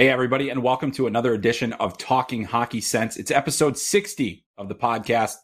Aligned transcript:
Hey, 0.00 0.08
everybody, 0.08 0.48
and 0.48 0.62
welcome 0.62 0.92
to 0.92 1.06
another 1.06 1.34
edition 1.34 1.72
of 1.74 1.98
Talking 1.98 2.44
Hockey 2.44 2.80
Sense. 2.80 3.16
It's 3.16 3.30
episode 3.30 3.78
60 3.78 4.44
of 4.58 4.68
the 4.68 4.74
podcast. 4.74 5.34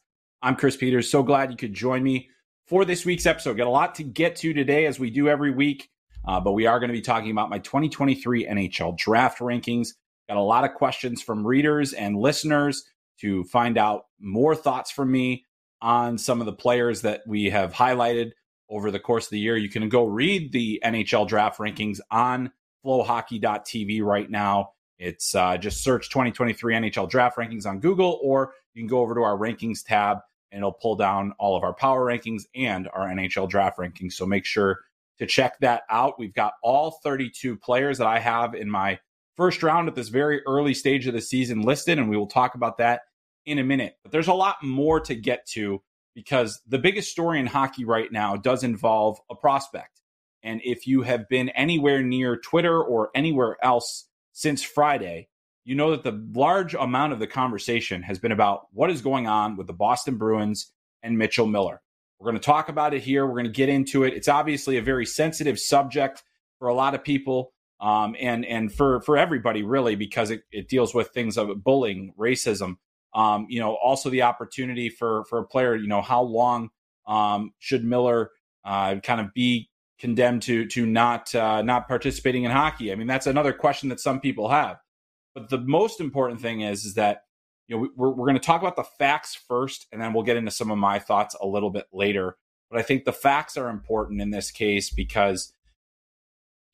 I'm 0.42 0.56
Chris 0.56 0.76
Peters. 0.76 1.10
So 1.10 1.22
glad 1.22 1.50
you 1.50 1.56
could 1.56 1.74
join 1.74 2.02
me 2.02 2.30
for 2.66 2.84
this 2.84 3.04
week's 3.04 3.26
episode. 3.26 3.56
Got 3.56 3.66
a 3.66 3.70
lot 3.70 3.94
to 3.96 4.02
get 4.02 4.36
to 4.36 4.52
today, 4.52 4.86
as 4.86 4.98
we 4.98 5.10
do 5.10 5.28
every 5.28 5.50
week, 5.50 5.88
uh, 6.26 6.40
but 6.40 6.52
we 6.52 6.66
are 6.66 6.78
going 6.78 6.88
to 6.88 6.94
be 6.94 7.02
talking 7.02 7.30
about 7.30 7.50
my 7.50 7.58
2023 7.58 8.46
NHL 8.46 8.96
draft 8.98 9.38
rankings. 9.38 9.88
Got 10.28 10.36
a 10.36 10.42
lot 10.42 10.64
of 10.64 10.74
questions 10.74 11.22
from 11.22 11.46
readers 11.46 11.92
and 11.92 12.16
listeners 12.16 12.84
to 13.20 13.44
find 13.44 13.78
out 13.78 14.06
more 14.20 14.54
thoughts 14.54 14.90
from 14.90 15.10
me 15.10 15.45
on 15.86 16.18
some 16.18 16.40
of 16.40 16.46
the 16.46 16.52
players 16.52 17.02
that 17.02 17.22
we 17.28 17.44
have 17.48 17.72
highlighted 17.72 18.32
over 18.68 18.90
the 18.90 18.98
course 18.98 19.26
of 19.26 19.30
the 19.30 19.38
year. 19.38 19.56
You 19.56 19.68
can 19.68 19.88
go 19.88 20.04
read 20.04 20.50
the 20.50 20.82
NHL 20.84 21.28
draft 21.28 21.60
rankings 21.60 22.00
on 22.10 22.50
flowhockey.tv 22.84 24.02
right 24.02 24.28
now. 24.28 24.70
It's 24.98 25.32
uh, 25.36 25.56
just 25.56 25.84
search 25.84 26.10
2023 26.10 26.74
NHL 26.74 27.08
draft 27.08 27.38
rankings 27.38 27.66
on 27.66 27.78
Google, 27.78 28.18
or 28.20 28.52
you 28.74 28.82
can 28.82 28.88
go 28.88 28.98
over 28.98 29.14
to 29.14 29.20
our 29.20 29.38
rankings 29.38 29.84
tab 29.86 30.18
and 30.50 30.58
it'll 30.58 30.72
pull 30.72 30.96
down 30.96 31.32
all 31.38 31.56
of 31.56 31.62
our 31.62 31.74
power 31.74 32.04
rankings 32.04 32.42
and 32.56 32.88
our 32.92 33.06
NHL 33.06 33.48
draft 33.48 33.78
rankings. 33.78 34.14
So 34.14 34.26
make 34.26 34.44
sure 34.44 34.80
to 35.20 35.26
check 35.26 35.56
that 35.60 35.84
out. 35.88 36.18
We've 36.18 36.34
got 36.34 36.54
all 36.64 36.98
32 37.04 37.56
players 37.58 37.98
that 37.98 38.08
I 38.08 38.18
have 38.18 38.56
in 38.56 38.68
my 38.68 38.98
first 39.36 39.62
round 39.62 39.86
at 39.86 39.94
this 39.94 40.08
very 40.08 40.42
early 40.48 40.74
stage 40.74 41.06
of 41.06 41.14
the 41.14 41.20
season 41.20 41.62
listed, 41.62 42.00
and 42.00 42.10
we 42.10 42.16
will 42.16 42.26
talk 42.26 42.56
about 42.56 42.78
that 42.78 43.02
in 43.46 43.58
a 43.58 43.64
minute. 43.64 43.96
But 44.02 44.12
there's 44.12 44.28
a 44.28 44.34
lot 44.34 44.56
more 44.62 45.00
to 45.00 45.14
get 45.14 45.46
to 45.52 45.82
because 46.14 46.60
the 46.66 46.78
biggest 46.78 47.10
story 47.10 47.40
in 47.40 47.46
hockey 47.46 47.84
right 47.84 48.10
now 48.10 48.36
does 48.36 48.64
involve 48.64 49.18
a 49.30 49.34
prospect. 49.34 50.00
And 50.42 50.60
if 50.64 50.86
you 50.86 51.02
have 51.02 51.28
been 51.28 51.48
anywhere 51.50 52.02
near 52.02 52.36
Twitter 52.36 52.82
or 52.82 53.10
anywhere 53.14 53.56
else 53.62 54.08
since 54.32 54.62
Friday, 54.62 55.28
you 55.64 55.74
know 55.74 55.90
that 55.90 56.04
the 56.04 56.24
large 56.34 56.74
amount 56.74 57.12
of 57.12 57.18
the 57.18 57.26
conversation 57.26 58.02
has 58.02 58.18
been 58.18 58.32
about 58.32 58.68
what 58.72 58.90
is 58.90 59.00
going 59.00 59.26
on 59.26 59.56
with 59.56 59.66
the 59.66 59.72
Boston 59.72 60.16
Bruins 60.16 60.72
and 61.02 61.18
Mitchell 61.18 61.46
Miller. 61.46 61.82
We're 62.18 62.30
going 62.30 62.40
to 62.40 62.46
talk 62.46 62.68
about 62.68 62.94
it 62.94 63.02
here. 63.02 63.26
We're 63.26 63.32
going 63.32 63.46
to 63.46 63.50
get 63.50 63.68
into 63.68 64.04
it. 64.04 64.14
It's 64.14 64.28
obviously 64.28 64.76
a 64.76 64.82
very 64.82 65.04
sensitive 65.04 65.58
subject 65.58 66.22
for 66.58 66.68
a 66.68 66.74
lot 66.74 66.94
of 66.94 67.04
people 67.04 67.52
um, 67.80 68.16
and 68.18 68.44
and 68.44 68.72
for 68.72 69.00
for 69.02 69.16
everybody 69.16 69.62
really 69.62 69.96
because 69.96 70.30
it, 70.30 70.42
it 70.50 70.68
deals 70.68 70.94
with 70.94 71.08
things 71.08 71.36
of 71.36 71.62
bullying, 71.62 72.14
racism. 72.18 72.76
Um, 73.16 73.46
you 73.48 73.60
know, 73.60 73.76
also 73.76 74.10
the 74.10 74.22
opportunity 74.22 74.90
for 74.90 75.24
for 75.24 75.38
a 75.38 75.44
player. 75.44 75.74
You 75.74 75.88
know, 75.88 76.02
how 76.02 76.22
long 76.22 76.68
um, 77.06 77.54
should 77.58 77.82
Miller 77.82 78.30
uh, 78.64 78.96
kind 78.96 79.20
of 79.20 79.32
be 79.32 79.70
condemned 79.98 80.42
to 80.42 80.66
to 80.66 80.84
not 80.84 81.34
uh, 81.34 81.62
not 81.62 81.88
participating 81.88 82.44
in 82.44 82.50
hockey? 82.50 82.92
I 82.92 82.94
mean, 82.94 83.06
that's 83.06 83.26
another 83.26 83.54
question 83.54 83.88
that 83.88 84.00
some 84.00 84.20
people 84.20 84.50
have. 84.50 84.76
But 85.34 85.48
the 85.48 85.58
most 85.58 86.00
important 86.00 86.42
thing 86.42 86.60
is 86.60 86.84
is 86.84 86.94
that 86.94 87.22
you 87.68 87.76
know 87.76 87.88
we're 87.96 88.10
we're 88.10 88.26
going 88.26 88.34
to 88.34 88.46
talk 88.46 88.60
about 88.60 88.76
the 88.76 88.84
facts 88.84 89.34
first, 89.34 89.86
and 89.90 90.00
then 90.00 90.12
we'll 90.12 90.22
get 90.22 90.36
into 90.36 90.50
some 90.50 90.70
of 90.70 90.76
my 90.76 90.98
thoughts 90.98 91.34
a 91.40 91.46
little 91.46 91.70
bit 91.70 91.86
later. 91.92 92.36
But 92.70 92.80
I 92.80 92.82
think 92.82 93.04
the 93.04 93.12
facts 93.12 93.56
are 93.56 93.70
important 93.70 94.20
in 94.20 94.30
this 94.30 94.50
case 94.50 94.90
because 94.90 95.54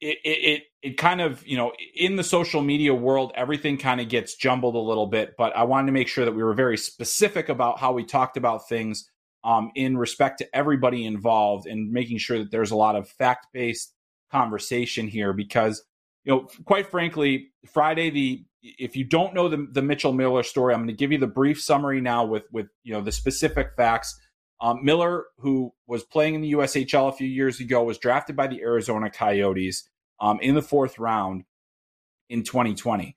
it 0.02 0.18
it 0.24 0.62
it 0.82 0.96
kind 0.98 1.20
of 1.20 1.46
you 1.46 1.56
know 1.56 1.72
in 1.94 2.16
the 2.16 2.24
social 2.24 2.60
media 2.60 2.92
world 2.92 3.32
everything 3.34 3.78
kind 3.78 4.00
of 4.00 4.08
gets 4.08 4.34
jumbled 4.34 4.74
a 4.74 4.78
little 4.78 5.06
bit. 5.06 5.34
But 5.38 5.56
I 5.56 5.62
wanted 5.62 5.86
to 5.86 5.92
make 5.92 6.08
sure 6.08 6.24
that 6.24 6.34
we 6.34 6.42
were 6.42 6.54
very 6.54 6.76
specific 6.76 7.48
about 7.48 7.78
how 7.78 7.92
we 7.92 8.04
talked 8.04 8.36
about 8.36 8.68
things 8.68 9.08
um, 9.44 9.70
in 9.74 9.96
respect 9.96 10.38
to 10.38 10.56
everybody 10.56 11.04
involved 11.04 11.66
and 11.66 11.90
making 11.90 12.18
sure 12.18 12.38
that 12.38 12.50
there's 12.50 12.70
a 12.70 12.76
lot 12.76 12.96
of 12.96 13.08
fact 13.08 13.46
based 13.52 13.94
conversation 14.30 15.06
here 15.08 15.32
because 15.32 15.84
you 16.24 16.32
know 16.32 16.48
quite 16.64 16.86
frankly 16.86 17.50
friday 17.66 18.08
the 18.08 18.44
if 18.62 18.96
you 18.96 19.04
don't 19.04 19.34
know 19.34 19.46
the, 19.46 19.68
the 19.72 19.82
mitchell 19.82 20.14
miller 20.14 20.42
story 20.42 20.72
i'm 20.72 20.80
going 20.80 20.88
to 20.88 20.94
give 20.94 21.12
you 21.12 21.18
the 21.18 21.26
brief 21.26 21.60
summary 21.60 22.00
now 22.00 22.24
with 22.24 22.44
with 22.50 22.66
you 22.82 22.94
know 22.94 23.02
the 23.02 23.12
specific 23.12 23.72
facts 23.76 24.18
um, 24.62 24.82
miller 24.82 25.26
who 25.36 25.70
was 25.86 26.02
playing 26.02 26.34
in 26.34 26.40
the 26.40 26.52
ushl 26.52 27.10
a 27.10 27.12
few 27.12 27.26
years 27.26 27.60
ago 27.60 27.82
was 27.82 27.98
drafted 27.98 28.34
by 28.34 28.46
the 28.46 28.62
arizona 28.62 29.10
coyotes 29.10 29.86
um, 30.22 30.40
in 30.40 30.54
the 30.54 30.62
fourth 30.62 30.98
round 30.98 31.44
in 32.30 32.42
2020 32.42 33.14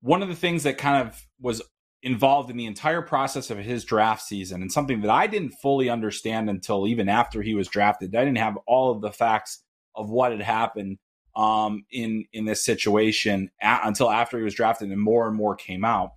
one 0.00 0.20
of 0.20 0.28
the 0.28 0.34
things 0.34 0.64
that 0.64 0.76
kind 0.78 1.06
of 1.06 1.26
was 1.40 1.62
involved 2.02 2.50
in 2.50 2.56
the 2.56 2.66
entire 2.66 3.00
process 3.00 3.50
of 3.50 3.58
his 3.58 3.84
draft 3.84 4.22
season 4.22 4.60
and 4.60 4.72
something 4.72 5.00
that 5.00 5.10
I 5.10 5.28
didn't 5.28 5.52
fully 5.52 5.88
understand 5.88 6.50
until 6.50 6.86
even 6.88 7.08
after 7.08 7.40
he 7.42 7.54
was 7.54 7.68
drafted. 7.68 8.14
I 8.14 8.24
didn't 8.24 8.38
have 8.38 8.58
all 8.66 8.90
of 8.90 9.00
the 9.00 9.12
facts 9.12 9.62
of 9.94 10.10
what 10.10 10.32
had 10.32 10.42
happened 10.42 10.98
um, 11.36 11.84
in 11.90 12.26
in 12.32 12.44
this 12.44 12.64
situation 12.64 13.50
a- 13.62 13.80
until 13.84 14.10
after 14.10 14.36
he 14.36 14.44
was 14.44 14.54
drafted, 14.54 14.90
and 14.90 15.00
more 15.00 15.28
and 15.28 15.36
more 15.36 15.54
came 15.54 15.84
out. 15.84 16.10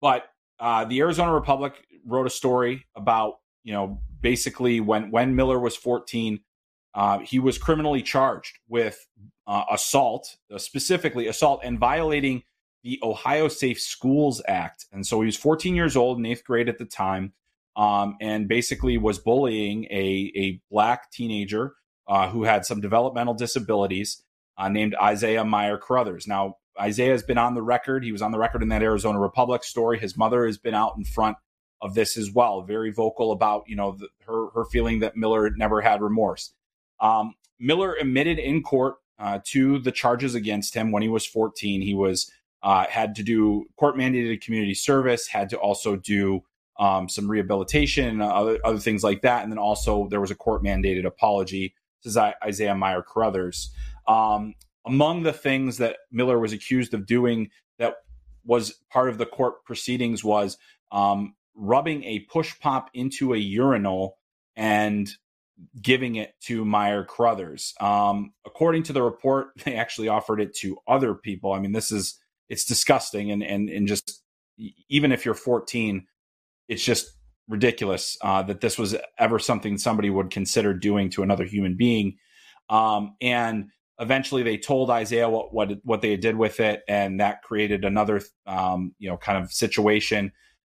But 0.00 0.24
uh, 0.58 0.84
the 0.84 1.00
Arizona 1.00 1.32
Republic 1.32 1.74
wrote 2.04 2.26
a 2.26 2.30
story 2.30 2.84
about 2.96 3.34
you 3.62 3.72
know 3.72 4.00
basically 4.20 4.80
when 4.80 5.10
when 5.10 5.36
Miller 5.36 5.58
was 5.58 5.76
14, 5.76 6.40
uh, 6.94 7.20
he 7.20 7.38
was 7.38 7.56
criminally 7.56 8.02
charged 8.02 8.58
with 8.68 8.98
uh, 9.46 9.64
assault, 9.70 10.36
uh, 10.52 10.58
specifically 10.58 11.26
assault 11.26 11.60
and 11.64 11.78
violating 11.78 12.42
the 12.82 12.98
Ohio 13.02 13.48
Safe 13.48 13.80
Schools 13.80 14.42
Act. 14.46 14.86
And 14.92 15.06
so 15.06 15.20
he 15.20 15.26
was 15.26 15.36
14 15.36 15.74
years 15.74 15.96
old 15.96 16.18
in 16.18 16.26
eighth 16.26 16.44
grade 16.44 16.68
at 16.68 16.78
the 16.78 16.84
time, 16.84 17.32
um, 17.76 18.16
and 18.20 18.48
basically 18.48 18.98
was 18.98 19.18
bullying 19.18 19.84
a, 19.84 20.32
a 20.36 20.60
black 20.70 21.10
teenager 21.10 21.74
uh, 22.08 22.28
who 22.28 22.44
had 22.44 22.64
some 22.64 22.80
developmental 22.80 23.34
disabilities 23.34 24.22
uh, 24.58 24.68
named 24.68 24.94
Isaiah 25.00 25.44
Meyer 25.44 25.78
Crothers. 25.78 26.26
Now, 26.26 26.56
Isaiah 26.80 27.12
has 27.12 27.22
been 27.22 27.38
on 27.38 27.54
the 27.54 27.62
record. 27.62 28.04
He 28.04 28.12
was 28.12 28.22
on 28.22 28.32
the 28.32 28.38
record 28.38 28.62
in 28.62 28.68
that 28.70 28.82
Arizona 28.82 29.18
Republic 29.18 29.62
story. 29.62 29.98
His 29.98 30.16
mother 30.16 30.46
has 30.46 30.58
been 30.58 30.74
out 30.74 30.94
in 30.96 31.04
front 31.04 31.36
of 31.80 31.94
this 31.94 32.16
as 32.16 32.30
well, 32.32 32.62
very 32.62 32.90
vocal 32.90 33.32
about 33.32 33.64
you 33.66 33.76
know 33.76 33.96
the, 33.98 34.08
her 34.26 34.50
her 34.50 34.64
feeling 34.66 35.00
that 35.00 35.16
Miller 35.16 35.50
never 35.50 35.80
had 35.80 36.00
remorse. 36.00 36.54
Um, 37.00 37.34
Miller 37.58 37.94
admitted 37.94 38.38
in 38.38 38.62
court 38.62 38.96
uh, 39.18 39.38
to 39.44 39.78
the 39.78 39.92
charges 39.92 40.34
against 40.34 40.74
him 40.74 40.92
when 40.92 41.02
he 41.02 41.08
was 41.08 41.26
14. 41.26 41.80
He 41.82 41.94
was 41.94 42.30
uh, 42.62 42.86
had 42.88 43.14
to 43.16 43.22
do 43.22 43.66
court 43.76 43.96
mandated 43.96 44.40
community 44.40 44.74
service, 44.74 45.26
had 45.26 45.50
to 45.50 45.56
also 45.56 45.96
do 45.96 46.42
um, 46.78 47.08
some 47.08 47.30
rehabilitation 47.30 48.08
and 48.08 48.22
other, 48.22 48.58
other 48.64 48.78
things 48.78 49.04
like 49.04 49.22
that. 49.22 49.42
And 49.42 49.52
then 49.52 49.58
also 49.58 50.08
there 50.08 50.20
was 50.20 50.30
a 50.30 50.36
court 50.36 50.62
mandated 50.62 51.04
apology 51.04 51.74
to 52.02 52.34
Isaiah 52.44 52.74
Meyer 52.74 53.02
Crothers. 53.02 53.70
Um, 54.06 54.54
among 54.86 55.22
the 55.22 55.32
things 55.32 55.78
that 55.78 55.98
Miller 56.10 56.38
was 56.38 56.52
accused 56.52 56.94
of 56.94 57.06
doing 57.06 57.50
that 57.78 57.94
was 58.44 58.74
part 58.90 59.08
of 59.08 59.18
the 59.18 59.26
court 59.26 59.64
proceedings 59.64 60.24
was 60.24 60.58
um, 60.90 61.34
rubbing 61.54 62.02
a 62.04 62.20
push 62.20 62.58
pop 62.58 62.90
into 62.94 63.34
a 63.34 63.38
urinal 63.38 64.18
and 64.56 65.08
giving 65.80 66.16
it 66.16 66.34
to 66.42 66.64
Meyer 66.64 67.04
Crothers. 67.04 67.74
Um, 67.80 68.32
according 68.46 68.84
to 68.84 68.92
the 68.92 69.02
report, 69.02 69.48
they 69.64 69.74
actually 69.74 70.08
offered 70.08 70.40
it 70.40 70.54
to 70.58 70.78
other 70.86 71.14
people. 71.14 71.52
I 71.52 71.60
mean, 71.60 71.72
this 71.72 71.92
is 71.92 72.18
it's 72.48 72.64
disgusting, 72.64 73.30
and 73.30 73.42
and 73.42 73.68
and 73.68 73.86
just 73.86 74.22
even 74.88 75.12
if 75.12 75.24
you're 75.24 75.34
14, 75.34 76.06
it's 76.68 76.84
just 76.84 77.10
ridiculous 77.48 78.16
uh, 78.22 78.42
that 78.42 78.60
this 78.60 78.78
was 78.78 78.96
ever 79.18 79.38
something 79.38 79.76
somebody 79.78 80.10
would 80.10 80.30
consider 80.30 80.74
doing 80.74 81.10
to 81.10 81.22
another 81.22 81.44
human 81.44 81.76
being. 81.76 82.16
Um, 82.68 83.16
and 83.20 83.70
eventually, 83.98 84.42
they 84.42 84.58
told 84.58 84.90
Isaiah 84.90 85.28
what 85.28 85.52
what 85.52 85.72
what 85.84 86.02
they 86.02 86.16
did 86.16 86.36
with 86.36 86.60
it, 86.60 86.82
and 86.88 87.20
that 87.20 87.42
created 87.42 87.84
another 87.84 88.20
um, 88.46 88.94
you 88.98 89.08
know 89.08 89.16
kind 89.16 89.42
of 89.42 89.52
situation. 89.52 90.32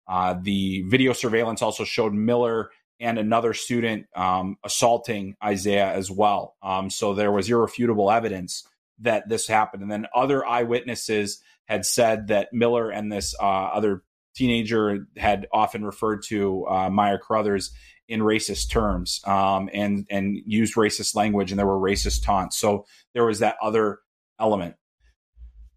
Uh, 0.07 0.35
the 0.43 0.83
video 0.89 1.13
surveillance 1.13 1.63
also 1.63 1.85
showed 1.85 2.13
Miller 2.13 2.71
and 3.01 3.19
another 3.19 3.55
student 3.55 4.07
um, 4.17 4.57
assaulting 4.65 5.37
Isaiah 5.43 5.93
as 5.93 6.11
well. 6.11 6.57
Um, 6.63 6.91
so 6.91 7.15
there 7.15 7.33
was 7.33 7.51
irrefutable 7.51 8.11
evidence 8.11 8.67
that 9.01 9.29
this 9.29 9.47
happened. 9.47 9.83
And 9.83 9.91
then 9.91 10.07
other 10.15 10.47
eyewitnesses 10.47 11.43
had 11.67 11.85
said 11.85 12.29
that 12.29 12.53
Miller 12.53 12.91
and 12.91 13.11
this 13.11 13.35
uh, 13.41 13.45
other 13.45 14.03
teenager 14.35 15.07
had 15.17 15.47
often 15.53 15.85
referred 15.85 16.23
to 16.29 16.67
uh, 16.67 16.91
Meyer 16.91 17.19
Crothers 17.19 17.73
in 18.07 18.21
racist 18.21 18.71
terms 18.71 19.21
um, 19.27 19.71
and 19.73 20.07
and 20.11 20.37
used 20.47 20.75
racist 20.75 21.15
language, 21.15 21.51
and 21.51 21.59
there 21.59 21.67
were 21.67 21.79
racist 21.79 22.23
taunts. 22.23 22.57
So 22.59 22.87
there 23.15 23.25
was 23.25 23.39
that 23.39 23.57
other 23.63 24.01
element. 24.39 24.77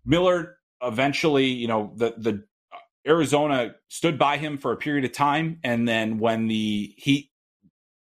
Miller 0.05 0.57
eventually, 0.81 1.45
you 1.45 1.67
know, 1.67 1.93
the 1.95 2.13
the 2.17 2.43
Arizona 3.07 3.75
stood 3.87 4.19
by 4.19 4.37
him 4.37 4.57
for 4.57 4.71
a 4.71 4.77
period 4.77 5.05
of 5.05 5.13
time. 5.13 5.59
And 5.63 5.87
then 5.87 6.19
when 6.19 6.47
the 6.47 6.93
heat 6.97 7.31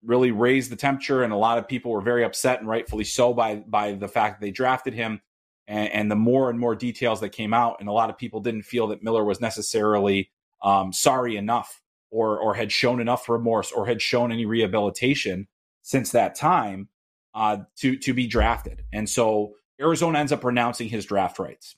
really 0.03 0.31
raised 0.31 0.71
the 0.71 0.75
temperature, 0.75 1.23
and 1.23 1.31
a 1.31 1.37
lot 1.37 1.57
of 1.57 1.67
people 1.67 1.91
were 1.91 2.01
very 2.01 2.23
upset 2.23 2.59
and 2.59 2.67
rightfully 2.67 3.03
so 3.03 3.33
by, 3.33 3.55
by 3.55 3.93
the 3.93 4.07
fact 4.07 4.39
that 4.39 4.45
they 4.45 4.51
drafted 4.51 4.93
him 4.93 5.21
and, 5.67 5.89
and 5.91 6.11
the 6.11 6.15
more 6.15 6.49
and 6.49 6.59
more 6.59 6.75
details 6.75 7.21
that 7.21 7.29
came 7.29 7.53
out. 7.53 7.77
And 7.79 7.89
a 7.89 7.91
lot 7.91 8.09
of 8.09 8.17
people 8.17 8.39
didn't 8.39 8.63
feel 8.63 8.87
that 8.87 9.03
Miller 9.03 9.23
was 9.23 9.39
necessarily 9.39 10.31
um, 10.63 10.91
sorry 10.91 11.37
enough 11.37 11.81
or, 12.09 12.39
or 12.39 12.55
had 12.55 12.71
shown 12.71 12.99
enough 12.99 13.29
remorse 13.29 13.71
or 13.71 13.85
had 13.85 14.01
shown 14.01 14.31
any 14.31 14.45
rehabilitation 14.45 15.47
since 15.81 16.11
that 16.11 16.33
time 16.35 16.89
uh, 17.35 17.57
to, 17.77 17.97
to 17.97 18.13
be 18.13 18.25
drafted. 18.25 18.83
And 18.91 19.07
so 19.09 19.55
Arizona 19.79 20.19
ends 20.19 20.31
up 20.31 20.43
renouncing 20.43 20.89
his 20.89 21.05
draft 21.05 21.37
rights. 21.37 21.75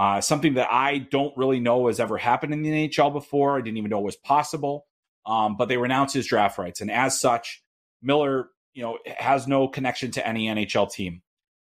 Uh, 0.00 0.18
something 0.18 0.54
that 0.54 0.66
I 0.72 0.96
don't 0.96 1.36
really 1.36 1.60
know 1.60 1.88
has 1.88 2.00
ever 2.00 2.16
happened 2.16 2.54
in 2.54 2.62
the 2.62 2.88
NHL 2.88 3.12
before. 3.12 3.58
I 3.58 3.60
didn't 3.60 3.76
even 3.76 3.90
know 3.90 3.98
it 3.98 4.04
was 4.04 4.16
possible. 4.16 4.86
Um, 5.26 5.58
but 5.58 5.68
they 5.68 5.76
renounced 5.76 6.14
his 6.14 6.26
draft 6.26 6.56
rights, 6.56 6.80
and 6.80 6.90
as 6.90 7.20
such, 7.20 7.62
Miller, 8.00 8.48
you 8.72 8.82
know, 8.82 8.96
has 9.18 9.46
no 9.46 9.68
connection 9.68 10.10
to 10.12 10.26
any 10.26 10.46
NHL 10.46 10.90
team. 10.90 11.20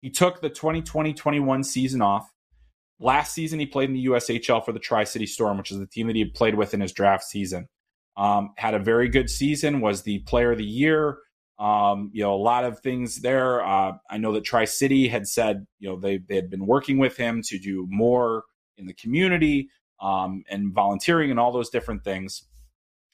He 0.01 0.11
took 0.11 0.41
the 0.41 0.49
2020-21 0.49 1.65
season 1.65 2.03
off. 2.03 2.33
Last 3.01 3.35
season, 3.35 3.59
he 3.59 3.67
played 3.67 3.89
in 3.89 3.97
the 3.97 4.07
USHL 4.07 4.65
for 4.65 4.71
the 4.71 4.79
Tri 4.79 5.03
City 5.03 5.27
Storm, 5.27 5.59
which 5.59 5.73
is 5.73 5.81
the 5.81 5.87
team 5.87 6.07
that 6.07 6.15
he 6.15 6.25
played 6.25 6.55
with 6.55 6.73
in 6.73 6.81
his 6.81 6.93
draft 6.93 7.25
season. 7.25 7.67
Um, 8.17 8.53
had 8.57 8.75
a 8.75 8.79
very 8.79 9.09
good 9.09 9.29
season. 9.29 9.81
Was 9.81 10.05
the 10.05 10.21
Player 10.21 10.53
of 10.53 10.59
the 10.59 10.65
Year. 10.65 11.19
Um, 11.61 12.11
you 12.15 12.23
know, 12.23 12.35
a 12.35 12.41
lot 12.41 12.65
of 12.65 12.81
things 12.81 13.21
there. 13.21 13.63
Uh, 13.63 13.93
I 14.09 14.17
know 14.17 14.33
that 14.33 14.45
Tri 14.45 14.65
City 14.65 15.09
had 15.09 15.29
said, 15.29 15.67
you 15.79 15.91
know, 15.91 16.01
they, 16.01 16.17
they 16.17 16.35
had 16.35 16.49
been 16.49 16.67
working 16.67 16.97
with 16.97 17.19
him 17.19 17.43
to 17.45 17.59
do 17.59 17.87
more 17.91 18.45
in 18.79 18.87
the 18.87 18.95
community 18.95 19.69
um, 20.01 20.43
and 20.51 20.73
volunteering 20.73 21.31
and 21.31 21.39
all 21.39 21.53
those 21.53 21.69
different 21.69 22.03
things. 22.03 22.45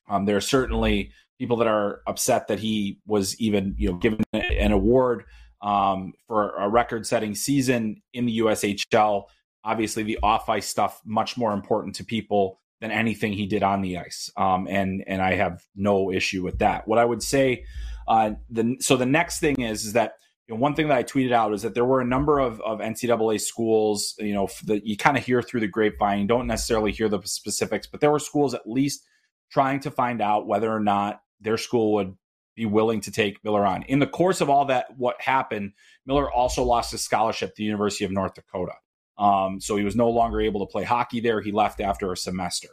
Um, 0.08 0.26
there 0.26 0.36
are 0.36 0.40
certainly 0.40 1.10
people 1.40 1.56
that 1.56 1.66
are 1.66 2.02
upset 2.06 2.46
that 2.46 2.60
he 2.60 3.00
was 3.04 3.38
even, 3.40 3.74
you 3.76 3.90
know, 3.90 3.98
given 3.98 4.20
an 4.32 4.70
award 4.70 5.24
um, 5.60 6.12
for 6.28 6.54
a 6.56 6.68
record-setting 6.68 7.34
season 7.34 8.00
in 8.12 8.26
the 8.26 8.38
USHL. 8.38 9.24
Obviously, 9.64 10.04
the 10.04 10.18
off-ice 10.22 10.68
stuff 10.68 11.02
much 11.04 11.36
more 11.36 11.52
important 11.52 11.96
to 11.96 12.04
people 12.04 12.60
than 12.80 12.90
anything 12.90 13.32
he 13.32 13.46
did 13.46 13.62
on 13.62 13.80
the 13.80 13.98
ice, 13.98 14.30
um, 14.36 14.66
and 14.68 15.02
and 15.06 15.22
I 15.22 15.34
have 15.34 15.62
no 15.74 16.12
issue 16.12 16.42
with 16.42 16.58
that. 16.58 16.86
What 16.86 16.98
I 16.98 17.04
would 17.04 17.22
say 17.22 17.64
uh, 18.08 18.32
the, 18.50 18.76
so 18.80 18.96
the 18.96 19.06
next 19.06 19.40
thing 19.40 19.60
is, 19.60 19.84
is 19.84 19.92
that 19.94 20.14
you 20.46 20.54
know, 20.54 20.60
one 20.60 20.74
thing 20.74 20.88
that 20.88 20.96
I 20.96 21.02
tweeted 21.02 21.32
out 21.32 21.52
is 21.52 21.62
that 21.62 21.74
there 21.74 21.84
were 21.84 22.00
a 22.00 22.06
number 22.06 22.38
of, 22.38 22.60
of 22.60 22.78
NCAA 22.78 23.40
schools, 23.40 24.14
you 24.18 24.32
know, 24.32 24.48
that 24.66 24.86
you 24.86 24.96
kind 24.96 25.16
of 25.16 25.24
hear 25.24 25.42
through 25.42 25.60
the 25.60 25.66
grapevine. 25.66 26.20
You 26.20 26.26
don't 26.26 26.46
necessarily 26.46 26.92
hear 26.92 27.08
the 27.08 27.20
specifics, 27.24 27.86
but 27.86 28.00
there 28.00 28.12
were 28.12 28.20
schools 28.20 28.54
at 28.54 28.68
least 28.68 29.04
trying 29.50 29.80
to 29.80 29.90
find 29.90 30.22
out 30.22 30.46
whether 30.46 30.72
or 30.72 30.80
not 30.80 31.20
their 31.40 31.58
school 31.58 31.94
would 31.94 32.14
be 32.54 32.64
willing 32.64 33.00
to 33.02 33.10
take 33.10 33.42
Miller 33.44 33.66
on. 33.66 33.82
In 33.82 33.98
the 33.98 34.06
course 34.06 34.40
of 34.40 34.48
all 34.48 34.66
that, 34.66 34.86
what 34.96 35.20
happened, 35.20 35.72
Miller 36.06 36.30
also 36.30 36.62
lost 36.62 36.92
his 36.92 37.02
scholarship 37.02 37.50
to 37.50 37.54
the 37.58 37.64
University 37.64 38.04
of 38.04 38.12
North 38.12 38.34
Dakota. 38.34 38.72
Um, 39.18 39.60
so 39.60 39.76
he 39.76 39.84
was 39.84 39.96
no 39.96 40.10
longer 40.10 40.40
able 40.40 40.66
to 40.66 40.70
play 40.70 40.84
hockey 40.84 41.20
there. 41.20 41.40
He 41.40 41.52
left 41.52 41.80
after 41.80 42.12
a 42.12 42.16
semester. 42.16 42.68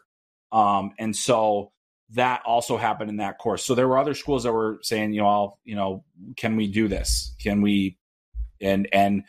Um, 0.51 0.91
and 0.99 1.15
so 1.15 1.71
that 2.11 2.41
also 2.45 2.77
happened 2.77 3.09
in 3.09 3.17
that 3.17 3.37
course. 3.39 3.65
So 3.65 3.75
there 3.75 3.87
were 3.87 3.97
other 3.97 4.13
schools 4.13 4.43
that 4.43 4.53
were 4.53 4.79
saying, 4.81 5.13
you 5.13 5.21
know, 5.21 5.27
I'll, 5.27 5.59
you 5.63 5.75
know, 5.75 6.03
can 6.37 6.55
we 6.55 6.67
do 6.67 6.87
this? 6.87 7.35
Can 7.41 7.61
we? 7.61 7.97
And 8.61 8.87
and 8.93 9.23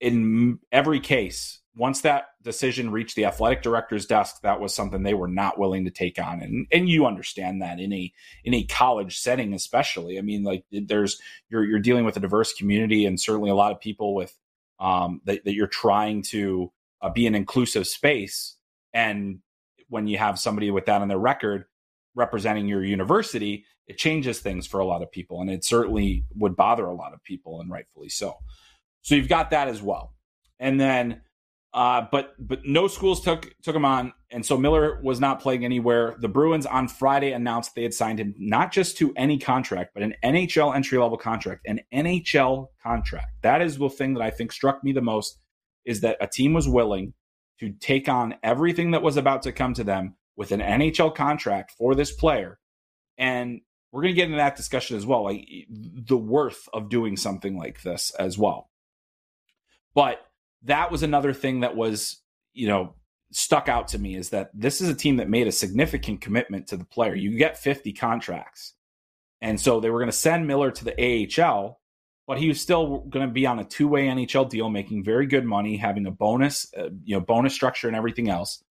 in 0.00 0.58
every 0.70 1.00
case, 1.00 1.60
once 1.76 2.02
that 2.02 2.28
decision 2.42 2.90
reached 2.90 3.16
the 3.16 3.24
athletic 3.24 3.62
director's 3.62 4.06
desk, 4.06 4.40
that 4.42 4.60
was 4.60 4.74
something 4.74 5.02
they 5.02 5.14
were 5.14 5.28
not 5.28 5.58
willing 5.58 5.84
to 5.84 5.90
take 5.90 6.18
on. 6.18 6.40
And 6.40 6.66
and 6.72 6.88
you 6.88 7.06
understand 7.06 7.62
that 7.62 7.80
in 7.80 7.92
a 7.92 8.12
in 8.44 8.54
a 8.54 8.64
college 8.64 9.18
setting, 9.18 9.54
especially. 9.54 10.18
I 10.18 10.22
mean, 10.22 10.42
like 10.42 10.64
there's 10.70 11.20
you're 11.48 11.64
you're 11.64 11.78
dealing 11.78 12.04
with 12.04 12.16
a 12.16 12.20
diverse 12.20 12.52
community, 12.52 13.06
and 13.06 13.20
certainly 13.20 13.50
a 13.50 13.54
lot 13.54 13.72
of 13.72 13.80
people 13.80 14.14
with 14.14 14.36
um, 14.78 15.20
that, 15.24 15.44
that 15.44 15.54
you're 15.54 15.66
trying 15.66 16.22
to 16.22 16.72
uh, 17.02 17.10
be 17.10 17.26
an 17.26 17.34
inclusive 17.34 17.86
space. 17.86 18.56
And 18.92 19.40
when 19.88 20.06
you 20.06 20.18
have 20.18 20.38
somebody 20.38 20.70
with 20.70 20.86
that 20.86 21.02
on 21.02 21.08
their 21.08 21.18
record, 21.18 21.64
representing 22.14 22.66
your 22.66 22.82
university, 22.82 23.64
it 23.86 23.98
changes 23.98 24.40
things 24.40 24.66
for 24.66 24.80
a 24.80 24.86
lot 24.86 25.02
of 25.02 25.10
people. 25.10 25.40
And 25.40 25.50
it 25.50 25.64
certainly 25.64 26.24
would 26.34 26.56
bother 26.56 26.86
a 26.86 26.94
lot 26.94 27.12
of 27.12 27.22
people, 27.22 27.60
and 27.60 27.70
rightfully 27.70 28.08
so. 28.08 28.36
So 29.02 29.14
you've 29.14 29.28
got 29.28 29.50
that 29.50 29.68
as 29.68 29.82
well. 29.82 30.14
And 30.58 30.80
then, 30.80 31.20
uh, 31.72 32.06
but 32.10 32.34
but 32.38 32.64
no 32.64 32.88
schools 32.88 33.20
took 33.20 33.52
took 33.62 33.76
him 33.76 33.84
on, 33.84 34.12
and 34.30 34.44
so 34.44 34.56
Miller 34.56 35.00
was 35.02 35.20
not 35.20 35.40
playing 35.40 35.64
anywhere. 35.64 36.16
The 36.18 36.28
Bruins 36.28 36.66
on 36.66 36.88
Friday 36.88 37.32
announced 37.32 37.74
they 37.74 37.84
had 37.84 37.94
signed 37.94 38.18
him 38.18 38.34
not 38.38 38.72
just 38.72 38.96
to 38.98 39.12
any 39.16 39.38
contract, 39.38 39.92
but 39.94 40.02
an 40.02 40.14
NHL 40.24 40.74
entry 40.74 40.98
level 40.98 41.16
contract, 41.16 41.62
an 41.66 41.80
NHL 41.94 42.68
contract. 42.82 43.28
That 43.42 43.62
is 43.62 43.78
the 43.78 43.88
thing 43.88 44.14
that 44.14 44.22
I 44.22 44.30
think 44.30 44.50
struck 44.50 44.82
me 44.82 44.92
the 44.92 45.00
most 45.00 45.38
is 45.84 46.00
that 46.00 46.16
a 46.20 46.26
team 46.26 46.54
was 46.54 46.68
willing 46.68 47.14
to 47.60 47.70
take 47.70 48.08
on 48.08 48.34
everything 48.42 48.90
that 48.90 49.02
was 49.02 49.16
about 49.16 49.42
to 49.42 49.52
come 49.52 49.74
to 49.74 49.84
them 49.84 50.16
with 50.36 50.50
an 50.50 50.60
NHL 50.60 51.14
contract 51.14 51.72
for 51.78 51.94
this 51.94 52.12
player. 52.12 52.58
And 53.16 53.60
we're 53.92 54.02
going 54.02 54.14
to 54.14 54.16
get 54.16 54.26
into 54.26 54.36
that 54.38 54.56
discussion 54.56 54.96
as 54.96 55.06
well, 55.06 55.24
like 55.24 55.46
the 55.70 56.18
worth 56.18 56.68
of 56.74 56.90
doing 56.90 57.16
something 57.16 57.56
like 57.56 57.82
this 57.82 58.10
as 58.18 58.36
well. 58.36 58.70
But 59.94 60.18
that 60.64 60.90
was 60.90 61.02
another 61.02 61.32
thing 61.32 61.60
that 61.60 61.76
was, 61.76 62.20
you 62.52 62.66
know, 62.66 62.94
stuck 63.32 63.68
out 63.68 63.88
to 63.88 63.98
me 63.98 64.14
is 64.14 64.30
that 64.30 64.50
this 64.54 64.80
is 64.80 64.88
a 64.88 64.94
team 64.94 65.16
that 65.16 65.28
made 65.28 65.46
a 65.46 65.52
significant 65.52 66.20
commitment 66.20 66.68
to 66.68 66.76
the 66.76 66.84
player. 66.84 67.14
You 67.14 67.36
get 67.36 67.58
50 67.58 67.92
contracts. 67.92 68.74
And 69.40 69.60
so 69.60 69.80
they 69.80 69.90
were 69.90 69.98
going 69.98 70.10
to 70.10 70.16
send 70.16 70.46
Miller 70.46 70.70
to 70.70 70.84
the 70.84 71.40
AHL, 71.42 71.80
but 72.26 72.38
he 72.38 72.48
was 72.48 72.60
still 72.60 73.00
going 73.00 73.26
to 73.26 73.32
be 73.32 73.46
on 73.46 73.58
a 73.58 73.64
two-way 73.64 74.06
NHL 74.06 74.48
deal, 74.48 74.70
making 74.70 75.04
very 75.04 75.26
good 75.26 75.44
money, 75.44 75.76
having 75.76 76.06
a 76.06 76.10
bonus, 76.10 76.72
uh, 76.76 76.88
you 77.04 77.14
know, 77.14 77.20
bonus 77.20 77.54
structure 77.54 77.88
and 77.88 77.96
everything 77.96 78.30
else. 78.30 78.62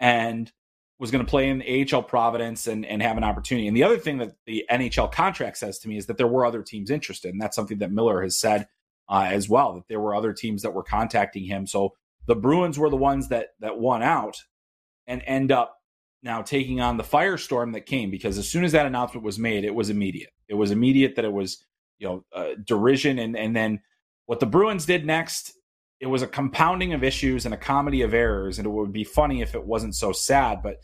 And 0.00 0.50
was 0.98 1.10
going 1.10 1.24
to 1.24 1.30
play 1.30 1.48
in 1.48 1.58
the 1.58 1.86
AHL 1.92 2.02
Providence 2.02 2.66
and, 2.66 2.84
and 2.84 3.00
have 3.02 3.16
an 3.16 3.24
opportunity. 3.24 3.68
And 3.68 3.76
the 3.76 3.84
other 3.84 3.98
thing 3.98 4.18
that 4.18 4.34
the 4.46 4.64
NHL 4.70 5.12
contract 5.12 5.56
says 5.56 5.78
to 5.80 5.88
me 5.88 5.96
is 5.96 6.06
that 6.06 6.16
there 6.16 6.26
were 6.26 6.44
other 6.44 6.62
teams 6.62 6.90
interested. 6.90 7.32
And 7.32 7.40
that's 7.40 7.54
something 7.54 7.78
that 7.78 7.92
Miller 7.92 8.22
has 8.22 8.36
said 8.36 8.66
uh, 9.08 9.28
as 9.30 9.48
well, 9.48 9.74
that 9.74 9.88
there 9.88 10.00
were 10.00 10.14
other 10.14 10.32
teams 10.32 10.62
that 10.62 10.74
were 10.74 10.82
contacting 10.82 11.44
him. 11.44 11.66
So 11.66 11.94
the 12.28 12.36
Bruins 12.36 12.78
were 12.78 12.90
the 12.90 12.96
ones 12.96 13.28
that, 13.28 13.48
that 13.60 13.78
won 13.78 14.02
out 14.02 14.36
and 15.08 15.22
end 15.26 15.50
up 15.50 15.76
now 16.22 16.42
taking 16.42 16.80
on 16.80 16.96
the 16.96 17.02
firestorm 17.02 17.72
that 17.72 17.86
came 17.86 18.10
because 18.10 18.38
as 18.38 18.48
soon 18.48 18.64
as 18.64 18.72
that 18.72 18.86
announcement 18.86 19.24
was 19.24 19.38
made, 19.38 19.64
it 19.64 19.74
was 19.74 19.90
immediate. 19.90 20.30
It 20.48 20.54
was 20.54 20.70
immediate 20.70 21.16
that 21.16 21.24
it 21.24 21.32
was, 21.32 21.64
you 21.98 22.06
know, 22.06 22.24
uh, 22.34 22.50
derision. 22.64 23.18
And, 23.18 23.36
and 23.36 23.56
then 23.56 23.80
what 24.26 24.38
the 24.38 24.46
Bruins 24.46 24.86
did 24.86 25.04
next 25.04 25.52
it 26.00 26.06
was 26.06 26.22
a 26.22 26.26
compounding 26.26 26.92
of 26.92 27.02
issues 27.02 27.44
and 27.44 27.52
a 27.52 27.58
comedy 27.58 28.02
of 28.02 28.14
errors. 28.14 28.58
And 28.58 28.66
it 28.66 28.70
would 28.70 28.92
be 28.92 29.04
funny 29.04 29.42
if 29.42 29.54
it 29.54 29.64
wasn't 29.64 29.94
so 29.94 30.12
sad. 30.12 30.62
But 30.62 30.76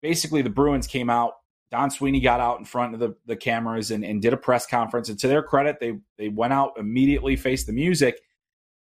basically, 0.00 0.42
the 0.42 0.50
Bruins 0.50 0.86
came 0.86 1.10
out. 1.10 1.34
Don 1.70 1.90
Sweeney 1.90 2.20
got 2.20 2.40
out 2.40 2.58
in 2.58 2.64
front 2.64 2.94
of 2.94 3.00
the, 3.00 3.14
the 3.26 3.36
cameras 3.36 3.90
and, 3.90 4.04
and 4.04 4.22
did 4.22 4.32
a 4.32 4.38
press 4.38 4.66
conference. 4.66 5.08
And 5.08 5.18
to 5.18 5.28
their 5.28 5.42
credit, 5.42 5.78
they 5.80 5.98
they 6.18 6.28
went 6.28 6.52
out 6.52 6.72
immediately, 6.78 7.36
faced 7.36 7.66
the 7.66 7.72
music, 7.72 8.20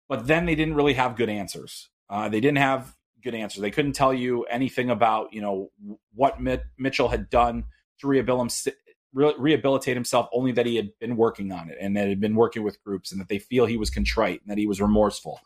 but 0.07 0.25
then 0.25 0.45
they 0.45 0.55
didn't 0.55 0.75
really 0.75 0.93
have 0.93 1.17
good 1.17 1.29
answers. 1.29 1.89
Uh, 2.09 2.29
they 2.29 2.39
didn't 2.39 2.59
have 2.59 2.95
good 3.23 3.35
answers. 3.35 3.61
They 3.61 3.71
couldn't 3.71 3.93
tell 3.93 4.13
you 4.13 4.43
anything 4.43 4.89
about 4.89 5.33
you 5.33 5.41
know 5.41 5.71
what 6.13 6.39
Mitchell 6.77 7.09
had 7.09 7.29
done 7.29 7.65
to 7.99 8.07
rehabilitate 8.07 8.75
rehabilitate 9.13 9.95
himself 9.95 10.27
only 10.31 10.51
that 10.51 10.65
he 10.65 10.75
had 10.75 10.89
been 10.99 11.15
working 11.15 11.51
on 11.51 11.69
it 11.69 11.77
and 11.81 11.95
that 11.95 12.07
had 12.07 12.19
been 12.19 12.35
working 12.35 12.61
with 12.61 12.83
groups 12.83 13.11
and 13.11 13.19
that 13.19 13.29
they 13.29 13.39
feel 13.39 13.65
he 13.65 13.77
was 13.77 13.89
contrite 13.89 14.41
and 14.41 14.51
that 14.51 14.59
he 14.59 14.67
was 14.67 14.79
remorseful. 14.79 15.39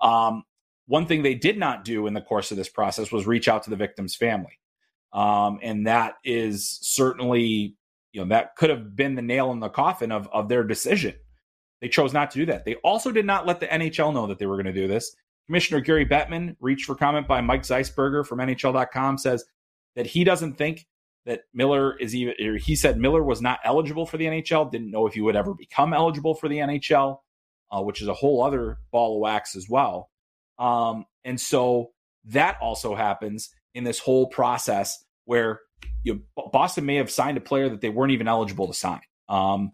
Um, 0.00 0.44
one 0.86 1.06
thing 1.06 1.22
they 1.22 1.34
did 1.34 1.58
not 1.58 1.84
do 1.84 2.06
in 2.06 2.14
the 2.14 2.20
course 2.20 2.50
of 2.50 2.56
this 2.56 2.68
process 2.68 3.10
was 3.10 3.26
reach 3.26 3.48
out 3.48 3.64
to 3.64 3.70
the 3.70 3.76
victim's 3.76 4.14
family. 4.14 4.58
Um, 5.12 5.58
and 5.62 5.86
that 5.86 6.14
is 6.22 6.78
certainly 6.82 7.76
you 8.12 8.20
know 8.20 8.28
that 8.28 8.56
could 8.56 8.70
have 8.70 8.94
been 8.94 9.14
the 9.14 9.22
nail 9.22 9.52
in 9.52 9.60
the 9.60 9.68
coffin 9.68 10.12
of, 10.12 10.28
of 10.32 10.48
their 10.48 10.64
decision. 10.64 11.14
They 11.80 11.88
chose 11.88 12.12
not 12.12 12.30
to 12.32 12.38
do 12.38 12.46
that. 12.46 12.64
They 12.64 12.74
also 12.76 13.12
did 13.12 13.24
not 13.24 13.46
let 13.46 13.60
the 13.60 13.66
nhl 13.66 14.12
know 14.12 14.26
that 14.26 14.38
they 14.38 14.46
were 14.46 14.56
going 14.56 14.66
to 14.66 14.72
do 14.72 14.88
this 14.88 15.14
commissioner 15.48 15.80
gary 15.80 16.06
bettman 16.06 16.54
reached 16.60 16.84
for 16.84 16.94
comment 16.94 17.26
by 17.26 17.40
mike 17.40 17.62
zeisberger 17.62 18.24
from 18.24 18.38
nhl.com 18.38 19.18
says 19.18 19.44
that 19.96 20.06
he 20.06 20.22
doesn't 20.22 20.54
think 20.54 20.86
that 21.28 21.42
Miller 21.52 21.94
is 21.98 22.14
even, 22.14 22.34
he 22.58 22.74
said 22.74 22.98
Miller 22.98 23.22
was 23.22 23.42
not 23.42 23.58
eligible 23.62 24.06
for 24.06 24.16
the 24.16 24.24
NHL, 24.24 24.72
didn't 24.72 24.90
know 24.90 25.06
if 25.06 25.12
he 25.12 25.20
would 25.20 25.36
ever 25.36 25.52
become 25.52 25.92
eligible 25.92 26.34
for 26.34 26.48
the 26.48 26.56
NHL, 26.56 27.18
uh, 27.70 27.82
which 27.82 28.00
is 28.00 28.08
a 28.08 28.14
whole 28.14 28.42
other 28.42 28.78
ball 28.90 29.16
of 29.16 29.20
wax 29.20 29.54
as 29.54 29.68
well. 29.68 30.08
Um, 30.58 31.04
and 31.24 31.38
so 31.38 31.90
that 32.24 32.56
also 32.62 32.94
happens 32.94 33.50
in 33.74 33.84
this 33.84 33.98
whole 33.98 34.26
process 34.28 35.04
where 35.26 35.60
you 36.02 36.22
Boston 36.50 36.86
may 36.86 36.96
have 36.96 37.10
signed 37.10 37.36
a 37.36 37.42
player 37.42 37.68
that 37.68 37.82
they 37.82 37.90
weren't 37.90 38.12
even 38.12 38.26
eligible 38.26 38.66
to 38.66 38.72
sign. 38.72 39.00
Um, 39.28 39.72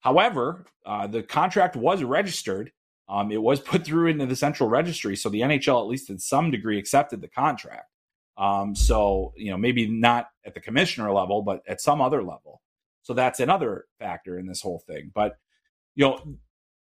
however, 0.00 0.66
uh, 0.84 1.06
the 1.06 1.22
contract 1.22 1.76
was 1.76 2.04
registered. 2.04 2.72
Um, 3.10 3.30
it 3.32 3.42
was 3.42 3.60
put 3.72 3.84
through 3.84 4.08
into 4.08 4.26
the 4.26 4.36
central 4.36 4.68
registry, 4.68 5.16
so 5.16 5.28
the 5.28 5.40
NHL, 5.40 5.80
at 5.80 5.88
least 5.88 6.10
in 6.10 6.18
some 6.18 6.50
degree, 6.50 6.78
accepted 6.78 7.20
the 7.20 7.28
contract. 7.28 7.90
Um, 8.38 8.74
so, 8.74 9.34
you 9.36 9.50
know, 9.50 9.58
maybe 9.58 9.86
not 9.86 10.28
at 10.46 10.54
the 10.54 10.60
commissioner 10.60 11.12
level, 11.12 11.42
but 11.42 11.62
at 11.68 11.80
some 11.80 12.00
other 12.00 12.22
level. 12.22 12.62
So 13.02 13.12
that's 13.12 13.40
another 13.40 13.86
factor 13.98 14.38
in 14.38 14.46
this 14.46 14.62
whole 14.62 14.82
thing. 14.86 15.10
But, 15.14 15.36
you 15.94 16.06
know, 16.06 16.36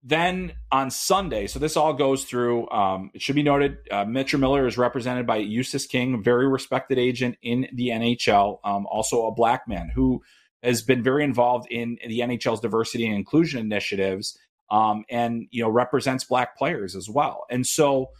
then 0.03 0.53
on 0.71 0.91
Sunday, 0.91 1.47
so 1.47 1.59
this 1.59 1.77
all 1.77 1.95
goes 1.95 2.25
through. 2.25 2.69
Um, 2.71 3.11
it 3.15 3.23
should 3.23 3.37
be 3.37 3.43
noted, 3.43 3.79
uh, 3.91 4.05
Mitchell 4.05 4.41
Miller 4.41 4.67
is 4.67 4.77
represented 4.77 5.27
by 5.27 5.37
Eustace 5.37 5.87
King, 5.87 6.23
very 6.23 6.47
respected 6.49 6.99
agent 6.99 7.37
in 7.41 7.69
the 7.73 7.89
NHL, 7.89 8.59
um, 8.65 8.87
also 8.87 9.27
a 9.27 9.33
black 9.33 9.67
man 9.67 9.91
who 9.95 10.23
has 10.63 10.83
been 10.83 11.03
very 11.03 11.25
involved 11.25 11.67
in 11.71 11.99
the 12.07 12.21
NHL's 12.21 12.61
diversity 12.61 13.07
and 13.07 13.15
inclusion 13.15 13.61
initiatives, 13.61 14.37
um, 14.71 15.05
and 15.11 15.47
you 15.51 15.63
know 15.63 15.69
represents 15.69 16.25
black 16.25 16.57
players 16.57 16.97
as 16.97 17.09
well. 17.09 17.45
And 17.51 17.67
so, 17.67 18.11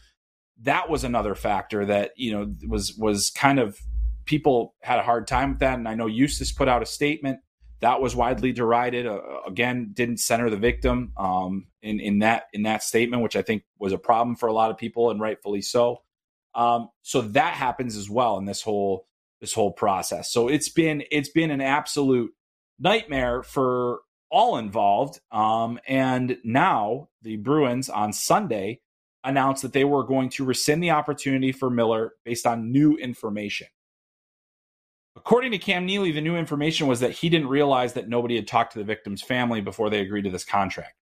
that 0.61 0.89
was 0.89 1.03
another 1.03 1.35
factor 1.35 1.85
that 1.85 2.11
you 2.15 2.31
know 2.31 2.53
was 2.67 2.95
was 2.97 3.29
kind 3.29 3.59
of 3.59 3.77
people 4.25 4.73
had 4.81 4.99
a 4.99 5.03
hard 5.03 5.27
time 5.27 5.51
with 5.51 5.59
that. 5.59 5.77
And 5.77 5.87
i 5.87 5.95
know 5.95 6.07
eustace 6.07 6.51
put 6.51 6.67
out 6.67 6.81
a 6.81 6.85
statement 6.85 7.39
that 7.81 8.01
was 8.01 8.15
widely 8.15 8.53
derided 8.53 9.05
uh, 9.05 9.19
again 9.45 9.91
didn't 9.93 10.17
center 10.17 10.49
the 10.49 10.57
victim 10.57 11.11
um, 11.17 11.67
in 11.81 11.99
in 11.99 12.19
that 12.19 12.45
in 12.53 12.63
that 12.63 12.83
statement 12.83 13.21
which 13.21 13.35
i 13.35 13.41
think 13.41 13.63
was 13.77 13.93
a 13.93 13.97
problem 13.97 14.35
for 14.35 14.47
a 14.47 14.53
lot 14.53 14.71
of 14.71 14.77
people 14.77 15.11
and 15.11 15.19
rightfully 15.19 15.61
so. 15.61 16.01
Um, 16.55 16.89
so 17.01 17.21
that 17.21 17.53
happens 17.53 17.97
as 17.97 18.09
well 18.09 18.37
in 18.37 18.45
this 18.45 18.61
whole 18.61 19.07
this 19.41 19.53
whole 19.53 19.71
process. 19.71 20.31
So 20.31 20.47
it's 20.47 20.69
been 20.69 21.03
it's 21.11 21.29
been 21.29 21.51
an 21.51 21.61
absolute 21.61 22.31
nightmare 22.79 23.43
for 23.43 23.99
all 24.35 24.57
involved 24.57 25.19
um, 25.31 25.79
and 25.87 26.37
now 26.43 27.07
the 27.21 27.37
bruins 27.37 27.89
on 27.89 28.11
sunday 28.11 28.79
announced 29.25 29.63
that 29.63 29.73
they 29.73 29.83
were 29.83 30.03
going 30.03 30.29
to 30.29 30.45
rescind 30.45 30.81
the 30.81 30.91
opportunity 30.91 31.51
for 31.51 31.69
Miller 31.69 32.13
based 32.23 32.45
on 32.45 32.71
new 32.71 32.95
information. 32.97 33.67
According 35.17 35.51
to 35.51 35.57
Cam 35.57 35.85
Neely, 35.85 36.11
the 36.11 36.21
new 36.21 36.37
information 36.37 36.87
was 36.87 36.99
that 36.99 37.11
he 37.11 37.29
didn't 37.29 37.47
realize 37.47 37.93
that 37.93 38.07
nobody 38.07 38.35
had 38.35 38.47
talked 38.47 38.73
to 38.73 38.79
the 38.79 38.85
victim's 38.85 39.21
family 39.21 39.61
before 39.61 39.89
they 39.89 40.01
agreed 40.01 40.23
to 40.23 40.29
this 40.29 40.45
contract. 40.45 40.93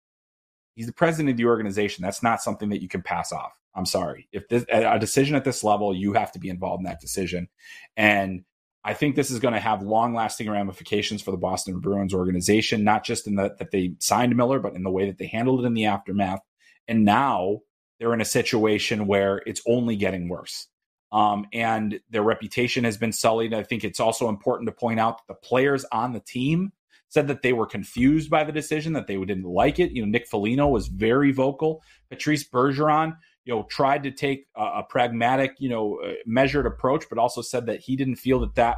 He's 0.76 0.86
the 0.86 0.92
president 0.92 1.30
of 1.30 1.36
the 1.36 1.46
organization. 1.46 2.02
That's 2.02 2.22
not 2.22 2.42
something 2.42 2.68
that 2.70 2.80
you 2.80 2.88
can 2.88 3.02
pass 3.02 3.32
off. 3.32 3.52
I'm 3.74 3.86
sorry. 3.86 4.28
If 4.32 4.48
this, 4.48 4.64
a 4.70 4.98
decision 4.98 5.34
at 5.34 5.44
this 5.44 5.64
level, 5.64 5.94
you 5.94 6.12
have 6.12 6.30
to 6.32 6.38
be 6.38 6.50
involved 6.50 6.80
in 6.80 6.84
that 6.84 7.00
decision. 7.00 7.48
And 7.96 8.44
I 8.84 8.94
think 8.94 9.14
this 9.14 9.30
is 9.30 9.38
going 9.38 9.54
to 9.54 9.60
have 9.60 9.82
long 9.82 10.14
lasting 10.14 10.50
ramifications 10.50 11.22
for 11.22 11.30
the 11.30 11.36
Boston 11.36 11.78
Bruins 11.78 12.12
organization, 12.12 12.82
not 12.82 13.04
just 13.04 13.26
in 13.26 13.36
the, 13.36 13.54
that 13.58 13.70
they 13.70 13.94
signed 14.00 14.36
Miller, 14.36 14.58
but 14.58 14.74
in 14.74 14.82
the 14.82 14.90
way 14.90 15.06
that 15.06 15.18
they 15.18 15.26
handled 15.26 15.60
it 15.60 15.66
in 15.66 15.74
the 15.74 15.86
aftermath. 15.86 16.40
And 16.88 17.04
now 17.04 17.60
they're 17.98 18.14
in 18.14 18.20
a 18.20 18.24
situation 18.24 19.06
where 19.06 19.42
it's 19.46 19.62
only 19.66 19.94
getting 19.94 20.28
worse. 20.28 20.66
Um, 21.12 21.46
and 21.52 22.00
their 22.10 22.22
reputation 22.22 22.84
has 22.84 22.96
been 22.96 23.12
sullied. 23.12 23.54
I 23.54 23.62
think 23.62 23.84
it's 23.84 24.00
also 24.00 24.28
important 24.28 24.68
to 24.68 24.72
point 24.72 24.98
out 24.98 25.18
that 25.18 25.34
the 25.34 25.46
players 25.46 25.84
on 25.92 26.12
the 26.12 26.20
team 26.20 26.72
said 27.08 27.28
that 27.28 27.42
they 27.42 27.52
were 27.52 27.66
confused 27.66 28.30
by 28.30 28.42
the 28.42 28.52
decision, 28.52 28.94
that 28.94 29.06
they 29.06 29.16
didn't 29.16 29.44
like 29.44 29.78
it. 29.78 29.92
You 29.92 30.02
know, 30.02 30.08
Nick 30.08 30.26
Foligno 30.26 30.68
was 30.68 30.88
very 30.88 31.30
vocal. 31.30 31.82
Patrice 32.08 32.48
Bergeron, 32.48 33.16
you 33.44 33.54
know, 33.54 33.64
tried 33.64 34.04
to 34.04 34.10
take 34.10 34.46
a, 34.56 34.62
a 34.62 34.86
pragmatic, 34.88 35.54
you 35.58 35.68
know, 35.68 36.00
uh, 36.04 36.12
measured 36.26 36.66
approach, 36.66 37.04
but 37.08 37.18
also 37.18 37.42
said 37.42 37.66
that 37.66 37.80
he 37.80 37.96
didn't 37.96 38.16
feel 38.16 38.40
that 38.40 38.54
that, 38.54 38.76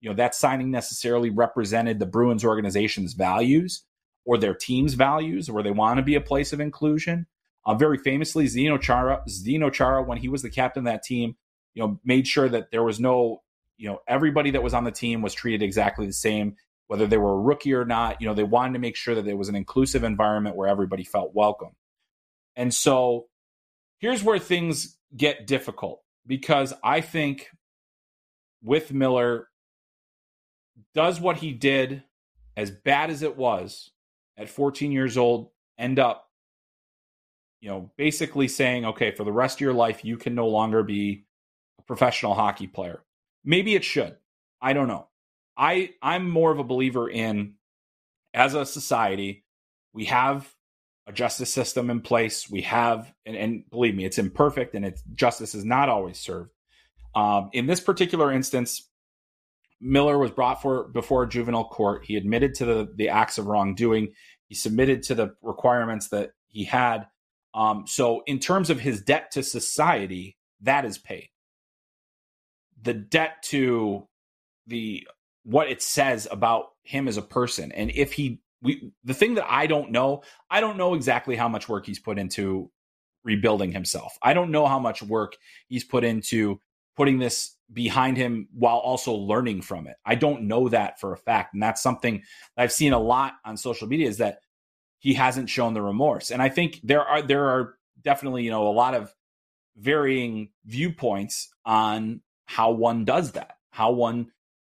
you 0.00 0.08
know, 0.08 0.16
that 0.16 0.34
signing 0.34 0.70
necessarily 0.70 1.30
represented 1.30 1.98
the 1.98 2.06
Bruins 2.06 2.44
organization's 2.44 3.14
values 3.14 3.82
or 4.24 4.38
their 4.38 4.54
team's 4.54 4.94
values, 4.94 5.50
where 5.50 5.62
they 5.62 5.70
want 5.70 5.98
to 5.98 6.02
be 6.02 6.14
a 6.14 6.20
place 6.20 6.52
of 6.52 6.60
inclusion. 6.60 7.26
Uh, 7.64 7.74
very 7.74 7.98
famously, 7.98 8.46
Zdeno 8.46 8.80
Chara, 8.80 9.22
Zdeno 9.28 9.72
Chara, 9.72 10.02
when 10.02 10.18
he 10.18 10.28
was 10.28 10.42
the 10.42 10.50
captain 10.50 10.86
of 10.86 10.92
that 10.92 11.02
team, 11.02 11.36
you 11.74 11.82
know, 11.82 12.00
made 12.04 12.26
sure 12.26 12.48
that 12.48 12.70
there 12.70 12.82
was 12.82 13.00
no, 13.00 13.42
you 13.76 13.88
know, 13.88 14.00
everybody 14.06 14.52
that 14.52 14.62
was 14.62 14.74
on 14.74 14.84
the 14.84 14.90
team 14.90 15.20
was 15.20 15.34
treated 15.34 15.62
exactly 15.62 16.06
the 16.06 16.12
same, 16.12 16.56
whether 16.86 17.06
they 17.06 17.18
were 17.18 17.32
a 17.32 17.40
rookie 17.40 17.74
or 17.74 17.84
not. 17.84 18.20
You 18.20 18.28
know, 18.28 18.34
they 18.34 18.44
wanted 18.44 18.74
to 18.74 18.78
make 18.78 18.96
sure 18.96 19.14
that 19.16 19.24
there 19.24 19.36
was 19.36 19.48
an 19.48 19.56
inclusive 19.56 20.04
environment 20.04 20.56
where 20.56 20.68
everybody 20.68 21.04
felt 21.04 21.34
welcome. 21.34 21.72
And 22.54 22.72
so 22.72 23.26
here's 23.98 24.22
where 24.22 24.38
things 24.38 24.98
get 25.16 25.46
difficult 25.46 26.02
because 26.26 26.72
I 26.82 27.00
think 27.00 27.48
with 28.62 28.92
Miller, 28.92 29.48
does 30.94 31.20
what 31.20 31.36
he 31.36 31.52
did, 31.52 32.02
as 32.56 32.70
bad 32.70 33.10
as 33.10 33.22
it 33.22 33.36
was 33.36 33.90
at 34.36 34.48
14 34.48 34.92
years 34.92 35.16
old, 35.16 35.50
end 35.78 35.98
up 35.98 36.26
you 37.60 37.72
know, 37.72 37.90
basically 37.96 38.48
saying, 38.48 38.84
okay, 38.84 39.10
for 39.10 39.24
the 39.24 39.32
rest 39.32 39.56
of 39.56 39.60
your 39.60 39.72
life, 39.72 40.04
you 40.04 40.16
can 40.16 40.34
no 40.34 40.46
longer 40.46 40.82
be 40.82 41.24
a 41.78 41.82
professional 41.82 42.34
hockey 42.34 42.66
player. 42.66 43.02
Maybe 43.44 43.74
it 43.74 43.84
should. 43.84 44.16
I 44.60 44.72
don't 44.72 44.88
know. 44.88 45.08
I 45.56 45.90
I'm 46.02 46.30
more 46.30 46.52
of 46.52 46.58
a 46.58 46.64
believer 46.64 47.08
in 47.08 47.54
as 48.34 48.54
a 48.54 48.66
society, 48.66 49.44
we 49.92 50.04
have 50.06 50.48
a 51.06 51.12
justice 51.12 51.52
system 51.52 51.90
in 51.90 52.00
place. 52.00 52.50
We 52.50 52.62
have, 52.62 53.12
and, 53.24 53.36
and 53.36 53.70
believe 53.70 53.94
me, 53.94 54.04
it's 54.04 54.18
imperfect, 54.18 54.74
and 54.74 54.84
it's 54.84 55.02
justice 55.14 55.54
is 55.54 55.64
not 55.64 55.88
always 55.88 56.18
served. 56.18 56.50
Um, 57.14 57.50
in 57.52 57.66
this 57.66 57.80
particular 57.80 58.32
instance, 58.32 58.88
Miller 59.80 60.18
was 60.18 60.30
brought 60.30 60.62
for 60.62 60.88
before 60.88 61.22
a 61.22 61.28
juvenile 61.28 61.68
court. 61.68 62.04
He 62.04 62.16
admitted 62.16 62.54
to 62.56 62.64
the 62.64 62.92
the 62.94 63.08
acts 63.08 63.38
of 63.38 63.46
wrongdoing. 63.46 64.12
He 64.48 64.54
submitted 64.54 65.02
to 65.04 65.14
the 65.14 65.34
requirements 65.42 66.08
that 66.08 66.30
he 66.46 66.64
had 66.64 67.06
um, 67.56 67.86
so, 67.86 68.22
in 68.26 68.38
terms 68.38 68.68
of 68.68 68.78
his 68.78 69.00
debt 69.00 69.30
to 69.32 69.42
society, 69.42 70.36
that 70.60 70.84
is 70.84 70.98
paid. 70.98 71.30
The 72.82 72.92
debt 72.92 73.42
to 73.44 74.06
the 74.66 75.08
what 75.42 75.70
it 75.70 75.80
says 75.80 76.28
about 76.30 76.66
him 76.82 77.08
as 77.08 77.16
a 77.16 77.22
person, 77.22 77.72
and 77.72 77.90
if 77.90 78.12
he, 78.12 78.42
we, 78.62 78.92
the 79.04 79.14
thing 79.14 79.34
that 79.34 79.46
I 79.48 79.66
don't 79.66 79.90
know, 79.90 80.22
I 80.50 80.60
don't 80.60 80.76
know 80.76 80.94
exactly 80.94 81.36
how 81.36 81.48
much 81.48 81.68
work 81.68 81.86
he's 81.86 81.98
put 81.98 82.18
into 82.18 82.70
rebuilding 83.24 83.72
himself. 83.72 84.16
I 84.22 84.34
don't 84.34 84.50
know 84.50 84.66
how 84.66 84.78
much 84.78 85.02
work 85.02 85.36
he's 85.68 85.84
put 85.84 86.04
into 86.04 86.60
putting 86.96 87.18
this 87.18 87.56
behind 87.72 88.16
him 88.16 88.48
while 88.52 88.78
also 88.78 89.12
learning 89.12 89.60
from 89.60 89.86
it. 89.86 89.96
I 90.04 90.14
don't 90.14 90.44
know 90.44 90.68
that 90.68 91.00
for 91.00 91.12
a 91.12 91.16
fact. 91.16 91.52
And 91.52 91.62
that's 91.62 91.82
something 91.82 92.22
I've 92.56 92.72
seen 92.72 92.92
a 92.92 92.98
lot 92.98 93.34
on 93.44 93.56
social 93.56 93.88
media 93.88 94.08
is 94.08 94.18
that 94.18 94.38
he 94.98 95.14
hasn't 95.14 95.50
shown 95.50 95.74
the 95.74 95.82
remorse. 95.82 96.30
And 96.30 96.40
I 96.40 96.48
think 96.48 96.80
there 96.82 97.02
are 97.02 97.22
there 97.22 97.44
are 97.46 97.74
definitely, 98.02 98.44
you 98.44 98.50
know, 98.50 98.68
a 98.68 98.70
lot 98.70 98.94
of 98.94 99.14
varying 99.76 100.50
viewpoints 100.64 101.48
on 101.64 102.22
how 102.46 102.70
one 102.70 103.04
does 103.04 103.32
that, 103.32 103.56
how 103.70 103.92
one 103.92 104.30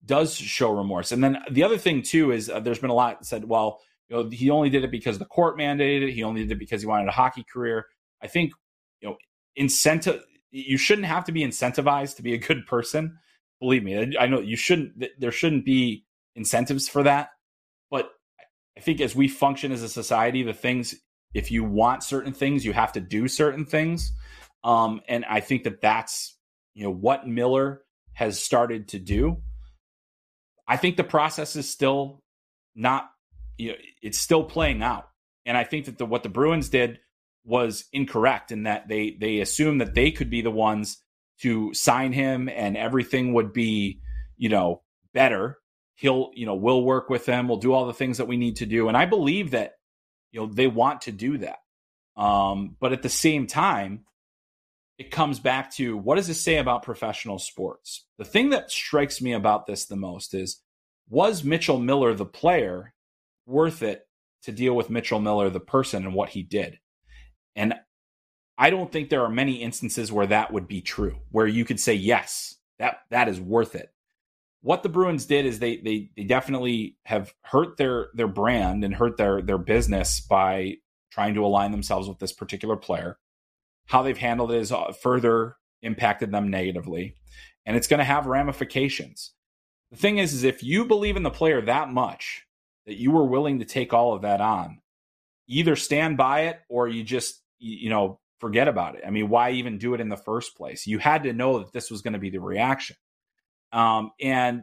does 0.04 0.34
show 0.34 0.70
remorse. 0.70 1.12
And 1.12 1.22
then 1.22 1.38
the 1.50 1.62
other 1.62 1.78
thing 1.78 2.02
too 2.02 2.32
is 2.32 2.48
uh, 2.48 2.60
there's 2.60 2.78
been 2.78 2.90
a 2.90 2.94
lot 2.94 3.24
said, 3.24 3.44
well, 3.44 3.80
you 4.08 4.16
know, 4.16 4.28
he 4.28 4.50
only 4.50 4.70
did 4.70 4.84
it 4.84 4.90
because 4.90 5.18
the 5.18 5.24
court 5.24 5.58
mandated 5.58 6.08
it. 6.08 6.12
He 6.12 6.22
only 6.22 6.42
did 6.42 6.52
it 6.52 6.58
because 6.58 6.82
he 6.82 6.86
wanted 6.86 7.08
a 7.08 7.12
hockey 7.12 7.44
career. 7.44 7.86
I 8.22 8.26
think, 8.26 8.52
you 9.00 9.08
know, 9.08 9.16
incentive 9.56 10.22
you 10.50 10.78
shouldn't 10.78 11.06
have 11.06 11.24
to 11.24 11.32
be 11.32 11.42
incentivized 11.42 12.16
to 12.16 12.22
be 12.22 12.34
a 12.34 12.38
good 12.38 12.66
person. 12.66 13.18
Believe 13.60 13.84
me, 13.84 14.16
I 14.18 14.26
know 14.26 14.40
you 14.40 14.56
shouldn't 14.56 15.04
there 15.18 15.32
shouldn't 15.32 15.64
be 15.64 16.04
incentives 16.34 16.88
for 16.88 17.02
that. 17.02 17.30
But 17.90 18.10
I 18.76 18.80
think 18.80 19.00
as 19.00 19.14
we 19.14 19.28
function 19.28 19.72
as 19.72 19.82
a 19.82 19.88
society, 19.88 20.42
the 20.42 20.54
things 20.54 20.94
if 21.34 21.50
you 21.50 21.62
want 21.62 22.02
certain 22.02 22.32
things, 22.32 22.64
you 22.64 22.72
have 22.72 22.92
to 22.92 23.00
do 23.00 23.28
certain 23.28 23.64
things. 23.64 24.12
Um, 24.64 25.00
and 25.08 25.24
I 25.26 25.40
think 25.40 25.64
that 25.64 25.80
that's 25.80 26.36
you 26.74 26.84
know 26.84 26.90
what 26.90 27.28
Miller 27.28 27.82
has 28.14 28.42
started 28.42 28.88
to 28.88 28.98
do. 28.98 29.42
I 30.70 30.76
think 30.76 30.96
the 30.96 31.02
process 31.02 31.56
is 31.56 31.68
still 31.68 32.22
not 32.76 33.10
you 33.58 33.72
know 33.72 33.78
it's 34.02 34.18
still 34.18 34.44
playing 34.44 34.84
out, 34.84 35.08
and 35.44 35.56
I 35.56 35.64
think 35.64 35.86
that 35.86 35.98
the, 35.98 36.06
what 36.06 36.22
the 36.22 36.28
Bruins 36.28 36.68
did 36.68 37.00
was 37.44 37.86
incorrect 37.92 38.52
in 38.52 38.62
that 38.62 38.86
they 38.86 39.16
they 39.20 39.40
assumed 39.40 39.80
that 39.80 39.94
they 39.96 40.12
could 40.12 40.30
be 40.30 40.42
the 40.42 40.50
ones 40.50 41.02
to 41.42 41.74
sign 41.74 42.12
him 42.12 42.48
and 42.48 42.76
everything 42.76 43.32
would 43.32 43.52
be 43.52 44.00
you 44.36 44.48
know 44.48 44.82
better. 45.12 45.58
He'll 45.96 46.30
you 46.34 46.46
know 46.46 46.54
we'll 46.54 46.84
work 46.84 47.10
with 47.10 47.26
them. 47.26 47.48
We'll 47.48 47.58
do 47.58 47.72
all 47.72 47.86
the 47.86 47.92
things 47.92 48.18
that 48.18 48.28
we 48.28 48.36
need 48.36 48.56
to 48.56 48.66
do, 48.66 48.86
and 48.86 48.96
I 48.96 49.06
believe 49.06 49.50
that 49.50 49.72
you 50.30 50.38
know 50.38 50.46
they 50.46 50.68
want 50.68 51.00
to 51.02 51.12
do 51.12 51.38
that. 51.38 51.58
Um, 52.16 52.76
but 52.78 52.92
at 52.92 53.02
the 53.02 53.08
same 53.08 53.48
time, 53.48 54.04
it 55.00 55.10
comes 55.10 55.40
back 55.40 55.72
to 55.72 55.96
what 55.96 56.16
does 56.16 56.26
this 56.26 56.42
say 56.42 56.58
about 56.58 56.82
professional 56.82 57.38
sports? 57.38 58.04
The 58.18 58.24
thing 58.26 58.50
that 58.50 58.70
strikes 58.70 59.22
me 59.22 59.32
about 59.32 59.66
this 59.66 59.86
the 59.86 59.96
most 59.96 60.34
is 60.34 60.60
was 61.08 61.42
Mitchell 61.42 61.78
Miller 61.78 62.12
the 62.12 62.26
player 62.26 62.92
worth 63.46 63.82
it 63.82 64.02
to 64.42 64.52
deal 64.52 64.76
with 64.76 64.90
Mitchell 64.90 65.18
Miller 65.18 65.48
the 65.48 65.58
person 65.58 66.04
and 66.04 66.12
what 66.12 66.28
he 66.28 66.42
did? 66.42 66.80
And 67.56 67.76
I 68.58 68.68
don't 68.68 68.92
think 68.92 69.08
there 69.08 69.24
are 69.24 69.30
many 69.30 69.62
instances 69.62 70.12
where 70.12 70.26
that 70.26 70.52
would 70.52 70.68
be 70.68 70.82
true, 70.82 71.16
where 71.30 71.46
you 71.46 71.64
could 71.64 71.80
say 71.80 71.94
yes, 71.94 72.56
that 72.78 72.98
that 73.08 73.26
is 73.26 73.40
worth 73.40 73.74
it. 73.74 73.88
What 74.60 74.82
the 74.82 74.90
Bruins 74.90 75.24
did 75.24 75.46
is 75.46 75.60
they 75.60 75.78
they 75.78 76.10
they 76.14 76.24
definitely 76.24 76.98
have 77.06 77.32
hurt 77.40 77.78
their 77.78 78.10
their 78.12 78.28
brand 78.28 78.84
and 78.84 78.94
hurt 78.94 79.16
their 79.16 79.40
their 79.40 79.56
business 79.56 80.20
by 80.20 80.74
trying 81.10 81.32
to 81.36 81.46
align 81.46 81.70
themselves 81.70 82.06
with 82.06 82.18
this 82.18 82.34
particular 82.34 82.76
player 82.76 83.16
how 83.90 84.02
they've 84.02 84.16
handled 84.16 84.52
it 84.52 84.58
has 84.58 84.70
uh, 84.70 84.92
further 84.92 85.56
impacted 85.82 86.30
them 86.30 86.48
negatively, 86.48 87.16
and 87.66 87.76
it's 87.76 87.88
going 87.88 87.98
to 87.98 88.04
have 88.04 88.26
ramifications. 88.26 89.32
The 89.90 89.96
thing 89.96 90.18
is, 90.18 90.32
is 90.32 90.44
if 90.44 90.62
you 90.62 90.84
believe 90.84 91.16
in 91.16 91.24
the 91.24 91.30
player 91.30 91.60
that 91.60 91.90
much 91.90 92.46
that 92.86 93.00
you 93.00 93.10
were 93.10 93.24
willing 93.26 93.58
to 93.58 93.64
take 93.64 93.92
all 93.92 94.14
of 94.14 94.22
that 94.22 94.40
on, 94.40 94.78
either 95.48 95.74
stand 95.74 96.16
by 96.16 96.42
it 96.42 96.60
or 96.68 96.86
you 96.86 97.02
just 97.02 97.42
you 97.58 97.90
know 97.90 98.20
forget 98.38 98.68
about 98.68 98.94
it. 98.94 99.02
I 99.04 99.10
mean, 99.10 99.28
why 99.28 99.50
even 99.50 99.76
do 99.76 99.92
it 99.94 100.00
in 100.00 100.08
the 100.08 100.16
first 100.16 100.56
place? 100.56 100.86
You 100.86 100.98
had 100.98 101.24
to 101.24 101.32
know 101.32 101.58
that 101.58 101.72
this 101.72 101.90
was 101.90 102.00
going 102.00 102.14
to 102.14 102.20
be 102.20 102.30
the 102.30 102.40
reaction. 102.40 102.94
Um, 103.72 104.12
and 104.20 104.62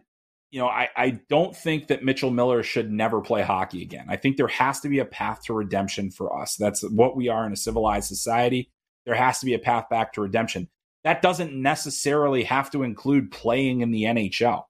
you 0.51 0.62
know, 0.62 0.69
I, 0.69 0.88
I 0.96 1.19
don't 1.27 1.53
think 1.53 1.88
that 1.88 2.05
Mitchell 2.05 2.31
Miller 2.31 2.63
should 2.63 2.89
never 2.89 3.19
play 3.19 3.41
hockey 3.41 3.81
again. 3.81 4.05
I 4.07 4.15
think 4.15 4.38
there 4.38 4.48
has 4.48 4.79
to 4.79 4.88
be 4.88 5.00
a 5.00 5.05
path 5.05 5.43
to 5.43 5.53
redemption 5.53 6.12
for 6.12 6.41
us. 6.41 6.55
That's 6.55 6.81
what 6.89 7.17
we 7.17 7.27
are 7.27 7.46
in 7.46 7.51
a 7.51 7.57
civilized 7.57 8.07
society 8.07 8.72
there 9.07 9.15
has 9.15 9.39
to 9.39 9.45
be 9.45 9.53
a 9.53 9.59
path 9.59 9.87
back 9.89 10.13
to 10.13 10.21
redemption. 10.21 10.67
That 11.05 11.21
doesn't 11.21 11.53
necessarily 11.53 12.43
have 12.43 12.69
to 12.71 12.83
include 12.83 13.31
playing 13.31 13.79
in 13.79 13.91
the 13.91 14.03
NHL. 14.03 14.65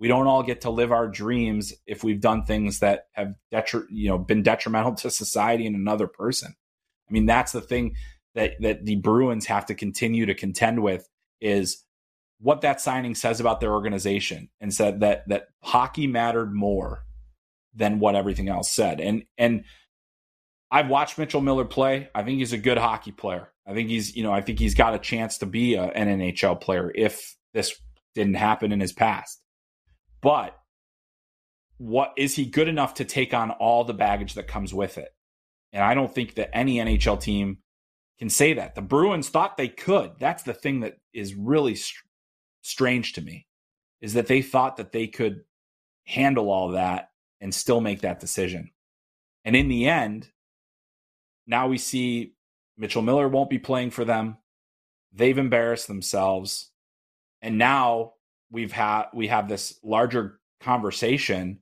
We 0.00 0.08
don't 0.08 0.26
all 0.26 0.42
get 0.42 0.62
to 0.62 0.70
live 0.70 0.90
our 0.90 1.06
dreams 1.08 1.72
if 1.86 2.02
we've 2.02 2.20
done 2.20 2.44
things 2.44 2.80
that 2.80 3.04
have 3.12 3.34
detri- 3.54 3.86
you 3.88 4.08
know 4.08 4.18
been 4.18 4.42
detrimental 4.42 4.94
to 4.96 5.10
society 5.10 5.66
and 5.66 5.76
another 5.76 6.08
person. 6.08 6.54
I 7.08 7.12
mean, 7.12 7.26
that's 7.26 7.52
the 7.52 7.60
thing 7.60 7.94
that 8.34 8.54
that 8.60 8.84
the 8.84 8.96
Bruins 8.96 9.46
have 9.46 9.66
to 9.66 9.74
continue 9.74 10.26
to 10.26 10.34
contend 10.34 10.82
with 10.82 11.08
is 11.40 11.84
what 12.40 12.62
that 12.62 12.80
signing 12.80 13.14
says 13.14 13.38
about 13.38 13.60
their 13.60 13.72
organization 13.72 14.50
and 14.60 14.74
said 14.74 15.00
that 15.00 15.28
that 15.28 15.46
hockey 15.62 16.08
mattered 16.08 16.52
more 16.52 17.04
than 17.72 18.00
what 18.00 18.16
everything 18.16 18.48
else 18.48 18.70
said. 18.70 19.00
And 19.00 19.22
and 19.38 19.62
I've 20.72 20.88
watched 20.88 21.18
Mitchell 21.18 21.40
Miller 21.40 21.64
play. 21.64 22.10
I 22.16 22.24
think 22.24 22.40
he's 22.40 22.52
a 22.52 22.58
good 22.58 22.78
hockey 22.78 23.12
player. 23.12 23.52
I 23.66 23.74
think 23.74 23.88
he's, 23.88 24.14
you 24.14 24.22
know, 24.22 24.32
I 24.32 24.40
think 24.40 24.58
he's 24.58 24.74
got 24.74 24.94
a 24.94 24.98
chance 24.98 25.38
to 25.38 25.46
be 25.46 25.74
a, 25.74 25.84
an 25.84 26.20
NHL 26.20 26.60
player 26.60 26.92
if 26.94 27.36
this 27.52 27.74
didn't 28.14 28.34
happen 28.34 28.72
in 28.72 28.80
his 28.80 28.92
past. 28.92 29.42
But 30.20 30.56
what 31.78 32.12
is 32.16 32.36
he 32.36 32.46
good 32.46 32.68
enough 32.68 32.94
to 32.94 33.04
take 33.04 33.34
on 33.34 33.50
all 33.50 33.84
the 33.84 33.94
baggage 33.94 34.34
that 34.34 34.46
comes 34.46 34.72
with 34.72 34.98
it? 34.98 35.08
And 35.72 35.82
I 35.82 35.94
don't 35.94 36.14
think 36.14 36.34
that 36.34 36.56
any 36.56 36.76
NHL 36.76 37.20
team 37.20 37.58
can 38.18 38.30
say 38.30 38.54
that. 38.54 38.74
The 38.74 38.82
Bruins 38.82 39.28
thought 39.28 39.56
they 39.56 39.68
could. 39.68 40.12
That's 40.18 40.42
the 40.42 40.54
thing 40.54 40.80
that 40.80 40.94
is 41.12 41.34
really 41.34 41.74
str- 41.74 42.04
strange 42.62 43.12
to 43.14 43.20
me 43.20 43.46
is 44.00 44.14
that 44.14 44.26
they 44.26 44.42
thought 44.42 44.76
that 44.76 44.92
they 44.92 45.06
could 45.06 45.40
handle 46.04 46.50
all 46.50 46.70
that 46.70 47.10
and 47.40 47.54
still 47.54 47.80
make 47.80 48.00
that 48.00 48.20
decision. 48.20 48.70
And 49.44 49.54
in 49.54 49.68
the 49.68 49.86
end, 49.86 50.30
now 51.46 51.68
we 51.68 51.78
see 51.78 52.35
Mitchell 52.76 53.02
Miller 53.02 53.28
won't 53.28 53.50
be 53.50 53.58
playing 53.58 53.90
for 53.90 54.04
them. 54.04 54.38
They've 55.12 55.38
embarrassed 55.38 55.88
themselves. 55.88 56.70
And 57.40 57.58
now 57.58 58.14
we've 58.50 58.72
had 58.72 59.06
we 59.14 59.28
have 59.28 59.48
this 59.48 59.78
larger 59.82 60.38
conversation. 60.60 61.60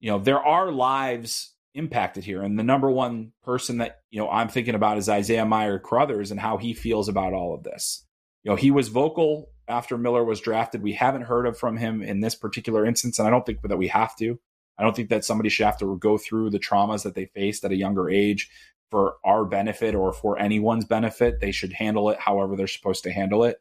You 0.00 0.10
know, 0.10 0.18
there 0.18 0.42
are 0.42 0.70
lives 0.70 1.54
impacted 1.74 2.24
here. 2.24 2.42
And 2.42 2.58
the 2.58 2.62
number 2.62 2.90
one 2.90 3.32
person 3.44 3.78
that, 3.78 4.00
you 4.10 4.18
know, 4.18 4.30
I'm 4.30 4.48
thinking 4.48 4.74
about 4.74 4.98
is 4.98 5.08
Isaiah 5.08 5.44
Meyer 5.44 5.78
Crothers 5.78 6.30
and 6.30 6.40
how 6.40 6.56
he 6.56 6.74
feels 6.74 7.08
about 7.08 7.32
all 7.32 7.54
of 7.54 7.62
this. 7.64 8.04
You 8.42 8.50
know, 8.50 8.56
he 8.56 8.70
was 8.70 8.88
vocal 8.88 9.50
after 9.68 9.98
Miller 9.98 10.24
was 10.24 10.40
drafted. 10.40 10.82
We 10.82 10.92
haven't 10.92 11.22
heard 11.22 11.46
of 11.46 11.58
from 11.58 11.76
him 11.76 12.02
in 12.02 12.20
this 12.20 12.34
particular 12.34 12.86
instance, 12.86 13.18
and 13.18 13.26
I 13.26 13.30
don't 13.30 13.44
think 13.44 13.60
that 13.62 13.76
we 13.76 13.88
have 13.88 14.16
to. 14.16 14.38
I 14.78 14.82
don't 14.82 14.94
think 14.94 15.08
that 15.08 15.24
somebody 15.24 15.48
should 15.48 15.66
have 15.66 15.78
to 15.78 15.98
go 15.98 16.18
through 16.18 16.50
the 16.50 16.58
traumas 16.58 17.02
that 17.02 17.14
they 17.14 17.26
faced 17.26 17.64
at 17.64 17.72
a 17.72 17.76
younger 17.76 18.08
age 18.08 18.48
for 18.90 19.16
our 19.24 19.44
benefit 19.44 19.94
or 19.94 20.12
for 20.12 20.38
anyone's 20.38 20.84
benefit. 20.84 21.40
They 21.40 21.52
should 21.52 21.72
handle 21.72 22.10
it 22.10 22.20
however 22.20 22.56
they're 22.56 22.66
supposed 22.66 23.04
to 23.04 23.12
handle 23.12 23.44
it. 23.44 23.60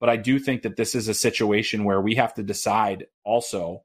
But 0.00 0.08
I 0.08 0.16
do 0.16 0.38
think 0.38 0.62
that 0.62 0.76
this 0.76 0.94
is 0.94 1.08
a 1.08 1.14
situation 1.14 1.84
where 1.84 2.00
we 2.00 2.16
have 2.16 2.34
to 2.34 2.42
decide 2.42 3.06
also 3.24 3.84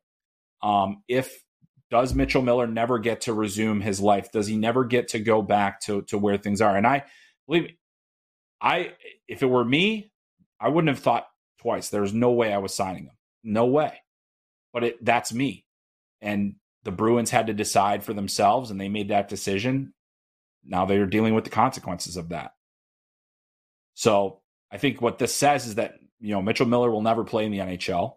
um, 0.61 1.03
if 1.07 1.43
does 1.89 2.13
Mitchell 2.13 2.41
Miller 2.41 2.67
never 2.67 2.99
get 2.99 3.21
to 3.21 3.33
resume 3.33 3.81
his 3.81 3.99
life? 3.99 4.31
Does 4.31 4.47
he 4.47 4.57
never 4.57 4.85
get 4.85 5.09
to 5.09 5.19
go 5.19 5.41
back 5.41 5.81
to 5.81 6.03
to 6.03 6.17
where 6.17 6.37
things 6.37 6.61
are? 6.61 6.75
And 6.75 6.85
I 6.85 7.05
believe 7.47 7.71
I 8.61 8.93
if 9.27 9.41
it 9.41 9.49
were 9.49 9.65
me, 9.65 10.11
I 10.59 10.69
wouldn't 10.69 10.89
have 10.89 11.03
thought 11.03 11.27
twice. 11.61 11.89
There's 11.89 12.13
no 12.13 12.31
way 12.31 12.53
I 12.53 12.59
was 12.59 12.73
signing 12.73 13.05
him. 13.05 13.17
No 13.43 13.65
way. 13.65 14.01
But 14.73 14.83
it 14.83 15.05
that's 15.05 15.33
me. 15.33 15.65
And 16.21 16.55
the 16.83 16.91
Bruins 16.91 17.31
had 17.31 17.47
to 17.47 17.53
decide 17.53 18.03
for 18.03 18.13
themselves 18.13 18.71
and 18.71 18.79
they 18.79 18.89
made 18.89 19.09
that 19.09 19.29
decision 19.29 19.93
now 20.69 20.85
they 20.85 20.97
are 20.97 21.05
dealing 21.05 21.33
with 21.33 21.43
the 21.43 21.49
consequences 21.49 22.15
of 22.15 22.29
that. 22.29 22.53
So 23.95 24.39
I 24.71 24.77
think 24.77 25.01
what 25.01 25.17
this 25.17 25.33
says 25.35 25.65
is 25.65 25.75
that 25.75 25.95
you 26.19 26.33
know 26.33 26.41
Mitchell 26.41 26.67
Miller 26.67 26.91
will 26.91 27.01
never 27.01 27.23
play 27.23 27.45
in 27.45 27.51
the 27.51 27.57
NHL. 27.57 28.15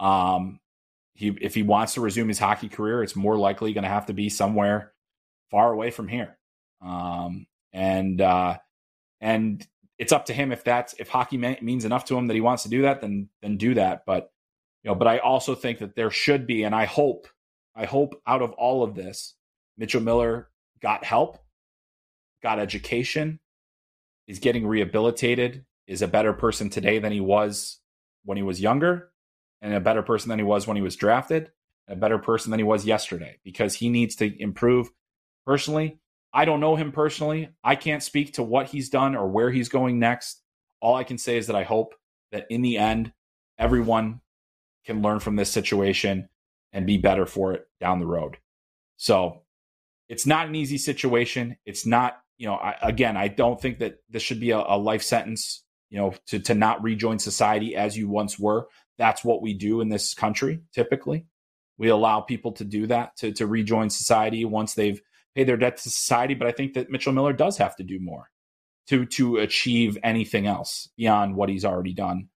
Um, 0.00 0.60
he 1.14 1.28
if 1.40 1.54
he 1.54 1.62
wants 1.62 1.94
to 1.94 2.00
resume 2.00 2.28
his 2.28 2.38
hockey 2.38 2.68
career, 2.68 3.02
it's 3.02 3.14
more 3.14 3.36
likely 3.36 3.72
going 3.72 3.84
to 3.84 3.90
have 3.90 4.06
to 4.06 4.12
be 4.12 4.28
somewhere 4.28 4.92
far 5.50 5.72
away 5.72 5.90
from 5.90 6.08
here. 6.08 6.36
Um, 6.80 7.46
and 7.72 8.20
uh, 8.20 8.58
and 9.20 9.64
it's 9.98 10.12
up 10.12 10.26
to 10.26 10.32
him 10.32 10.50
if 10.50 10.64
that's 10.64 10.94
if 10.98 11.08
hockey 11.08 11.36
means 11.36 11.84
enough 11.84 12.06
to 12.06 12.16
him 12.16 12.26
that 12.26 12.34
he 12.34 12.40
wants 12.40 12.64
to 12.64 12.68
do 12.68 12.82
that, 12.82 13.00
then 13.00 13.28
then 13.42 13.56
do 13.56 13.74
that. 13.74 14.04
But 14.06 14.30
you 14.82 14.90
know, 14.90 14.94
but 14.94 15.06
I 15.06 15.18
also 15.18 15.54
think 15.54 15.78
that 15.78 15.94
there 15.96 16.10
should 16.10 16.46
be, 16.46 16.62
and 16.62 16.74
I 16.74 16.84
hope, 16.84 17.26
I 17.74 17.86
hope 17.86 18.20
out 18.26 18.42
of 18.42 18.52
all 18.52 18.82
of 18.82 18.94
this, 18.94 19.34
Mitchell 19.78 20.02
Miller 20.02 20.50
got 20.82 21.04
help 21.04 21.38
got 22.44 22.60
education, 22.60 23.40
is 24.28 24.38
getting 24.38 24.66
rehabilitated, 24.66 25.64
is 25.86 26.02
a 26.02 26.08
better 26.08 26.34
person 26.34 26.68
today 26.70 26.98
than 26.98 27.10
he 27.10 27.20
was 27.20 27.80
when 28.24 28.36
he 28.36 28.42
was 28.42 28.60
younger, 28.60 29.10
and 29.62 29.74
a 29.74 29.80
better 29.80 30.02
person 30.02 30.28
than 30.28 30.38
he 30.38 30.44
was 30.44 30.66
when 30.66 30.76
he 30.76 30.82
was 30.82 30.94
drafted, 30.94 31.50
a 31.88 31.96
better 31.96 32.18
person 32.18 32.50
than 32.50 32.60
he 32.60 32.64
was 32.64 32.84
yesterday 32.84 33.38
because 33.44 33.74
he 33.74 33.88
needs 33.88 34.14
to 34.16 34.40
improve. 34.40 34.90
Personally, 35.46 35.98
I 36.34 36.44
don't 36.44 36.60
know 36.60 36.76
him 36.76 36.92
personally. 36.92 37.48
I 37.64 37.76
can't 37.76 38.02
speak 38.02 38.34
to 38.34 38.42
what 38.42 38.68
he's 38.68 38.90
done 38.90 39.16
or 39.16 39.26
where 39.26 39.50
he's 39.50 39.70
going 39.70 39.98
next. 39.98 40.42
All 40.80 40.94
I 40.94 41.04
can 41.04 41.16
say 41.16 41.38
is 41.38 41.46
that 41.46 41.56
I 41.56 41.62
hope 41.62 41.94
that 42.30 42.46
in 42.50 42.60
the 42.60 42.76
end, 42.76 43.12
everyone 43.58 44.20
can 44.84 45.00
learn 45.00 45.20
from 45.20 45.36
this 45.36 45.50
situation 45.50 46.28
and 46.74 46.86
be 46.86 46.98
better 46.98 47.24
for 47.24 47.54
it 47.54 47.66
down 47.80 48.00
the 48.00 48.06
road. 48.06 48.36
So 48.96 49.44
it's 50.08 50.26
not 50.26 50.46
an 50.46 50.54
easy 50.54 50.76
situation. 50.76 51.56
It's 51.64 51.86
not 51.86 52.20
you 52.36 52.46
know, 52.46 52.54
I, 52.54 52.76
again, 52.82 53.16
I 53.16 53.28
don't 53.28 53.60
think 53.60 53.78
that 53.78 53.98
this 54.10 54.22
should 54.22 54.40
be 54.40 54.50
a, 54.50 54.58
a 54.58 54.78
life 54.78 55.02
sentence. 55.02 55.62
You 55.90 56.00
know, 56.00 56.14
to 56.26 56.40
to 56.40 56.54
not 56.54 56.82
rejoin 56.82 57.20
society 57.20 57.76
as 57.76 57.96
you 57.96 58.08
once 58.08 58.38
were. 58.38 58.66
That's 58.98 59.22
what 59.22 59.42
we 59.42 59.54
do 59.54 59.80
in 59.80 59.88
this 59.88 60.12
country. 60.12 60.60
Typically, 60.72 61.26
we 61.78 61.88
allow 61.88 62.20
people 62.20 62.52
to 62.52 62.64
do 62.64 62.86
that 62.88 63.16
to 63.18 63.32
to 63.32 63.46
rejoin 63.46 63.90
society 63.90 64.44
once 64.44 64.74
they've 64.74 65.00
paid 65.34 65.44
their 65.44 65.56
debt 65.56 65.76
to 65.76 65.90
society. 65.90 66.34
But 66.34 66.48
I 66.48 66.52
think 66.52 66.74
that 66.74 66.90
Mitchell 66.90 67.12
Miller 67.12 67.32
does 67.32 67.58
have 67.58 67.76
to 67.76 67.84
do 67.84 68.00
more 68.00 68.30
to 68.88 69.06
to 69.06 69.38
achieve 69.38 69.98
anything 70.02 70.46
else 70.46 70.88
beyond 70.96 71.36
what 71.36 71.48
he's 71.48 71.64
already 71.64 71.94
done. 71.94 72.28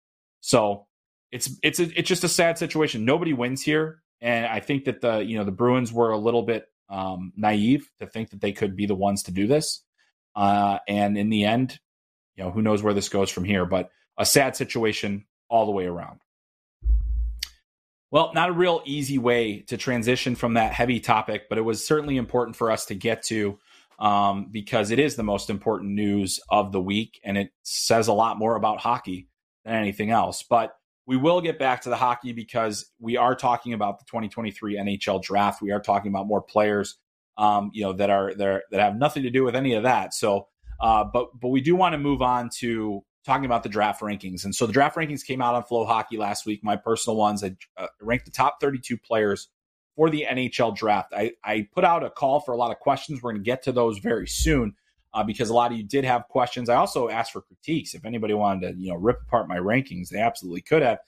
So 0.41 0.87
it's 1.31 1.49
it's 1.63 1.79
a, 1.79 1.83
it's 1.97 2.07
just 2.07 2.23
a 2.23 2.29
sad 2.29 2.57
situation. 2.57 3.05
Nobody 3.05 3.33
wins 3.33 3.61
here, 3.61 4.01
and 4.21 4.45
I 4.45 4.59
think 4.59 4.85
that 4.85 5.01
the 5.01 5.19
you 5.19 5.37
know 5.37 5.43
the 5.43 5.51
Bruins 5.51 5.91
were 5.91 6.11
a 6.11 6.17
little 6.17 6.43
bit 6.43 6.65
um, 6.89 7.33
naive 7.35 7.89
to 7.99 8.07
think 8.07 8.29
that 8.31 8.41
they 8.41 8.53
could 8.53 8.75
be 8.75 8.85
the 8.85 8.95
ones 8.95 9.23
to 9.23 9.31
do 9.31 9.47
this. 9.47 9.83
Uh, 10.37 10.77
and 10.87 11.17
in 11.17 11.29
the 11.29 11.45
end, 11.45 11.79
you 12.35 12.43
know, 12.43 12.51
who 12.51 12.61
knows 12.61 12.83
where 12.83 12.93
this 12.93 13.09
goes 13.09 13.31
from 13.31 13.43
here, 13.43 13.65
but 13.65 13.89
a 14.17 14.25
sad 14.25 14.55
situation 14.55 15.25
all 15.49 15.65
the 15.65 15.71
way 15.71 15.87
around. 15.87 16.19
Well, 18.11 18.31
not 18.33 18.49
a 18.49 18.53
real 18.53 18.81
easy 18.85 19.17
way 19.17 19.61
to 19.67 19.77
transition 19.77 20.35
from 20.35 20.53
that 20.53 20.73
heavy 20.73 20.99
topic, 20.99 21.49
but 21.49 21.57
it 21.57 21.61
was 21.61 21.85
certainly 21.85 22.17
important 22.17 22.55
for 22.55 22.71
us 22.71 22.85
to 22.85 22.95
get 22.95 23.23
to 23.23 23.57
um, 23.99 24.47
because 24.51 24.91
it 24.91 24.99
is 24.99 25.15
the 25.15 25.23
most 25.23 25.49
important 25.49 25.93
news 25.93 26.39
of 26.49 26.71
the 26.71 26.79
week 26.79 27.19
and 27.23 27.35
it 27.37 27.49
says 27.63 28.07
a 28.07 28.13
lot 28.13 28.37
more 28.37 28.55
about 28.55 28.79
hockey 28.79 29.27
than 29.65 29.73
anything 29.73 30.11
else. 30.11 30.43
But 30.47 30.75
we 31.07 31.17
will 31.17 31.41
get 31.41 31.57
back 31.57 31.81
to 31.81 31.89
the 31.89 31.95
hockey 31.95 32.31
because 32.31 32.91
we 32.99 33.17
are 33.17 33.33
talking 33.33 33.73
about 33.73 33.97
the 33.97 34.05
2023 34.05 34.77
NHL 34.77 35.23
draft. 35.23 35.61
We 35.61 35.71
are 35.71 35.81
talking 35.81 36.11
about 36.11 36.27
more 36.27 36.41
players, 36.41 36.97
um, 37.37 37.71
you 37.73 37.83
know, 37.83 37.93
that 37.93 38.09
are 38.09 38.33
there 38.33 38.63
that 38.71 38.79
have 38.79 38.97
nothing 38.97 39.23
to 39.23 39.29
do 39.29 39.43
with 39.43 39.55
any 39.55 39.73
of 39.73 39.83
that. 39.83 40.13
So, 40.13 40.47
uh, 40.79 41.05
but 41.11 41.39
but 41.39 41.49
we 41.49 41.61
do 41.61 41.75
want 41.75 41.93
to 41.93 41.97
move 41.97 42.21
on 42.21 42.49
to 42.59 43.03
talking 43.25 43.45
about 43.45 43.61
the 43.61 43.69
draft 43.69 44.01
rankings. 44.01 44.45
And 44.45 44.55
so 44.55 44.65
the 44.65 44.73
draft 44.73 44.95
rankings 44.95 45.23
came 45.23 45.41
out 45.41 45.53
on 45.53 45.63
Flow 45.63 45.85
Hockey 45.85 46.17
last 46.17 46.45
week. 46.45 46.63
My 46.63 46.77
personal 46.77 47.17
ones, 47.17 47.43
I 47.43 47.55
uh, 47.75 47.87
ranked 48.01 48.25
the 48.25 48.31
top 48.31 48.61
32 48.61 48.97
players 48.97 49.49
for 49.97 50.09
the 50.09 50.25
NHL 50.29 50.75
draft. 50.75 51.13
I, 51.13 51.33
I 51.43 51.67
put 51.73 51.83
out 51.83 52.05
a 52.05 52.09
call 52.09 52.39
for 52.39 52.53
a 52.53 52.57
lot 52.57 52.71
of 52.71 52.79
questions. 52.79 53.21
We're 53.21 53.31
going 53.31 53.43
to 53.43 53.45
get 53.45 53.63
to 53.63 53.73
those 53.73 53.97
very 53.97 54.27
soon 54.27 54.75
uh, 55.13 55.23
because 55.23 55.49
a 55.49 55.53
lot 55.53 55.71
of 55.71 55.77
you 55.77 55.83
did 55.83 56.05
have 56.05 56.27
questions. 56.29 56.69
I 56.69 56.75
also 56.75 57.09
asked 57.09 57.33
for 57.33 57.41
critiques. 57.41 57.93
If 57.93 58.05
anybody 58.05 58.33
wanted 58.33 58.75
to, 58.75 58.79
you 58.79 58.91
know, 58.91 58.95
rip 58.95 59.19
apart 59.23 59.49
my 59.49 59.57
rankings, 59.57 60.07
they 60.07 60.19
absolutely 60.19 60.61
could 60.61 60.81
have. 60.81 60.99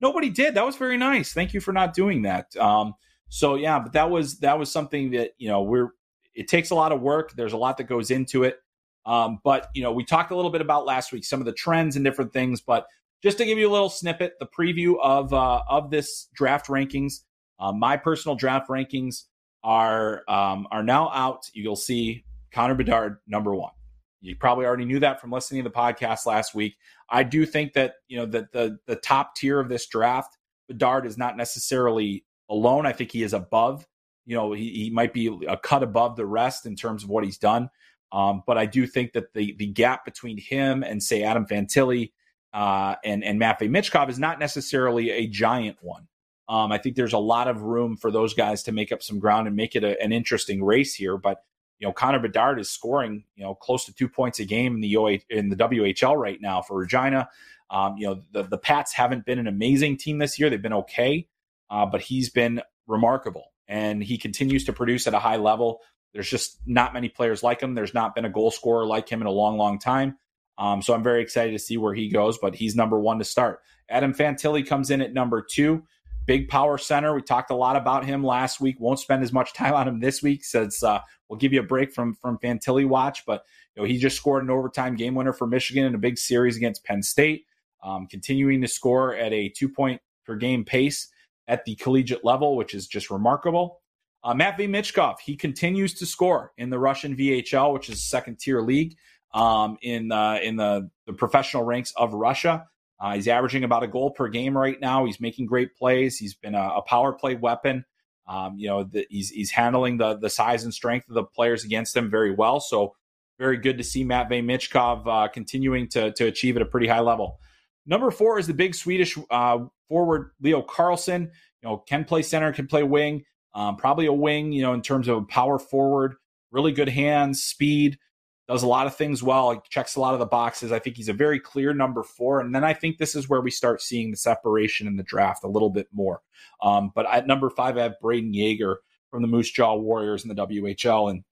Nobody 0.00 0.30
did. 0.30 0.54
That 0.54 0.66
was 0.66 0.76
very 0.76 0.96
nice. 0.96 1.32
Thank 1.32 1.54
you 1.54 1.60
for 1.60 1.72
not 1.72 1.94
doing 1.94 2.22
that. 2.22 2.54
Um, 2.56 2.94
so 3.28 3.54
yeah, 3.56 3.78
but 3.78 3.92
that 3.92 4.10
was 4.10 4.38
that 4.40 4.58
was 4.58 4.70
something 4.70 5.10
that 5.12 5.32
you 5.38 5.48
know 5.48 5.62
we're. 5.62 5.90
It 6.34 6.48
takes 6.48 6.70
a 6.70 6.74
lot 6.74 6.90
of 6.90 7.00
work. 7.00 7.32
There's 7.36 7.52
a 7.52 7.56
lot 7.56 7.76
that 7.78 7.84
goes 7.84 8.10
into 8.10 8.42
it. 8.42 8.58
Um, 9.06 9.38
but 9.44 9.68
you 9.74 9.82
know, 9.82 9.92
we 9.92 10.04
talked 10.04 10.30
a 10.30 10.36
little 10.36 10.50
bit 10.50 10.60
about 10.60 10.86
last 10.86 11.12
week 11.12 11.24
some 11.24 11.40
of 11.40 11.46
the 11.46 11.52
trends 11.52 11.96
and 11.96 12.04
different 12.04 12.32
things. 12.32 12.60
But 12.60 12.86
just 13.22 13.38
to 13.38 13.44
give 13.44 13.58
you 13.58 13.68
a 13.68 13.72
little 13.72 13.88
snippet, 13.88 14.34
the 14.38 14.46
preview 14.46 14.96
of 15.02 15.32
uh, 15.32 15.62
of 15.68 15.90
this 15.90 16.28
draft 16.34 16.66
rankings. 16.68 17.20
Uh, 17.58 17.72
my 17.72 17.96
personal 17.96 18.34
draft 18.34 18.68
rankings 18.68 19.24
are 19.62 20.22
um, 20.28 20.66
are 20.70 20.82
now 20.82 21.10
out. 21.10 21.48
You'll 21.54 21.76
see 21.76 22.24
Connor 22.52 22.74
Bedard 22.74 23.18
number 23.26 23.54
one. 23.54 23.72
You 24.20 24.36
probably 24.36 24.64
already 24.64 24.86
knew 24.86 25.00
that 25.00 25.20
from 25.20 25.30
listening 25.30 25.62
to 25.62 25.68
the 25.68 25.74
podcast 25.74 26.24
last 26.26 26.54
week. 26.54 26.76
I 27.10 27.22
do 27.22 27.44
think 27.44 27.74
that 27.74 27.94
you 28.08 28.16
know 28.16 28.26
that 28.26 28.52
the 28.52 28.78
the 28.86 28.96
top 28.96 29.34
tier 29.34 29.60
of 29.60 29.68
this 29.68 29.86
draft, 29.86 30.38
Bedard 30.68 31.06
is 31.06 31.18
not 31.18 31.36
necessarily 31.36 32.24
alone. 32.50 32.86
I 32.86 32.92
think 32.92 33.10
he 33.10 33.22
is 33.22 33.32
above. 33.32 33.86
You 34.26 34.36
know, 34.36 34.52
he, 34.52 34.70
he 34.70 34.90
might 34.90 35.12
be 35.12 35.38
a 35.48 35.56
cut 35.56 35.82
above 35.82 36.16
the 36.16 36.26
rest 36.26 36.66
in 36.66 36.76
terms 36.76 37.04
of 37.04 37.10
what 37.10 37.24
he's 37.24 37.38
done. 37.38 37.70
Um, 38.12 38.42
but 38.46 38.56
I 38.56 38.66
do 38.66 38.86
think 38.86 39.12
that 39.12 39.32
the 39.34 39.54
the 39.58 39.66
gap 39.66 40.04
between 40.04 40.38
him 40.38 40.82
and 40.82 41.02
say 41.02 41.24
Adam 41.24 41.46
Fantilli 41.46 42.12
uh, 42.52 42.94
and 43.04 43.24
and 43.24 43.38
Matvey 43.38 43.68
Michkov 43.68 44.08
is 44.08 44.18
not 44.18 44.38
necessarily 44.38 45.10
a 45.10 45.26
giant 45.26 45.78
one. 45.80 46.06
Um, 46.48 46.70
I 46.70 46.78
think 46.78 46.94
there's 46.94 47.12
a 47.12 47.18
lot 47.18 47.48
of 47.48 47.62
room 47.62 47.96
for 47.96 48.10
those 48.10 48.34
guys 48.34 48.62
to 48.64 48.72
make 48.72 48.92
up 48.92 49.02
some 49.02 49.18
ground 49.18 49.46
and 49.48 49.56
make 49.56 49.74
it 49.74 49.82
a, 49.82 50.00
an 50.00 50.12
interesting 50.12 50.62
race 50.62 50.94
here. 50.94 51.16
But 51.16 51.38
you 51.80 51.88
know, 51.88 51.92
Connor 51.92 52.20
Bedard 52.20 52.60
is 52.60 52.70
scoring 52.70 53.24
you 53.34 53.44
know 53.44 53.54
close 53.56 53.84
to 53.86 53.92
two 53.92 54.08
points 54.08 54.38
a 54.38 54.44
game 54.44 54.76
in 54.76 54.80
the 54.80 54.96
OH, 54.96 55.18
in 55.28 55.48
the 55.48 55.56
WHL 55.56 56.16
right 56.16 56.40
now 56.40 56.62
for 56.62 56.78
Regina. 56.78 57.28
Um, 57.70 57.96
you 57.96 58.06
know, 58.06 58.22
the 58.30 58.44
the 58.44 58.58
Pats 58.58 58.92
haven't 58.92 59.26
been 59.26 59.40
an 59.40 59.48
amazing 59.48 59.96
team 59.96 60.18
this 60.18 60.38
year; 60.38 60.50
they've 60.50 60.62
been 60.62 60.72
okay, 60.72 61.26
uh, 61.70 61.86
but 61.86 62.00
he's 62.00 62.30
been 62.30 62.62
remarkable, 62.86 63.52
and 63.68 64.02
he 64.02 64.18
continues 64.18 64.64
to 64.64 64.72
produce 64.72 65.06
at 65.06 65.14
a 65.14 65.18
high 65.18 65.36
level. 65.36 65.80
There's 66.12 66.30
just 66.30 66.60
not 66.66 66.94
many 66.94 67.08
players 67.08 67.42
like 67.42 67.60
him. 67.60 67.74
There's 67.74 67.94
not 67.94 68.14
been 68.14 68.24
a 68.24 68.30
goal 68.30 68.50
scorer 68.50 68.86
like 68.86 69.08
him 69.08 69.20
in 69.20 69.26
a 69.26 69.32
long, 69.32 69.56
long 69.56 69.78
time. 69.78 70.16
Um, 70.56 70.82
so 70.82 70.94
I'm 70.94 71.02
very 71.02 71.22
excited 71.22 71.52
to 71.52 71.58
see 71.58 71.76
where 71.76 71.94
he 71.94 72.08
goes, 72.08 72.38
but 72.38 72.54
he's 72.54 72.76
number 72.76 72.98
one 72.98 73.18
to 73.18 73.24
start. 73.24 73.60
Adam 73.88 74.14
Fantilli 74.14 74.66
comes 74.66 74.90
in 74.90 75.00
at 75.00 75.12
number 75.12 75.42
two 75.42 75.82
big 76.26 76.48
power 76.48 76.78
center. 76.78 77.14
We 77.14 77.22
talked 77.22 77.50
a 77.50 77.56
lot 77.56 77.76
about 77.76 78.04
him 78.04 78.24
last 78.24 78.60
week. 78.60 78.76
Won't 78.78 78.98
spend 78.98 79.22
as 79.22 79.32
much 79.32 79.52
time 79.54 79.74
on 79.74 79.88
him 79.88 80.00
this 80.00 80.22
week 80.22 80.44
since 80.44 80.82
uh, 80.82 81.00
we'll 81.28 81.38
give 81.38 81.52
you 81.52 81.60
a 81.60 81.64
break 81.64 81.92
from 81.92 82.14
from 82.14 82.38
Fantilli 82.38 82.86
watch. 82.86 83.24
But 83.26 83.44
you 83.74 83.82
know 83.82 83.88
he 83.88 83.98
just 83.98 84.16
scored 84.16 84.44
an 84.44 84.50
overtime 84.50 84.96
game 84.96 85.14
winner 85.14 85.32
for 85.32 85.46
Michigan 85.46 85.84
in 85.84 85.94
a 85.94 85.98
big 85.98 86.18
series 86.18 86.56
against 86.56 86.84
Penn 86.84 87.02
State, 87.02 87.44
um, 87.82 88.06
continuing 88.06 88.60
to 88.62 88.68
score 88.68 89.14
at 89.14 89.32
a 89.32 89.48
two 89.48 89.68
point 89.68 90.00
per 90.26 90.36
game 90.36 90.64
pace 90.64 91.08
at 91.46 91.64
the 91.64 91.74
collegiate 91.76 92.24
level, 92.24 92.56
which 92.56 92.74
is 92.74 92.86
just 92.86 93.10
remarkable. 93.10 93.80
Uh, 94.22 94.34
Matvey 94.34 94.66
Michkov, 94.66 95.16
he 95.20 95.36
continues 95.36 95.94
to 95.94 96.06
score 96.06 96.52
in 96.56 96.70
the 96.70 96.78
Russian 96.78 97.14
VHL, 97.14 97.74
which 97.74 97.90
is 97.90 97.96
a 97.96 98.02
second 98.02 98.38
tier 98.38 98.62
league 98.62 98.96
um, 99.34 99.76
in 99.82 100.10
uh, 100.10 100.38
in 100.42 100.56
the, 100.56 100.90
the 101.06 101.12
professional 101.12 101.64
ranks 101.64 101.92
of 101.96 102.14
Russia. 102.14 102.66
Uh, 102.98 103.14
he's 103.14 103.28
averaging 103.28 103.64
about 103.64 103.82
a 103.82 103.88
goal 103.88 104.10
per 104.10 104.28
game 104.28 104.56
right 104.56 104.80
now. 104.80 105.04
He's 105.04 105.20
making 105.20 105.46
great 105.46 105.76
plays. 105.76 106.16
He's 106.16 106.34
been 106.34 106.54
a, 106.54 106.76
a 106.76 106.82
power 106.82 107.12
play 107.12 107.34
weapon. 107.34 107.84
Um, 108.26 108.54
you 108.56 108.68
know, 108.68 108.84
the, 108.84 109.06
he's 109.10 109.28
he's 109.28 109.50
handling 109.50 109.98
the 109.98 110.16
the 110.16 110.30
size 110.30 110.64
and 110.64 110.72
strength 110.72 111.08
of 111.08 111.14
the 111.14 111.24
players 111.24 111.64
against 111.64 111.94
him 111.94 112.10
very 112.10 112.32
well. 112.32 112.60
So 112.60 112.94
very 113.38 113.58
good 113.58 113.76
to 113.78 113.84
see 113.84 114.04
Matvey 114.04 114.40
Michkov 114.40 115.06
uh, 115.06 115.28
continuing 115.28 115.88
to 115.90 116.12
to 116.12 116.24
achieve 116.26 116.56
at 116.56 116.62
a 116.62 116.66
pretty 116.66 116.86
high 116.86 117.00
level. 117.00 117.40
Number 117.86 118.10
four 118.10 118.38
is 118.38 118.46
the 118.46 118.54
big 118.54 118.74
Swedish 118.74 119.18
uh, 119.30 119.58
forward 119.88 120.30
Leo 120.40 120.62
Carlsson, 120.62 121.22
You 121.62 121.68
know, 121.68 121.78
can 121.78 122.04
play 122.04 122.22
center, 122.22 122.52
can 122.52 122.66
play 122.66 122.82
wing. 122.82 123.24
Um, 123.54 123.76
probably 123.76 124.06
a 124.06 124.12
wing. 124.12 124.52
You 124.52 124.62
know, 124.62 124.74
in 124.74 124.82
terms 124.82 125.08
of 125.08 125.28
power 125.28 125.58
forward, 125.58 126.16
really 126.50 126.72
good 126.72 126.88
hands, 126.88 127.42
speed 127.42 127.98
does 128.46 128.62
a 128.62 128.66
lot 128.66 128.86
of 128.86 128.94
things 128.94 129.22
well. 129.22 129.52
He 129.52 129.60
checks 129.70 129.96
a 129.96 130.00
lot 130.00 130.12
of 130.12 130.20
the 130.20 130.26
boxes. 130.26 130.70
I 130.70 130.78
think 130.78 130.96
he's 130.96 131.08
a 131.08 131.14
very 131.14 131.40
clear 131.40 131.72
number 131.72 132.02
four. 132.02 132.40
And 132.40 132.54
then 132.54 132.62
I 132.64 132.74
think 132.74 132.98
this 132.98 133.14
is 133.14 133.28
where 133.28 133.40
we 133.40 133.50
start 133.50 133.80
seeing 133.80 134.10
the 134.10 134.16
separation 134.16 134.86
in 134.86 134.96
the 134.96 135.02
draft 135.02 135.44
a 135.44 135.48
little 135.48 135.70
bit 135.70 135.88
more. 135.92 136.20
Um, 136.60 136.92
but 136.94 137.06
at 137.06 137.26
number 137.26 137.48
five, 137.48 137.78
I 137.78 137.82
have 137.82 137.96
Brayden 138.02 138.34
Yager 138.34 138.80
from 139.10 139.22
the 139.22 139.28
Moose 139.28 139.50
Jaw 139.50 139.76
Warriors 139.76 140.24
in 140.24 140.28
the 140.28 140.46
WHL. 140.46 141.10
And 141.10 141.24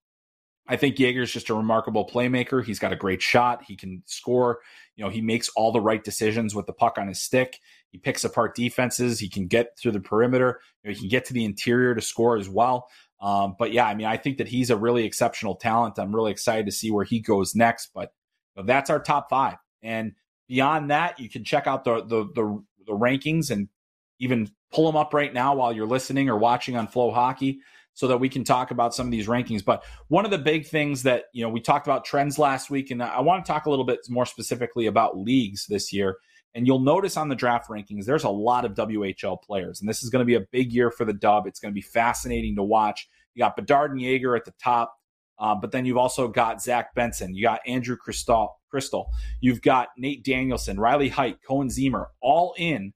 I 0.67 0.77
think 0.77 0.99
Yager 0.99 1.23
is 1.23 1.33
just 1.33 1.51
a 1.51 1.55
remarkable 1.55 2.09
playmaker. 2.09 2.65
He's 2.65 2.79
got 2.79 2.93
a 2.93 2.97
great 2.97 3.21
shot. 3.21 3.63
He 3.65 3.77
can 3.77 4.03
score. 4.07 4.61
You 4.97 5.05
know, 5.05 5.11
he 5.11 5.21
makes 5.21 5.51
all 5.51 5.73
the 5.73 5.81
right 5.81 6.03
decisions 6.03 6.55
with 6.55 6.67
the 6.67 6.73
puck 6.73 6.97
on 6.97 7.09
his 7.09 7.21
stick. 7.21 7.59
He 7.93 7.99
picks 7.99 8.25
apart 8.25 8.55
defenses. 8.55 9.21
He 9.21 9.29
can 9.29 9.47
get 9.47 9.79
through 9.79 9.93
the 9.93 10.01
perimeter. 10.01 10.61
You 10.83 10.91
know, 10.91 10.95
he 10.95 11.01
can 11.01 11.09
get 11.09 11.27
to 11.27 11.35
the 11.35 11.45
interior 11.45 11.95
to 11.95 12.01
score 12.01 12.39
as 12.39 12.49
well. 12.49 12.89
Um, 13.21 13.55
but 13.57 13.73
yeah, 13.73 13.87
I 13.87 13.95
mean, 13.95 14.07
I 14.07 14.17
think 14.17 14.39
that 14.39 14.49
he's 14.49 14.71
a 14.71 14.77
really 14.77 15.05
exceptional 15.05 15.55
talent. 15.55 15.99
I'm 15.99 16.15
really 16.15 16.33
excited 16.33 16.67
to 16.67 16.73
see 16.73 16.91
where 16.91 17.05
he 17.05 17.21
goes 17.21 17.55
next. 17.55 17.91
But 17.95 18.13
you 18.57 18.63
know, 18.63 18.67
that's 18.67 18.91
our 18.91 18.99
top 18.99 19.29
five. 19.31 19.59
And 19.83 20.13
beyond 20.49 20.91
that, 20.91 21.21
you 21.21 21.29
can 21.29 21.45
check 21.45 21.67
out 21.67 21.85
the, 21.85 22.03
the 22.03 22.25
the 22.35 22.65
the, 22.87 22.93
rankings 22.93 23.51
and 23.51 23.69
even 24.19 24.51
pull 24.73 24.87
them 24.87 24.97
up 24.97 25.15
right 25.15 25.33
now 25.33 25.55
while 25.55 25.73
you're 25.73 25.87
listening 25.87 26.29
or 26.29 26.37
watching 26.37 26.77
on 26.77 26.89
Flow 26.89 27.13
Hockey 27.13 27.61
so 27.95 28.09
that 28.09 28.19
we 28.19 28.29
can 28.29 28.43
talk 28.43 28.71
about 28.71 28.95
some 28.95 29.07
of 29.07 29.13
these 29.13 29.27
rankings. 29.29 29.65
But 29.65 29.85
one 30.09 30.25
of 30.25 30.31
the 30.31 30.39
big 30.39 30.67
things 30.67 31.03
that, 31.03 31.25
you 31.33 31.43
know, 31.43 31.51
we 31.51 31.61
talked 31.61 31.87
about 31.87 32.05
trends 32.05 32.39
last 32.39 32.71
week, 32.71 32.91
and 32.91 33.03
I 33.03 33.21
want 33.21 33.45
to 33.45 33.53
talk 33.53 33.67
a 33.67 33.71
little 33.71 33.85
bit 33.85 34.01
more 34.09 34.27
specifically 34.27 34.87
about 34.87 35.19
leagues 35.19 35.67
this 35.67 35.93
year. 35.93 36.17
And 36.55 36.67
you'll 36.67 36.81
notice 36.81 37.17
on 37.17 37.29
the 37.29 37.35
draft 37.35 37.71
rankings, 37.71 38.05
there's 38.05 38.25
a 38.25 38.29
lot 38.29 38.65
of 38.65 38.75
WHL 38.75 39.41
players. 39.43 39.81
And 39.81 39.89
this 39.89 40.03
is 40.03 40.11
going 40.11 40.21
to 40.21 40.27
be 40.27 40.35
a 40.35 40.47
big 40.53 40.73
year 40.73 40.91
for 40.91 41.05
the 41.05 41.13
dub. 41.15 41.47
It's 41.47 41.61
going 41.61 41.73
to 41.73 41.75
be 41.75 41.81
fascinating 41.81 42.57
to 42.57 42.63
watch. 42.63 43.09
You 43.35 43.41
got 43.41 43.57
Bedard 43.57 43.93
and 43.93 44.01
Yager 44.01 44.37
at 44.37 44.45
the 44.45 44.55
top. 44.63 44.95
Uh, 45.39 45.55
but 45.55 45.73
then 45.73 45.87
you've 45.87 45.97
also 45.97 46.29
got 46.29 46.63
Zach 46.63 46.95
Benson. 46.95 47.35
You 47.35 47.43
got 47.43 47.61
Andrew 47.67 47.97
Cristall. 47.97 48.51
Crystal. 48.73 49.11
You've 49.41 49.63
got 49.63 49.89
Nate 49.97 50.25
Danielson, 50.25 50.81
Riley 50.81 51.11
Heidt, 51.11 51.39
Koehn 51.49 51.67
Ziemmer, 51.67 52.07
all 52.21 52.55
in 52.57 52.93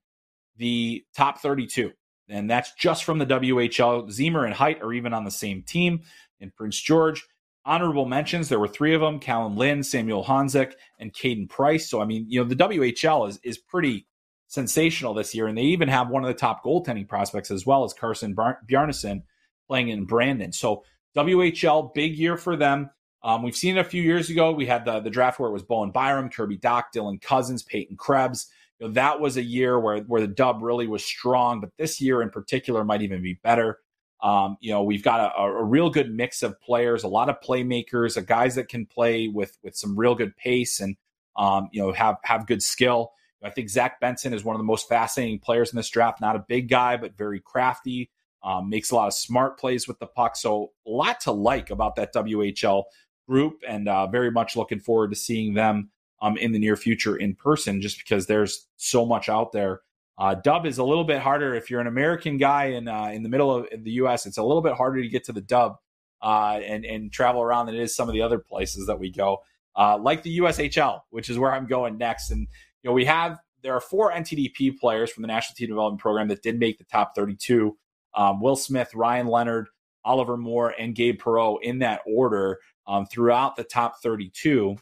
the 0.57 1.05
top 1.14 1.38
32. 1.38 1.92
And 2.29 2.51
that's 2.51 2.73
just 2.75 3.05
from 3.05 3.19
the 3.19 3.27
WHL. 3.27 4.09
Ziemmer 4.09 4.45
and 4.45 4.55
Heidt 4.55 4.83
are 4.83 4.92
even 4.92 5.12
on 5.12 5.25
the 5.25 5.31
same 5.31 5.62
team 5.62 6.01
in 6.40 6.51
Prince 6.51 6.81
George. 6.81 7.25
Honorable 7.66 8.07
mentions, 8.07 8.48
there 8.48 8.61
were 8.61 8.68
three 8.68 8.94
of 8.94 9.00
them 9.00 9.18
Callum 9.18 9.57
Lind, 9.57 9.85
Samuel 9.85 10.24
Honzek, 10.24 10.74
and 11.00 11.12
Caden 11.12 11.48
Price. 11.48 11.90
So, 11.90 12.00
I 12.00 12.05
mean, 12.05 12.24
you 12.29 12.40
know, 12.40 12.48
the 12.48 12.55
WHL 12.55 13.29
is, 13.29 13.40
is 13.42 13.59
pretty 13.59 14.07
sensational 14.46 15.14
this 15.14 15.35
year. 15.35 15.48
And 15.48 15.59
they 15.59 15.62
even 15.62 15.88
have 15.88 16.09
one 16.09 16.22
of 16.22 16.29
the 16.29 16.35
top 16.35 16.64
goaltending 16.64 17.09
prospects 17.09 17.50
as 17.50 17.66
well 17.66 17.83
as 17.83 17.92
Carson 17.92 18.35
Bar- 18.35 18.61
Bjarnason 18.70 19.22
playing 19.66 19.88
in 19.88 20.05
Brandon. 20.05 20.52
So, 20.52 20.85
WHL, 21.16 21.92
big 21.92 22.16
year 22.16 22.37
for 22.37 22.57
them. 22.57 22.90
Um, 23.24 23.42
we've 23.42 23.57
seen 23.57 23.76
it 23.76 23.81
a 23.81 23.85
few 23.85 24.02
years 24.02 24.31
ago. 24.31 24.52
We 24.52 24.66
had 24.66 24.85
the, 24.85 25.00
the 25.00 25.11
draft 25.11 25.40
where 25.40 25.50
it 25.50 25.52
was 25.52 25.64
Bowen 25.64 25.90
Byram, 25.90 26.29
Kirby 26.29 26.59
Dach, 26.59 26.85
Dylan 26.94 27.20
Cozens, 27.20 27.64
Peyton 27.64 27.96
Krebs. 27.96 28.46
You 28.79 28.87
know, 28.87 28.92
that 28.92 29.18
was 29.18 29.37
a 29.37 29.42
year 29.42 29.81
where, 29.81 30.02
where 30.02 30.20
the 30.20 30.29
dub 30.29 30.62
really 30.62 30.87
was 30.87 31.05
strong, 31.05 31.61
but 31.61 31.70
this 31.79 32.00
year 32.00 32.22
in 32.22 32.31
particular 32.31 32.85
might 32.85 33.02
even 33.02 33.22
be 33.22 33.40
better. 33.42 33.81
Um, 34.27 34.57
you 34.61 34.73
know, 34.73 34.83
we've 34.83 35.05
got 35.05 35.21
a, 35.21 35.41
a, 35.41 35.62
real 35.62 35.89
good 35.89 36.12
mix 36.12 36.43
of 36.43 36.61
players, 36.61 37.05
a 37.05 37.09
lot 37.09 37.29
of 37.29 37.41
playmakers, 37.41 38.17
a 38.17 38.23
guys 38.23 38.57
that 38.57 38.69
can 38.69 38.85
play 38.85 39.29
with 39.29 39.57
with 39.62 39.77
some 39.77 39.97
real 39.97 40.17
good 40.17 40.37
pace 40.37 40.81
and 40.81 40.97
um, 41.37 41.69
you 41.71 41.81
know 41.81 41.93
have 41.93 42.17
have 42.25 42.49
good 42.49 42.61
skill. 42.61 43.12
I 43.45 43.51
think 43.51 43.69
Zach 43.69 44.01
Benson 44.01 44.35
is 44.35 44.43
one 44.43 44.57
of 44.57 44.59
the 44.59 44.65
most 44.65 44.89
fascinating 44.89 45.39
players 45.39 45.71
in 45.71 45.77
this 45.77 45.89
draft. 45.91 46.21
Not 46.21 46.35
a 46.35 46.45
big 46.49 46.69
guy, 46.69 46.97
but 46.97 47.17
very 47.17 47.39
crafty. 47.39 48.11
um, 48.43 48.69
makes 48.69 48.91
a 48.91 48.97
lot 48.97 49.07
of 49.07 49.15
smart 49.15 49.61
plays 49.61 49.87
with 49.87 50.01
the 50.01 50.07
puck. 50.09 50.35
So, 50.35 50.73
a 50.87 50.91
lot 50.91 51.21
to 51.21 51.31
like 51.31 51.71
about 51.71 51.95
that 51.95 52.12
WHL 52.12 52.85
group, 53.29 53.62
and 53.69 53.89
uh, 53.89 54.09
very 54.09 54.33
much 54.33 54.57
looking 54.57 54.81
forward 54.81 55.11
to 55.11 55.17
seeing 55.17 55.55
them 55.55 55.91
um, 56.21 56.37
in 56.37 56.51
the 56.51 56.59
near 56.59 56.77
future 56.77 57.17
in 57.17 57.37
person, 57.37 57.81
just 57.81 57.99
because 57.99 58.27
there's 58.27 58.67
so 58.77 59.07
much 59.07 59.29
out 59.29 59.53
there. 59.53 59.83
Uh, 60.18 60.35
dub 60.35 60.64
is 60.64 60.79
a 60.79 60.85
little 60.85 61.05
bit 61.05 61.20
harder 61.20 61.55
if 61.55 61.70
you're 61.70 61.81
an 61.81 61.87
American 61.87 62.38
guy 62.38 62.66
in 62.66 62.88
uh, 62.88 63.11
in 63.12 63.22
the 63.22 63.29
middle 63.29 63.55
of 63.55 63.66
the 63.70 63.92
U.S. 63.92 64.26
It's 64.26 64.38
a 64.38 64.42
little 64.42 64.62
bit 64.62 64.74
harder 64.74 65.02
to 65.02 65.09
get 65.09 65.24
to 65.24 65.33
the 65.33 65.42
dub 65.42 65.76
uh, 66.22 66.61
and 66.64 66.85
and 66.85 67.12
travel 67.12 67.42
around 67.42 67.66
than 67.66 67.74
it 67.74 67.83
is 67.83 67.94
some 67.94 68.09
of 68.09 68.14
the 68.14 68.22
other 68.22 68.38
places 68.38 68.87
that 68.87 68.98
we 68.98 69.11
go, 69.11 69.38
uh, 69.76 69.98
like 69.98 70.22
the 70.22 70.38
USHL, 70.38 71.00
which 71.11 71.29
is 71.29 71.38
where 71.38 71.52
I'm 71.52 71.66
going 71.66 71.98
next. 71.98 72.31
And 72.31 72.48
you 72.83 72.90
know, 72.90 72.94
we 72.94 73.05
have 73.05 73.38
there 73.62 73.74
are 73.74 73.81
four 73.81 74.12
NTDP 74.12 74.79
players 74.79 75.11
from 75.11 75.22
the 75.22 75.29
National 75.29 75.55
Team 75.55 75.68
Development 75.68 76.00
Program 76.00 76.29
that 76.29 76.42
did 76.42 76.59
make 76.59 76.79
the 76.79 76.85
top 76.85 77.14
32. 77.14 77.76
Um, 78.14 78.40
Will 78.40 78.57
Smith, 78.57 78.94
Ryan 78.94 79.26
Leonard, 79.26 79.68
Oliver 80.05 80.37
Moore, 80.37 80.74
and 80.79 80.94
Gabe 80.94 81.20
Perreault 81.20 81.59
in 81.62 81.81
that 81.81 82.00
order 82.07 82.61
um, 82.87 83.07
throughout 83.07 83.57
the 83.57 83.64
top 83.64 84.00
32. 84.02 84.76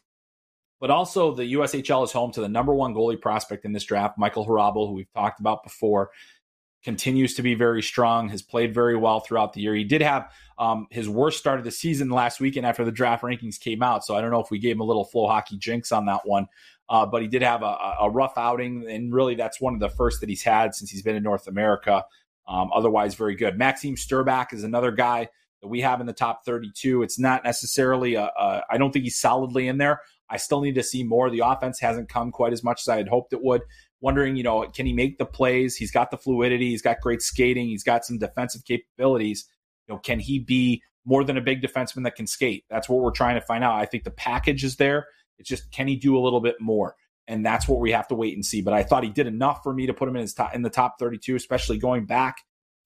But 0.81 0.91
also, 0.91 1.35
the 1.35 1.55
USHL 1.55 2.05
is 2.05 2.13
home 2.13 2.33
to 2.33 2.41
the 2.41 2.49
number 2.49 2.75
one 2.75 2.95
goalie 2.95 3.21
prospect 3.21 3.65
in 3.65 3.73
this 3.73 3.85
draft, 3.85 4.19
Michael 4.19 4.47
Hrabal, 4.47 4.89
who 4.89 4.95
we've 4.95 5.13
talked 5.15 5.41
about 5.41 5.63
before. 5.63 6.11
Continues 6.83 7.35
to 7.35 7.43
be 7.43 7.55
very 7.55 7.83
strong, 7.83 8.29
has 8.29 8.43
played 8.43 8.75
very 8.75 8.95
well 8.95 9.21
throughout 9.21 9.55
the 9.55 9.63
year. 9.63 9.75
He 9.75 9.85
did 9.85 10.03
have 10.03 10.31
um, 10.59 10.87
his 10.91 11.09
worst 11.09 11.39
start 11.39 11.59
of 11.59 11.65
the 11.65 11.71
season 11.71 12.11
last 12.11 12.41
weekend 12.41 12.67
after 12.67 12.85
the 12.85 12.93
draft 12.93 13.23
rankings 13.23 13.59
came 13.59 13.83
out. 13.83 14.05
So 14.05 14.15
I 14.15 14.21
don't 14.21 14.31
know 14.31 14.41
if 14.41 14.51
we 14.51 14.59
gave 14.59 14.77
him 14.77 14.81
a 14.81 14.85
little 14.85 15.05
flow 15.05 15.27
hockey 15.27 15.57
jinx 15.57 15.93
on 15.93 16.05
that 16.07 16.27
one. 16.27 16.47
Uh, 16.89 17.07
but 17.07 17.23
he 17.23 17.29
did 17.29 17.41
have 17.41 17.63
a, 17.63 17.97
a, 18.01 18.11
rough 18.11 18.37
outing, 18.37 18.87
and 18.89 19.15
really 19.15 19.35
that's 19.35 19.59
one 19.59 19.73
of 19.73 19.81
the 19.81 19.89
first 19.89 20.21
that 20.21 20.29
he's 20.29 20.43
had 20.43 20.75
since 20.75 20.91
he's 20.91 21.01
been 21.01 21.17
in 21.17 21.23
North 21.23 21.47
America. 21.47 22.05
Um, 22.47 22.71
otherwise, 22.75 23.15
very 23.15 23.35
good. 23.35 23.57
Maxime 23.57 23.97
Strbak 23.97 24.53
is 24.53 24.65
another 24.65 24.91
guy 24.91 25.29
that 25.63 25.69
we 25.69 25.81
have 25.81 26.01
in 26.03 26.07
the 26.07 26.13
top 26.13 26.45
32. 26.45 27.03
It's 27.03 27.19
not 27.19 27.43
necessarily 27.43 28.17
a, 28.17 28.25
a 28.25 28.63
I 28.71 28.77
don't 28.77 28.93
think 28.93 29.05
he's 29.05 29.19
solidly 29.19 29.67
in 29.67 29.79
there. 29.79 30.03
I 30.31 30.37
still 30.37 30.61
need 30.61 30.75
to 30.77 30.83
see 30.83 31.05
more. 31.05 31.31
The 31.31 31.43
offense 31.45 31.81
hasn't 31.81 32.09
come 32.09 32.33
quite 32.33 32.53
as 32.53 32.65
much 32.65 32.83
as 32.83 32.89
I 32.89 32.97
had 32.97 33.09
hoped 33.09 33.33
it 33.33 33.43
would. 33.43 33.63
Wondering, 34.01 34.37
you 34.37 34.43
know, 34.43 34.63
can 34.69 34.87
he 34.87 34.93
make 34.93 35.19
the 35.19 35.27
plays? 35.27 35.77
He's 35.77 35.91
got 35.91 36.11
the 36.11 36.19
fluidity. 36.19 36.71
He's 36.71 36.83
got 36.83 37.01
great 37.01 37.23
skating. 37.23 37.69
He's 37.69 37.85
got 37.85 38.05
some 38.05 38.19
defensive 38.19 38.65
capabilities. 38.65 39.47
You 39.87 39.95
know, 39.95 39.99
can 39.99 40.21
he 40.21 40.39
be 40.39 40.83
more 41.05 41.25
than 41.25 41.37
a 41.37 41.43
big 41.43 41.63
defenseman 41.63 42.05
that 42.05 42.17
can 42.17 42.27
skate? 42.27 42.65
That's 42.69 42.89
what 42.89 43.01
we're 43.01 43.11
trying 43.11 43.35
to 43.35 43.41
find 43.41 43.63
out. 43.65 43.75
I 43.75 43.87
think 43.87 44.05
the 44.05 44.11
package 44.11 44.65
is 44.65 44.77
there. 44.77 45.07
It's 45.39 45.49
just 45.49 45.71
can 45.71 45.89
he 45.89 45.97
do 45.97 46.17
a 46.17 46.21
little 46.21 46.41
bit 46.41 46.57
more? 46.61 46.97
And 47.27 47.45
that's 47.45 47.67
what 47.67 47.81
we 47.81 47.93
have 47.93 48.09
to 48.09 48.15
wait 48.15 48.35
and 48.35 48.45
see. 48.45 48.61
But 48.61 48.75
I 48.75 48.83
thought 48.83 49.05
he 49.05 49.11
did 49.11 49.27
enough 49.27 49.63
for 49.63 49.73
me 49.73 49.87
to 49.87 49.95
put 49.95 50.09
him 50.09 50.17
in 50.17 50.23
his 50.23 50.35
top 50.35 50.55
in 50.55 50.63
the 50.63 50.71
top 50.71 50.99
32, 50.99 51.37
especially 51.37 51.79
going 51.79 52.05
back 52.05 52.37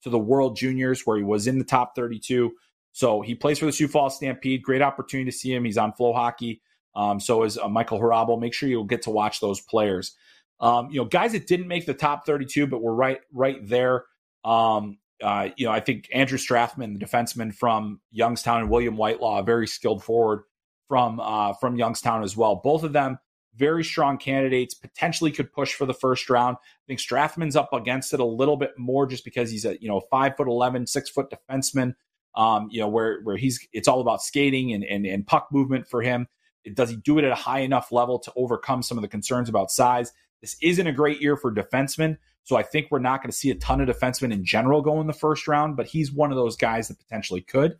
to 0.03 0.11
the 0.11 0.18
World 0.18 0.57
Juniors 0.57 1.03
where 1.05 1.16
he 1.16 1.24
was 1.24 1.46
in 1.46 1.59
the 1.59 1.64
top 1.64 1.94
32. 1.96 2.53
So 2.92 3.20
he 3.20 3.35
plays 3.35 3.59
for 3.59 3.66
the 3.66 3.72
Sioux 3.72 3.88
Falls 3.88 4.16
Stampede. 4.16 4.62
Great 4.62 4.83
opportunity 4.83 5.31
to 5.31 5.37
see 5.37 5.53
him. 5.53 5.64
He's 5.64 5.79
on 5.79 5.92
FloHockey. 5.92 6.61
Um, 6.98 7.20
so 7.20 7.44
is 7.44 7.56
uh, 7.56 7.68
Michael 7.68 8.00
Hrabal. 8.00 8.40
Make 8.40 8.52
sure 8.52 8.68
you'll 8.68 8.84
get 8.84 9.02
to 9.02 9.11
watch 9.11 9.40
those 9.40 9.61
players. 9.61 10.16
Um, 10.61 10.90
you 10.90 11.00
know, 11.00 11.04
guys 11.04 11.32
that 11.32 11.46
didn't 11.46 11.68
make 11.68 11.87
the 11.87 11.94
top 11.94 12.26
32, 12.26 12.66
but 12.66 12.82
were 12.82 12.94
right 12.94 13.20
right 13.32 13.66
there. 13.66 14.04
Um, 14.44 14.98
uh, 15.22 15.50
you 15.56 15.66
know, 15.66 15.72
I 15.72 15.80
think 15.80 16.08
Andrew 16.12 16.38
Strathmann, 16.38 16.98
the 16.98 17.04
defenseman 17.04 17.54
from 17.54 18.00
Youngstown, 18.11 18.62
and 18.62 18.70
William 18.70 18.96
Whitelaw, 18.96 19.38
a 19.38 19.42
very 19.44 19.68
skilled 19.68 20.02
forward 20.02 20.42
from 20.88 21.20
uh, 21.20 21.52
from 21.54 21.76
Youngstown 21.76 22.24
as 22.24 22.37
well. 22.37 22.56
Both 22.56 22.82
of 22.82 22.92
them 22.92 23.18
very 23.58 23.84
strong 23.84 24.16
candidates. 24.18 24.74
Potentially 24.74 25.32
could 25.32 25.52
push 25.52 25.74
for 25.74 25.84
the 25.84 25.94
first 25.94 26.30
round. 26.30 26.56
I 26.56 26.84
think 26.87 27.00
Strathmann's 27.00 27.56
up 27.56 27.72
against 27.72 28.14
it 28.14 28.20
a 28.20 28.24
little 28.24 28.56
bit 28.56 28.72
more 28.78 29.06
just 29.06 29.24
because 29.24 29.50
he's 29.50 29.64
a 29.64 29.80
you 29.82 29.88
know 29.88 30.00
five 30.11 30.37
foot 30.37 30.48
eleven, 30.48 30.87
six 30.87 31.11
foot 31.11 31.30
defenseman. 31.30 31.94
Um, 32.34 32.68
you 32.70 32.80
know 32.80 32.88
where 32.88 33.20
where 33.22 33.37
he's 33.37 33.66
it's 33.72 33.88
all 33.88 34.00
about 34.00 34.22
skating 34.22 34.72
and 34.72 34.84
and, 34.84 35.04
and 35.04 35.26
puck 35.26 35.48
movement 35.52 35.88
for 35.88 36.00
him. 36.00 36.28
Does 36.75 36.90
he 36.90 36.97
do 36.97 37.18
it 37.18 37.25
at 37.25 37.33
a 37.33 37.37
high 37.37 37.61
enough 37.61 37.92
level 37.92 38.18
to 38.21 38.33
overcome 38.37 38.83
some 38.83 38.99
of 38.99 39.03
the 39.03 39.09
concerns 39.09 39.49
about 39.49 39.71
size? 39.71 40.12
This 40.40 40.57
isn't 40.62 40.87
a 40.87 40.92
great 40.92 41.21
year 41.21 41.37
for 41.37 41.53
defensemen. 41.53 42.18
So 42.44 42.57
I 42.57 42.62
think 42.62 42.88
we're 42.90 42.99
not 42.99 43.23
going 43.23 43.31
to 43.31 43.37
see 43.37 43.51
a 43.51 43.55
ton 43.55 43.81
of 43.81 43.88
defensemen 43.88 44.33
in 44.33 44.44
general 44.44 44.81
go 44.81 45.01
in 45.01 45.07
the 45.07 45.12
first 45.12 45.47
round, 45.47 45.77
but 45.77 45.87
he's 45.87 46.12
one 46.12 46.31
of 46.31 46.37
those 46.37 46.57
guys 46.57 46.88
that 46.88 46.99
potentially 46.99 47.42
could. 47.42 47.79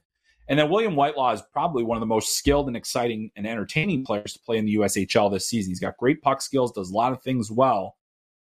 And 0.49 0.59
then 0.59 0.71
William 0.71 0.95
Whitelaw 0.95 1.33
is 1.33 1.43
probably 1.53 1.85
one 1.85 1.97
of 1.97 2.01
the 2.01 2.07
most 2.07 2.37
skilled 2.37 2.69
and 2.69 2.77
exciting 2.77 3.31
and 3.37 3.47
entertaining 3.47 4.05
players 4.05 4.33
to 4.33 4.41
play 4.41 4.57
in 4.57 4.65
the 4.65 4.77
USHL 4.77 5.31
this 5.31 5.49
season. 5.49 5.71
He's 5.71 5.81
got 5.81 5.97
great 5.99 6.23
puck 6.23 6.41
skills, 6.41 6.73
does 6.73 6.91
a 6.91 6.95
lot 6.95 7.13
of 7.13 7.23
things 7.23 7.51
well. 7.51 7.97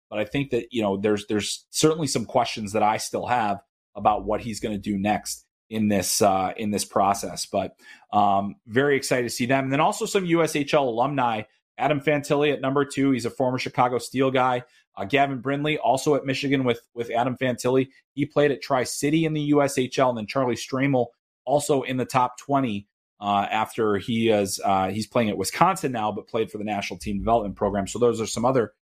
But 0.09 0.19
I 0.19 0.25
think 0.25 0.51
that, 0.51 0.67
you 0.71 0.81
know, 0.81 0.95
there's 0.95 1.27
there's 1.27 1.65
certainly 1.69 2.07
some 2.07 2.25
questions 2.25 2.71
that 2.71 2.83
I 2.83 2.95
still 2.97 3.25
have 3.27 3.61
about 3.93 4.25
what 4.25 4.41
he's 4.41 4.61
going 4.61 4.73
to 4.73 4.81
do 4.81 4.97
next 4.97 5.46
in 5.69 5.87
this 5.87 6.21
uh, 6.21 6.53
in 6.57 6.71
this 6.71 6.85
process. 6.85 7.45
But 7.45 7.75
um, 8.11 8.55
very 8.67 8.95
excited 8.95 9.23
to 9.23 9.29
see 9.29 9.45
them. 9.45 9.65
And 9.65 9.73
then 9.73 9.79
also 9.79 10.05
some 10.05 10.25
USHL 10.25 10.87
alumni. 10.87 11.43
Adam 11.79 12.01
Fantilli 12.01 12.51
at 12.51 12.59
number 12.59 12.83
two. 12.85 13.11
He's 13.11 13.25
a 13.25 13.29
former 13.29 13.59
Chicago 13.59 13.99
Steel 13.99 14.31
guy. 14.31 14.63
Uh, 14.95 15.05
Gavin 15.05 15.41
Brindley, 15.41 15.77
also 15.77 16.15
at 16.15 16.25
Michigan 16.25 16.63
with 16.63 16.81
with 16.95 17.11
Adam 17.11 17.37
Fantilli. 17.37 17.89
He 18.13 18.25
played 18.25 18.51
at 18.51 18.61
Tri 18.61 18.83
City 18.83 19.25
in 19.25 19.33
the 19.33 19.51
USHL, 19.51 20.09
and 20.09 20.17
then 20.17 20.25
Charlie 20.25 20.55
Stramel 20.55 21.07
also 21.45 21.83
in 21.83 21.97
the 21.97 22.05
top 22.05 22.39
20 22.39 22.87
uh, 23.19 23.47
after 23.49 23.97
he 23.97 24.29
is 24.29 24.59
uh, 24.63 24.89
he's 24.89 25.07
playing 25.07 25.29
at 25.29 25.37
Wisconsin 25.37 25.91
now, 25.91 26.11
but 26.11 26.27
played 26.27 26.51
for 26.51 26.57
the 26.57 26.63
national 26.63 26.99
team 26.99 27.19
development 27.19 27.55
program. 27.55 27.87
So 27.87 27.99
those 27.99 28.19
are 28.19 28.25
some 28.25 28.45
other 28.45 28.73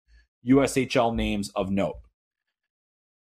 USHL 0.48 1.15
names 1.15 1.50
of 1.56 1.69
note. 1.69 1.98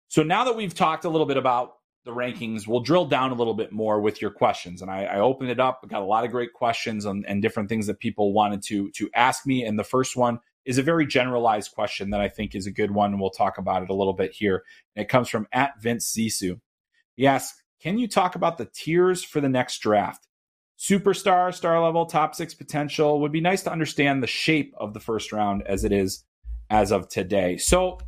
So 0.07 0.23
now 0.23 0.45
that 0.45 0.55
we've 0.55 0.73
talked 0.73 1.05
a 1.05 1.09
little 1.09 1.27
bit 1.27 1.37
about 1.37 1.73
the 2.05 2.11
rankings, 2.11 2.67
we'll 2.67 2.79
drill 2.79 3.05
down 3.05 3.31
a 3.31 3.35
little 3.35 3.53
bit 3.53 3.71
more 3.71 3.99
with 3.99 4.21
your 4.21 4.31
questions. 4.31 4.81
And 4.81 4.89
I, 4.89 5.03
I 5.03 5.19
opened 5.19 5.49
it 5.49 5.59
up, 5.59 5.87
got 5.87 6.01
a 6.01 6.05
lot 6.05 6.25
of 6.25 6.31
great 6.31 6.53
questions 6.53 7.05
and, 7.05 7.25
and 7.27 7.41
different 7.41 7.69
things 7.69 7.87
that 7.87 7.99
people 7.99 8.33
wanted 8.33 8.63
to 8.63 8.89
to 8.91 9.09
ask 9.15 9.45
me. 9.45 9.63
And 9.63 9.77
the 9.77 9.83
first 9.83 10.15
one 10.15 10.39
is 10.65 10.77
a 10.77 10.83
very 10.83 11.05
generalized 11.05 11.71
question 11.73 12.09
that 12.11 12.21
I 12.21 12.29
think 12.29 12.55
is 12.55 12.67
a 12.67 12.71
good 12.71 12.91
one. 12.91 13.11
And 13.11 13.21
we'll 13.21 13.29
talk 13.29 13.57
about 13.57 13.83
it 13.83 13.89
a 13.89 13.95
little 13.95 14.13
bit 14.13 14.31
here. 14.31 14.63
And 14.95 15.03
it 15.03 15.09
comes 15.09 15.29
from 15.29 15.47
at 15.51 15.81
Vince 15.81 16.13
Zissou. 16.13 16.59
He 17.15 17.27
asks, 17.27 17.61
can 17.81 17.97
you 17.97 18.07
talk 18.07 18.35
about 18.35 18.57
the 18.57 18.69
tiers 18.73 19.23
for 19.23 19.41
the 19.41 19.49
next 19.49 19.79
draft? 19.79 20.27
Superstar, 20.77 21.53
star 21.53 21.83
level, 21.83 22.05
top 22.05 22.35
six 22.35 22.53
potential. 22.53 23.19
Would 23.19 23.31
be 23.31 23.41
nice 23.41 23.63
to 23.63 23.71
understand 23.71 24.23
the 24.23 24.27
shape 24.27 24.73
of 24.77 24.93
the 24.93 24.99
first 24.99 25.33
round 25.33 25.63
as 25.63 25.83
it 25.83 25.91
is 25.91 26.23
as 26.69 26.91
of 26.91 27.09
today. 27.09 27.57
So 27.57 27.99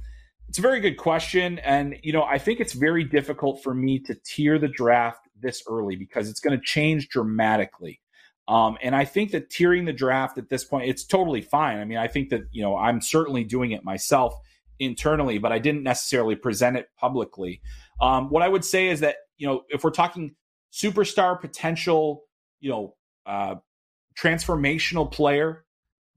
it's 0.52 0.60
a 0.60 0.62
very 0.62 0.82
good 0.82 0.98
question. 0.98 1.60
And, 1.60 1.96
you 2.04 2.12
know, 2.12 2.24
I 2.24 2.38
think 2.38 2.60
it's 2.60 2.74
very 2.74 3.06
difficult 3.06 3.64
for 3.64 3.74
me 3.74 4.00
to 4.00 4.16
tier 4.26 4.60
the 4.60 4.68
draft 4.68 5.30
this 5.40 5.64
early 5.66 5.96
because 5.96 6.30
it's 6.30 6.42
going 6.42 6.60
to 6.60 6.64
change 6.64 7.08
dramatically. 7.08 8.02
Um, 8.50 8.78
and 8.84 8.94
I 8.94 9.06
think 9.06 9.32
that 9.32 9.50
tiering 9.50 9.86
the 9.86 9.94
draft 9.94 10.38
at 10.38 10.50
this 10.50 10.66
point, 10.66 10.90
it's 10.90 11.06
totally 11.06 11.42
fine. 11.42 11.80
I 11.80 11.86
mean, 11.86 12.00
I 12.00 12.08
think 12.08 12.32
that, 12.32 12.42
you 12.52 12.62
know, 12.62 12.76
I'm 12.76 13.00
certainly 13.00 13.46
doing 13.46 13.72
it 13.72 13.86
myself 13.86 14.36
internally, 14.78 15.38
but 15.38 15.54
I 15.54 15.60
didn't 15.60 15.84
necessarily 15.84 16.36
present 16.36 16.76
it 16.76 16.90
publicly. 16.98 17.62
Um, 18.02 18.30
what 18.30 18.44
I 18.44 18.50
would 18.50 18.66
say 18.66 18.90
is 18.90 19.00
that 19.00 19.16
you 19.42 19.48
know, 19.48 19.64
if 19.70 19.84
we're 19.84 19.90
talking 19.90 20.36
superstar 20.72 21.42
potential, 21.42 22.26
you 22.60 22.70
know, 22.70 22.96
uh, 23.26 23.56
transformational 24.16 25.12
player, 25.12 25.66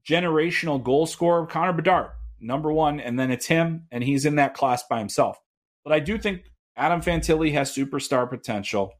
generational 0.07 0.81
goal 0.81 1.07
scorer, 1.07 1.47
Connor 1.47 1.73
Bedard, 1.73 2.11
number 2.39 2.71
one, 2.71 2.99
and 2.99 3.19
then 3.19 3.31
it's 3.31 3.45
him, 3.45 3.87
and 3.91 4.03
he's 4.03 4.25
in 4.25 4.35
that 4.35 4.53
class 4.53 4.83
by 4.89 4.99
himself. 4.99 5.37
But 5.83 5.93
I 5.93 5.99
do 5.99 6.17
think 6.17 6.43
Adam 6.75 7.01
Fantilli 7.01 7.53
has 7.53 7.73
superstar 7.73 8.29
potential. 8.29 8.91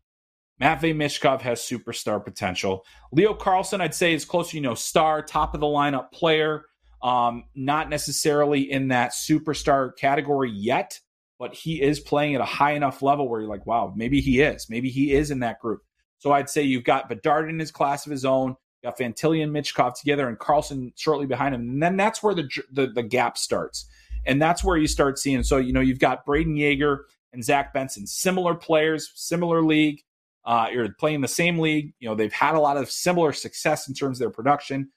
Matvey 0.60 0.94
Michkov 0.94 1.42
has 1.42 1.60
superstar 1.60 2.24
potential. 2.24 2.86
Leo 3.12 3.34
Carlsson, 3.34 3.82
I'd 3.82 3.94
say, 3.94 4.14
is 4.14 4.24
closer, 4.24 4.56
you 4.56 4.62
know, 4.62 4.76
star, 4.76 5.22
top 5.22 5.54
of 5.54 5.60
the 5.60 5.68
lineup 5.68 6.12
player. 6.12 6.64
Um, 7.04 7.44
not 7.56 7.90
necessarily 7.90 8.72
in 8.72 8.88
that 8.88 9.12
superstar 9.12 9.96
category 9.98 10.50
yet, 10.50 11.00
but 11.38 11.54
he 11.54 11.82
is 11.82 12.00
playing 12.00 12.36
at 12.36 12.42
a 12.42 12.46
high 12.46 12.72
enough 12.72 13.02
level 13.02 13.30
where 13.30 13.42
you're 13.42 13.50
like, 13.50 13.66
wow, 13.66 13.94
maybe 13.96 14.22
he 14.22 14.42
is. 14.42 14.68
Maybe 14.70 14.90
he 14.90 15.14
is 15.14 15.30
in 15.30 15.40
that 15.40 15.60
group. 15.60 15.82
So 16.20 16.32
I'd 16.32 16.50
say 16.50 16.64
you've 16.64 16.86
got 16.86 17.10
Bedard 17.10 17.50
in 17.50 17.60
his 17.60 17.72
class 17.72 18.06
of 18.06 18.12
his 18.12 18.26
own, 18.26 18.56
got 18.86 19.00
and 19.00 19.16
Michkov 19.16 20.00
together, 20.00 20.28
and 20.28 20.38
Carlsson 20.38 20.94
shortly 20.96 21.26
behind 21.26 21.56
him. 21.56 21.62
And 21.62 21.84
then 21.84 21.98
that's 21.98 22.22
where 22.22 22.34
the, 22.34 22.50
the, 22.72 22.88
the 22.88 23.04
gap 23.04 23.38
starts. 23.38 23.86
And 24.26 24.42
that's 24.42 24.64
where 24.64 24.78
you 24.78 24.88
start 24.88 25.20
seeing. 25.20 25.44
So, 25.44 25.58
you 25.58 25.74
know, 25.74 25.82
you've 25.82 26.00
got 26.00 26.26
Brayden 26.26 26.58
Yager 26.58 27.06
and 27.34 27.44
Zach 27.44 27.74
Benson, 27.74 28.08
similar 28.08 28.56
players, 28.56 29.12
similar 29.16 29.62
league. 29.62 30.02
Uh, 30.46 30.68
you're 30.72 30.90
playing 30.94 31.22
the 31.22 31.28
same 31.28 31.60
league. 31.60 31.94
You 32.00 32.10
know, 32.10 32.16
they've 32.16 32.32
had 32.34 32.56
a 32.56 32.60
lot 32.60 32.78
of 32.78 32.90
similar 32.90 33.34
success 33.34 33.88
in 33.88 33.94
terms 33.94 34.18
of 34.18 34.20
their 34.20 34.30
production. 34.32 34.90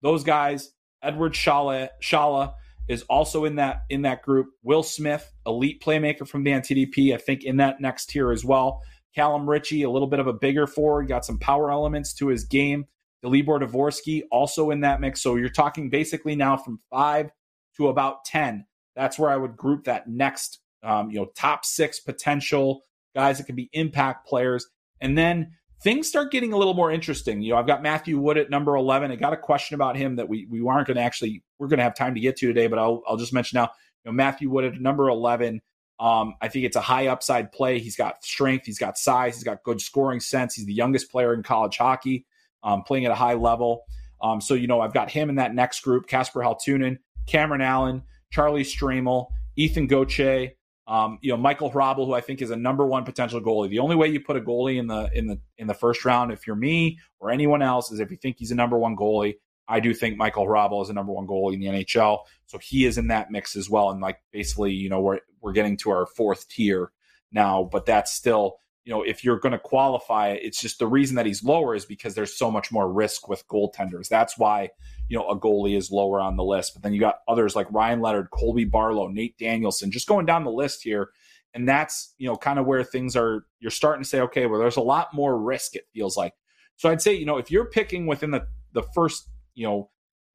Those 0.00 0.24
guys, 0.24 0.72
Edward 1.02 1.32
Shala, 1.32 1.88
Shala 2.02 2.54
is 2.88 3.02
also 3.04 3.44
in 3.44 3.56
that 3.56 3.82
in 3.90 4.02
that 4.02 4.22
group. 4.22 4.48
Will 4.62 4.82
Smith, 4.82 5.32
elite 5.46 5.82
playmaker 5.82 6.26
from 6.26 6.44
the 6.44 6.52
NTDP, 6.52 7.14
I 7.14 7.18
think 7.18 7.44
in 7.44 7.56
that 7.58 7.80
next 7.80 8.06
tier 8.06 8.32
as 8.32 8.44
well. 8.44 8.82
Callum 9.14 9.48
Ritchie, 9.48 9.82
a 9.82 9.90
little 9.90 10.08
bit 10.08 10.20
of 10.20 10.26
a 10.26 10.32
bigger 10.32 10.66
forward, 10.66 11.08
got 11.08 11.24
some 11.24 11.38
power 11.38 11.70
elements 11.70 12.14
to 12.14 12.28
his 12.28 12.44
game. 12.44 12.86
Dalibor 13.24 13.62
Dvorsky 13.62 14.22
also 14.30 14.70
in 14.70 14.80
that 14.80 15.00
mix. 15.00 15.22
So 15.22 15.36
you're 15.36 15.48
talking 15.48 15.90
basically 15.90 16.34
now 16.34 16.56
from 16.56 16.80
five 16.90 17.30
to 17.76 17.88
about 17.88 18.24
ten. 18.24 18.66
That's 18.96 19.18
where 19.18 19.30
I 19.30 19.36
would 19.36 19.56
group 19.56 19.84
that 19.84 20.08
next, 20.08 20.60
um, 20.82 21.10
you 21.10 21.18
know, 21.18 21.26
top 21.36 21.64
six 21.64 22.00
potential 22.00 22.82
guys 23.14 23.38
that 23.38 23.44
can 23.44 23.56
be 23.56 23.70
impact 23.72 24.26
players. 24.26 24.66
And 25.00 25.16
then 25.16 25.52
things 25.82 26.08
start 26.08 26.30
getting 26.30 26.52
a 26.52 26.56
little 26.56 26.74
more 26.74 26.90
interesting. 26.90 27.42
You 27.42 27.52
know, 27.52 27.58
I've 27.58 27.66
got 27.66 27.82
Matthew 27.82 28.18
Wood 28.18 28.38
at 28.38 28.50
number 28.50 28.76
11. 28.76 29.10
I 29.10 29.16
got 29.16 29.32
a 29.32 29.36
question 29.36 29.74
about 29.74 29.96
him 29.96 30.16
that 30.16 30.28
we, 30.28 30.46
we 30.48 30.66
aren't 30.66 30.86
going 30.86 30.96
to 30.96 31.02
actually, 31.02 31.42
we're 31.58 31.68
going 31.68 31.78
to 31.78 31.84
have 31.84 31.94
time 31.94 32.14
to 32.14 32.20
get 32.20 32.36
to 32.36 32.46
today, 32.46 32.66
but 32.68 32.78
I'll, 32.78 33.02
I'll 33.06 33.16
just 33.16 33.32
mention 33.32 33.56
now, 33.56 33.70
you 34.04 34.10
know, 34.10 34.12
Matthew 34.12 34.48
Wood 34.48 34.64
at 34.64 34.80
number 34.80 35.08
11. 35.08 35.60
Um, 35.98 36.34
I 36.40 36.48
think 36.48 36.64
it's 36.64 36.76
a 36.76 36.80
high 36.80 37.08
upside 37.08 37.52
play. 37.52 37.78
He's 37.78 37.96
got 37.96 38.24
strength, 38.24 38.66
he's 38.66 38.78
got 38.78 38.98
size, 38.98 39.34
he's 39.34 39.44
got 39.44 39.62
good 39.62 39.80
scoring 39.80 40.20
sense. 40.20 40.54
He's 40.54 40.66
the 40.66 40.74
youngest 40.74 41.10
player 41.10 41.34
in 41.34 41.42
college 41.42 41.76
hockey, 41.76 42.26
um, 42.62 42.82
playing 42.82 43.04
at 43.04 43.12
a 43.12 43.16
high 43.16 43.34
level. 43.34 43.84
Um, 44.20 44.40
so, 44.40 44.54
you 44.54 44.66
know, 44.66 44.80
I've 44.80 44.94
got 44.94 45.10
him 45.10 45.28
in 45.28 45.36
that 45.36 45.54
next 45.54 45.80
group 45.80 46.06
Casper 46.06 46.40
Halttunen, 46.40 46.98
Cameron 47.26 47.60
Allen, 47.60 48.02
Charlie 48.30 48.64
Stramel, 48.64 49.26
Ethan 49.56 49.86
Gauthier, 49.86 50.52
um, 50.86 51.18
you 51.22 51.30
know, 51.30 51.36
Michael 51.36 51.70
Hrabal, 51.70 52.06
who 52.06 52.12
I 52.12 52.20
think 52.20 52.42
is 52.42 52.50
a 52.50 52.56
number 52.56 52.86
one 52.86 53.04
potential 53.04 53.40
goalie. 53.40 53.70
The 53.70 53.78
only 53.78 53.96
way 53.96 54.08
you 54.08 54.20
put 54.20 54.36
a 54.36 54.40
goalie 54.40 54.78
in 54.78 54.88
the 54.88 55.10
in 55.14 55.26
the 55.26 55.40
in 55.56 55.66
the 55.66 55.74
first 55.74 56.04
round, 56.04 56.32
if 56.32 56.46
you're 56.46 56.56
me 56.56 56.98
or 57.20 57.30
anyone 57.30 57.62
else, 57.62 57.92
is 57.92 58.00
if 58.00 58.10
you 58.10 58.16
think 58.16 58.36
he's 58.38 58.50
a 58.50 58.56
number 58.56 58.78
one 58.78 58.96
goalie. 58.96 59.34
I 59.68 59.78
do 59.78 59.94
think 59.94 60.16
Michael 60.16 60.44
Hrabal 60.44 60.82
is 60.82 60.90
a 60.90 60.92
number 60.92 61.12
one 61.12 61.26
goalie 61.26 61.54
in 61.54 61.60
the 61.60 61.66
NHL, 61.66 62.18
so 62.46 62.58
he 62.58 62.84
is 62.84 62.98
in 62.98 63.06
that 63.08 63.30
mix 63.30 63.54
as 63.54 63.70
well. 63.70 63.90
And 63.90 64.00
like 64.00 64.18
basically, 64.32 64.72
you 64.72 64.88
know, 64.88 65.00
we're 65.00 65.20
we're 65.40 65.52
getting 65.52 65.76
to 65.78 65.90
our 65.90 66.04
fourth 66.04 66.48
tier 66.48 66.90
now, 67.30 67.68
but 67.70 67.86
that's 67.86 68.12
still 68.12 68.56
you 68.84 68.92
know, 68.92 69.02
if 69.02 69.22
you're 69.22 69.38
going 69.38 69.52
to 69.52 69.58
qualify 69.58 70.30
it's 70.30 70.60
just 70.60 70.78
the 70.78 70.86
reason 70.86 71.16
that 71.16 71.26
he's 71.26 71.44
lower 71.44 71.74
is 71.74 71.84
because 71.84 72.14
there's 72.14 72.36
so 72.36 72.50
much 72.50 72.72
more 72.72 72.92
risk 72.92 73.28
with 73.28 73.46
goaltenders. 73.48 74.08
That's 74.08 74.36
why, 74.36 74.70
you 75.08 75.16
know, 75.16 75.28
a 75.28 75.38
goalie 75.38 75.76
is 75.76 75.90
lower 75.90 76.20
on 76.20 76.36
the 76.36 76.44
list. 76.44 76.74
But 76.74 76.82
then 76.82 76.92
you 76.92 77.00
got 77.00 77.18
others 77.28 77.54
like 77.54 77.70
Ryan 77.70 78.00
Leonard, 78.00 78.30
Colby 78.30 78.64
Barlow, 78.64 79.08
Nate 79.08 79.38
Danielson, 79.38 79.92
just 79.92 80.08
going 80.08 80.26
down 80.26 80.44
the 80.44 80.50
list 80.50 80.82
here. 80.82 81.10
And 81.54 81.68
that's, 81.68 82.14
you 82.18 82.26
know, 82.26 82.36
kind 82.36 82.58
of 82.58 82.66
where 82.66 82.82
things 82.82 83.14
are, 83.14 83.44
you're 83.60 83.70
starting 83.70 84.02
to 84.02 84.08
say, 84.08 84.20
okay, 84.22 84.46
well, 84.46 84.58
there's 84.58 84.76
a 84.76 84.82
lot 84.82 85.14
more 85.14 85.38
risk, 85.38 85.76
it 85.76 85.86
feels 85.92 86.16
like. 86.16 86.32
So 86.76 86.88
I'd 86.88 87.02
say, 87.02 87.14
you 87.14 87.26
know, 87.26 87.36
if 87.36 87.50
you're 87.50 87.66
picking 87.66 88.06
within 88.06 88.30
the, 88.30 88.46
the 88.72 88.82
first, 88.94 89.28
you 89.54 89.66
know, 89.66 89.90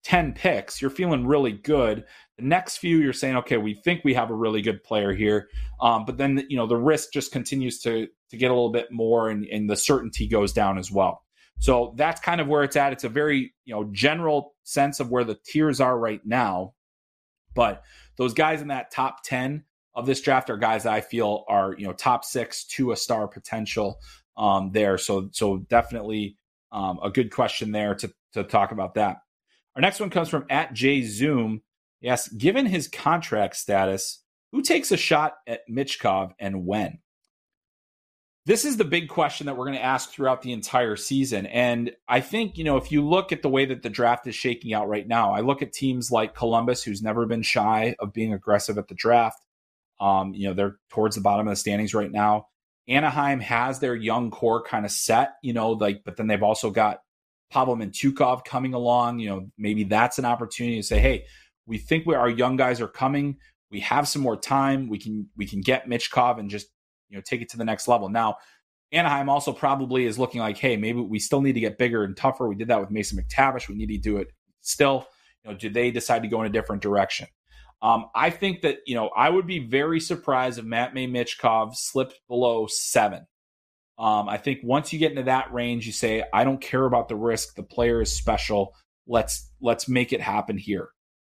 10 0.08 0.32
picks, 0.32 0.82
you're 0.82 0.90
feeling 0.90 1.28
really 1.28 1.52
good. 1.52 2.06
The 2.38 2.46
next 2.46 2.78
few, 2.78 3.00
you're 3.00 3.12
saying, 3.12 3.36
okay, 3.36 3.58
we 3.58 3.74
think 3.74 4.06
we 4.06 4.14
have 4.14 4.30
a 4.30 4.34
really 4.34 4.62
good 4.62 4.82
player 4.82 5.14
here. 5.14 5.50
Um, 5.82 6.06
but 6.06 6.16
then, 6.16 6.46
you 6.48 6.56
know, 6.56 6.66
the 6.66 6.78
risk 6.78 7.12
just 7.12 7.34
continues 7.34 7.82
to, 7.82 8.08
to 8.30 8.38
get 8.38 8.50
a 8.50 8.54
little 8.54 8.72
bit 8.72 8.90
more 8.90 9.30
and, 9.30 9.46
and 9.48 9.70
the 9.70 9.76
certainty 9.76 10.26
goes 10.26 10.54
down 10.54 10.78
as 10.78 10.90
well. 10.90 11.26
So 11.60 11.94
that's 11.98 12.22
kind 12.22 12.40
of 12.40 12.48
where 12.48 12.64
it's 12.64 12.78
at. 12.78 12.94
It's 12.94 13.04
a 13.04 13.10
very, 13.10 13.54
you 13.66 13.76
know, 13.76 13.90
general 13.92 14.56
sense 14.64 15.02
of 15.02 15.12
where 15.12 15.26
the 15.26 15.38
tiers 15.46 15.82
are 15.82 16.00
right 16.00 16.22
now. 16.24 16.74
But 17.54 17.84
those 18.16 18.34
guys 18.34 18.62
in 18.62 18.70
that 18.70 18.92
top 18.92 19.24
10 19.26 19.66
of 19.94 20.06
this 20.06 20.22
draft 20.22 20.50
are 20.50 20.56
guys 20.56 20.84
that 20.84 20.94
I 20.94 21.02
feel 21.02 21.44
are, 21.50 21.76
you 21.78 21.86
know, 21.86 21.92
top 21.92 22.24
six 22.24 22.64
to 22.76 22.94
a 22.94 22.96
star 22.96 23.28
potential 23.28 24.00
um, 24.38 24.72
there. 24.72 24.98
So, 24.98 25.28
so 25.34 25.58
definitely 25.58 26.38
um, 26.72 26.98
a 27.04 27.10
good 27.10 27.30
question 27.30 27.74
there 27.74 27.94
to, 27.96 28.10
to 28.36 28.46
talk 28.46 28.72
about 28.72 28.94
that. 28.94 29.18
Our 29.78 29.82
next 29.82 30.00
one 30.00 30.10
comes 30.10 30.28
from 30.28 30.48
at 30.50 30.74
J 30.74 31.04
Zoom. 31.04 31.62
Yes, 32.02 32.28
given 32.30 32.66
his 32.66 32.88
contract 32.88 33.56
status, 33.56 34.24
who 34.52 34.64
takes 34.64 34.92
a 34.92 34.98
shot 34.98 35.36
at 35.46 35.70
Michkov 35.70 36.34
and 36.40 36.66
when? 36.66 36.98
This 38.48 38.66
is 38.66 38.78
the 38.78 38.84
big 38.84 39.08
question 39.08 39.46
that 39.46 39.56
we're 39.56 39.66
going 39.66 39.78
to 39.78 39.84
ask 39.84 40.10
throughout 40.10 40.42
the 40.42 40.52
entire 40.52 40.96
season. 40.96 41.46
And 41.46 41.92
I 42.08 42.22
think, 42.22 42.58
you 42.58 42.64
know, 42.64 42.78
if 42.78 42.92
you 42.92 43.08
look 43.08 43.32
at 43.32 43.44
the 43.44 43.50
way 43.50 43.66
that 43.66 43.84
the 43.84 43.90
draft 43.90 44.26
is 44.26 44.34
shaking 44.34 44.74
out 44.74 44.88
right 44.88 45.08
now, 45.08 45.32
I 45.32 45.42
look 45.42 45.62
at 45.62 45.74
teams 45.74 46.10
like 46.10 46.34
Columbus, 46.34 46.82
who's 46.82 47.04
never 47.04 47.28
been 47.28 47.44
shy 47.44 47.96
of 48.00 48.14
being 48.14 48.34
aggressive 48.34 48.80
at 48.80 48.88
the 48.88 48.96
draft. 48.96 49.46
Um, 50.00 50.34
you 50.34 50.48
know, 50.48 50.56
they're 50.56 50.78
towards 50.90 51.18
the 51.18 51.22
bottom 51.22 51.48
of 51.48 51.52
the 51.52 51.56
standings 51.56 51.94
right 51.94 52.12
now. 52.12 52.48
Anaheim 52.88 53.42
has 53.42 53.80
their 53.80 53.96
young 53.96 54.32
core 54.32 54.64
kind 54.64 54.86
of 54.86 54.92
set, 54.92 55.36
you 55.44 55.54
know, 55.54 55.72
like, 55.72 56.02
but 56.04 56.18
then 56.18 56.26
they've 56.26 56.42
also 56.42 56.72
got 56.72 57.02
Pavel 57.50 57.78
Mintyukov 57.78 58.44
coming 58.44 58.74
along, 58.74 59.20
you 59.20 59.30
know, 59.30 59.50
maybe 59.58 59.84
that's 59.84 60.20
an 60.20 60.26
opportunity 60.26 60.78
to 60.78 60.84
say, 60.84 61.00
hey, 61.00 61.26
we 61.66 61.78
think 61.78 62.06
we, 62.06 62.16
our 62.16 62.30
young 62.30 62.56
guys 62.56 62.82
are 62.82 62.88
coming. 62.88 63.38
We 63.70 63.82
have 63.82 64.08
some 64.08 64.22
more 64.22 64.38
time. 64.38 64.88
We 64.88 64.98
can 64.98 65.30
we 65.36 65.46
can 65.46 65.62
get 65.62 65.88
Michkov 65.88 66.40
and 66.40 66.50
just 66.50 66.68
you 67.10 67.18
know 67.18 67.22
take 67.26 67.42
it 67.42 67.50
to 67.50 67.58
the 67.58 67.66
next 67.66 67.88
level. 67.88 68.10
Now, 68.10 68.38
Anaheim 68.92 69.30
also 69.30 69.52
probably 69.52 70.06
is 70.06 70.18
looking 70.18 70.40
like, 70.40 70.58
hey, 70.58 70.78
maybe 70.78 71.02
we 71.02 71.20
still 71.20 71.42
need 71.42 71.54
to 71.54 71.60
get 71.60 71.78
bigger 71.78 72.04
and 72.04 72.16
tougher. 72.16 72.48
We 72.48 72.56
did 72.56 72.70
that 72.70 72.80
with 72.80 72.92
Mason 72.92 73.22
McTavish. 73.22 73.68
We 73.68 73.76
need 73.76 73.88
to 73.88 73.98
do 73.98 74.18
it 74.18 74.30
still. 74.62 75.06
You 75.44 75.52
know, 75.52 75.58
do 75.58 75.70
they 75.70 75.92
decide 75.92 76.24
to 76.24 76.30
go 76.30 76.42
in 76.42 76.48
a 76.48 76.52
different 76.52 76.82
direction? 76.82 77.28
Um, 77.82 78.06
I 78.16 78.30
think 78.30 78.62
that 78.62 78.80
you 78.88 78.96
know 78.96 79.10
I 79.10 79.30
would 79.30 79.46
be 79.46 79.60
very 79.60 80.00
surprised 80.00 80.58
if 80.58 80.66
Matvei 80.66 81.10
Michkov 81.10 81.76
slipped 81.76 82.20
below 82.28 82.68
seven. 82.68 83.28
Um, 83.98 84.30
I 84.30 84.38
think 84.38 84.60
once 84.64 84.94
you 84.94 85.00
get 85.00 85.12
into 85.12 85.24
that 85.24 85.52
range, 85.52 85.86
you 85.88 85.92
say, 85.92 86.24
I 86.32 86.44
don't 86.44 86.62
care 86.62 86.86
about 86.86 87.08
the 87.08 87.16
risk. 87.16 87.56
The 87.56 87.64
player 87.64 88.02
is 88.02 88.16
special. 88.16 88.76
Let's 89.08 89.50
let's 89.60 89.90
make 89.90 90.14
it 90.14 90.22
happen 90.22 90.58
here. 90.58 90.90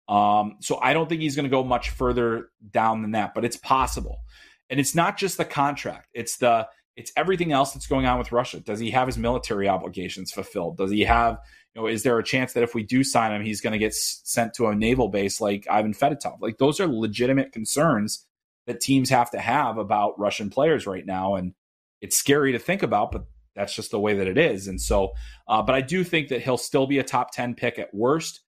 Um, 0.08 0.56
so 0.60 0.78
I 0.80 0.92
don't 0.92 1.08
think 1.08 1.22
he's 1.22 1.36
going 1.36 1.44
to 1.44 1.50
go 1.50 1.64
much 1.64 1.90
further 1.90 2.50
down 2.70 3.02
than 3.02 3.12
that, 3.12 3.32
but 3.32 3.44
it's 3.44 3.56
possible. 3.56 4.20
And 4.68 4.78
it's 4.78 4.94
not 4.94 5.16
just 5.16 5.38
the 5.38 5.44
contract; 5.44 6.08
it's 6.12 6.36
the 6.36 6.68
it's 6.96 7.12
everything 7.16 7.52
else 7.52 7.72
that's 7.72 7.86
going 7.86 8.06
on 8.06 8.18
with 8.18 8.32
Russia. 8.32 8.60
Does 8.60 8.78
he 8.78 8.90
have 8.90 9.06
his 9.06 9.16
military 9.16 9.68
obligations 9.68 10.32
fulfilled? 10.32 10.76
Does 10.76 10.90
he 10.90 11.00
have 11.02 11.38
you 11.74 11.80
know? 11.80 11.88
Is 11.88 12.02
there 12.02 12.18
a 12.18 12.24
chance 12.24 12.52
that 12.52 12.62
if 12.62 12.74
we 12.74 12.82
do 12.82 13.02
sign 13.02 13.32
him, 13.32 13.42
he's 13.42 13.60
going 13.60 13.72
to 13.72 13.78
get 13.78 13.94
sent 13.94 14.54
to 14.54 14.66
a 14.66 14.74
naval 14.74 15.08
base 15.08 15.40
like 15.40 15.66
Ivan 15.70 15.94
Fedotov? 15.94 16.38
Like 16.40 16.58
those 16.58 16.78
are 16.78 16.86
legitimate 16.86 17.52
concerns 17.52 18.26
that 18.66 18.80
teams 18.80 19.08
have 19.10 19.30
to 19.30 19.38
have 19.38 19.78
about 19.78 20.18
Russian 20.18 20.50
players 20.50 20.86
right 20.86 21.06
now, 21.06 21.36
and 21.36 21.54
it's 22.00 22.16
scary 22.16 22.52
to 22.52 22.58
think 22.58 22.82
about, 22.82 23.12
but 23.12 23.26
that's 23.54 23.74
just 23.74 23.90
the 23.90 24.00
way 24.00 24.14
that 24.14 24.26
it 24.26 24.38
is. 24.38 24.68
And 24.68 24.80
so, 24.80 25.12
uh, 25.48 25.62
but 25.62 25.74
I 25.74 25.80
do 25.80 26.04
think 26.04 26.28
that 26.28 26.42
he'll 26.42 26.56
still 26.56 26.86
be 26.86 26.98
a 26.98 27.04
top 27.04 27.32
10 27.32 27.54
pick 27.54 27.78
at 27.78 27.92
worst. 27.92 28.40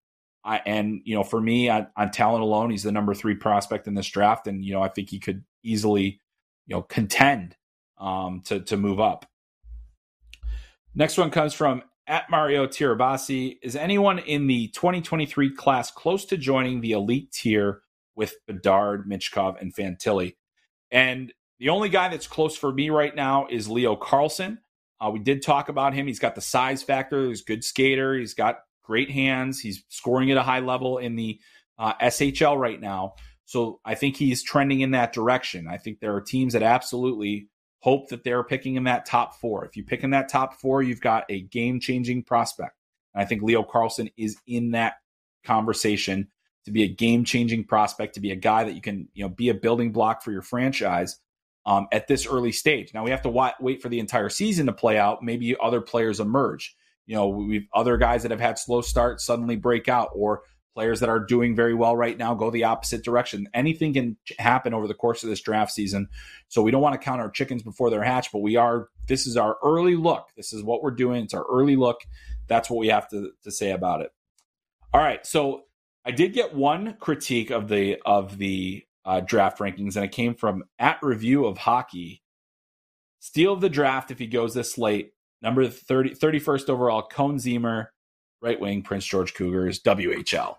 I, 0.44 0.60
and, 0.66 1.00
you 1.04 1.14
know, 1.14 1.22
for 1.22 1.40
me 1.40 1.68
on, 1.68 1.86
on 1.96 2.10
talent 2.10 2.42
alone, 2.42 2.70
he's 2.70 2.82
the 2.82 2.92
number 2.92 3.14
three 3.14 3.34
prospect 3.34 3.86
in 3.86 3.94
this 3.94 4.08
draft. 4.08 4.46
And, 4.46 4.64
you 4.64 4.72
know, 4.72 4.82
I 4.82 4.88
think 4.88 5.10
he 5.10 5.18
could 5.18 5.44
easily, 5.62 6.20
you 6.66 6.76
know, 6.76 6.82
contend 6.82 7.56
um, 7.98 8.42
to, 8.46 8.60
to 8.60 8.76
move 8.76 9.00
up. 9.00 9.26
Next 10.94 11.16
one 11.16 11.30
comes 11.30 11.54
from 11.54 11.82
at 12.06 12.28
Mario 12.28 12.66
Tirabassi. 12.66 13.58
Is 13.62 13.76
anyone 13.76 14.18
in 14.18 14.46
the 14.46 14.68
2023 14.68 15.54
class 15.54 15.90
close 15.90 16.24
to 16.26 16.36
joining 16.36 16.80
the 16.80 16.92
elite 16.92 17.32
tier 17.32 17.82
with 18.14 18.34
Bedard, 18.46 19.08
Michkov, 19.08 19.60
and 19.60 19.74
Fantilli? 19.74 20.36
And 20.90 21.32
the 21.62 21.68
only 21.68 21.88
guy 21.88 22.08
that's 22.08 22.26
close 22.26 22.56
for 22.56 22.72
me 22.72 22.90
right 22.90 23.14
now 23.14 23.46
is 23.48 23.68
Leo 23.68 23.94
Carlsson. 23.94 24.58
Uh, 25.00 25.10
we 25.10 25.20
did 25.20 25.42
talk 25.42 25.68
about 25.68 25.94
him. 25.94 26.08
He's 26.08 26.18
got 26.18 26.34
the 26.34 26.40
size 26.40 26.82
factor. 26.82 27.28
He's 27.28 27.40
a 27.40 27.44
good 27.44 27.62
skater. 27.62 28.18
He's 28.18 28.34
got 28.34 28.58
great 28.82 29.12
hands. 29.12 29.60
He's 29.60 29.84
scoring 29.88 30.32
at 30.32 30.36
a 30.36 30.42
high 30.42 30.58
level 30.58 30.98
in 30.98 31.14
the 31.14 31.38
uh, 31.78 31.94
SHL 32.02 32.58
right 32.58 32.80
now. 32.80 33.14
So 33.44 33.78
I 33.84 33.94
think 33.94 34.16
he's 34.16 34.42
trending 34.42 34.80
in 34.80 34.90
that 34.90 35.12
direction. 35.12 35.68
I 35.68 35.78
think 35.78 36.00
there 36.00 36.16
are 36.16 36.20
teams 36.20 36.54
that 36.54 36.64
absolutely 36.64 37.46
hope 37.78 38.08
that 38.08 38.24
they're 38.24 38.42
picking 38.42 38.74
in 38.74 38.82
that 38.84 39.06
top 39.06 39.36
four. 39.36 39.64
If 39.64 39.76
you 39.76 39.84
pick 39.84 40.02
in 40.02 40.10
that 40.10 40.28
top 40.28 40.54
four, 40.54 40.82
you've 40.82 41.00
got 41.00 41.26
a 41.28 41.42
game 41.42 41.78
changing 41.78 42.24
prospect. 42.24 42.74
And 43.14 43.22
I 43.22 43.24
think 43.24 43.40
Leo 43.40 43.62
Carlsson 43.62 44.12
is 44.16 44.36
in 44.48 44.72
that 44.72 44.94
conversation 45.44 46.26
to 46.64 46.72
be 46.72 46.82
a 46.82 46.88
game 46.88 47.22
changing 47.22 47.66
prospect, 47.66 48.14
to 48.14 48.20
be 48.20 48.32
a 48.32 48.36
guy 48.36 48.64
that 48.64 48.74
you 48.74 48.80
can, 48.80 49.06
you 49.14 49.22
know, 49.22 49.28
be 49.28 49.48
a 49.48 49.54
building 49.54 49.92
block 49.92 50.22
for 50.22 50.32
your 50.32 50.42
franchise 50.42 51.20
um, 51.66 51.86
at 51.92 52.08
this 52.08 52.26
early 52.26 52.52
stage. 52.52 52.92
Now 52.94 53.04
we 53.04 53.10
have 53.10 53.22
to 53.22 53.28
wa- 53.28 53.54
wait 53.60 53.82
for 53.82 53.88
the 53.88 54.00
entire 54.00 54.28
season 54.28 54.66
to 54.66 54.72
play 54.72 54.98
out. 54.98 55.22
Maybe 55.22 55.56
other 55.62 55.80
players 55.80 56.20
emerge. 56.20 56.74
You 57.06 57.16
know, 57.16 57.28
we've 57.28 57.66
other 57.74 57.96
guys 57.96 58.22
that 58.22 58.30
have 58.30 58.40
had 58.40 58.58
slow 58.58 58.80
starts 58.80 59.24
suddenly 59.24 59.56
break 59.56 59.88
out, 59.88 60.10
or 60.14 60.42
players 60.74 61.00
that 61.00 61.08
are 61.08 61.20
doing 61.20 61.54
very 61.54 61.74
well 61.74 61.96
right 61.96 62.16
now 62.16 62.34
go 62.34 62.50
the 62.50 62.64
opposite 62.64 63.04
direction. 63.04 63.46
Anything 63.52 63.92
can 63.92 64.16
happen 64.38 64.72
over 64.72 64.88
the 64.88 64.94
course 64.94 65.22
of 65.22 65.28
this 65.28 65.40
draft 65.40 65.72
season. 65.72 66.08
So 66.48 66.62
we 66.62 66.70
don't 66.70 66.82
want 66.82 66.94
to 66.94 67.04
count 67.04 67.20
our 67.20 67.30
chickens 67.30 67.62
before 67.62 67.90
they're 67.90 68.02
hatched, 68.02 68.32
but 68.32 68.38
we 68.38 68.56
are. 68.56 68.88
This 69.06 69.26
is 69.26 69.36
our 69.36 69.56
early 69.62 69.96
look. 69.96 70.28
This 70.36 70.52
is 70.52 70.62
what 70.62 70.82
we're 70.82 70.92
doing. 70.92 71.24
It's 71.24 71.34
our 71.34 71.44
early 71.50 71.76
look. 71.76 72.00
That's 72.46 72.70
what 72.70 72.78
we 72.78 72.88
have 72.88 73.08
to, 73.10 73.32
to 73.44 73.50
say 73.50 73.72
about 73.72 74.00
it. 74.00 74.10
All 74.94 75.00
right. 75.00 75.26
So 75.26 75.64
I 76.04 76.10
did 76.10 76.32
get 76.32 76.54
one 76.54 76.96
critique 77.00 77.50
of 77.50 77.68
the 77.68 77.98
of 78.06 78.38
the 78.38 78.84
uh, 79.04 79.20
draft 79.20 79.58
rankings, 79.58 79.96
and 79.96 80.04
it 80.04 80.12
came 80.12 80.34
from 80.34 80.64
at 80.78 80.98
review 81.02 81.44
of 81.44 81.58
hockey. 81.58 82.22
Steal 83.20 83.52
of 83.52 83.60
the 83.60 83.68
draft 83.68 84.10
if 84.10 84.18
he 84.18 84.26
goes 84.26 84.54
this 84.54 84.78
late. 84.78 85.12
Number 85.40 85.66
30, 85.68 86.10
31st 86.10 86.68
overall, 86.68 87.08
Koehn 87.08 87.34
Ziemmer, 87.34 87.86
right 88.40 88.60
wing, 88.60 88.82
Prince 88.82 89.04
George 89.04 89.34
Cougars, 89.34 89.80
WHL. 89.80 90.56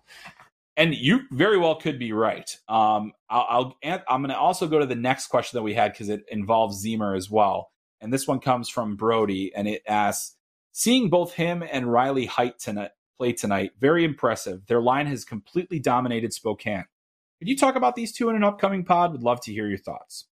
And 0.75 0.95
you 0.95 1.21
very 1.31 1.57
well 1.57 1.75
could 1.75 1.99
be 1.99 2.13
right. 2.13 2.49
Um, 2.67 3.13
I'll, 3.29 3.75
I'll 3.83 4.01
I'm 4.09 4.21
going 4.21 4.29
to 4.29 4.37
also 4.37 4.67
go 4.67 4.79
to 4.79 4.85
the 4.85 4.95
next 4.95 5.27
question 5.27 5.57
that 5.57 5.63
we 5.63 5.73
had 5.73 5.91
because 5.91 6.09
it 6.09 6.23
involves 6.29 6.83
Zemer 6.83 7.15
as 7.15 7.29
well. 7.29 7.71
And 8.01 8.11
this 8.11 8.27
one 8.27 8.39
comes 8.39 8.67
from 8.67 8.97
Brody, 8.97 9.53
and 9.55 9.67
it 9.67 9.83
asks, 9.87 10.35
seeing 10.73 11.09
both 11.09 11.33
him 11.33 11.63
and 11.69 11.91
Riley 11.91 12.25
Heidt 12.25 12.59
tonight 12.59 12.91
play 13.17 13.33
tonight, 13.33 13.71
very 13.79 14.03
impressive. 14.03 14.65
Their 14.67 14.81
line 14.81 15.07
has 15.07 15.23
completely 15.23 15.79
dominated 15.79 16.33
Spokane. 16.33 16.85
Could 17.43 17.49
you 17.49 17.57
talk 17.57 17.75
about 17.75 17.97
these 17.97 18.13
two 18.13 18.29
in 18.29 18.37
an 18.37 18.43
upcoming 18.45 18.85
pod? 18.85 19.11
Would 19.11 19.21
love 19.21 19.41
to 19.41 19.51
hear 19.51 19.67
your 19.67 19.77
thoughts. 19.77 20.29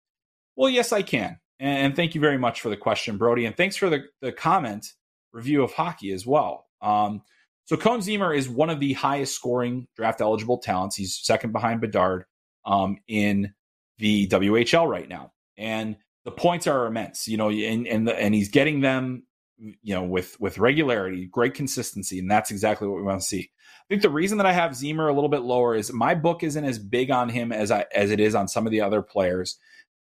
Well, 0.56 0.68
yes, 0.68 0.92
I 0.92 1.00
can. 1.00 1.38
And 1.58 1.96
thank 1.96 2.14
you 2.14 2.20
very 2.20 2.36
much 2.36 2.60
for 2.60 2.68
the 2.68 2.76
question, 2.76 3.16
Brody. 3.16 3.46
And 3.46 3.56
thanks 3.56 3.76
for 3.76 3.88
the, 3.88 4.02
the 4.20 4.30
comment 4.30 4.86
review 5.32 5.62
of 5.62 5.72
hockey 5.72 6.12
as 6.12 6.26
well. 6.26 6.66
Um, 6.82 7.22
so 7.64 7.78
Koehn 7.78 8.00
Ziemmer 8.00 8.36
is 8.36 8.46
one 8.46 8.68
of 8.68 8.78
the 8.78 8.92
highest 8.92 9.34
scoring 9.34 9.86
draft 9.96 10.20
eligible 10.20 10.58
talents. 10.58 10.96
He's 10.96 11.18
second 11.18 11.52
behind 11.52 11.80
Bedard 11.80 12.26
um, 12.66 12.98
in 13.08 13.54
the 13.96 14.28
WHL 14.28 14.86
right 14.86 15.08
now. 15.08 15.32
And 15.56 15.96
the 16.26 16.30
points 16.30 16.66
are 16.66 16.84
immense, 16.84 17.26
you 17.26 17.38
know, 17.38 17.48
and 17.48 17.86
and, 17.86 18.06
the, 18.06 18.14
and 18.20 18.34
he's 18.34 18.50
getting 18.50 18.82
them, 18.82 19.22
you 19.56 19.94
know, 19.94 20.02
with 20.02 20.38
with 20.38 20.58
regularity, 20.58 21.24
great 21.24 21.54
consistency, 21.54 22.18
and 22.18 22.30
that's 22.30 22.50
exactly 22.50 22.86
what 22.86 22.98
we 22.98 23.02
want 23.02 23.22
to 23.22 23.26
see. 23.26 23.50
I 23.88 23.94
think 23.94 24.02
the 24.02 24.10
reason 24.10 24.36
that 24.36 24.46
I 24.46 24.52
have 24.52 24.72
Ziemmer 24.72 25.08
a 25.08 25.14
little 25.14 25.30
bit 25.30 25.42
lower 25.42 25.74
is 25.74 25.92
my 25.92 26.14
book 26.14 26.42
isn't 26.42 26.64
as 26.64 26.78
big 26.78 27.10
on 27.10 27.30
him 27.30 27.52
as 27.52 27.70
I 27.70 27.86
as 27.94 28.10
it 28.10 28.20
is 28.20 28.34
on 28.34 28.46
some 28.46 28.66
of 28.66 28.70
the 28.70 28.82
other 28.82 29.00
players. 29.00 29.58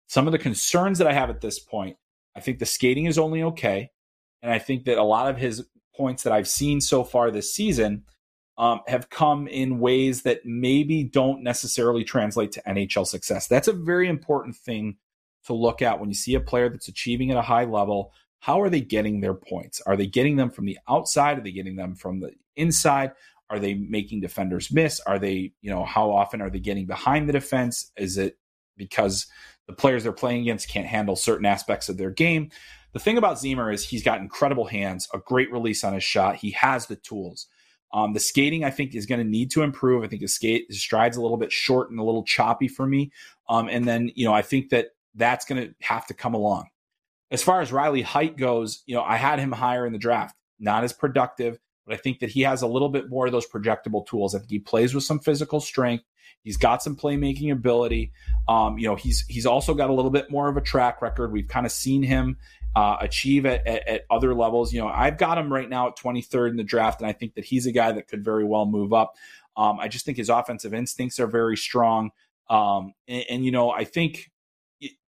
Some 0.09 0.27
of 0.27 0.33
the 0.33 0.39
concerns 0.39 0.99
that 0.99 1.07
I 1.07 1.13
have 1.13 1.29
at 1.29 1.43
this 1.43 1.59
point, 1.59 1.99
I 2.35 2.41
think 2.41 2.59
the 2.59 2.65
skating 2.65 3.05
is 3.05 3.19
only 3.19 3.43
okay. 3.43 3.91
And 4.41 4.51
I 4.51 4.59
think 4.59 4.85
that 4.85 4.97
a 4.97 5.03
lot 5.03 5.29
of 5.29 5.37
his 5.37 5.67
points 5.95 6.23
that 6.23 6.33
I've 6.33 6.49
seen 6.49 6.81
so 6.81 7.05
far 7.05 7.31
this 7.31 7.53
season 7.53 8.05
um, 8.57 8.81
have 8.87 9.11
come 9.11 9.47
in 9.47 9.79
ways 9.79 10.23
that 10.23 10.47
maybe 10.47 11.05
don't 11.05 11.43
necessarily 11.43 12.05
translate 12.05 12.53
to 12.53 12.63
NHL 12.63 13.07
success. 13.07 13.47
That's 13.47 13.69
a 13.69 13.73
very 13.73 14.09
important 14.09 14.57
thing 14.57 14.97
to 15.47 15.53
look 15.53 15.83
at 15.83 16.01
when 16.01 16.09
you 16.09 16.15
see 16.15 16.35
a 16.35 16.41
player 16.41 16.71
that's 16.71 16.89
achieving 16.89 17.31
at 17.31 17.37
a 17.37 17.43
high 17.43 17.65
level. 17.65 18.13
How 18.41 18.61
are 18.63 18.71
they 18.71 18.81
getting 18.81 19.21
their 19.21 19.35
points? 19.35 19.83
Are 19.87 19.97
they 19.97 20.07
getting 20.07 20.37
them 20.37 20.51
from 20.51 20.65
the 20.65 20.79
outside? 20.89 21.39
Are 21.39 21.43
they 21.43 21.53
getting 21.53 21.77
them 21.77 21.95
from 21.95 22.21
the 22.21 22.33
inside? 22.57 23.13
Are 23.49 23.59
they 23.59 23.75
making 23.75 24.21
defenders 24.21 24.73
miss? 24.73 25.01
Are 25.01 25.19
they, 25.19 25.53
you 25.61 25.71
know, 25.71 25.85
how 25.85 26.11
often 26.11 26.41
are 26.43 26.51
they 26.51 26.59
getting 26.59 26.87
behind 26.87 27.29
the 27.29 27.33
defense? 27.33 27.93
Is 27.97 28.19
it 28.19 28.39
because 28.77 29.27
the 29.67 29.73
players 29.73 30.03
they're 30.03 30.13
playing 30.13 30.43
against 30.43 30.69
can't 30.69 30.87
handle 30.87 31.17
certain 31.17 31.47
aspects 31.47 31.89
of 31.89 31.97
their 31.97 32.11
game. 32.11 32.51
The 32.93 32.99
thing 32.99 33.19
about 33.19 33.37
Ziemmer 33.37 33.73
is 33.73 33.85
he's 33.85 34.03
got 34.03 34.21
incredible 34.21 34.67
hands, 34.67 35.09
a 35.13 35.19
great 35.19 35.53
release 35.53 35.85
on 35.85 35.93
his 35.93 36.05
shot. 36.05 36.37
He 36.37 36.53
has 36.53 36.87
the 36.87 36.97
tools. 36.97 37.47
Um, 37.93 38.15
the 38.15 38.21
skating, 38.21 38.65
I 38.65 38.71
think, 38.71 38.95
is 38.95 39.07
going 39.07 39.21
to 39.21 39.29
need 39.29 39.51
to 39.53 39.63
improve. 39.63 40.03
I 40.03 40.09
think 40.09 40.23
his 40.23 40.35
skate, 40.35 40.67
his 40.69 40.81
stride's 40.81 41.17
a 41.17 41.23
little 41.23 41.37
bit 41.37 41.53
short 41.53 41.91
and 41.91 41.99
a 41.99 42.05
little 42.05 42.25
choppy 42.25 42.69
for 42.69 42.87
me. 42.87 43.13
Um, 43.49 43.69
and 43.69 43.87
then, 43.87 44.11
you 44.15 44.25
know, 44.25 44.33
I 44.33 44.43
think 44.43 44.71
that 44.71 44.89
that's 45.15 45.45
going 45.45 45.63
to 45.63 45.75
have 45.83 46.07
to 46.07 46.15
come 46.15 46.35
along. 46.35 46.69
As 47.31 47.43
far 47.43 47.61
as 47.61 47.73
Riley 47.73 48.03
Heidt 48.03 48.37
goes, 48.37 48.83
you 48.87 48.95
know, 48.95 49.03
I 49.03 49.17
had 49.17 49.39
him 49.39 49.53
higher 49.53 49.87
in 49.87 49.93
the 49.93 49.99
draft, 49.99 50.37
not 50.59 50.85
as 50.85 50.93
productive, 50.93 51.59
but 51.87 51.95
I 51.95 51.99
think 51.99 52.19
that 52.21 52.31
he 52.31 52.43
has 52.43 52.63
a 52.63 52.67
little 52.67 52.89
bit 52.89 53.09
more 53.09 53.27
of 53.27 53.33
those 53.33 53.47
projectable 53.47 54.07
tools. 54.07 54.35
I 54.35 54.39
think 54.39 54.51
he 54.51 54.59
plays 54.59 54.95
with 54.95 55.05
some 55.05 55.21
physical 55.21 55.61
strength. 55.61 56.05
He's 56.43 56.57
got 56.57 56.83
some 56.83 56.97
playmaking 56.97 57.53
ability. 57.53 58.13
Um, 58.49 58.79
you 58.79 58.87
know, 58.87 58.97
he's 58.97 59.25
he's 59.27 59.47
also 59.47 59.75
got 59.75 59.91
a 59.91 59.93
little 59.93 60.11
bit 60.11 60.31
more 60.31 60.49
of 60.49 60.57
a 60.57 60.61
track 60.61 61.03
record. 61.03 61.33
We've 61.33 61.49
kind 61.49 61.67
of 61.67 61.73
seen 61.73 62.03
him 62.03 62.37
uh, 62.75 62.99
achieve 63.01 63.47
at, 63.47 63.67
at, 63.67 63.89
at, 63.89 64.05
other 64.11 64.35
levels. 64.35 64.73
You 64.73 64.81
know, 64.81 64.89
I've 64.89 65.17
got 65.17 65.39
him 65.39 65.53
right 65.53 65.69
now 65.69 65.89
at 65.89 65.97
23rd 65.97 66.51
in 66.51 66.57
the 66.57 66.65
draft, 66.65 67.01
and 67.01 67.09
I 67.09 67.13
think 67.13 67.35
that 67.35 67.45
he's 67.45 67.67
a 67.67 67.73
guy 67.73 67.93
that 67.93 68.07
could 68.07 68.23
very 68.23 68.45
well 68.45 68.67
move 68.67 68.93
up. 68.93 69.15
Um, 69.57 69.81
I 69.81 69.89
just 69.89 70.05
think 70.05 70.19
his 70.19 70.29
offensive 70.29 70.75
instincts 70.75 71.19
are 71.19 71.27
very 71.27 71.57
strong. 71.57 72.11
Um, 72.51 72.93
and, 73.09 73.25
and, 73.31 73.45
you 73.45 73.51
know, 73.51 73.71
I 73.71 73.85
think 73.85 74.31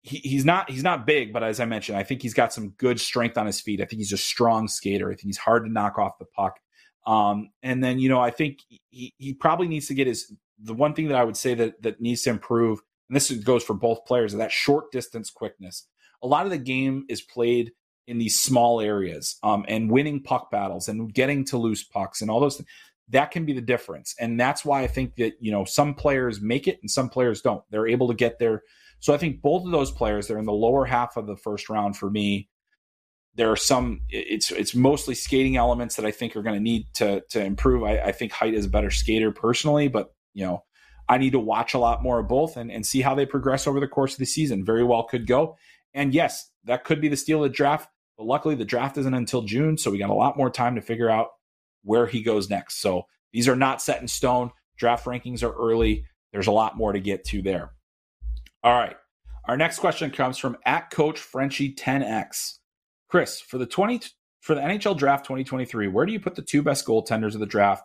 he, 0.02 0.18
he's 0.18 0.44
not 0.44 0.70
he's 0.70 0.82
not 0.82 1.06
big, 1.06 1.32
but 1.32 1.42
as 1.42 1.60
I 1.60 1.64
mentioned, 1.64 1.96
I 1.96 2.02
think 2.02 2.22
he's 2.22 2.34
got 2.34 2.52
some 2.52 2.70
good 2.70 3.00
strength 3.00 3.38
on 3.38 3.46
his 3.46 3.60
feet. 3.60 3.80
I 3.80 3.84
think 3.84 4.00
he's 4.00 4.12
a 4.12 4.18
strong 4.18 4.68
skater. 4.68 5.06
I 5.06 5.14
think 5.14 5.26
he's 5.26 5.38
hard 5.38 5.64
to 5.64 5.72
knock 5.72 5.98
off 5.98 6.18
the 6.18 6.24
puck. 6.24 6.58
Um, 7.06 7.50
and 7.62 7.82
then 7.82 7.98
you 7.98 8.08
know, 8.08 8.20
I 8.20 8.30
think 8.30 8.58
he, 8.90 9.14
he 9.16 9.34
probably 9.34 9.68
needs 9.68 9.86
to 9.88 9.94
get 9.94 10.06
his 10.06 10.32
the 10.62 10.74
one 10.74 10.94
thing 10.94 11.08
that 11.08 11.16
I 11.16 11.24
would 11.24 11.36
say 11.36 11.54
that 11.54 11.82
that 11.82 12.00
needs 12.00 12.22
to 12.22 12.30
improve, 12.30 12.80
and 13.08 13.16
this 13.16 13.30
goes 13.30 13.62
for 13.64 13.74
both 13.74 14.04
players, 14.04 14.32
is 14.32 14.38
that 14.38 14.52
short 14.52 14.90
distance 14.90 15.30
quickness. 15.30 15.86
A 16.22 16.26
lot 16.26 16.44
of 16.46 16.50
the 16.50 16.58
game 16.58 17.04
is 17.08 17.20
played 17.20 17.72
in 18.08 18.18
these 18.18 18.40
small 18.40 18.80
areas, 18.80 19.36
um, 19.44 19.64
and 19.68 19.90
winning 19.90 20.22
puck 20.22 20.50
battles 20.50 20.88
and 20.88 21.12
getting 21.14 21.44
to 21.46 21.58
loose 21.58 21.84
pucks 21.84 22.20
and 22.20 22.30
all 22.30 22.40
those 22.40 22.56
things. 22.56 22.68
That 23.08 23.30
can 23.30 23.44
be 23.44 23.52
the 23.52 23.60
difference, 23.60 24.14
and 24.18 24.38
that's 24.38 24.64
why 24.64 24.82
I 24.82 24.88
think 24.88 25.16
that 25.16 25.34
you 25.40 25.52
know 25.52 25.64
some 25.64 25.94
players 25.94 26.40
make 26.40 26.66
it 26.66 26.78
and 26.82 26.90
some 26.90 27.08
players 27.08 27.40
don't. 27.40 27.62
They're 27.70 27.86
able 27.86 28.08
to 28.08 28.14
get 28.14 28.40
there. 28.40 28.62
So 29.02 29.12
I 29.12 29.18
think 29.18 29.42
both 29.42 29.66
of 29.66 29.70
those 29.70 29.90
players, 29.90 30.26
they're 30.26 30.38
in 30.38 30.46
the 30.46 30.52
lower 30.52 30.86
half 30.86 31.16
of 31.16 31.26
the 31.26 31.36
first 31.36 31.68
round 31.68 31.96
for 31.96 32.10
me 32.10 32.48
there 33.34 33.50
are 33.50 33.56
some 33.56 34.02
it's 34.10 34.50
it's 34.50 34.74
mostly 34.74 35.14
skating 35.14 35.56
elements 35.56 35.96
that 35.96 36.04
I 36.04 36.10
think 36.10 36.36
are 36.36 36.42
going 36.42 36.56
to 36.56 36.62
need 36.62 36.86
to 36.94 37.22
to 37.30 37.42
improve. 37.42 37.82
I, 37.82 37.98
I, 37.98 38.12
think 38.12 38.32
Heidt 38.32 38.54
is 38.54 38.66
a 38.66 38.70
better 38.70 38.90
skater 38.90 39.30
personally, 39.30 39.88
but 39.88 40.14
you 40.34 40.44
know, 40.44 40.64
I 41.08 41.18
need 41.18 41.32
to 41.32 41.38
watch 41.38 41.74
a 41.74 41.78
lot 41.78 42.02
more 42.02 42.18
of 42.18 42.28
both 42.28 42.56
and, 42.56 42.70
and 42.70 42.86
see 42.86 43.00
how 43.00 43.14
they 43.14 43.26
progress 43.26 43.66
over 43.66 43.80
the 43.80 43.88
course 43.88 44.12
of 44.12 44.18
the 44.18 44.26
season. 44.26 44.64
Very 44.64 44.84
well 44.84 45.04
could 45.04 45.26
go. 45.26 45.56
And 45.94 46.14
yes, 46.14 46.50
that 46.64 46.84
could 46.84 47.00
be 47.00 47.08
the 47.08 47.16
steal 47.16 47.42
of 47.42 47.50
the 47.50 47.56
draft. 47.56 47.88
But 48.18 48.26
luckily, 48.26 48.54
the 48.54 48.64
draft 48.64 48.98
isn't 48.98 49.14
until 49.14 49.42
June. 49.42 49.78
So 49.78 49.90
we 49.90 49.98
got 49.98 50.10
a 50.10 50.14
lot 50.14 50.36
more 50.36 50.50
time 50.50 50.74
to 50.74 50.82
figure 50.82 51.10
out 51.10 51.28
where 51.84 52.06
he 52.06 52.22
goes 52.22 52.50
next. 52.50 52.80
So 52.80 53.04
these 53.32 53.48
are 53.48 53.56
not 53.56 53.80
set 53.80 54.00
in 54.00 54.08
stone. 54.08 54.50
Draft 54.76 55.06
rankings 55.06 55.42
are 55.42 55.52
early. 55.52 56.04
There's 56.32 56.46
a 56.46 56.52
lot 56.52 56.76
more 56.76 56.92
to 56.92 57.00
get 57.00 57.24
to 57.26 57.42
there. 57.42 57.72
All 58.64 58.72
right. 58.72 58.96
Our 59.46 59.56
next 59.56 59.80
question 59.80 60.10
comes 60.10 60.38
from 60.38 60.56
at 60.64 60.90
Coach 60.90 61.18
Frenchie 61.18 61.74
10X. 61.74 62.58
Chris, 63.08 63.40
for 63.40 63.58
the 63.58 63.66
20 63.66 64.00
for 64.40 64.54
the 64.54 64.60
NHL 64.60 64.96
draft 64.96 65.24
2023, 65.24 65.88
where 65.88 66.06
do 66.06 66.12
you 66.12 66.20
put 66.20 66.34
the 66.34 66.42
two 66.42 66.62
best 66.62 66.86
goaltenders 66.86 67.34
of 67.34 67.40
the 67.40 67.46
draft 67.46 67.84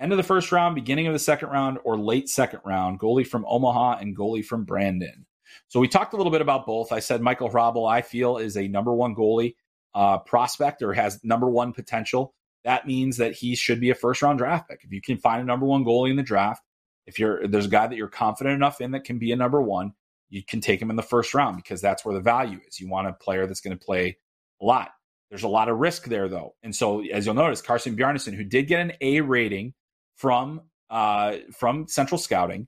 end 0.00 0.12
of 0.12 0.16
the 0.16 0.22
first 0.22 0.50
round, 0.52 0.74
beginning 0.74 1.06
of 1.06 1.12
the 1.12 1.18
second 1.18 1.48
round, 1.50 1.78
or 1.84 1.96
late 1.96 2.28
second 2.28 2.60
round, 2.64 2.98
goalie 2.98 3.26
from 3.26 3.46
Omaha 3.48 3.98
and 3.98 4.16
goalie 4.16 4.44
from 4.44 4.64
Brandon. 4.64 5.26
So 5.68 5.80
we 5.80 5.88
talked 5.88 6.12
a 6.12 6.16
little 6.16 6.32
bit 6.32 6.40
about 6.40 6.66
both. 6.66 6.92
I 6.92 6.98
said 6.98 7.20
Michael 7.20 7.50
Hrabal, 7.50 7.90
I 7.90 8.02
feel, 8.02 8.38
is 8.38 8.56
a 8.56 8.68
number 8.68 8.92
one 8.92 9.14
goalie 9.14 9.54
uh, 9.94 10.18
prospect 10.18 10.82
or 10.82 10.92
has 10.92 11.22
number 11.22 11.48
one 11.48 11.72
potential. 11.72 12.34
That 12.64 12.86
means 12.86 13.16
that 13.18 13.34
he 13.34 13.54
should 13.54 13.80
be 13.80 13.90
a 13.90 13.94
first 13.94 14.22
round 14.22 14.38
draft 14.38 14.68
pick. 14.68 14.80
If 14.82 14.92
you 14.92 15.00
can 15.00 15.18
find 15.18 15.40
a 15.40 15.44
number 15.44 15.66
one 15.66 15.84
goalie 15.84 16.10
in 16.10 16.16
the 16.16 16.22
draft, 16.22 16.62
if 17.06 17.18
you're 17.18 17.46
there's 17.46 17.66
a 17.66 17.70
guy 17.70 17.86
that 17.86 17.96
you're 17.96 18.08
confident 18.08 18.54
enough 18.54 18.80
in 18.80 18.92
that 18.92 19.04
can 19.04 19.18
be 19.18 19.32
a 19.32 19.36
number 19.36 19.60
one, 19.60 19.92
you 20.32 20.42
can 20.42 20.62
take 20.62 20.80
him 20.80 20.88
in 20.88 20.96
the 20.96 21.02
first 21.02 21.34
round 21.34 21.56
because 21.56 21.82
that's 21.82 22.06
where 22.06 22.14
the 22.14 22.20
value 22.20 22.58
is. 22.66 22.80
You 22.80 22.88
want 22.88 23.06
a 23.06 23.12
player 23.12 23.46
that's 23.46 23.60
going 23.60 23.76
to 23.76 23.84
play 23.84 24.16
a 24.62 24.64
lot. 24.64 24.92
There's 25.28 25.42
a 25.42 25.48
lot 25.48 25.68
of 25.68 25.76
risk 25.76 26.04
there 26.06 26.26
though. 26.26 26.54
And 26.62 26.74
so 26.74 27.04
as 27.04 27.26
you'll 27.26 27.34
notice, 27.34 27.60
Carson 27.60 27.94
Bjarnason, 27.96 28.32
who 28.32 28.42
did 28.42 28.66
get 28.66 28.80
an 28.80 28.92
A 29.02 29.20
rating 29.20 29.74
from 30.16 30.62
uh, 30.88 31.36
from 31.52 31.86
Central 31.86 32.18
Scouting 32.18 32.66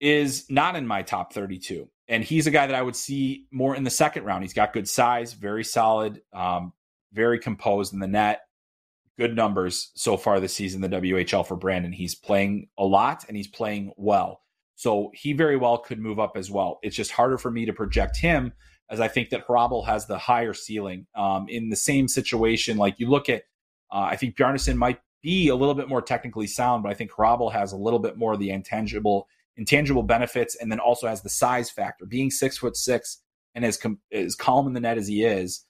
is 0.00 0.46
not 0.48 0.76
in 0.76 0.86
my 0.86 1.02
top 1.02 1.32
32. 1.32 1.88
And 2.06 2.22
he's 2.22 2.46
a 2.46 2.52
guy 2.52 2.68
that 2.68 2.76
I 2.76 2.82
would 2.82 2.94
see 2.94 3.46
more 3.50 3.74
in 3.74 3.82
the 3.82 3.90
second 3.90 4.22
round. 4.22 4.44
He's 4.44 4.54
got 4.54 4.72
good 4.72 4.88
size, 4.88 5.32
very 5.32 5.64
solid, 5.64 6.20
um, 6.32 6.72
very 7.12 7.40
composed 7.40 7.92
in 7.92 7.98
the 7.98 8.06
net, 8.06 8.42
good 9.18 9.34
numbers 9.34 9.90
so 9.96 10.16
far 10.16 10.38
this 10.38 10.54
season, 10.54 10.80
the 10.80 10.88
WHL 10.88 11.44
for 11.44 11.56
Brandon. 11.56 11.90
He's 11.90 12.14
playing 12.14 12.68
a 12.78 12.84
lot 12.84 13.24
and 13.26 13.36
he's 13.36 13.48
playing 13.48 13.92
well. 13.96 14.42
So 14.76 15.10
he 15.14 15.32
very 15.32 15.56
well 15.56 15.78
could 15.78 15.98
move 15.98 16.20
up 16.20 16.36
as 16.36 16.50
well. 16.50 16.78
It's 16.82 16.94
just 16.94 17.10
harder 17.10 17.38
for 17.38 17.50
me 17.50 17.64
to 17.64 17.72
project 17.72 18.18
him 18.18 18.52
as 18.88 19.00
I 19.00 19.08
think 19.08 19.30
that 19.30 19.46
Hrabal 19.46 19.86
has 19.86 20.06
the 20.06 20.18
higher 20.18 20.54
ceiling. 20.54 21.06
Um, 21.14 21.46
in 21.48 21.70
the 21.70 21.76
same 21.76 22.08
situation, 22.08 22.76
like 22.76 23.00
you 23.00 23.08
look 23.08 23.28
at, 23.28 23.42
uh, 23.90 24.08
I 24.10 24.16
think 24.16 24.36
Bjarnason 24.36 24.76
might 24.76 25.00
be 25.22 25.48
a 25.48 25.56
little 25.56 25.74
bit 25.74 25.88
more 25.88 26.02
technically 26.02 26.46
sound, 26.46 26.82
but 26.82 26.90
I 26.90 26.94
think 26.94 27.10
Hrabal 27.10 27.52
has 27.52 27.72
a 27.72 27.76
little 27.76 27.98
bit 27.98 28.16
more 28.16 28.34
of 28.34 28.38
the 28.38 28.50
intangible 28.50 29.26
intangible 29.56 30.02
benefits, 30.02 30.54
and 30.54 30.70
then 30.70 30.78
also 30.78 31.08
has 31.08 31.22
the 31.22 31.30
size 31.30 31.70
factor. 31.70 32.04
Being 32.04 32.30
six 32.30 32.58
foot 32.58 32.76
six 32.76 33.22
and 33.54 33.64
as 33.64 33.78
com- 33.78 34.00
as 34.12 34.34
calm 34.34 34.66
in 34.66 34.74
the 34.74 34.80
net 34.80 34.98
as 34.98 35.08
he 35.08 35.24
is, 35.24 35.64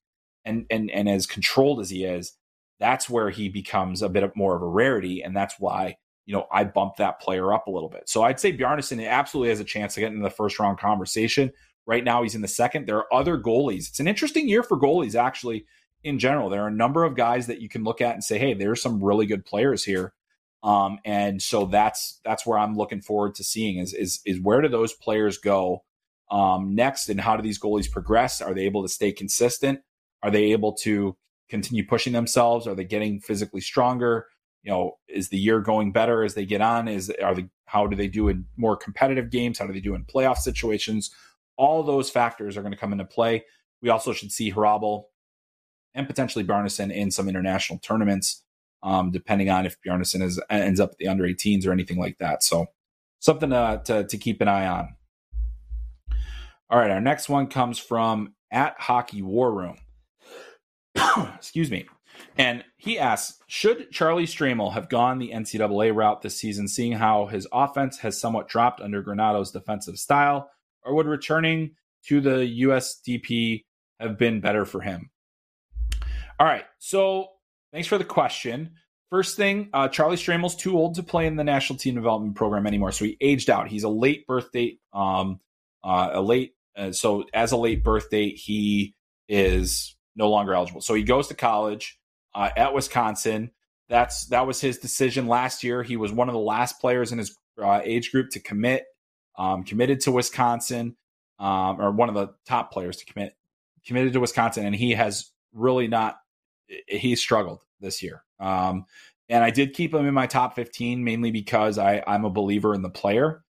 and 0.45 0.67
and 0.71 0.91
and 0.91 1.09
as 1.09 1.27
controlled 1.27 1.81
as 1.81 1.91
he 1.91 2.05
is, 2.05 2.33
that's 2.81 3.09
where 3.09 3.31
he 3.31 3.49
becomes 3.49 4.03
a 4.03 4.09
bit 4.09 4.29
more 4.37 4.57
of 4.57 4.63
a 4.63 4.67
rarity, 4.67 5.23
and 5.23 5.37
that's 5.37 5.55
why 5.59 5.97
you 6.27 6.35
know 6.35 6.47
I 6.53 6.65
bumped 6.65 6.99
that 6.99 7.21
player 7.21 7.53
up 7.53 7.67
a 7.67 7.71
little 7.71 7.89
bit. 7.89 8.09
So 8.09 8.23
I'd 8.23 8.41
say 8.41 8.57
Bjarnason 8.57 9.07
absolutely 9.09 9.51
has 9.51 9.61
a 9.61 9.65
chance 9.65 9.95
to 9.95 10.01
get 10.01 10.13
into 10.13 10.23
the 10.23 10.31
first 10.31 10.59
round 10.59 10.79
conversation. 10.79 11.53
Right 11.87 12.05
now, 12.05 12.23
he's 12.23 12.35
in 12.35 12.43
the 12.43 12.49
second. 12.49 12.87
There 12.87 12.99
are 12.99 13.15
other 13.15 13.39
goalies. 13.39 13.89
It's 13.89 14.01
an 14.01 14.09
interesting 14.09 14.49
year 14.49 14.65
for 14.65 14.77
goalies, 14.77 15.15
actually 15.15 15.67
in 16.07 16.19
general. 16.19 16.49
There 16.49 16.63
are 16.63 16.69
a 16.69 16.73
number 16.73 17.05
of 17.05 17.17
guys 17.17 17.49
that 17.49 17.61
you 17.61 17.69
can 17.69 17.83
look 17.85 18.01
at 18.01 18.15
and 18.15 18.23
say, 18.23 18.39
hey, 18.39 18.55
there's 18.55 18.81
some 18.81 19.03
really 19.03 19.27
good 19.27 19.45
players 19.45 19.85
here. 19.85 20.15
Um, 20.63 20.99
and 21.05 21.43
so 21.43 21.67
that's 21.67 22.21
that's 22.25 22.47
where 22.47 22.59
I'm 22.59 22.77
looking 22.77 23.01
forward 23.01 23.35
to 23.37 23.45
seeing 23.45 23.79
is 23.79 23.93
is 23.93 24.21
is 24.25 24.41
where 24.41 24.61
do 24.63 24.69
those 24.69 24.93
players 24.93 25.39
go 25.39 25.85
um, 26.31 26.75
next, 26.75 27.09
and 27.09 27.21
how 27.21 27.37
do 27.37 27.43
these 27.43 27.59
goalies 27.59 27.91
progress? 27.91 28.41
Are 28.41 28.55
they 28.55 28.63
able 28.63 28.83
to 28.83 28.89
stay 28.89 29.13
consistent? 29.13 29.81
Are 30.23 30.31
they 30.31 30.53
able 30.53 30.73
to 30.79 31.17
continue 31.49 31.87
pushing 31.87 32.13
themselves? 32.13 32.67
Are 32.67 32.75
they 32.75 32.85
getting 32.85 33.21
physically 33.21 33.61
stronger? 33.61 34.27
You 34.67 34.73
know, 34.73 34.99
is 35.07 35.29
the 35.29 35.39
year 35.39 35.61
going 35.61 35.93
better 35.93 36.25
as 36.25 36.35
they 36.35 36.45
get 36.45 36.61
on? 36.61 36.89
Is 36.89 37.09
are 37.23 37.37
they 37.37 37.49
how 37.67 37.87
do 37.87 37.95
they 37.95 38.09
do 38.09 38.27
in 38.29 38.47
more 38.57 38.77
competitive 38.77 39.31
games? 39.31 39.61
How 39.61 39.67
do 39.69 39.73
they 39.73 39.79
do 39.79 39.95
in 39.95 40.05
playoff 40.05 40.39
situations? 40.39 41.13
All 41.57 41.85
those 41.85 42.11
factors 42.11 42.57
are 42.57 42.63
going 42.63 42.73
to 42.73 42.79
come 42.79 42.91
into 42.93 43.05
play. 43.05 43.45
We 43.81 43.91
also 43.91 44.13
should 44.13 44.33
see 44.33 44.53
Hrabal 44.53 45.05
and 45.95 46.09
potentially 46.09 46.45
Bjarnason 46.45 46.93
in 46.93 47.13
some 47.13 47.29
international 47.29 47.79
tournaments, 47.79 48.43
um, 48.83 49.13
depending 49.13 49.51
on 49.51 49.67
if 49.67 49.77
Bjarnason 49.87 50.21
is, 50.21 50.43
ends 50.51 50.81
up 50.81 50.91
at 50.91 50.99
the 50.99 51.07
under 51.07 51.23
18s 51.23 51.65
or 51.65 51.71
anything 51.71 51.97
like 51.97 52.19
that. 52.19 52.43
So 52.43 52.67
something 53.21 53.51
to, 53.51 53.83
to, 53.85 54.05
to 54.05 54.19
keep 54.19 54.41
an 54.41 54.49
eye 54.49 54.67
on. 54.67 54.97
All 56.69 56.79
right, 56.81 56.91
our 56.91 57.01
next 57.01 57.29
one 57.29 57.47
comes 57.47 57.79
from 57.79 58.35
at 58.51 58.75
Hockey 58.81 59.23
War 59.23 59.53
Room. 59.55 59.79
Excuse 61.37 61.71
me. 61.71 61.87
And 62.39 62.65
he 62.77 62.99
asks, 62.99 63.39
should 63.47 63.91
Charlie 63.91 64.27
Stramel 64.27 64.73
have 64.73 64.89
gone 64.89 65.19
the 65.19 65.31
NCAA 65.31 65.95
route 65.95 66.21
this 66.21 66.39
season, 66.39 66.69
seeing 66.69 66.93
how 66.93 67.27
his 67.27 67.49
offense 67.53 67.99
has 67.99 68.21
somewhat 68.21 68.49
dropped 68.49 68.81
under 68.81 69.03
Granato's 69.03 69.53
defensive 69.53 69.97
style, 69.97 70.51
or 70.85 70.95
would 70.95 71.07
returning 71.07 71.75
to 72.09 72.21
the 72.21 72.63
USDP 72.63 73.65
have 74.01 74.19
been 74.19 74.41
better 74.41 74.65
for 74.67 74.81
him? 74.81 75.11
All 76.39 76.47
right, 76.47 76.65
so 76.79 77.29
thanks 77.73 77.89
for 77.89 77.97
the 77.97 78.05
question. 78.05 78.73
First 79.09 79.37
thing, 79.37 79.71
uh, 79.73 79.89
Charlie 79.89 80.17
Stramel's 80.17 80.57
too 80.57 80.77
old 80.77 80.97
to 80.97 81.03
play 81.03 81.27
in 81.27 81.37
the 81.37 81.45
national 81.45 81.79
team 81.79 81.95
development 81.95 82.35
program 82.35 82.67
anymore, 82.67 82.93
so 82.93 83.07
he 83.07 83.17
aged 83.21 83.49
out. 83.49 83.69
He's 83.69 83.85
a 83.85 83.89
late 83.89 84.27
birth 84.27 84.53
date, 84.53 84.81
um, 84.93 85.41
uh, 85.83 86.11
a 86.13 86.21
late. 86.21 86.55
Uh, 86.77 86.93
so 86.93 87.25
as 87.33 87.53
a 87.53 87.57
late 87.57 87.83
birth 87.83 88.11
date, 88.11 88.37
he 88.37 88.95
is 89.29 89.97
no 90.17 90.29
longer 90.29 90.53
eligible. 90.53 90.83
So 90.83 90.93
he 90.93 91.03
goes 91.03 91.29
to 91.29 91.35
college 91.35 91.99
uh, 92.37 92.51
at 92.57 92.75
Wisconsin. 92.75 93.51
That's 93.89 94.27
that 94.27 94.47
was 94.47 94.61
his 94.61 94.79
decision 94.79 95.27
last 95.27 95.65
year. 95.65 95.83
He 95.83 95.97
was 95.97 96.13
one 96.13 96.29
of 96.29 96.35
the 96.35 96.39
last 96.41 96.81
players 96.81 97.13
in 97.13 97.19
his 97.19 97.37
uh, 97.61 97.81
age 97.83 98.13
group 98.13 98.31
to 98.31 98.41
commit, 98.41 98.85
um, 99.39 99.65
committed 99.65 100.01
to 100.03 100.13
Wisconsin, 100.13 100.97
um, 101.39 101.81
or 101.81 101.91
one 101.91 102.09
of 102.09 102.15
the 102.15 102.35
top 102.47 102.73
players 102.73 102.99
to 102.99 103.07
commit, 103.07 103.37
committed 103.87 104.13
to 104.13 104.21
Wisconsin, 104.21 104.67
and 104.67 104.75
he 104.75 104.93
has 104.93 105.31
really 105.53 105.89
not. 105.89 106.19
He 106.89 107.17
struggled 107.17 107.61
this 107.81 108.03
year, 108.03 108.25
um, 108.41 108.87
and 109.29 109.43
I 109.43 109.51
did 109.51 109.73
keep 109.73 109.95
him 109.95 110.07
in 110.07 110.15
my 110.15 110.27
top 110.27 110.57
fifteen 110.57 111.05
mainly 111.05 111.31
because 111.31 111.79
I, 111.79 112.03
I'm 112.07 112.25
a 112.25 112.31
believer 112.31 112.75
in 112.75 112.83
the 112.83 112.91
player. 112.91 113.45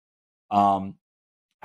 Um, 0.52 0.96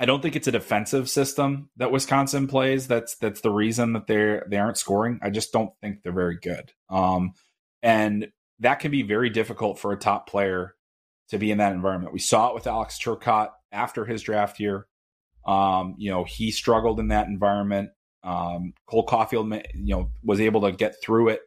I 0.01 0.05
don't 0.05 0.21
think 0.21 0.37
it's 0.37 0.47
a 0.47 0.51
defensive 0.51 1.09
system 1.09 1.69
that 1.75 1.91
Wisconsin 1.91 2.47
plays. 2.47 2.87
That's 2.87 3.17
that's 3.17 3.41
the 3.41 3.51
reason 3.51 3.93
that 3.93 4.07
they're 4.07 4.47
they 4.49 4.57
aren't 4.57 4.77
scoring. 4.77 5.19
I 5.21 5.29
just 5.29 5.51
don't 5.51 5.71
think 5.81 6.01
they're 6.01 6.13
very 6.13 6.37
good. 6.41 6.71
Um, 6.89 7.33
and 7.83 8.29
that 8.59 8.79
can 8.79 8.91
be 8.91 9.03
very 9.03 9.29
difficult 9.29 9.77
for 9.77 9.91
a 9.91 9.97
top 9.97 10.29
player 10.29 10.75
to 11.29 11.37
be 11.37 11.51
in 11.51 11.57
that 11.57 11.73
environment. 11.73 12.13
We 12.13 12.19
saw 12.19 12.49
it 12.49 12.55
with 12.55 12.65
Alex 12.65 12.97
Turcotte 12.97 13.51
after 13.71 14.05
his 14.05 14.21
draft 14.21 14.59
year. 14.59 14.87
Um, 15.45 15.95
you 15.97 16.11
know, 16.11 16.23
he 16.23 16.51
struggled 16.51 16.99
in 16.99 17.09
that 17.09 17.27
environment. 17.27 17.89
Um, 18.23 18.73
Cole 18.85 19.05
Caufield, 19.05 19.63
you 19.75 19.95
know, 19.95 20.09
was 20.23 20.41
able 20.41 20.61
to 20.61 20.71
get 20.71 20.95
through 21.01 21.29
it. 21.29 21.41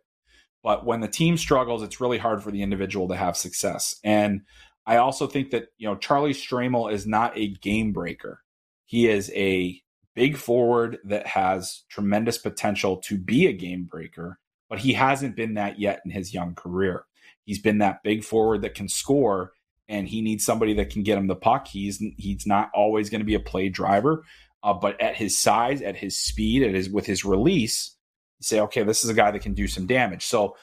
But 0.63 0.87
when 0.87 1.01
the 1.01 1.09
team 1.09 1.37
struggles, 1.37 1.83
it's 1.83 2.01
really 2.01 2.19
hard 2.19 2.43
for 2.43 2.51
the 2.51 2.63
individual 2.63 3.09
to 3.09 3.17
have 3.17 3.37
success. 3.37 3.97
And 4.05 4.43
I 4.87 4.97
also 4.97 5.27
think 5.27 5.51
that, 5.51 5.69
you 5.79 5.89
know, 5.89 5.97
Charlie 5.97 6.33
Stramel 6.33 6.93
is 6.93 7.07
not 7.07 7.37
a 7.37 7.49
game 7.49 7.93
breaker. 7.93 8.43
He 8.85 9.09
is 9.09 9.31
a 9.35 9.81
big 10.15 10.37
forward 10.37 10.99
that 11.05 11.27
has 11.27 11.85
tremendous 11.89 12.39
potential 12.39 12.97
to 12.99 13.17
be 13.17 13.47
a 13.47 13.53
game 13.53 13.85
breaker, 13.85 14.39
but 14.69 14.81
he 14.81 14.93
hasn't 14.93 15.37
been 15.37 15.55
that 15.55 15.79
yet 15.79 16.01
in 16.05 16.11
his 16.11 16.35
young 16.35 16.55
career. 16.55 17.05
He's 17.45 17.61
been 17.61 17.79
that 17.79 18.03
big 18.03 18.25
forward 18.25 18.63
that 18.63 18.75
can 18.75 18.89
score, 18.89 19.53
and 19.89 20.09
he 20.09 20.21
needs 20.21 20.45
somebody 20.45 20.75
that 20.75 20.91
can 20.91 21.03
get 21.03 21.19
him 21.19 21.27
the 21.27 21.37
puck. 21.37 21.69
He's 21.69 22.03
he's 22.17 22.47
not 22.47 22.71
always 22.75 23.11
going 23.11 23.21
to 23.21 23.27
be 23.27 23.35
a 23.35 23.41
play 23.41 23.69
driver, 23.69 24.25
uh, 24.63 24.75
but 24.75 25.01
at 25.01 25.17
his 25.17 25.39
size, 25.39 25.83
at 25.83 25.97
his 25.97 26.21
speed, 26.21 26.63
at 26.63 26.75
his 26.75 26.89
with 26.89 27.07
his 27.07 27.25
release, 27.25 27.97
you 28.39 28.45
say, 28.45 28.61
okay, 28.61 28.83
this 28.83 29.03
is 29.05 29.11
a 29.11 29.15
guy 29.15 29.31
that 29.31 29.43
can 29.43 29.55
do 29.55 29.67
some 29.67 29.87
damage. 29.87 30.25
So 30.25 30.57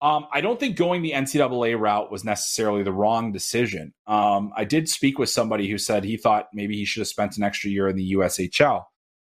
um, 0.00 0.26
I 0.32 0.40
don't 0.40 0.60
think 0.60 0.76
going 0.76 1.02
the 1.02 1.12
NCAA 1.12 1.78
route 1.78 2.10
was 2.10 2.24
necessarily 2.24 2.84
the 2.84 2.92
wrong 2.92 3.32
decision. 3.32 3.92
Um, 4.06 4.52
I 4.56 4.64
did 4.64 4.88
speak 4.88 5.18
with 5.18 5.28
somebody 5.28 5.68
who 5.68 5.76
said 5.76 6.04
he 6.04 6.16
thought 6.16 6.48
maybe 6.54 6.76
he 6.76 6.84
should 6.84 7.00
have 7.00 7.08
spent 7.08 7.36
an 7.36 7.42
extra 7.42 7.70
year 7.70 7.88
in 7.88 7.96
the 7.96 8.12
USHL. 8.12 8.84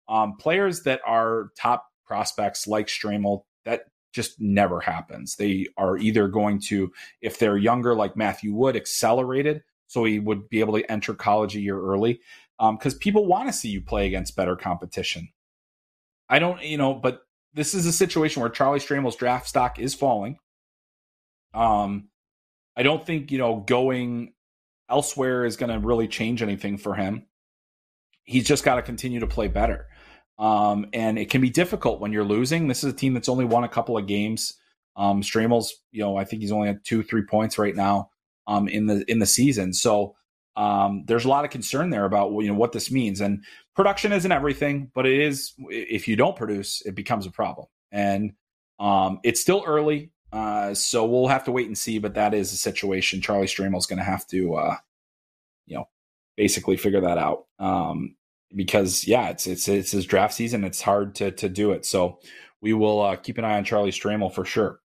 Um, 0.08 0.38
players 0.38 0.84
that 0.84 1.02
are 1.06 1.50
top 1.58 1.88
prospects 2.06 2.68
like 2.68 2.88
Stramel, 2.88 3.44
that 3.66 3.84
just 4.14 4.40
never 4.40 4.80
happens. 4.80 5.36
They 5.36 5.68
are 5.78 5.98
either 5.98 6.30
going 6.30 6.62
to, 6.68 6.92
if 7.22 7.38
they're 7.38 7.58
younger, 7.58 7.94
like 7.94 8.16
Matthew 8.16 8.54
Wood, 8.54 8.76
accelerated, 8.78 9.64
so 9.88 10.06
he 10.06 10.20
would 10.20 10.48
be 10.50 10.62
able 10.62 10.78
to 10.78 10.90
enter 10.90 11.14
college 11.14 11.56
a 11.56 11.62
year 11.62 11.80
early, 11.80 12.22
because 12.58 12.94
um, 12.94 13.00
people 13.00 13.26
want 13.26 13.48
to 13.48 13.54
see 13.54 13.70
you 13.70 13.82
play 13.82 14.08
against 14.08 14.38
better 14.38 14.56
competition. 14.56 15.30
I 16.30 16.40
don't, 16.40 16.62
you 16.62 16.78
know, 16.78 16.94
but 16.94 17.24
this 17.54 17.74
is 17.74 17.86
a 17.86 17.92
situation 17.92 18.42
where 18.42 18.50
Charlie 18.50 18.80
Stramel's 18.80 19.18
draft 19.18 19.50
stock 19.50 19.80
is 19.80 19.94
falling. 19.94 20.38
Um, 21.54 22.10
I 22.76 22.84
don't 22.84 23.06
think 23.06 23.32
you 23.32 23.38
know 23.38 23.58
going 23.58 24.34
elsewhere 24.90 25.46
is 25.46 25.58
going 25.58 25.72
to 25.72 25.86
really 25.86 26.08
change 26.08 26.42
anything 26.42 26.78
for 26.78 26.96
him. 26.96 27.26
He's 28.24 28.46
just 28.46 28.64
got 28.64 28.76
to 28.76 28.82
continue 28.82 29.20
to 29.22 29.28
play 29.28 29.48
better. 29.48 29.88
Um, 30.38 30.88
and 30.94 31.20
it 31.20 31.30
can 31.30 31.42
be 31.42 31.50
difficult 31.50 32.00
when 32.00 32.12
you're 32.12 32.24
losing. 32.24 32.68
This 32.68 32.84
is 32.84 32.94
a 32.94 32.96
team 32.96 33.14
that's 33.14 33.30
only 33.30 33.46
won 33.46 33.64
a 33.64 33.70
couple 33.70 33.98
of 33.98 34.08
games. 34.08 34.54
Um, 34.96 35.24
Stramel's, 35.24 35.74
you 35.92 36.02
know, 36.02 36.18
I 36.18 36.26
think 36.26 36.42
he's 36.42 36.52
only 36.52 36.70
at 36.70 36.84
two, 36.84 37.04
three 37.04 37.24
points 37.24 37.58
right 37.58 37.76
now 37.76 38.10
um, 38.48 38.68
in 38.68 38.88
the 38.88 39.10
in 39.10 39.20
the 39.20 39.26
season. 39.26 39.74
So 39.74 40.16
um, 40.56 41.04
there's 41.08 41.26
a 41.26 41.30
lot 41.30 41.46
of 41.46 41.52
concern 41.52 41.90
there 41.90 42.06
about 42.06 42.32
you 42.32 42.48
know 42.48 42.56
what 42.56 42.72
this 42.72 42.92
means. 42.92 43.22
And 43.22 43.44
production 43.76 44.12
isn't 44.12 44.32
everything, 44.32 44.92
but 44.94 45.06
it 45.06 45.20
is. 45.20 45.54
If 45.70 46.08
you 46.08 46.16
don't 46.16 46.36
produce, 46.36 46.82
it 46.86 46.96
becomes 46.96 47.26
a 47.26 47.32
problem. 47.32 47.68
And 47.92 48.34
um, 48.80 49.20
it's 49.24 49.42
still 49.42 49.64
early. 49.66 50.12
Uh, 50.32 50.74
so 50.74 51.06
we'll 51.06 51.28
have 51.28 51.44
to 51.44 51.52
wait 51.52 51.68
and 51.68 51.78
see, 51.78 52.00
but 52.00 52.14
that 52.14 52.34
is 52.34 52.54
a 52.54 52.58
situation. 52.58 53.22
Charlie 53.22 53.48
Stramel's 53.48 53.86
going 53.86 54.00
to 54.00 54.06
have 54.06 54.26
to, 54.28 54.56
uh, 54.56 54.76
you 55.66 55.76
know, 55.76 55.88
basically 56.38 56.78
figure 56.78 57.02
that 57.02 57.18
out. 57.18 57.46
Um, 57.60 58.16
because 58.56 59.08
yeah, 59.08 59.30
it's 59.30 59.48
it's 59.48 59.68
it's 59.68 59.92
his 59.92 60.06
draft 60.06 60.34
season. 60.34 60.64
It's 60.64 60.82
hard 60.82 61.16
to 61.16 61.32
to 61.32 61.50
do 61.50 61.72
it. 61.72 61.86
So 61.86 62.20
we 62.62 62.74
will 62.74 63.02
uh, 63.02 63.16
keep 63.16 63.38
an 63.38 63.46
eye 63.46 63.58
on 63.58 63.64
Charlie 63.64 63.92
Stramel 63.92 64.34
for 64.34 64.46
sure. 64.46 64.80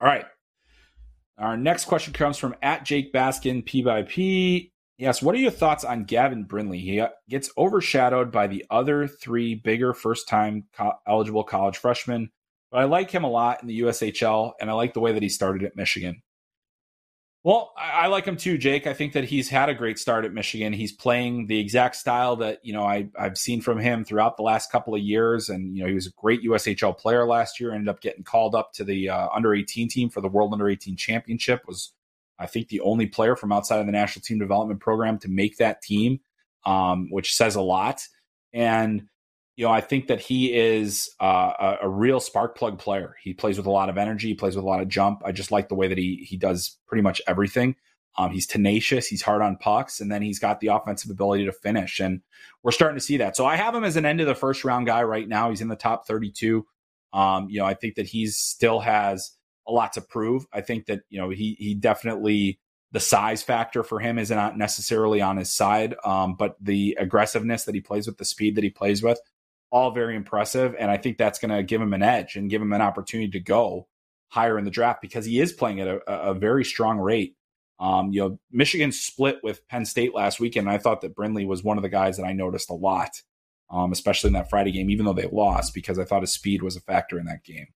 All 0.00 0.08
right. 0.08 0.26
Our 1.38 1.56
next 1.56 1.86
question 1.86 2.12
comes 2.12 2.38
from 2.38 2.54
at 2.62 2.84
Jake 2.84 3.12
Baskin 3.12 3.64
P 3.64 3.82
by 3.82 4.02
P. 4.02 4.72
Yes, 4.96 5.20
what 5.20 5.34
are 5.34 5.38
your 5.38 5.50
thoughts 5.50 5.82
on 5.82 6.04
Gavin 6.04 6.44
Brindley? 6.44 6.78
He 6.78 7.00
uh, 7.00 7.08
gets 7.28 7.50
overshadowed 7.58 8.30
by 8.30 8.46
the 8.46 8.64
other 8.70 9.08
three 9.08 9.56
bigger 9.56 9.92
first 9.92 10.28
time 10.28 10.64
co- 10.72 10.92
eligible 11.08 11.42
college 11.42 11.76
freshmen 11.76 12.30
but 12.74 12.80
I 12.80 12.86
like 12.86 13.08
him 13.08 13.22
a 13.22 13.30
lot 13.30 13.62
in 13.62 13.68
the 13.68 13.82
USHL, 13.82 14.54
and 14.60 14.68
I 14.68 14.72
like 14.72 14.94
the 14.94 15.00
way 15.00 15.12
that 15.12 15.22
he 15.22 15.28
started 15.28 15.62
at 15.62 15.76
Michigan. 15.76 16.22
Well, 17.44 17.72
I, 17.78 17.90
I, 17.90 18.06
like 18.08 18.24
him 18.24 18.36
too, 18.36 18.58
Jake. 18.58 18.88
I 18.88 18.94
think 18.94 19.12
that 19.12 19.22
he's 19.22 19.48
had 19.48 19.68
a 19.68 19.74
great 19.74 19.96
start 19.96 20.24
at 20.24 20.32
Michigan. 20.32 20.72
He's 20.72 20.90
playing 20.90 21.46
the 21.46 21.60
exact 21.60 21.94
style 21.94 22.34
that 22.36 22.58
you 22.64 22.72
know 22.72 22.82
I, 22.82 23.10
have 23.16 23.38
seen 23.38 23.60
from 23.60 23.78
him 23.78 24.04
throughout 24.04 24.36
the 24.36 24.42
last 24.42 24.72
couple 24.72 24.92
of 24.92 25.00
years, 25.00 25.50
and 25.50 25.76
you 25.76 25.84
know 25.84 25.88
he 25.88 25.94
was 25.94 26.08
a 26.08 26.20
great 26.20 26.42
USHL 26.42 26.98
player 26.98 27.24
last 27.24 27.60
year. 27.60 27.72
Ended 27.72 27.88
up 27.88 28.00
getting 28.00 28.24
called 28.24 28.56
up 28.56 28.72
to 28.72 28.82
the 28.82 29.08
uh, 29.08 29.28
under 29.32 29.54
eighteen 29.54 29.86
team 29.86 30.10
for 30.10 30.20
the 30.20 30.28
World 30.28 30.52
Under 30.52 30.68
eighteen 30.68 30.96
Championship. 30.96 31.62
Was 31.68 31.92
I 32.40 32.46
think 32.46 32.70
the 32.70 32.80
only 32.80 33.06
player 33.06 33.36
from 33.36 33.52
outside 33.52 33.78
of 33.78 33.86
the 33.86 33.92
national 33.92 34.24
team 34.24 34.40
development 34.40 34.80
program 34.80 35.20
to 35.20 35.28
make 35.28 35.58
that 35.58 35.80
team, 35.80 36.18
um, 36.66 37.06
which 37.12 37.36
says 37.36 37.54
a 37.54 37.62
lot. 37.62 38.02
And 38.52 39.06
you 39.56 39.64
know, 39.64 39.70
I 39.70 39.80
think 39.80 40.08
that 40.08 40.20
he 40.20 40.52
is 40.52 41.10
uh, 41.20 41.52
a, 41.58 41.76
a, 41.82 41.88
real 41.88 42.18
spark 42.18 42.56
plug 42.58 42.78
player. 42.78 43.14
He 43.22 43.32
plays 43.32 43.56
with 43.56 43.66
a 43.66 43.70
lot 43.70 43.88
of 43.88 43.96
energy. 43.96 44.28
He 44.28 44.34
plays 44.34 44.56
with 44.56 44.64
a 44.64 44.68
lot 44.68 44.80
of 44.80 44.88
jump. 44.88 45.22
I 45.24 45.30
just 45.30 45.52
like 45.52 45.68
the 45.68 45.76
way 45.76 45.86
that 45.86 45.98
he 45.98 46.26
he 46.28 46.36
does 46.36 46.76
pretty 46.86 47.02
much 47.02 47.22
everything. 47.28 47.76
Um, 48.16 48.30
he's 48.30 48.46
tenacious. 48.46 49.06
He's 49.06 49.22
hard 49.22 49.42
on 49.42 49.56
pucks, 49.56 50.00
and 50.00 50.10
then 50.10 50.22
he's 50.22 50.38
got 50.38 50.60
the 50.60 50.68
offensive 50.68 51.10
ability 51.10 51.44
to 51.46 51.52
finish. 51.52 52.00
And 52.00 52.20
we're 52.62 52.72
starting 52.72 52.96
to 52.96 53.04
see 53.04 53.16
that. 53.18 53.36
So 53.36 53.44
I 53.44 53.56
have 53.56 53.74
him 53.74 53.84
as 53.84 53.96
an 53.96 54.06
end 54.06 54.20
of 54.20 54.26
the 54.26 54.34
first 54.34 54.64
round 54.64 54.86
guy 54.86 55.02
right 55.02 55.28
now. 55.28 55.50
He's 55.50 55.60
in 55.60 55.68
the 55.68 55.76
top 55.76 56.06
32. 56.06 56.66
Um, 57.12 57.48
you 57.48 57.60
know, 57.60 57.66
I 57.66 57.74
think 57.74 57.94
that 57.94 58.06
he 58.06 58.26
still 58.26 58.80
has 58.80 59.32
a 59.66 59.72
lot 59.72 59.92
to 59.94 60.00
prove. 60.00 60.46
I 60.52 60.60
think 60.60 60.86
that 60.86 61.02
you 61.10 61.20
know 61.20 61.30
he 61.30 61.56
he 61.58 61.74
definitely 61.74 62.58
the 62.92 63.00
size 63.00 63.42
factor 63.42 63.82
for 63.82 63.98
him 63.98 64.18
is 64.18 64.30
not 64.30 64.56
necessarily 64.56 65.20
on 65.20 65.36
his 65.36 65.52
side, 65.52 65.96
um, 66.04 66.36
but 66.36 66.56
the 66.60 66.96
aggressiveness 67.00 67.64
that 67.64 67.74
he 67.74 67.80
plays 67.80 68.06
with, 68.06 68.18
the 68.18 68.24
speed 68.24 68.54
that 68.54 68.62
he 68.62 68.70
plays 68.70 69.02
with, 69.02 69.18
all 69.74 69.90
very 69.90 70.14
impressive. 70.14 70.76
And 70.78 70.88
I 70.88 70.96
think 70.96 71.18
that's 71.18 71.40
going 71.40 71.50
to 71.50 71.64
give 71.64 71.82
him 71.82 71.92
an 71.92 72.02
edge 72.02 72.36
and 72.36 72.48
give 72.48 72.62
him 72.62 72.72
an 72.72 72.80
opportunity 72.80 73.28
to 73.32 73.40
go 73.40 73.88
higher 74.28 74.56
in 74.56 74.64
the 74.64 74.70
draft 74.70 75.02
because 75.02 75.24
he 75.26 75.40
is 75.40 75.52
playing 75.52 75.80
at 75.80 75.88
a, 75.88 76.00
a 76.06 76.32
very 76.32 76.64
strong 76.64 76.98
rate. 76.98 77.34
Um, 77.80 78.12
you 78.12 78.20
know, 78.20 78.38
Michigan 78.52 78.92
split 78.92 79.40
with 79.42 79.66
Penn 79.66 79.84
State 79.84 80.14
last 80.14 80.38
weekend. 80.38 80.68
And 80.68 80.74
I 80.74 80.78
thought 80.78 81.00
that 81.00 81.16
Brindley 81.16 81.44
was 81.44 81.64
one 81.64 81.76
of 81.76 81.82
the 81.82 81.88
guys 81.88 82.16
that 82.16 82.24
I 82.24 82.32
noticed 82.32 82.70
a 82.70 82.74
lot, 82.74 83.10
um, 83.68 83.90
especially 83.90 84.28
in 84.28 84.34
that 84.34 84.48
Friday 84.48 84.70
game, 84.70 84.90
even 84.90 85.06
though 85.06 85.12
they 85.12 85.26
lost, 85.26 85.74
because 85.74 85.98
I 85.98 86.04
thought 86.04 86.22
his 86.22 86.32
speed 86.32 86.62
was 86.62 86.76
a 86.76 86.80
factor 86.80 87.18
in 87.18 87.26
that 87.26 87.42
game. 87.42 87.66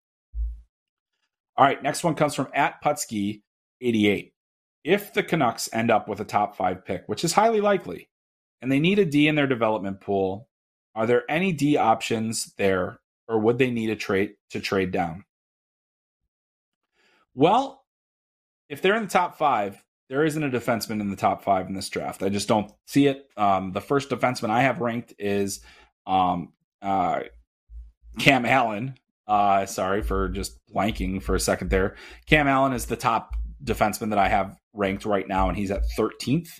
All 1.56 1.64
right, 1.64 1.82
next 1.82 2.04
one 2.04 2.14
comes 2.14 2.36
from 2.36 2.46
at 2.54 2.80
Putsky 2.80 3.42
88. 3.80 4.32
If 4.84 5.12
the 5.12 5.24
Canucks 5.24 5.68
end 5.72 5.90
up 5.90 6.08
with 6.08 6.20
a 6.20 6.24
top 6.24 6.56
five 6.56 6.84
pick, 6.84 7.02
which 7.06 7.24
is 7.24 7.32
highly 7.32 7.60
likely, 7.60 8.08
and 8.62 8.70
they 8.70 8.78
need 8.78 9.00
a 9.00 9.04
D 9.04 9.26
in 9.26 9.34
their 9.34 9.48
development 9.48 10.00
pool, 10.00 10.47
are 10.98 11.06
there 11.06 11.24
any 11.30 11.52
D 11.52 11.78
options 11.78 12.54
there, 12.58 13.00
or 13.28 13.40
would 13.40 13.58
they 13.58 13.70
need 13.70 13.90
a 13.90 13.96
trade 13.96 14.34
to 14.50 14.60
trade 14.60 14.92
down? 14.92 15.24
Well, 17.34 17.84
if 18.68 18.82
they're 18.82 18.96
in 18.96 19.04
the 19.04 19.10
top 19.10 19.38
five, 19.38 19.82
there 20.10 20.24
isn't 20.24 20.42
a 20.44 20.50
defenseman 20.50 21.00
in 21.00 21.10
the 21.10 21.16
top 21.16 21.44
five 21.44 21.68
in 21.68 21.74
this 21.74 21.88
draft. 21.90 22.22
I 22.22 22.30
just 22.30 22.48
don't 22.48 22.72
see 22.86 23.06
it. 23.08 23.28
Um, 23.38 23.72
the 23.72 23.80
first 23.82 24.10
defenseman 24.10 24.50
I 24.50 24.62
have 24.62 24.80
ranked 24.80 25.14
is 25.18 25.60
Um, 26.06 26.52
uh, 26.82 27.22
Cam 28.18 28.46
Allen, 28.46 28.96
uh, 29.28 29.66
sorry 29.66 30.02
for 30.02 30.28
just 30.30 30.58
blanking 30.74 31.22
for 31.22 31.36
a 31.36 31.40
second 31.40 31.70
there. 31.70 31.96
Cam 32.26 32.48
Allen 32.48 32.74
is 32.74 32.86
the 32.86 32.96
top 32.96 33.34
defenseman 33.64 34.10
that 34.10 34.18
I 34.18 34.28
have 34.28 34.56
ranked 34.74 35.06
right 35.06 35.28
now, 35.28 35.48
and 35.48 35.58
he's 35.58 35.72
at 35.72 35.84
13th 35.98 36.50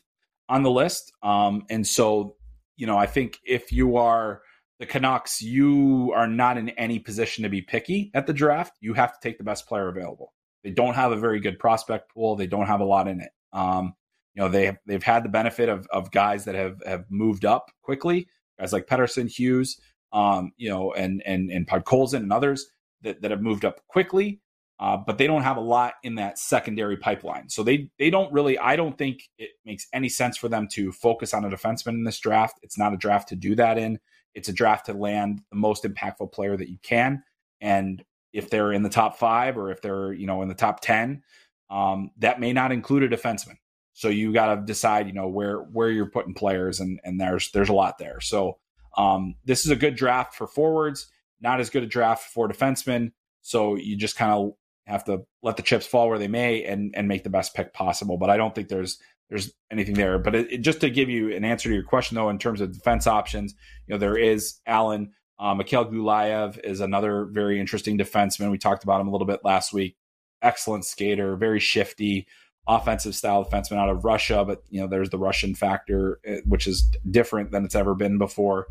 on 0.48 0.64
the 0.64 0.70
list. 0.70 1.12
Um, 1.22 1.64
and 1.70 1.86
so, 1.86 2.36
you 2.78 2.86
know, 2.86 2.96
I 2.96 3.06
think 3.06 3.38
if 3.44 3.72
you 3.72 3.96
are 3.96 4.40
the 4.78 4.86
Canucks, 4.86 5.42
you 5.42 6.12
are 6.14 6.28
not 6.28 6.56
in 6.56 6.70
any 6.70 7.00
position 7.00 7.42
to 7.42 7.50
be 7.50 7.60
picky 7.60 8.10
at 8.14 8.26
the 8.26 8.32
draft. 8.32 8.76
You 8.80 8.94
have 8.94 9.12
to 9.12 9.18
take 9.20 9.36
the 9.36 9.44
best 9.44 9.66
player 9.66 9.88
available. 9.88 10.32
They 10.62 10.70
don't 10.70 10.94
have 10.94 11.12
a 11.12 11.16
very 11.16 11.40
good 11.40 11.58
prospect 11.58 12.14
pool. 12.14 12.36
They 12.36 12.46
don't 12.46 12.68
have 12.68 12.80
a 12.80 12.84
lot 12.84 13.08
in 13.08 13.20
it. 13.20 13.30
Um, 13.52 13.94
you 14.34 14.42
know, 14.42 14.48
they 14.48 14.76
they've 14.86 15.02
had 15.02 15.24
the 15.24 15.28
benefit 15.28 15.68
of 15.68 15.86
of 15.88 16.12
guys 16.12 16.44
that 16.44 16.54
have 16.54 16.80
have 16.86 17.04
moved 17.10 17.44
up 17.44 17.72
quickly, 17.82 18.28
guys 18.58 18.72
like 18.72 18.86
Pettersson, 18.86 19.28
Hughes, 19.28 19.80
um, 20.12 20.52
you 20.56 20.70
know, 20.70 20.92
and 20.92 21.22
and 21.26 21.50
and 21.50 21.66
Podkolzin 21.66 22.18
and 22.18 22.32
others 22.32 22.66
that 23.02 23.20
that 23.22 23.32
have 23.32 23.42
moved 23.42 23.64
up 23.64 23.80
quickly. 23.88 24.40
Uh, 24.80 24.96
but 24.96 25.18
they 25.18 25.26
don't 25.26 25.42
have 25.42 25.56
a 25.56 25.60
lot 25.60 25.94
in 26.04 26.14
that 26.14 26.38
secondary 26.38 26.96
pipeline. 26.96 27.48
So 27.48 27.62
they 27.64 27.90
they 27.98 28.10
don't 28.10 28.32
really. 28.32 28.58
I 28.58 28.76
don't 28.76 28.96
think 28.96 29.28
it 29.36 29.50
makes 29.64 29.88
any 29.92 30.08
sense 30.08 30.36
for 30.36 30.48
them 30.48 30.68
to 30.72 30.92
focus 30.92 31.34
on 31.34 31.44
a 31.44 31.50
defenseman 31.50 31.94
in 31.94 32.04
this 32.04 32.20
draft. 32.20 32.60
It's 32.62 32.78
not 32.78 32.94
a 32.94 32.96
draft 32.96 33.28
to 33.30 33.36
do 33.36 33.56
that 33.56 33.76
in. 33.76 33.98
It's 34.34 34.48
a 34.48 34.52
draft 34.52 34.86
to 34.86 34.92
land 34.92 35.40
the 35.50 35.56
most 35.56 35.82
impactful 35.82 36.32
player 36.32 36.56
that 36.56 36.68
you 36.68 36.78
can. 36.82 37.24
And 37.60 38.04
if 38.32 38.50
they're 38.50 38.72
in 38.72 38.84
the 38.84 38.88
top 38.88 39.18
five 39.18 39.58
or 39.58 39.72
if 39.72 39.82
they're 39.82 40.12
you 40.12 40.26
know 40.26 40.42
in 40.42 40.48
the 40.48 40.54
top 40.54 40.80
ten, 40.80 41.22
um, 41.70 42.12
that 42.18 42.38
may 42.38 42.52
not 42.52 42.70
include 42.70 43.02
a 43.02 43.08
defenseman. 43.08 43.56
So 43.94 44.08
you 44.08 44.32
got 44.32 44.54
to 44.54 44.62
decide, 44.62 45.08
you 45.08 45.12
know, 45.12 45.26
where 45.26 45.58
where 45.58 45.90
you're 45.90 46.06
putting 46.06 46.34
players, 46.34 46.78
and 46.78 47.00
and 47.02 47.20
there's 47.20 47.50
there's 47.50 47.68
a 47.68 47.74
lot 47.74 47.98
there. 47.98 48.20
So 48.20 48.58
um, 48.96 49.34
this 49.44 49.64
is 49.64 49.72
a 49.72 49.76
good 49.76 49.96
draft 49.96 50.36
for 50.36 50.46
forwards, 50.46 51.10
not 51.40 51.58
as 51.58 51.68
good 51.68 51.82
a 51.82 51.86
draft 51.86 52.30
for 52.30 52.48
defensemen. 52.48 53.10
So 53.42 53.74
you 53.74 53.96
just 53.96 54.14
kind 54.16 54.30
of 54.32 54.52
have 54.88 55.04
to 55.04 55.22
let 55.42 55.56
the 55.56 55.62
chips 55.62 55.86
fall 55.86 56.08
where 56.08 56.18
they 56.18 56.28
may 56.28 56.64
and 56.64 56.94
and 56.96 57.08
make 57.08 57.24
the 57.24 57.30
best 57.30 57.54
pick 57.54 57.72
possible. 57.72 58.16
But 58.16 58.30
I 58.30 58.36
don't 58.36 58.54
think 58.54 58.68
there's 58.68 58.98
there's 59.28 59.52
anything 59.70 59.94
there. 59.94 60.18
But 60.18 60.34
it, 60.34 60.52
it, 60.52 60.58
just 60.58 60.80
to 60.80 60.90
give 60.90 61.08
you 61.08 61.34
an 61.34 61.44
answer 61.44 61.68
to 61.68 61.74
your 61.74 61.84
question, 61.84 62.14
though, 62.14 62.30
in 62.30 62.38
terms 62.38 62.60
of 62.60 62.72
defense 62.72 63.06
options, 63.06 63.54
you 63.86 63.94
know, 63.94 63.98
there 63.98 64.16
is 64.16 64.60
Allen. 64.66 65.12
Uh, 65.38 65.54
Mikhail 65.54 65.86
Gulyayev 65.86 66.58
is 66.64 66.80
another 66.80 67.28
very 67.30 67.60
interesting 67.60 67.98
defenseman. 67.98 68.50
We 68.50 68.58
talked 68.58 68.82
about 68.82 69.00
him 69.00 69.08
a 69.08 69.12
little 69.12 69.26
bit 69.26 69.40
last 69.44 69.72
week. 69.72 69.96
Excellent 70.42 70.84
skater, 70.84 71.36
very 71.36 71.60
shifty, 71.60 72.26
offensive 72.66 73.14
style 73.14 73.44
defenseman 73.44 73.76
out 73.76 73.90
of 73.90 74.04
Russia. 74.04 74.44
But 74.44 74.62
you 74.70 74.80
know, 74.80 74.88
there's 74.88 75.10
the 75.10 75.18
Russian 75.18 75.54
factor, 75.54 76.18
eh, 76.24 76.40
which 76.44 76.66
is 76.66 76.90
different 77.08 77.50
than 77.50 77.64
it's 77.64 77.74
ever 77.74 77.94
been 77.94 78.18
before. 78.18 78.66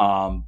Um, 0.00 0.46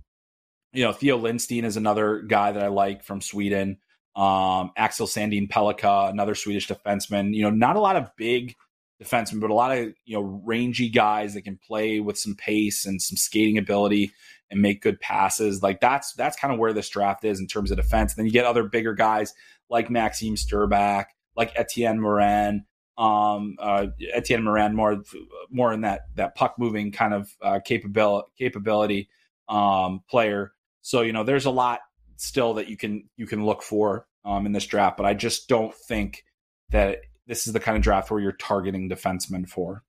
you 0.73 0.85
know, 0.85 0.93
Theo 0.93 1.19
Lindstein 1.19 1.65
is 1.65 1.77
another 1.77 2.23
guy 2.23 2.53
that 2.53 2.63
I 2.63 2.69
like 2.69 3.05
from 3.05 3.21
Sweden 3.21 3.79
um, 4.17 4.71
Axel 4.77 5.07
Sandin 5.07 5.49
Pellikka, 5.49 6.11
another 6.11 6.35
Swedish 6.35 6.69
defenseman. 6.69 7.35
You 7.35 7.43
know, 7.43 7.51
not 7.51 7.77
a 7.77 7.81
lot 7.81 7.97
of 7.97 8.11
big 8.17 8.57
defensemen, 9.03 9.41
but 9.41 9.51
a 9.51 9.55
lot 9.55 9.77
of 9.77 9.93
you 10.05 10.17
know 10.17 10.43
rangy 10.45 10.89
guys 10.89 11.35
that 11.35 11.43
can 11.43 11.57
play 11.57 12.01
with 12.01 12.19
some 12.19 12.35
pace 12.35 12.85
and 12.87 13.01
some 13.01 13.17
skating 13.17 13.59
ability 13.59 14.13
and 14.51 14.61
make 14.61 14.83
good 14.83 15.01
passes. 15.01 15.63
Like 15.63 15.81
that's 15.81 16.13
that's 16.15 16.37
kind 16.37 16.53
of 16.53 16.59
where 16.59 16.73
this 16.73 16.89
draft 16.89 17.25
is 17.25 17.41
in 17.41 17.47
terms 17.47 17.71
of 17.71 17.77
defense. 17.77 18.15
Then 18.15 18.27
you 18.27 18.33
get 18.33 18.45
other 18.45 18.65
bigger 18.65 18.95
guys 18.95 19.33
like 19.69 19.91
Maxim 19.91 20.35
Strbak, 20.35 21.07
like 21.37 21.53
Etienne 21.57 22.01
Morin. 22.01 22.67
Um, 22.99 23.57
uh, 23.59 23.87
Etienne 24.13 24.45
Morin 24.45 24.75
more 24.75 25.03
more 25.51 25.73
in 25.73 25.83
that 25.83 26.03
that 26.17 26.35
puck 26.35 26.57
moving 26.59 26.93
kind 26.93 27.15
of 27.15 27.31
uh, 27.41 27.61
capability 27.65 28.27
capability 28.39 29.09
um, 29.49 30.03
player. 30.11 30.53
So 30.83 31.01
you 31.01 31.13
know, 31.13 31.25
there's 31.25 31.47
a 31.47 31.51
lot 31.51 31.81
still 32.21 32.55
that 32.55 32.69
you 32.69 32.77
can 32.77 33.09
you 33.17 33.27
can 33.27 33.45
look 33.45 33.63
for 33.63 34.07
um, 34.25 34.47
in 34.47 34.53
this 34.53 34.67
draft, 34.67 34.97
but 34.97 35.07
I 35.07 35.15
just 35.15 35.49
don't 35.49 35.75
think 35.75 36.25
that 36.71 36.99
this 37.27 37.47
is 37.47 37.53
the 37.53 37.61
kind 37.61 37.77
of 37.77 37.83
draft 37.83 38.11
where 38.11 38.21
you're 38.21 38.33
targeting 38.33 38.89
defensemen 38.89 39.49
for. 39.49 39.83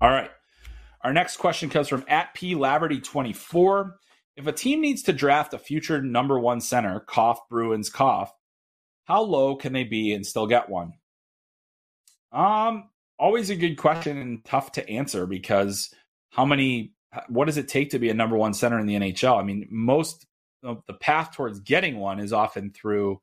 All 0.00 0.10
right. 0.10 0.30
Our 1.02 1.12
next 1.12 1.38
question 1.38 1.70
comes 1.70 1.88
from 1.88 2.04
at 2.08 2.34
P 2.34 2.54
Laverty 2.54 3.02
24. 3.02 3.96
If 4.36 4.46
a 4.46 4.52
team 4.52 4.80
needs 4.80 5.02
to 5.04 5.12
draft 5.12 5.54
a 5.54 5.58
future 5.58 6.00
number 6.00 6.38
one 6.38 6.60
center, 6.60 7.00
cough 7.00 7.48
Bruins 7.48 7.90
cough, 7.90 8.32
how 9.04 9.22
low 9.22 9.56
can 9.56 9.72
they 9.72 9.84
be 9.84 10.14
and 10.14 10.26
still 10.26 10.46
get 10.46 10.68
one? 10.68 10.92
Um, 12.32 12.90
always 13.18 13.50
a 13.50 13.56
good 13.56 13.76
question 13.76 14.18
and 14.18 14.44
tough 14.44 14.72
to 14.72 14.88
answer 14.88 15.26
because 15.26 15.92
how 16.30 16.44
many 16.44 16.92
what 17.28 17.46
does 17.46 17.56
it 17.56 17.66
take 17.66 17.90
to 17.90 17.98
be 17.98 18.08
a 18.08 18.14
number 18.14 18.36
one 18.36 18.54
center 18.54 18.78
in 18.78 18.86
the 18.86 18.94
NHL? 18.94 19.38
I 19.38 19.42
mean, 19.42 19.66
most 19.70 20.26
the 20.62 20.94
path 20.94 21.34
towards 21.34 21.60
getting 21.60 21.98
one 21.98 22.20
is 22.20 22.32
often 22.32 22.70
through 22.70 23.20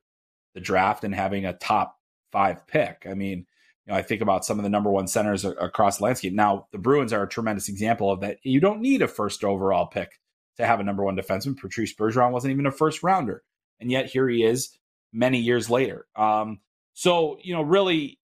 the 0.54 0.62
draft 0.62 1.04
and 1.04 1.14
having 1.14 1.46
a 1.46 1.54
top 1.54 1.98
five 2.32 2.66
pick. 2.68 3.06
I 3.10 3.14
mean, 3.14 3.46
you 3.86 3.94
know, 3.94 3.96
I 3.96 4.02
think 4.02 4.22
about 4.22 4.46
some 4.46 4.60
of 4.60 4.64
the 4.64 4.70
number 4.70 4.90
one 4.90 5.08
centers 5.08 5.46
across 5.46 5.98
the 5.98 6.04
landscape. 6.04 6.34
Now, 6.34 6.68
the 6.72 6.78
Bruins 6.78 7.14
are 7.14 7.24
a 7.24 7.30
tremendous 7.30 7.70
example 7.70 8.12
of 8.12 8.22
that. 8.22 8.38
You 8.44 8.60
don't 8.60 8.82
need 8.82 9.02
a 9.02 9.08
first 9.08 9.44
overall 9.44 9.88
pick 9.88 10.20
to 10.58 10.66
have 10.66 10.80
a 10.80 10.84
number 10.84 11.04
one 11.04 11.16
defenseman. 11.16 11.58
Patrice 11.58 11.94
Bergeron 11.96 12.32
wasn't 12.32 12.52
even 12.52 12.66
a 12.66 12.72
first 12.72 13.04
rounder, 13.04 13.44
and 13.80 13.92
yet 13.92 14.08
here 14.08 14.28
he 14.28 14.44
is 14.44 14.78
many 15.14 15.40
years 15.40 15.70
later. 15.70 16.08
Um, 16.16 16.60
so, 16.94 17.38
you 17.42 17.54
know, 17.54 17.62
really, 17.62 18.20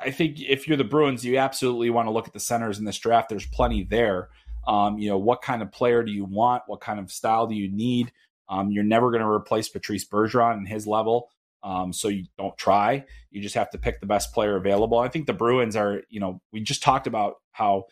I 0.00 0.10
think 0.10 0.40
if 0.40 0.66
you're 0.66 0.76
the 0.76 0.84
Bruins, 0.84 1.24
you 1.24 1.38
absolutely 1.38 1.90
want 1.90 2.06
to 2.06 2.12
look 2.12 2.26
at 2.26 2.32
the 2.32 2.40
centers 2.40 2.78
in 2.78 2.84
this 2.84 2.98
draft. 2.98 3.28
There's 3.28 3.46
plenty 3.46 3.84
there. 3.84 4.28
Um, 4.66 4.98
you 4.98 5.08
know, 5.08 5.18
what 5.18 5.42
kind 5.42 5.62
of 5.62 5.72
player 5.72 6.02
do 6.02 6.12
you 6.12 6.24
want? 6.24 6.64
What 6.66 6.80
kind 6.80 7.00
of 7.00 7.10
style 7.10 7.46
do 7.46 7.54
you 7.54 7.70
need? 7.70 8.12
Um, 8.52 8.70
you're 8.70 8.84
never 8.84 9.10
going 9.10 9.22
to 9.22 9.28
replace 9.28 9.68
Patrice 9.68 10.06
Bergeron 10.06 10.58
in 10.58 10.66
his 10.66 10.86
level. 10.86 11.30
Um, 11.62 11.92
so 11.92 12.08
you 12.08 12.24
don't 12.36 12.56
try. 12.58 13.04
You 13.30 13.40
just 13.40 13.54
have 13.54 13.70
to 13.70 13.78
pick 13.78 14.00
the 14.00 14.06
best 14.06 14.34
player 14.34 14.56
available. 14.56 14.98
I 14.98 15.08
think 15.08 15.26
the 15.26 15.32
Bruins 15.32 15.74
are, 15.74 16.02
you 16.10 16.20
know, 16.20 16.40
we 16.52 16.60
just 16.60 16.82
talked 16.82 17.06
about 17.06 17.36
how 17.52 17.84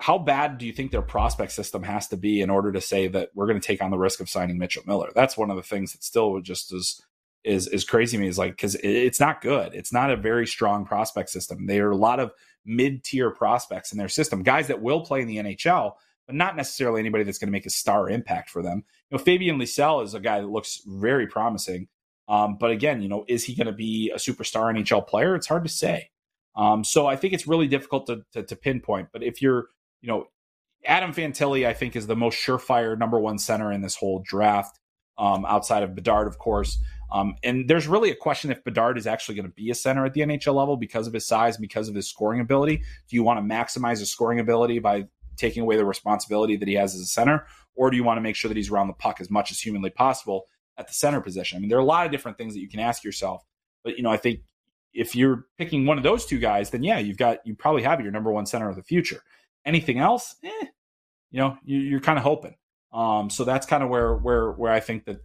how 0.00 0.16
bad 0.16 0.58
do 0.58 0.66
you 0.66 0.72
think 0.72 0.92
their 0.92 1.02
prospect 1.02 1.50
system 1.50 1.82
has 1.82 2.06
to 2.06 2.16
be 2.16 2.40
in 2.40 2.50
order 2.50 2.70
to 2.70 2.80
say 2.80 3.08
that 3.08 3.30
we're 3.34 3.48
going 3.48 3.60
to 3.60 3.66
take 3.66 3.82
on 3.82 3.90
the 3.90 3.98
risk 3.98 4.20
of 4.20 4.28
signing 4.28 4.56
Mitchell 4.56 4.84
Miller? 4.86 5.10
That's 5.12 5.36
one 5.36 5.50
of 5.50 5.56
the 5.56 5.62
things 5.62 5.92
that 5.92 6.04
still 6.04 6.40
just 6.40 6.72
is 6.72 7.02
is 7.44 7.66
is 7.66 7.84
crazy 7.84 8.16
to 8.16 8.22
me 8.22 8.28
is 8.28 8.38
like 8.38 8.52
because 8.52 8.76
it's 8.76 9.20
not 9.20 9.40
good. 9.40 9.74
It's 9.74 9.92
not 9.92 10.10
a 10.10 10.16
very 10.16 10.46
strong 10.46 10.84
prospect 10.86 11.30
system. 11.30 11.66
There 11.66 11.88
are 11.88 11.92
a 11.92 11.96
lot 11.96 12.20
of 12.20 12.32
mid 12.64 13.02
tier 13.02 13.30
prospects 13.30 13.90
in 13.90 13.98
their 13.98 14.08
system, 14.08 14.42
guys 14.42 14.68
that 14.68 14.80
will 14.80 15.04
play 15.04 15.20
in 15.20 15.28
the 15.28 15.38
NHL, 15.38 15.94
but 16.28 16.36
not 16.36 16.56
necessarily 16.56 17.00
anybody 17.00 17.24
that's 17.24 17.38
going 17.38 17.48
to 17.48 17.52
make 17.52 17.66
a 17.66 17.70
star 17.70 18.08
impact 18.08 18.50
for 18.50 18.62
them. 18.62 18.84
You 19.10 19.16
know, 19.16 19.24
Fabian 19.24 19.58
Lysell 19.58 20.04
is 20.04 20.12
a 20.12 20.20
guy 20.20 20.40
that 20.40 20.46
looks 20.46 20.82
very 20.86 21.26
promising. 21.26 21.88
Um, 22.28 22.58
but 22.60 22.70
again, 22.70 23.00
you 23.00 23.08
know, 23.08 23.24
is 23.28 23.44
he 23.44 23.54
going 23.54 23.66
to 23.66 23.72
be 23.72 24.12
a 24.14 24.18
superstar 24.18 24.72
NHL 24.72 25.08
player? 25.08 25.34
It's 25.34 25.46
hard 25.46 25.64
to 25.64 25.70
say. 25.70 26.10
Um, 26.54 26.84
so 26.84 27.06
I 27.06 27.16
think 27.16 27.32
it's 27.32 27.46
really 27.46 27.66
difficult 27.66 28.06
to, 28.08 28.22
to, 28.34 28.42
to 28.42 28.56
pinpoint. 28.56 29.08
But 29.10 29.22
if 29.22 29.40
you're, 29.40 29.68
you 30.02 30.08
know, 30.08 30.26
Adam 30.84 31.14
Fantilli, 31.14 31.66
I 31.66 31.72
think 31.72 31.96
is 31.96 32.06
the 32.06 32.14
most 32.14 32.36
surefire 32.36 32.96
number 32.98 33.18
one 33.18 33.38
center 33.38 33.72
in 33.72 33.80
this 33.80 33.96
whole 33.96 34.22
draft, 34.22 34.78
um, 35.16 35.46
outside 35.46 35.82
of 35.82 35.94
Bedard, 35.94 36.26
of 36.26 36.38
course. 36.38 36.78
Um, 37.10 37.36
and 37.42 37.66
there's 37.68 37.88
really 37.88 38.10
a 38.10 38.14
question 38.14 38.50
if 38.50 38.62
Bedard 38.64 38.98
is 38.98 39.06
actually 39.06 39.36
going 39.36 39.46
to 39.46 39.54
be 39.54 39.70
a 39.70 39.74
center 39.74 40.04
at 40.04 40.12
the 40.12 40.20
NHL 40.20 40.54
level 40.54 40.76
because 40.76 41.06
of 41.06 41.14
his 41.14 41.26
size, 41.26 41.56
because 41.56 41.88
of 41.88 41.94
his 41.94 42.06
scoring 42.06 42.40
ability. 42.40 42.76
Do 42.76 43.16
you 43.16 43.22
want 43.22 43.38
to 43.38 43.54
maximize 43.54 43.98
his 43.98 44.10
scoring 44.10 44.40
ability 44.40 44.78
by 44.78 45.06
taking 45.38 45.62
away 45.62 45.76
the 45.76 45.84
responsibility 45.84 46.56
that 46.56 46.68
he 46.68 46.74
has 46.74 46.94
as 46.94 47.00
a 47.00 47.06
center, 47.06 47.46
or 47.74 47.90
do 47.90 47.96
you 47.96 48.04
want 48.04 48.18
to 48.18 48.22
make 48.22 48.36
sure 48.36 48.48
that 48.48 48.56
he's 48.56 48.70
around 48.70 48.88
the 48.88 48.94
puck 48.94 49.20
as 49.20 49.30
much 49.30 49.50
as 49.50 49.60
humanly 49.60 49.90
possible 49.90 50.46
at 50.76 50.86
the 50.86 50.94
center 50.94 51.20
position? 51.20 51.56
I 51.56 51.60
mean, 51.60 51.68
there 51.68 51.78
are 51.78 51.82
a 51.82 51.84
lot 51.84 52.06
of 52.06 52.12
different 52.12 52.36
things 52.36 52.54
that 52.54 52.60
you 52.60 52.68
can 52.68 52.80
ask 52.80 53.04
yourself, 53.04 53.44
but 53.84 53.96
you 53.96 54.02
know, 54.02 54.10
I 54.10 54.16
think 54.16 54.40
if 54.92 55.14
you're 55.14 55.46
picking 55.56 55.86
one 55.86 55.98
of 55.98 56.04
those 56.04 56.26
two 56.26 56.38
guys, 56.38 56.70
then 56.70 56.82
yeah, 56.82 56.98
you've 56.98 57.16
got 57.16 57.38
you 57.46 57.54
probably 57.54 57.82
have 57.82 58.00
your 58.00 58.10
number 58.10 58.32
one 58.32 58.46
center 58.46 58.68
of 58.68 58.76
the 58.76 58.82
future. 58.82 59.22
Anything 59.64 59.98
else, 59.98 60.34
eh, 60.42 60.66
you 61.30 61.38
know, 61.38 61.58
you, 61.64 61.96
are 61.96 62.00
kind 62.00 62.18
of 62.18 62.24
hoping. 62.24 62.56
Um, 62.92 63.30
so 63.30 63.44
that's 63.44 63.66
kind 63.66 63.82
of 63.82 63.90
where 63.90 64.16
where 64.16 64.52
where 64.52 64.72
I 64.72 64.80
think 64.80 65.04
that 65.04 65.18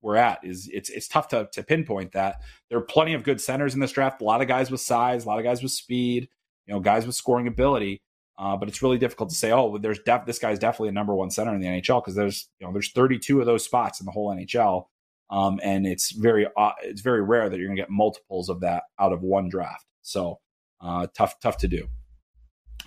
we're 0.00 0.16
at 0.16 0.44
is 0.44 0.70
it's 0.72 0.88
it's 0.90 1.08
tough 1.08 1.28
to 1.28 1.48
to 1.52 1.62
pinpoint 1.62 2.12
that. 2.12 2.36
There 2.68 2.78
are 2.78 2.82
plenty 2.82 3.14
of 3.14 3.24
good 3.24 3.40
centers 3.40 3.74
in 3.74 3.80
this 3.80 3.92
draft. 3.92 4.20
A 4.20 4.24
lot 4.24 4.40
of 4.40 4.48
guys 4.48 4.70
with 4.70 4.80
size, 4.80 5.24
a 5.24 5.28
lot 5.28 5.38
of 5.38 5.44
guys 5.44 5.62
with 5.62 5.72
speed, 5.72 6.28
you 6.66 6.74
know, 6.74 6.80
guys 6.80 7.06
with 7.06 7.14
scoring 7.14 7.46
ability. 7.46 8.02
Uh, 8.38 8.56
but 8.56 8.68
it's 8.68 8.82
really 8.82 8.98
difficult 8.98 9.30
to 9.30 9.34
say, 9.34 9.50
oh, 9.50 9.78
there's 9.78 9.98
def- 10.00 10.24
this 10.24 10.38
guy's 10.38 10.60
definitely 10.60 10.90
a 10.90 10.92
number 10.92 11.14
one 11.14 11.28
center 11.28 11.52
in 11.54 11.60
the 11.60 11.66
NHL 11.66 12.00
because 12.00 12.14
there's 12.14 12.48
you 12.60 12.66
know 12.66 12.72
there's 12.72 12.92
32 12.92 13.40
of 13.40 13.46
those 13.46 13.64
spots 13.64 14.00
in 14.00 14.06
the 14.06 14.12
whole 14.12 14.34
NHL, 14.34 14.84
um, 15.28 15.58
and 15.62 15.86
it's 15.86 16.12
very 16.12 16.46
uh, 16.56 16.72
it's 16.82 17.00
very 17.00 17.22
rare 17.22 17.48
that 17.48 17.58
you're 17.58 17.66
going 17.66 17.76
to 17.76 17.82
get 17.82 17.90
multiples 17.90 18.48
of 18.48 18.60
that 18.60 18.84
out 18.98 19.12
of 19.12 19.22
one 19.22 19.48
draft. 19.48 19.84
So 20.02 20.38
uh, 20.80 21.08
tough 21.16 21.40
tough 21.40 21.58
to 21.58 21.68
do. 21.68 21.88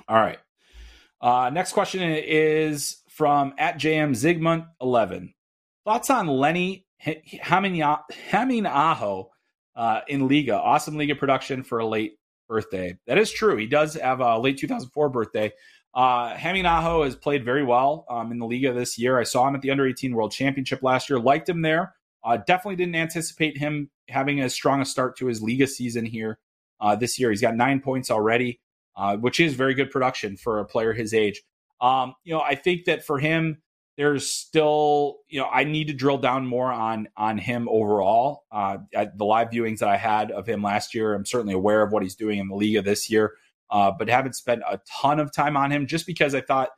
All 0.07 0.15
right. 0.17 0.39
Uh, 1.19 1.51
next 1.53 1.73
question 1.73 2.01
is 2.01 3.01
from 3.09 3.53
at 3.57 3.75
JM 3.75 4.15
Zigmund 4.15 4.65
11. 4.81 5.33
Thoughts 5.85 6.09
on 6.09 6.27
Lenny 6.27 6.85
Haming 6.97 7.83
Aho 8.65 9.29
uh, 9.75 10.01
in 10.07 10.27
Liiga? 10.27 10.55
Awesome 10.55 10.95
Liiga 10.95 11.17
production 11.17 11.63
for 11.63 11.79
a 11.79 11.85
late 11.85 12.13
birthday. 12.51 12.97
That 13.07 13.17
is 13.17 13.31
true. 13.31 13.55
He 13.55 13.65
does 13.65 13.93
have 13.95 14.19
a 14.19 14.37
late 14.37 14.57
2004 14.57 15.09
birthday. 15.09 15.53
Uh, 15.93 16.35
Hämeenaho 16.35 17.05
has 17.05 17.15
played 17.15 17.45
very 17.45 17.63
well 17.63 18.05
um, 18.09 18.31
in 18.31 18.39
the 18.39 18.45
Liiga 18.45 18.75
this 18.75 18.97
year. 18.97 19.17
I 19.17 19.23
saw 19.23 19.47
him 19.47 19.55
at 19.55 19.61
the 19.61 19.71
Under 19.71 19.87
18 19.87 20.13
World 20.13 20.33
Championship 20.33 20.83
last 20.83 21.09
year. 21.09 21.17
Liked 21.17 21.47
him 21.47 21.61
there. 21.61 21.95
Uh, 22.23 22.37
definitely 22.37 22.75
didn't 22.75 22.95
anticipate 22.95 23.57
him 23.57 23.89
having 24.09 24.41
as 24.41 24.53
strong 24.53 24.81
a 24.81 24.85
start 24.85 25.17
to 25.17 25.27
his 25.27 25.41
Liiga 25.41 25.67
season 25.67 26.05
here 26.05 26.39
uh, 26.81 26.95
this 26.95 27.17
year. 27.17 27.29
He's 27.29 27.41
got 27.41 27.55
nine 27.55 27.79
points 27.79 28.11
already, 28.11 28.59
uh, 28.97 29.15
which 29.15 29.39
is 29.39 29.53
very 29.53 29.73
good 29.73 29.89
production 29.89 30.35
for 30.35 30.59
a 30.59 30.65
player 30.65 30.91
his 30.91 31.13
age. 31.13 31.41
Um, 31.79 32.13
you 32.25 32.33
know, 32.33 32.41
I 32.41 32.55
think 32.55 32.85
that 32.85 33.05
for 33.05 33.17
him, 33.17 33.61
there's 34.01 34.27
still, 34.27 35.19
you 35.29 35.39
know, 35.39 35.47
I 35.47 35.63
need 35.63 35.87
to 35.87 35.93
drill 35.93 36.17
down 36.17 36.47
more 36.47 36.71
on 36.71 37.07
on 37.15 37.37
him 37.37 37.67
overall. 37.69 38.45
Uh, 38.51 38.77
the 38.91 39.25
live 39.25 39.49
viewings 39.49 39.79
that 39.79 39.89
I 39.89 39.97
had 39.97 40.31
of 40.31 40.47
him 40.47 40.63
last 40.63 40.95
year, 40.95 41.13
I'm 41.13 41.25
certainly 41.25 41.53
aware 41.53 41.83
of 41.83 41.91
what 41.91 42.03
he's 42.03 42.15
doing 42.15 42.39
in 42.39 42.47
the 42.47 42.55
Liiga 42.55 42.83
this 42.83 43.09
year 43.09 43.33
uh, 43.71 43.91
but 43.97 44.09
haven't 44.09 44.35
spent 44.35 44.61
a 44.69 44.79
ton 45.01 45.19
of 45.19 45.31
time 45.31 45.55
on 45.55 45.71
him 45.71 45.87
just 45.87 46.05
because 46.05 46.35
I 46.35 46.41
thought 46.41 46.69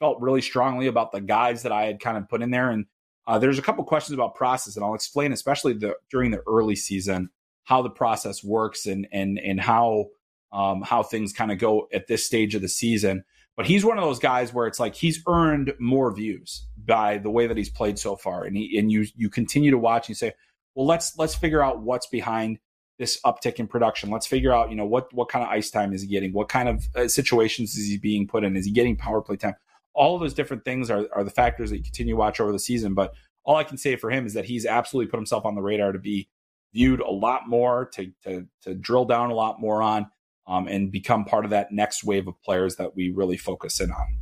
felt 0.00 0.20
really 0.20 0.42
strongly 0.42 0.88
about 0.88 1.12
the 1.12 1.20
guys 1.20 1.62
that 1.62 1.72
I 1.72 1.84
had 1.84 2.00
kind 2.00 2.16
of 2.16 2.28
put 2.28 2.42
in 2.42 2.50
there. 2.50 2.70
And 2.70 2.86
uh, 3.26 3.38
there's 3.38 3.58
a 3.58 3.62
couple 3.62 3.84
questions 3.84 4.14
about 4.14 4.34
process, 4.34 4.76
and 4.76 4.84
I'll 4.84 4.94
explain, 4.94 5.32
especially 5.32 5.74
the, 5.74 5.94
during 6.10 6.32
the 6.32 6.42
early 6.48 6.74
season, 6.74 7.30
how 7.64 7.82
the 7.82 7.90
process 7.90 8.42
works 8.42 8.86
and 8.86 9.06
and 9.12 9.38
and 9.38 9.60
how 9.60 10.06
um, 10.52 10.82
how 10.82 11.04
things 11.04 11.32
kind 11.32 11.52
of 11.52 11.58
go 11.58 11.86
at 11.92 12.08
this 12.08 12.26
stage 12.26 12.56
of 12.56 12.62
the 12.62 12.68
season. 12.68 13.24
But 13.60 13.66
he's 13.66 13.84
one 13.84 13.98
of 13.98 14.04
those 14.04 14.18
guys 14.18 14.54
where 14.54 14.66
it's 14.66 14.80
like 14.80 14.94
he's 14.94 15.22
earned 15.28 15.74
more 15.78 16.10
views 16.14 16.66
by 16.82 17.18
the 17.18 17.28
way 17.28 17.46
that 17.46 17.58
he's 17.58 17.68
played 17.68 17.98
so 17.98 18.16
far, 18.16 18.44
and 18.44 18.56
he 18.56 18.78
and 18.78 18.90
you 18.90 19.04
you 19.14 19.28
continue 19.28 19.70
to 19.70 19.76
watch 19.76 20.08
and 20.08 20.16
say, 20.16 20.32
well, 20.74 20.86
let's 20.86 21.18
let's 21.18 21.34
figure 21.34 21.62
out 21.62 21.82
what's 21.82 22.06
behind 22.06 22.58
this 22.98 23.20
uptick 23.22 23.56
in 23.56 23.66
production. 23.66 24.08
Let's 24.08 24.26
figure 24.26 24.50
out, 24.50 24.70
you 24.70 24.76
know, 24.76 24.86
what 24.86 25.12
what 25.12 25.28
kind 25.28 25.44
of 25.44 25.50
ice 25.50 25.70
time 25.70 25.92
is 25.92 26.00
he 26.00 26.08
getting? 26.08 26.32
What 26.32 26.48
kind 26.48 26.70
of 26.70 26.88
uh, 26.96 27.06
situations 27.06 27.76
is 27.76 27.86
he 27.86 27.98
being 27.98 28.26
put 28.26 28.44
in? 28.44 28.56
Is 28.56 28.64
he 28.64 28.72
getting 28.72 28.96
power 28.96 29.20
play 29.20 29.36
time? 29.36 29.56
All 29.92 30.14
of 30.14 30.22
those 30.22 30.32
different 30.32 30.64
things 30.64 30.90
are, 30.90 31.06
are 31.14 31.22
the 31.22 31.28
factors 31.28 31.68
that 31.68 31.76
you 31.76 31.82
continue 31.82 32.14
to 32.14 32.18
watch 32.18 32.40
over 32.40 32.52
the 32.52 32.58
season. 32.58 32.94
But 32.94 33.12
all 33.44 33.56
I 33.56 33.64
can 33.64 33.76
say 33.76 33.94
for 33.96 34.10
him 34.10 34.24
is 34.24 34.32
that 34.32 34.46
he's 34.46 34.64
absolutely 34.64 35.10
put 35.10 35.18
himself 35.18 35.44
on 35.44 35.54
the 35.54 35.60
radar 35.60 35.92
to 35.92 35.98
be 35.98 36.30
viewed 36.72 37.00
a 37.00 37.10
lot 37.10 37.46
more, 37.46 37.90
to 37.92 38.10
to, 38.24 38.46
to 38.62 38.74
drill 38.74 39.04
down 39.04 39.30
a 39.30 39.34
lot 39.34 39.60
more 39.60 39.82
on, 39.82 40.06
um, 40.46 40.66
and 40.66 40.92
become 40.92 41.24
part 41.24 41.44
of 41.44 41.50
that 41.50 41.72
next 41.72 42.04
wave 42.04 42.28
of 42.28 42.40
players 42.42 42.76
that 42.76 42.96
we 42.96 43.10
really 43.10 43.36
focus 43.36 43.80
in 43.80 43.90
on. 43.90 44.16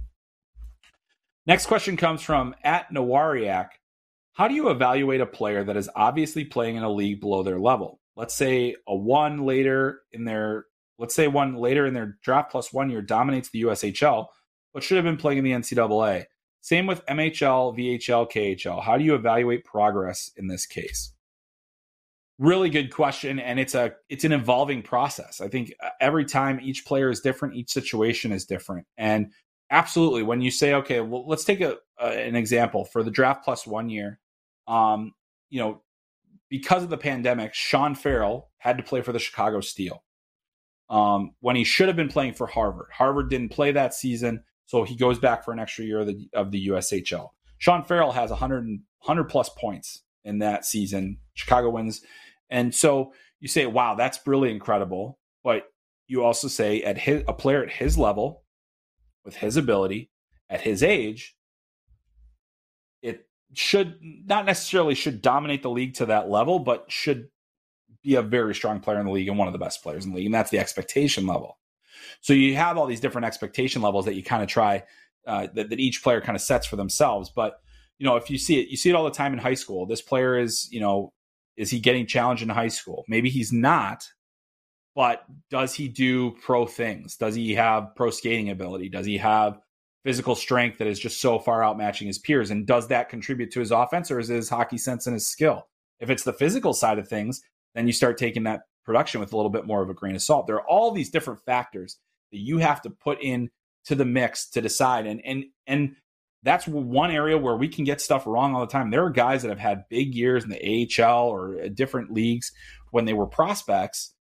Next 1.47 1.67
question 1.67 1.97
comes 1.97 2.23
from 2.23 2.55
at 2.63 2.93
Nawariak. 2.93 3.69
How 4.35 4.49
do 4.49 4.55
you 4.55 4.69
evaluate 4.69 5.21
a 5.21 5.27
player 5.27 5.65
that 5.65 5.77
is 5.77 5.89
obviously 5.97 6.45
playing 6.45 6.77
in 6.77 6.83
a 6.83 6.91
league 6.91 7.21
below 7.21 7.43
their 7.43 7.59
level? 7.59 8.01
let's 8.19 8.35
say 8.35 8.75
a 8.87 8.95
one 8.95 9.47
later 9.47 10.03
in 10.13 10.25
their 10.25 10.67
let's 10.99 11.15
say 11.15 11.29
one 11.29 11.55
later 11.55 11.87
in 11.87 11.95
their 11.95 12.19
draft 12.23 12.51
plus 12.51 12.73
one 12.73 12.91
year 12.91 13.01
dominates 13.01 13.49
the 13.51 13.63
USHL, 13.63 14.27
but 14.75 14.83
should 14.83 14.97
have 14.97 15.05
been 15.05 15.17
playing 15.17 15.39
in 15.39 15.45
the 15.45 15.53
NCAA. 15.53 16.25
Same 16.61 16.89
with 16.89 17.07
MHL, 17.07 17.79
VHL, 17.79 18.31
KHL. 18.31 18.83
How 18.83 18.99
do 18.99 19.05
you 19.05 19.15
evaluate 19.15 19.65
progress 19.65 20.33
in 20.37 20.49
this 20.49 20.67
case? 20.67 21.13
Really 22.39 22.71
good 22.71 22.93
question, 22.93 23.41
and 23.41 23.59
it's 23.59 23.75
a 23.75 23.95
it's 24.09 24.25
an 24.25 24.33
evolving 24.33 24.83
process. 24.83 25.41
I 25.41 25.49
think 25.49 25.73
uh, 25.83 25.89
every 26.01 26.25
time 26.25 26.61
each 26.63 26.87
player 26.87 27.11
is 27.11 27.21
different, 27.21 27.57
each 27.57 27.71
situation 27.71 28.31
is 28.31 28.45
different, 28.45 28.87
and 28.97 29.33
absolutely 29.71 30.23
when 30.23 30.41
you 30.41 30.51
say, 30.51 30.75
okay, 30.75 31.01
well, 31.01 31.27
let's 31.27 31.45
take 31.45 31.61
a, 31.61 31.79
an 32.01 32.37
example 32.37 32.85
for 32.85 33.03
the 33.03 33.11
draft 33.11 33.45
plus 33.45 33.67
one 33.67 33.91
year. 33.91 34.21
Um, 34.67 35.15
you 35.51 35.61
know, 35.61 35.83
because 36.49 36.83
of 36.83 36.91
the 36.91 36.99
pandemic, 36.99 37.55
Sean 37.55 37.95
Farrell 37.95 38.51
had 38.59 38.79
to 38.79 38.85
play 38.85 39.03
for 39.03 39.13
the 39.13 39.19
Chicago 39.19 39.61
Steel 39.61 40.05
um, 40.91 41.35
when 41.41 41.57
he 41.57 41.65
should 41.65 41.89
have 41.89 41.97
been 41.97 42.09
playing 42.09 42.35
for 42.35 42.47
Harvard. 42.47 42.89
Harvard 42.93 43.31
didn't 43.31 43.51
play 43.51 43.73
that 43.73 43.95
season, 43.95 44.43
so 44.67 44.85
he 44.85 44.97
goes 44.97 45.19
back 45.19 45.45
for 45.45 45.53
an 45.53 45.59
extra 45.59 45.85
year 45.85 46.01
of 46.01 46.07
the, 46.07 46.29
of 46.35 46.51
the 46.51 46.69
USHL. 46.69 47.29
Sean 47.59 47.85
Farrell 47.85 48.13
has 48.13 48.31
100, 48.31 48.65
100 48.65 49.25
plus 49.25 49.49
points 49.51 50.03
in 50.25 50.39
that 50.39 50.65
season. 50.65 51.19
Chicago 51.35 51.71
wins. 51.71 52.03
And 52.51 52.75
so 52.75 53.13
you 53.41 53.49
say, 53.49 53.67
wow, 53.67 53.95
that's 53.95 54.19
really 54.27 54.51
incredible. 54.51 55.19
But 55.45 55.65
you 56.07 56.25
also 56.25 56.49
say, 56.49 56.83
at 56.83 56.99
his, 56.99 57.23
a 57.29 57.33
player 57.33 57.63
at 57.63 57.71
his 57.71 57.99
level, 57.99 58.45
with 59.25 59.37
his 59.37 59.57
ability, 59.57 60.11
at 60.49 60.63
his 60.63 60.83
age, 60.83 61.37
it 63.03 63.27
should 63.55 63.99
not 64.01 64.47
necessarily 64.47 64.95
should 64.95 65.21
dominate 65.21 65.63
the 65.63 65.71
league 65.71 65.95
to 65.95 66.07
that 66.07 66.31
level, 66.31 66.59
but 66.59 66.91
should 66.91 67.29
be 68.03 68.15
a 68.15 68.23
very 68.23 68.55
strong 68.55 68.81
player 68.81 68.99
in 68.99 69.07
the 69.07 69.13
league 69.13 69.29
and 69.29 69.39
one 69.39 69.49
of 69.49 69.53
the 69.53 69.59
best 69.59 69.83
players 69.83 70.05
in 70.05 70.13
the 70.13 70.17
league. 70.17 70.27
And 70.27 70.35
that's 70.35 70.51
the 70.51 70.59
expectation 70.59 71.27
level. 71.27 71.59
So 72.21 72.33
you 72.33 72.57
have 72.57 72.79
all 72.79 72.87
these 72.87 73.01
different 73.01 73.27
expectation 73.27 73.83
levels 73.83 74.05
that 74.07 74.15
you 74.15 74.23
kind 74.23 74.43
of 74.43 74.49
try 74.49 74.85
uh, 75.27 75.49
that, 75.55 75.71
that 75.71 75.81
each 75.81 76.03
player 76.03 76.21
kind 76.21 76.37
of 76.37 76.43
sets 76.43 76.67
for 76.67 76.77
themselves. 76.77 77.31
But 77.35 77.61
you 77.99 78.07
know, 78.07 78.17
if 78.17 78.31
you 78.31 78.39
see 78.39 78.61
it, 78.61 78.69
you 78.69 78.77
see 78.77 78.91
it 78.91 78.95
all 78.95 79.05
the 79.05 79.11
time 79.11 79.33
in 79.33 79.39
high 79.39 79.55
school. 79.55 79.85
This 79.85 80.01
player 80.01 80.39
is, 80.39 80.69
you 80.71 80.81
know, 80.81 81.13
is 81.59 81.71
he 81.71 81.81
getting 81.81 82.07
challenged 82.07 82.43
in 82.43 82.49
high 82.49 82.69
school? 82.69 83.05
Maybe 83.09 83.29
he's 83.29 83.53
not, 83.53 84.09
but 84.95 85.25
does 85.51 85.75
he 85.75 85.89
do 85.89 86.33
pro 86.43 86.67
things? 86.67 87.17
Does 87.17 87.35
he 87.35 87.55
have 87.55 87.95
pro 87.97 88.11
skating 88.11 88.51
ability? 88.51 88.89
Does 88.89 89.07
he 89.07 89.19
have 89.19 89.59
physical 90.05 90.35
strength 90.35 90.79
that 90.79 90.87
is 90.87 90.99
just 90.99 91.21
so 91.21 91.39
far 91.39 91.61
outmatching 91.61 92.07
his 92.07 92.19
peers. 92.19 92.51
And 92.51 92.67
does 92.67 92.89
that 92.89 93.09
contribute 93.09 93.51
to 93.53 93.61
his 93.61 93.71
offense 93.71 94.11
or 94.11 94.19
is 94.19 94.29
his 94.29 94.49
hockey 94.49 94.79
sense 94.79 95.07
and 95.07 95.13
his 95.13 95.27
skill? 95.27 95.67
If 96.01 96.09
it's 96.11 96.25
the 96.25 96.33
physical 96.33 96.73
side 96.73 96.99
of 96.99 97.09
things, 97.09 97.43
then 97.75 97.87
you 97.87 97.93
start 97.93 98.17
taking 98.17 98.45
that 98.45 98.63
production 98.85 99.21
with 99.21 99.33
a 99.33 99.37
little 99.37 99.51
bit 99.51 99.67
more 99.67 99.83
of 99.83 99.91
a 99.91 99.95
grain 99.95 100.15
of 100.15 100.23
salt. 100.23 100.47
There 100.47 100.57
are 100.57 100.67
all 100.67 100.93
these 100.93 101.11
different 101.11 101.41
factors 101.45 101.99
that 102.33 102.39
you 102.39 102.59
have 102.59 102.81
to 102.83 102.91
put 102.91 103.23
in 103.23 103.51
to 103.85 103.95
the 103.95 104.05
mix 104.05 104.49
to 104.51 104.61
decide. 104.61 105.07
And 105.07 105.21
and 105.25 105.45
and 105.67 105.97
that's 106.49 106.67
one 106.67 107.11
area 107.11 107.37
where 107.37 107.57
we 107.57 107.69
can 107.69 107.85
get 107.85 108.01
stuff 108.01 108.27
wrong 108.27 108.55
all 108.55 108.61
the 108.61 108.67
time. 108.73 108.91
There 108.91 109.05
are 109.05 109.11
guys 109.11 109.43
that 109.43 109.49
have 109.49 109.59
had 109.59 109.89
big 109.89 110.15
years 110.15 110.45
in 110.45 110.51
the 110.51 111.01
AHL 111.03 111.29
or 111.29 111.69
different 111.69 112.13
leagues 112.13 112.53
when 112.91 113.05
they 113.05 113.13
were 113.13 113.27
prospects, 113.27 114.15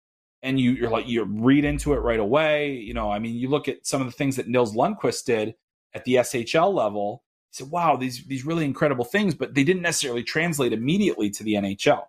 and 0.43 0.59
you, 0.59 0.72
you're 0.72 0.91
like 0.91 1.07
you 1.07 1.25
read 1.25 1.64
into 1.64 1.93
it 1.93 1.99
right 1.99 2.20
away. 2.20 2.72
You 2.72 2.95
know, 2.95 3.11
I 3.11 3.18
mean, 3.18 3.35
you 3.35 3.49
look 3.49 3.68
at 3.68 3.87
some 3.87 4.01
of 4.01 4.07
the 4.07 4.12
things 4.12 4.37
that 4.37 4.49
Nils 4.49 4.75
Lundkvist 4.75 5.25
did 5.25 5.55
at 5.95 6.05
the 6.05 6.16
SHL 6.16 6.75
level, 6.75 7.22
he 7.51 7.62
said, 7.62 7.70
wow, 7.70 7.97
these, 7.97 8.25
these 8.27 8.45
really 8.45 8.64
incredible 8.64 9.05
things, 9.05 9.35
but 9.35 9.55
they 9.55 9.64
didn't 9.64 9.83
necessarily 9.83 10.22
translate 10.22 10.72
immediately 10.72 11.31
to 11.31 11.45
the 11.45 11.55
NHL. 11.55 12.05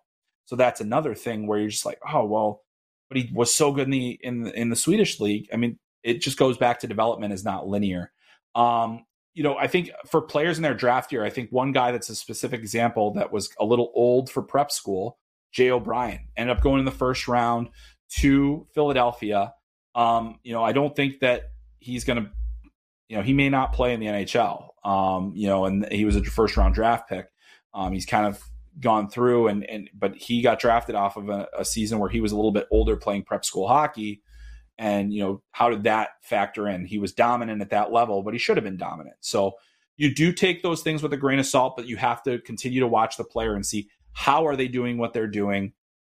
So 0.46 0.56
that's 0.56 0.80
another 0.80 1.14
thing 1.14 1.46
where 1.46 1.58
you're 1.58 1.68
just 1.68 1.86
like, 1.86 2.00
oh, 2.12 2.24
well, 2.24 2.62
but 3.08 3.16
he 3.16 3.30
was 3.32 3.54
so 3.54 3.72
good 3.72 3.84
in 3.84 3.90
the, 3.90 4.18
in 4.22 4.42
the, 4.42 4.60
in 4.60 4.70
the 4.70 4.76
Swedish 4.76 5.20
league. 5.20 5.48
I 5.52 5.56
mean, 5.56 5.78
it 6.02 6.20
just 6.20 6.38
goes 6.38 6.58
back 6.58 6.80
to 6.80 6.86
development 6.86 7.32
is 7.32 7.44
not 7.44 7.66
linear. 7.66 8.12
Um, 8.54 9.05
you 9.36 9.42
know, 9.42 9.56
I 9.56 9.66
think 9.66 9.90
for 10.06 10.22
players 10.22 10.56
in 10.56 10.62
their 10.62 10.74
draft 10.74 11.12
year, 11.12 11.22
I 11.22 11.28
think 11.28 11.52
one 11.52 11.70
guy 11.70 11.92
that's 11.92 12.08
a 12.08 12.16
specific 12.16 12.58
example 12.60 13.12
that 13.12 13.30
was 13.30 13.50
a 13.60 13.66
little 13.66 13.92
old 13.94 14.30
for 14.30 14.42
prep 14.42 14.72
school, 14.72 15.18
Jay 15.52 15.70
O'Brien, 15.70 16.20
ended 16.38 16.56
up 16.56 16.62
going 16.62 16.78
in 16.78 16.86
the 16.86 16.90
first 16.90 17.28
round 17.28 17.68
to 18.18 18.66
Philadelphia. 18.74 19.52
Um, 19.94 20.40
you 20.42 20.54
know, 20.54 20.64
I 20.64 20.72
don't 20.72 20.96
think 20.96 21.20
that 21.20 21.50
he's 21.80 22.04
going 22.04 22.24
to 22.24 22.30
you 23.08 23.16
know, 23.16 23.22
he 23.22 23.34
may 23.34 23.50
not 23.50 23.74
play 23.74 23.92
in 23.92 24.00
the 24.00 24.06
NHL. 24.06 24.70
Um, 24.84 25.32
you 25.34 25.48
know, 25.48 25.66
and 25.66 25.86
he 25.92 26.06
was 26.06 26.16
a 26.16 26.24
first 26.24 26.56
round 26.56 26.74
draft 26.74 27.08
pick. 27.08 27.28
Um, 27.74 27.92
he's 27.92 28.06
kind 28.06 28.26
of 28.26 28.42
gone 28.80 29.08
through 29.08 29.48
and 29.48 29.64
and 29.64 29.88
but 29.94 30.14
he 30.14 30.42
got 30.42 30.58
drafted 30.58 30.94
off 30.94 31.16
of 31.16 31.28
a, 31.30 31.48
a, 31.58 31.64
season 31.64 31.98
where 31.98 32.10
he 32.10 32.20
was 32.20 32.32
a 32.32 32.36
little 32.36 32.52
bit 32.52 32.66
older 32.70 32.94
playing 32.96 33.22
prep 33.22 33.44
school 33.44 33.68
hockey. 33.68 34.22
And 34.78 35.12
you 35.12 35.22
know, 35.22 35.42
how 35.52 35.70
did 35.70 35.84
that 35.84 36.10
factor 36.22 36.68
in? 36.68 36.84
He 36.84 36.98
was 36.98 37.12
dominant 37.12 37.62
at 37.62 37.70
that 37.70 37.92
level, 37.92 38.22
but 38.22 38.34
he 38.34 38.38
should 38.38 38.56
have 38.56 38.64
been 38.64 38.76
dominant. 38.76 39.16
So 39.20 39.54
you 39.96 40.14
do 40.14 40.32
take 40.32 40.62
those 40.62 40.82
things 40.82 41.02
with 41.02 41.12
a 41.12 41.16
grain 41.16 41.38
of 41.38 41.46
salt, 41.46 41.76
but 41.76 41.86
you 41.86 41.96
have 41.96 42.22
to 42.24 42.38
continue 42.40 42.80
to 42.80 42.86
watch 42.86 43.16
the 43.16 43.24
player 43.24 43.54
and 43.54 43.64
see 43.64 43.88
how 44.12 44.46
are 44.46 44.56
they 44.56 44.68
doing 44.68 44.98
what 44.98 45.12
they're 45.12 45.26
doing, 45.26 45.72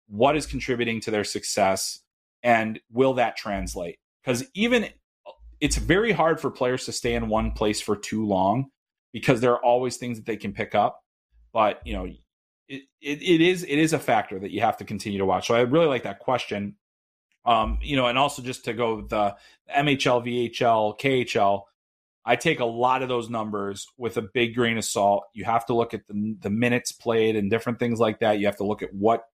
what 0.09 0.37
is 0.37 0.47
contributing 0.47 1.01
to 1.01 1.11
their 1.11 1.25
success, 1.25 2.01
and 2.43 2.81
will 2.91 3.15
that 3.15 3.37
translate? 3.37 3.99
Because 4.23 4.45
even 4.55 4.89
it's 5.61 5.77
very 5.77 6.13
hard 6.13 6.41
for 6.41 6.51
players 6.51 6.85
to 6.87 6.93
stay 6.93 7.15
in 7.15 7.29
one 7.29 7.53
place 7.53 7.81
for 7.81 7.97
too 7.97 8.27
long 8.27 8.67
because 9.13 9.41
there 9.41 9.53
are 9.53 9.65
always 9.65 9.97
things 9.97 10.19
that 10.19 10.27
they 10.27 10.37
can 10.37 10.53
pick 10.53 10.75
up. 10.75 11.01
But 11.53 11.81
you 11.85 11.93
know, 11.93 12.07
it, 12.69 12.83
it, 13.01 13.23
it 13.23 13.41
is 13.41 13.63
it 13.63 13.79
is 13.79 13.93
a 13.93 13.99
factor 13.99 14.39
that 14.39 14.51
you 14.51 14.61
have 14.61 14.77
to 14.79 14.85
continue 14.85 15.19
to 15.19 15.27
watch. 15.27 15.47
So 15.47 15.55
I 15.55 15.61
really 15.61 15.87
like 15.87 16.05
that 16.05 16.19
question. 16.19 16.77
Um, 17.45 17.79
you 17.83 17.97
know, 17.97 18.07
and 18.07 18.17
also 18.17 18.43
just 18.43 18.67
to 18.67 18.73
go 18.73 19.03
the 19.03 19.37
MHL, 19.75 20.25
VHL, 20.25 20.99
KHL, 20.99 21.63
I 22.25 22.37
take 22.37 22.61
a 22.61 22.65
lot 22.65 23.03
of 23.03 23.09
those 23.09 23.29
numbers 23.29 23.89
with 23.97 24.17
a 24.17 24.23
big 24.23 24.55
grain 24.55 24.79
of 24.79 24.85
salt. 24.85 25.25
You 25.35 25.45
have 25.45 25.67
to 25.67 25.75
look 25.75 25.93
at 25.93 26.07
the 26.07 26.37
the 26.41 26.51
minutes 26.51 26.93
played 26.93 27.35
and 27.35 27.51
different 27.51 27.79
things 27.79 27.99
like 27.99 28.21
that. 28.21 28.39
You 28.39 28.47
have 28.47 28.59
to 28.59 28.65
look 28.65 28.83
at 28.83 28.95
what 28.95 29.25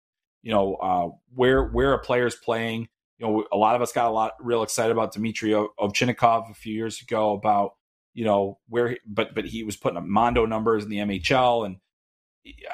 you 0.42 0.52
know 0.52 0.74
uh, 0.76 1.08
where 1.34 1.64
where 1.64 1.92
a 1.92 1.98
player's 1.98 2.34
playing 2.34 2.88
you 3.18 3.26
know, 3.26 3.44
a 3.52 3.56
lot 3.56 3.74
of 3.74 3.82
us 3.82 3.92
got 3.92 4.08
a 4.08 4.12
lot 4.12 4.34
real 4.40 4.62
excited 4.62 4.92
about 4.92 5.12
Dmitry 5.12 5.50
Ovchinnikov 5.50 6.50
a 6.50 6.54
few 6.54 6.72
years 6.72 7.02
ago 7.02 7.32
about, 7.32 7.72
you 8.14 8.24
know, 8.24 8.58
where, 8.68 8.96
but, 9.06 9.34
but 9.34 9.44
he 9.44 9.64
was 9.64 9.76
putting 9.76 9.98
up 9.98 10.04
Mondo 10.04 10.46
numbers 10.46 10.84
in 10.84 10.90
the 10.90 10.98
MHL. 10.98 11.66
And 11.66 11.76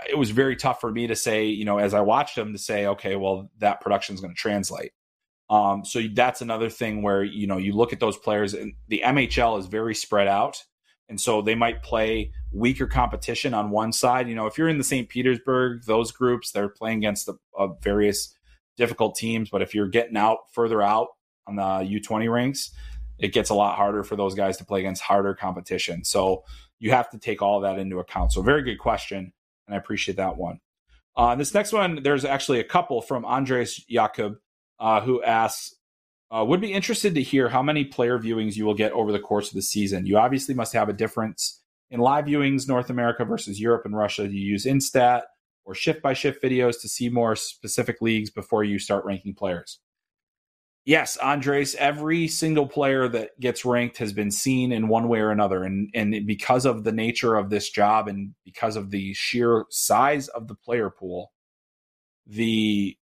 it 0.09 0.19
was 0.19 0.31
very 0.31 0.57
tough 0.57 0.81
for 0.81 0.91
me 0.91 1.07
to 1.07 1.17
say, 1.17 1.47
you 1.47 1.65
know, 1.65 1.79
as 1.79 1.95
I 1.95 2.03
watched 2.03 2.37
him 2.37 2.53
to 2.53 2.59
say, 2.59 2.87
okay, 2.87 3.17
well, 3.17 3.51
that 3.59 3.81
production 3.81 4.15
is 4.15 4.21
going 4.21 4.35
to 4.35 4.41
translate. 4.41 4.93
Um, 5.55 5.85
so 5.85 6.03
that's 6.13 6.41
another 6.41 6.69
thing 6.69 7.03
where 7.03 7.23
you 7.23 7.47
know 7.47 7.59
you 7.59 7.75
look 7.75 7.93
at 7.93 8.01
those 8.01 8.17
players, 8.17 8.55
and 8.55 8.75
the 8.89 9.03
MHL 9.05 9.61
is 9.61 9.67
very 9.67 9.95
spread 9.95 10.27
out, 10.27 10.65
and 11.09 11.21
so 11.21 11.43
they 11.43 11.55
might 11.55 11.85
play 11.85 12.33
weaker 12.51 12.89
competition 12.89 13.55
on 13.55 13.71
one 13.71 13.93
side. 13.93 14.29
You 14.29 14.35
know, 14.35 14.47
if 14.47 14.59
you're 14.59 14.69
in 14.69 14.79
the 14.79 14.85
St. 14.85 15.09
Petersburg, 15.09 15.85
those 15.85 16.11
groups 16.11 16.51
they're 16.51 16.69
playing 16.69 16.99
against 16.99 17.27
the 17.27 17.35
uh, 17.57 17.69
various 17.83 18.37
difficult 18.77 19.15
teams, 19.15 19.49
but 19.49 19.63
if 19.63 19.77
you're 19.77 19.87
getting 19.87 20.17
out 20.17 20.39
further 20.53 20.83
out 20.83 21.11
on 21.47 21.55
the 21.55 21.63
U20 21.63 22.29
ranks, 22.29 22.73
it 23.21 23.33
gets 23.33 23.51
a 23.51 23.55
lot 23.55 23.77
harder 23.77 24.03
for 24.03 24.17
those 24.17 24.35
guys 24.35 24.57
to 24.57 24.65
play 24.65 24.81
against 24.81 25.03
harder 25.03 25.35
competition. 25.35 26.03
So 26.03 26.43
you 26.81 26.91
have 26.91 27.09
to 27.11 27.19
take 27.19 27.43
all 27.43 27.61
that 27.61 27.79
into 27.79 28.01
account. 28.01 28.33
So 28.33 28.43
very 28.43 28.63
good 28.63 28.81
question, 28.81 29.33
and 29.69 29.75
I 29.77 29.79
appreciate 29.79 30.17
that 30.17 30.37
one. 30.37 30.59
Uh, 31.17 31.37
this 31.37 31.55
next 31.55 31.73
one, 31.73 32.03
there's 32.03 32.25
actually 32.25 32.59
a 32.59 32.65
couple 32.65 33.01
from 33.01 33.25
Andres 33.25 33.77
Jakob 33.77 34.39
uh, 34.79 35.01
who 35.01 35.23
asks, 35.23 35.75
uh, 36.31 36.45
would 36.45 36.61
be 36.61 36.73
interested 36.73 37.15
to 37.15 37.23
hear 37.23 37.49
how 37.49 37.63
many 37.63 37.85
player 37.85 38.19
viewings 38.19 38.57
you 38.57 38.65
will 38.65 38.75
get 38.75 38.93
over 38.93 39.13
the 39.13 39.19
course 39.19 39.49
of 39.49 39.55
the 39.55 39.63
season. 39.63 40.07
You 40.07 40.19
obviously 40.19 40.55
must 40.55 40.73
have 40.73 40.89
a 40.89 40.95
difference 40.95 41.61
in 41.91 42.01
live 42.01 42.25
viewings, 42.25 42.67
North 42.67 42.91
America 42.91 43.25
versus 43.25 43.61
Europe 43.61 43.83
and 43.85 43.97
Russia. 43.97 44.27
Do 44.27 44.35
you 44.35 44.53
use 44.53 44.65
Instat 44.65 45.23
or 45.65 45.75
shift 45.75 46.03
by 46.03 46.13
shift 46.13 46.43
videos 46.43 46.81
to 46.81 46.89
see 46.89 47.09
more 47.09 47.37
specific 47.37 48.01
leagues 48.01 48.31
before 48.31 48.65
you 48.65 48.79
start 48.79 49.05
ranking 49.05 49.35
players. 49.35 49.81
Yes, 50.87 51.17
Andres, 51.17 51.75
every 51.77 52.29
single 52.29 52.67
player 52.67 53.09
that 53.09 53.41
gets 53.41 53.65
ranked 53.65 53.97
has 53.99 54.13
been 54.13 54.31
seen 54.31 54.71
in 54.71 54.89
one 54.89 55.09
way 55.09 55.21
or 55.21 55.31
another. 55.31 55.65
And, 55.65 55.89
and 55.95 56.27
because 56.27 56.67
of 56.67 56.85
the 56.85 56.93
nature 56.93 57.37
of 57.37 57.49
this 57.49 57.71
job 57.71 58.07
and 58.07 58.35
because 58.45 58.77
of 58.77 58.91
the 58.91 59.15
sheer 59.15 59.65
size 59.71 60.29
of 60.29 60.47
the 60.47 60.55
player 60.55 60.91
pool, 60.91 61.33
the 62.27 62.99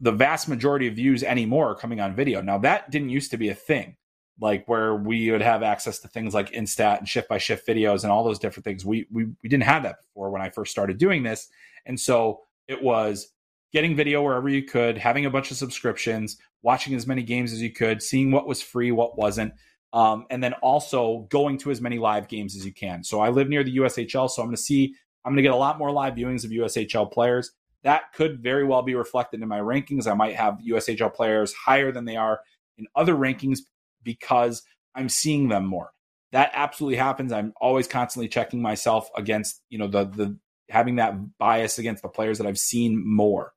the 0.00 0.12
vast 0.12 0.48
majority 0.48 0.86
of 0.88 0.94
views 0.94 1.22
anymore 1.22 1.70
are 1.70 1.74
coming 1.74 2.00
on 2.00 2.14
video. 2.14 2.40
Now 2.40 2.58
that 2.58 2.90
didn't 2.90 3.10
used 3.10 3.30
to 3.30 3.36
be 3.36 3.48
a 3.48 3.54
thing, 3.54 3.96
like 4.40 4.66
where 4.66 4.94
we 4.94 5.30
would 5.30 5.42
have 5.42 5.62
access 5.62 5.98
to 6.00 6.08
things 6.08 6.34
like 6.34 6.52
Instat 6.52 6.98
and 6.98 7.08
shift 7.08 7.28
by 7.28 7.38
shift 7.38 7.66
videos 7.66 8.02
and 8.02 8.12
all 8.12 8.24
those 8.24 8.38
different 8.38 8.64
things. 8.64 8.84
We 8.84 9.06
we 9.10 9.26
we 9.42 9.48
didn't 9.48 9.64
have 9.64 9.82
that 9.84 9.96
before 10.02 10.30
when 10.30 10.42
I 10.42 10.50
first 10.50 10.70
started 10.70 10.98
doing 10.98 11.22
this, 11.22 11.48
and 11.86 11.98
so 11.98 12.40
it 12.68 12.82
was 12.82 13.32
getting 13.72 13.96
video 13.96 14.22
wherever 14.22 14.48
you 14.48 14.62
could, 14.62 14.98
having 14.98 15.26
a 15.26 15.30
bunch 15.30 15.50
of 15.50 15.56
subscriptions, 15.56 16.36
watching 16.62 16.94
as 16.94 17.06
many 17.06 17.22
games 17.22 17.52
as 17.52 17.60
you 17.60 17.72
could, 17.72 18.02
seeing 18.02 18.30
what 18.30 18.46
was 18.46 18.62
free, 18.62 18.92
what 18.92 19.18
wasn't. 19.18 19.52
Um, 19.92 20.26
and 20.30 20.42
then 20.42 20.52
also 20.54 21.26
going 21.30 21.58
to 21.58 21.70
as 21.70 21.80
many 21.80 21.98
live 21.98 22.28
games 22.28 22.56
as 22.56 22.66
you 22.66 22.72
can. 22.72 23.02
So 23.02 23.20
I 23.20 23.30
live 23.30 23.48
near 23.48 23.64
the 23.64 23.76
USHL, 23.78 24.28
so 24.28 24.42
I'm 24.42 24.48
going 24.48 24.56
to 24.56 24.62
see, 24.62 24.94
I'm 25.24 25.32
going 25.32 25.36
to 25.36 25.42
get 25.42 25.52
a 25.52 25.56
lot 25.56 25.78
more 25.78 25.90
live 25.90 26.14
viewings 26.14 26.44
of 26.44 26.50
USHL 26.50 27.10
players 27.10 27.52
that 27.86 28.12
could 28.12 28.42
very 28.42 28.64
well 28.64 28.82
be 28.82 28.96
reflected 28.96 29.40
in 29.42 29.48
my 29.48 29.60
rankings. 29.60 30.10
I 30.10 30.14
might 30.14 30.34
have 30.34 30.58
USHL 30.58 31.14
players 31.14 31.52
higher 31.52 31.92
than 31.92 32.04
they 32.04 32.16
are 32.16 32.40
in 32.78 32.88
other 32.96 33.14
rankings 33.14 33.60
because 34.02 34.64
I'm 34.96 35.08
seeing 35.08 35.48
them 35.50 35.66
more. 35.66 35.92
That 36.32 36.50
absolutely 36.52 36.96
happens. 36.96 37.30
I'm 37.30 37.52
always 37.60 37.86
constantly 37.86 38.26
checking 38.26 38.60
myself 38.60 39.08
against, 39.16 39.62
you 39.70 39.78
know, 39.78 39.86
the 39.86 40.04
the 40.04 40.36
having 40.68 40.96
that 40.96 41.38
bias 41.38 41.78
against 41.78 42.02
the 42.02 42.08
players 42.08 42.38
that 42.38 42.46
I've 42.48 42.58
seen 42.58 43.00
more. 43.06 43.52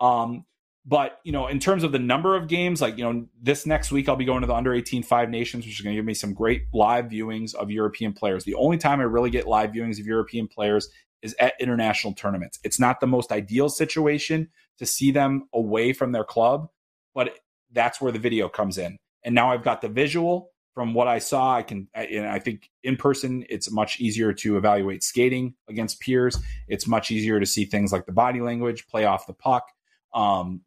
Um, 0.00 0.46
but 0.86 1.18
you 1.22 1.32
know, 1.32 1.46
in 1.46 1.58
terms 1.58 1.84
of 1.84 1.92
the 1.92 1.98
number 1.98 2.34
of 2.34 2.48
games, 2.48 2.80
like 2.80 2.96
you 2.96 3.04
know, 3.04 3.26
this 3.42 3.66
next 3.66 3.92
week 3.92 4.08
I'll 4.08 4.16
be 4.16 4.24
going 4.24 4.40
to 4.40 4.46
the 4.46 4.54
under 4.54 4.72
18 4.72 5.02
Five 5.02 5.28
Nations, 5.28 5.66
which 5.66 5.74
is 5.74 5.82
going 5.82 5.94
to 5.94 5.98
give 5.98 6.06
me 6.06 6.14
some 6.14 6.32
great 6.32 6.62
live 6.72 7.06
viewings 7.06 7.54
of 7.54 7.70
European 7.70 8.14
players. 8.14 8.44
The 8.44 8.54
only 8.54 8.78
time 8.78 9.00
I 9.00 9.04
really 9.04 9.28
get 9.28 9.46
live 9.46 9.72
viewings 9.72 10.00
of 10.00 10.06
European 10.06 10.48
players 10.48 10.88
is 11.22 11.34
at 11.40 11.54
international 11.60 12.12
tournaments. 12.14 12.58
It's 12.62 12.78
not 12.78 13.00
the 13.00 13.06
most 13.06 13.32
ideal 13.32 13.68
situation 13.68 14.48
to 14.78 14.86
see 14.86 15.10
them 15.10 15.48
away 15.52 15.92
from 15.92 16.12
their 16.12 16.24
club, 16.24 16.68
but 17.14 17.38
that's 17.72 18.00
where 18.00 18.12
the 18.12 18.18
video 18.18 18.48
comes 18.48 18.78
in. 18.78 18.96
And 19.24 19.34
now 19.34 19.50
I've 19.50 19.64
got 19.64 19.80
the 19.80 19.88
visual 19.88 20.52
from 20.74 20.92
what 20.92 21.08
I 21.08 21.18
saw. 21.18 21.56
I 21.56 21.62
can, 21.62 21.88
and 21.94 22.26
I 22.26 22.38
think 22.38 22.70
in 22.84 22.96
person, 22.96 23.44
it's 23.48 23.70
much 23.70 23.98
easier 23.98 24.32
to 24.34 24.56
evaluate 24.56 25.02
skating 25.02 25.54
against 25.68 26.00
peers. 26.00 26.38
It's 26.68 26.86
much 26.86 27.10
easier 27.10 27.40
to 27.40 27.46
see 27.46 27.64
things 27.64 27.92
like 27.92 28.06
the 28.06 28.12
body 28.12 28.40
language, 28.40 28.86
play 28.86 29.06
off 29.06 29.26
the 29.26 29.32
puck, 29.32 29.68
um, 30.14 30.60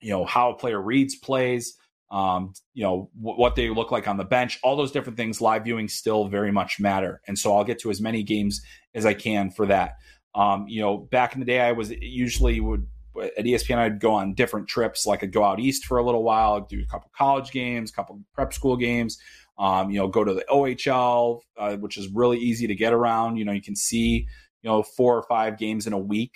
you 0.00 0.10
know, 0.10 0.24
how 0.24 0.50
a 0.50 0.54
player 0.54 0.80
reads 0.80 1.14
plays, 1.14 1.76
um, 2.12 2.52
you 2.74 2.84
know, 2.84 3.10
w- 3.16 3.38
what 3.40 3.56
they 3.56 3.70
look 3.70 3.90
like 3.90 4.06
on 4.06 4.18
the 4.18 4.24
bench, 4.24 4.60
all 4.62 4.76
those 4.76 4.92
different 4.92 5.16
things. 5.16 5.40
Live 5.40 5.64
viewing 5.64 5.88
still 5.88 6.28
very 6.28 6.52
much 6.52 6.78
matter, 6.78 7.20
and 7.26 7.38
so 7.38 7.56
I'll 7.56 7.64
get 7.64 7.80
to 7.80 7.90
as 7.90 8.00
many 8.00 8.22
games 8.22 8.62
as 8.94 9.06
I 9.06 9.14
can 9.14 9.50
for 9.50 9.66
that. 9.66 9.96
Um, 10.34 10.66
you 10.68 10.80
know, 10.80 10.98
back 10.98 11.34
in 11.34 11.40
the 11.40 11.46
day, 11.46 11.60
I 11.60 11.72
was 11.72 11.90
usually 11.90 12.60
would 12.60 12.86
at 13.16 13.44
ESPN. 13.44 13.78
I'd 13.78 14.00
go 14.00 14.12
on 14.12 14.34
different 14.34 14.68
trips, 14.68 15.06
like 15.06 15.24
I'd 15.24 15.32
go 15.32 15.42
out 15.42 15.58
east 15.58 15.86
for 15.86 15.98
a 15.98 16.04
little 16.04 16.22
while, 16.22 16.54
I'd 16.54 16.68
do 16.68 16.80
a 16.80 16.86
couple 16.86 17.10
college 17.16 17.50
games, 17.50 17.90
a 17.90 17.94
couple 17.94 18.20
prep 18.34 18.52
school 18.52 18.76
games. 18.76 19.18
Um, 19.58 19.90
you 19.90 19.98
know, 19.98 20.08
go 20.08 20.24
to 20.24 20.32
the 20.32 20.44
OHL, 20.48 21.40
uh, 21.58 21.76
which 21.76 21.98
is 21.98 22.08
really 22.08 22.38
easy 22.38 22.66
to 22.66 22.74
get 22.74 22.92
around. 22.92 23.36
You 23.36 23.44
know, 23.44 23.52
you 23.52 23.60
can 23.60 23.76
see 23.76 24.26
you 24.62 24.70
know 24.70 24.82
four 24.82 25.16
or 25.16 25.22
five 25.24 25.58
games 25.58 25.86
in 25.86 25.92
a 25.92 25.98
week 25.98 26.34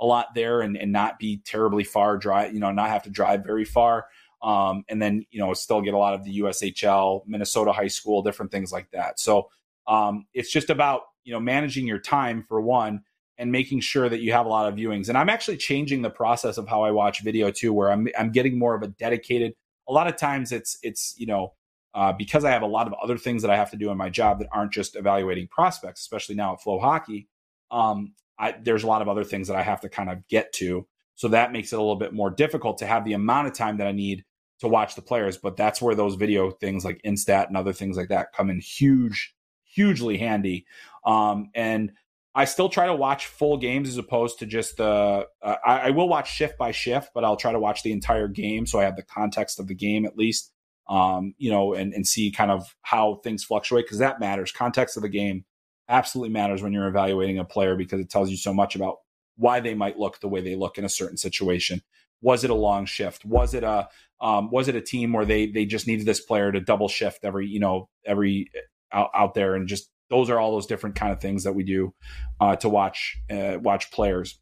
a 0.00 0.06
lot 0.06 0.28
there 0.34 0.60
and, 0.60 0.76
and 0.76 0.92
not 0.92 1.18
be 1.18 1.40
terribly 1.44 1.84
far 1.84 2.16
drive 2.16 2.52
you 2.52 2.60
know 2.60 2.70
not 2.70 2.88
have 2.88 3.02
to 3.02 3.10
drive 3.10 3.44
very 3.44 3.64
far 3.64 4.06
um, 4.42 4.84
and 4.88 5.00
then 5.00 5.24
you 5.30 5.40
know 5.40 5.52
still 5.54 5.80
get 5.80 5.94
a 5.94 5.98
lot 5.98 6.14
of 6.14 6.24
the 6.24 6.40
USHL, 6.40 7.22
Minnesota 7.26 7.72
high 7.72 7.88
school, 7.88 8.22
different 8.22 8.52
things 8.52 8.72
like 8.72 8.90
that. 8.92 9.20
So 9.20 9.48
um, 9.86 10.26
it's 10.34 10.50
just 10.50 10.70
about 10.70 11.02
you 11.24 11.32
know 11.32 11.40
managing 11.40 11.86
your 11.86 11.98
time 11.98 12.44
for 12.48 12.60
one 12.60 13.02
and 13.38 13.52
making 13.52 13.80
sure 13.80 14.08
that 14.08 14.20
you 14.20 14.32
have 14.32 14.46
a 14.46 14.48
lot 14.48 14.70
of 14.70 14.78
viewings. 14.78 15.08
And 15.08 15.16
I'm 15.16 15.28
actually 15.28 15.56
changing 15.56 16.02
the 16.02 16.10
process 16.10 16.58
of 16.58 16.68
how 16.68 16.82
I 16.82 16.90
watch 16.90 17.22
video 17.22 17.50
too, 17.50 17.72
where 17.72 17.90
I'm 17.90 18.08
I'm 18.18 18.32
getting 18.32 18.58
more 18.58 18.74
of 18.74 18.82
a 18.82 18.88
dedicated. 18.88 19.54
A 19.88 19.92
lot 19.92 20.06
of 20.06 20.16
times 20.16 20.52
it's 20.52 20.78
it's 20.82 21.14
you 21.18 21.26
know 21.26 21.54
uh, 21.94 22.12
because 22.12 22.44
I 22.44 22.50
have 22.50 22.62
a 22.62 22.66
lot 22.66 22.86
of 22.86 22.94
other 23.02 23.18
things 23.18 23.42
that 23.42 23.50
I 23.50 23.56
have 23.56 23.70
to 23.70 23.76
do 23.76 23.90
in 23.90 23.96
my 23.96 24.08
job 24.08 24.38
that 24.38 24.48
aren't 24.52 24.72
just 24.72 24.96
evaluating 24.96 25.48
prospects, 25.48 26.00
especially 26.00 26.34
now 26.34 26.52
at 26.54 26.62
Flo 26.62 26.78
Hockey. 26.78 27.28
Um, 27.70 28.14
I, 28.38 28.54
there's 28.62 28.84
a 28.84 28.86
lot 28.86 29.02
of 29.02 29.08
other 29.08 29.24
things 29.24 29.48
that 29.48 29.56
I 29.56 29.62
have 29.62 29.80
to 29.80 29.88
kind 29.88 30.10
of 30.10 30.26
get 30.28 30.52
to. 30.54 30.86
So 31.16 31.28
that 31.28 31.50
makes 31.50 31.72
it 31.72 31.76
a 31.76 31.82
little 31.82 31.96
bit 31.96 32.12
more 32.12 32.30
difficult 32.30 32.78
to 32.78 32.86
have 32.86 33.04
the 33.04 33.14
amount 33.14 33.48
of 33.48 33.54
time 33.54 33.78
that 33.78 33.88
I 33.88 33.92
need 33.92 34.24
to 34.60 34.68
watch 34.68 34.94
the 34.94 35.02
players. 35.02 35.38
But 35.38 35.56
that's 35.56 35.80
where 35.80 35.94
those 35.94 36.14
video 36.14 36.50
things 36.50 36.84
like 36.84 37.00
Instat 37.04 37.48
and 37.48 37.56
other 37.56 37.72
things 37.72 37.96
like 37.96 38.08
that 38.08 38.32
come 38.32 38.50
in 38.50 38.60
huge, 38.60 39.34
hugely 39.64 40.18
handy. 40.18 40.66
Um, 41.04 41.50
and 41.54 41.92
I 42.34 42.44
still 42.44 42.68
try 42.68 42.86
to 42.86 42.94
watch 42.94 43.26
full 43.26 43.56
games 43.56 43.88
as 43.88 43.96
opposed 43.96 44.38
to 44.38 44.46
just 44.46 44.76
the. 44.76 45.26
Uh, 45.42 45.56
I, 45.64 45.78
I, 45.78 45.90
will 45.90 46.08
watch 46.08 46.32
shift 46.32 46.56
by 46.58 46.70
shift, 46.70 47.10
but 47.14 47.24
I'll 47.24 47.36
try 47.36 47.52
to 47.52 47.58
watch 47.58 47.82
the 47.82 47.90
entire 47.92 48.28
game 48.28 48.66
so 48.66 48.78
I 48.78 48.84
have 48.84 48.96
the 48.96 49.02
context 49.02 49.58
of 49.58 49.66
the 49.66 49.74
game 49.74 50.04
at 50.04 50.16
least. 50.16 50.52
Um, 50.88 51.34
you 51.36 51.50
know, 51.50 51.74
and 51.74 51.92
and 51.92 52.06
see 52.06 52.30
kind 52.30 52.50
of 52.50 52.74
how 52.82 53.16
things 53.24 53.44
fluctuate 53.44 53.86
because 53.86 53.98
that 53.98 54.20
matters. 54.20 54.52
Context 54.52 54.96
of 54.96 55.02
the 55.02 55.08
game 55.08 55.44
absolutely 55.88 56.32
matters 56.32 56.62
when 56.62 56.72
you're 56.72 56.86
evaluating 56.86 57.38
a 57.38 57.44
player 57.44 57.74
because 57.74 58.00
it 58.00 58.10
tells 58.10 58.30
you 58.30 58.36
so 58.36 58.54
much 58.54 58.76
about 58.76 58.98
why 59.36 59.60
they 59.60 59.74
might 59.74 59.98
look 59.98 60.20
the 60.20 60.28
way 60.28 60.40
they 60.40 60.54
look 60.54 60.78
in 60.78 60.84
a 60.84 60.88
certain 60.88 61.16
situation. 61.16 61.82
Was 62.20 62.44
it 62.44 62.50
a 62.50 62.54
long 62.54 62.86
shift? 62.86 63.24
Was 63.24 63.54
it 63.54 63.64
a 63.64 63.88
um, 64.20 64.50
was 64.50 64.68
it 64.68 64.74
a 64.74 64.80
team 64.80 65.12
where 65.12 65.24
they 65.24 65.46
they 65.46 65.64
just 65.64 65.86
needed 65.86 66.06
this 66.06 66.20
player 66.20 66.50
to 66.50 66.60
double 66.60 66.88
shift 66.88 67.24
every 67.24 67.46
you 67.46 67.60
know 67.60 67.88
every 68.04 68.50
uh, 68.92 68.96
out, 68.96 69.10
out 69.14 69.34
there 69.34 69.54
and 69.54 69.68
just 69.68 69.90
those 70.10 70.30
are 70.30 70.38
all 70.38 70.52
those 70.52 70.66
different 70.66 70.96
kind 70.96 71.12
of 71.12 71.20
things 71.20 71.44
that 71.44 71.54
we 71.54 71.62
do 71.62 71.94
uh, 72.40 72.56
to 72.56 72.68
watch 72.68 73.18
uh, 73.30 73.58
watch 73.60 73.90
players. 73.90 74.40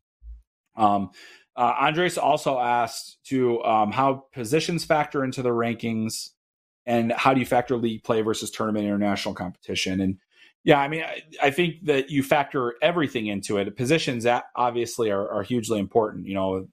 Um, 0.77 1.11
uh, 1.57 1.74
Andres 1.81 2.18
also 2.18 2.59
asked 2.59 3.18
to 3.24 3.62
um, 3.64 3.91
how 3.91 4.24
positions 4.35 4.85
factor 4.85 5.24
into 5.24 5.43
the 5.43 5.51
rankings 5.51 6.31
and 6.85 7.12
how 7.12 7.33
do 7.33 7.41
you 7.41 7.47
factor 7.47 7.77
league 7.77 8.05
play 8.05 8.20
versus 8.20 8.51
tournament 8.51 8.85
international 8.85 9.35
competition 9.35 10.01
and 10.01 10.18
yeah, 10.64 10.81
I 10.81 10.89
mean, 10.89 11.05
I, 11.05 11.22
I, 11.41 11.51
think 11.53 11.85
that 11.85 12.11
you 12.11 12.24
factor 12.24 12.74
everything 12.83 13.29
into 13.29 13.57
it. 13.59 13.77
Positions 13.77 14.24
that 14.24 14.47
obviously 14.57 15.12
are, 15.12 15.31
are, 15.31 15.45
hugely 15.45 15.79
important. 15.79 16.27
You 16.27 16.35
know, 16.35 16.66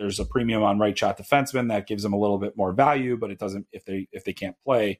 there's 0.00 0.18
a 0.18 0.24
premium 0.24 0.62
on 0.62 0.78
right 0.78 0.96
shot 0.96 1.18
defenseman 1.18 1.68
that 1.68 1.86
gives 1.86 2.02
them 2.02 2.14
a 2.14 2.18
little 2.18 2.38
bit 2.38 2.56
more 2.56 2.72
value, 2.72 3.16
but 3.18 3.30
it 3.30 3.38
doesn't 3.38 3.66
if 3.70 3.84
they 3.84 4.08
if 4.12 4.24
they 4.24 4.32
can't 4.32 4.56
play 4.64 4.98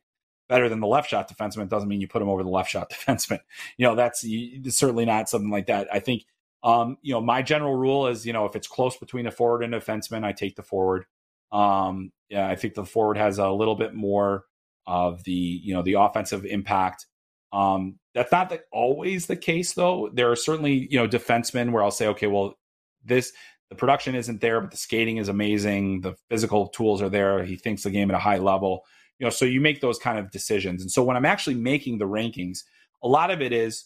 better 0.48 0.68
than 0.68 0.80
the 0.80 0.86
left 0.86 1.08
shot 1.08 1.30
defenseman, 1.30 1.68
doesn't 1.68 1.88
mean 1.88 2.00
you 2.00 2.08
put 2.08 2.18
them 2.18 2.28
over 2.28 2.42
the 2.42 2.50
left 2.50 2.70
shot 2.70 2.90
defenseman. 2.92 3.40
You 3.78 3.86
know, 3.86 3.94
that's 3.94 4.24
certainly 4.68 5.06
not 5.06 5.28
something 5.28 5.50
like 5.50 5.66
that. 5.66 5.88
I 5.92 6.00
think 6.00 6.24
um, 6.62 6.98
you 7.00 7.14
know, 7.14 7.20
my 7.22 7.40
general 7.40 7.74
rule 7.74 8.08
is, 8.08 8.26
you 8.26 8.34
know, 8.34 8.44
if 8.44 8.54
it's 8.54 8.68
close 8.68 8.96
between 8.96 9.26
a 9.26 9.30
forward 9.30 9.64
and 9.64 9.74
a 9.74 9.80
defenseman, 9.80 10.24
I 10.24 10.32
take 10.32 10.56
the 10.56 10.62
forward. 10.62 11.06
Um, 11.50 12.12
yeah, 12.28 12.46
I 12.46 12.54
think 12.54 12.74
the 12.74 12.84
forward 12.84 13.16
has 13.16 13.38
a 13.38 13.48
little 13.50 13.76
bit 13.76 13.94
more 13.94 14.44
of 14.86 15.24
the, 15.24 15.32
you 15.32 15.72
know, 15.72 15.82
the 15.82 15.94
offensive 15.94 16.44
impact. 16.44 17.06
Um, 17.52 17.98
that's 18.14 18.30
not 18.30 18.50
the, 18.50 18.60
always 18.72 19.26
the 19.26 19.36
case, 19.36 19.72
though. 19.72 20.10
There 20.12 20.30
are 20.30 20.36
certainly, 20.36 20.86
you 20.90 20.98
know, 20.98 21.08
defensemen 21.08 21.72
where 21.72 21.82
I'll 21.82 21.90
say, 21.90 22.08
okay, 22.08 22.26
well, 22.26 22.58
this 23.04 23.32
the 23.70 23.76
production 23.76 24.14
isn't 24.14 24.40
there, 24.40 24.60
but 24.60 24.72
the 24.72 24.76
skating 24.76 25.16
is 25.16 25.28
amazing. 25.28 26.00
The 26.02 26.16
physical 26.28 26.66
tools 26.68 27.00
are 27.00 27.08
there. 27.08 27.44
He 27.44 27.56
thinks 27.56 27.84
the 27.84 27.90
game 27.90 28.10
at 28.10 28.16
a 28.16 28.20
high 28.20 28.38
level. 28.38 28.84
You 29.18 29.26
know, 29.26 29.30
so 29.30 29.44
you 29.44 29.60
make 29.60 29.80
those 29.80 29.98
kind 29.98 30.18
of 30.18 30.30
decisions. 30.30 30.82
And 30.82 30.90
so 30.90 31.02
when 31.02 31.16
I'm 31.16 31.24
actually 31.24 31.54
making 31.54 31.98
the 31.98 32.06
rankings, 32.06 32.64
a 33.02 33.08
lot 33.08 33.30
of 33.30 33.40
it 33.40 33.52
is 33.52 33.84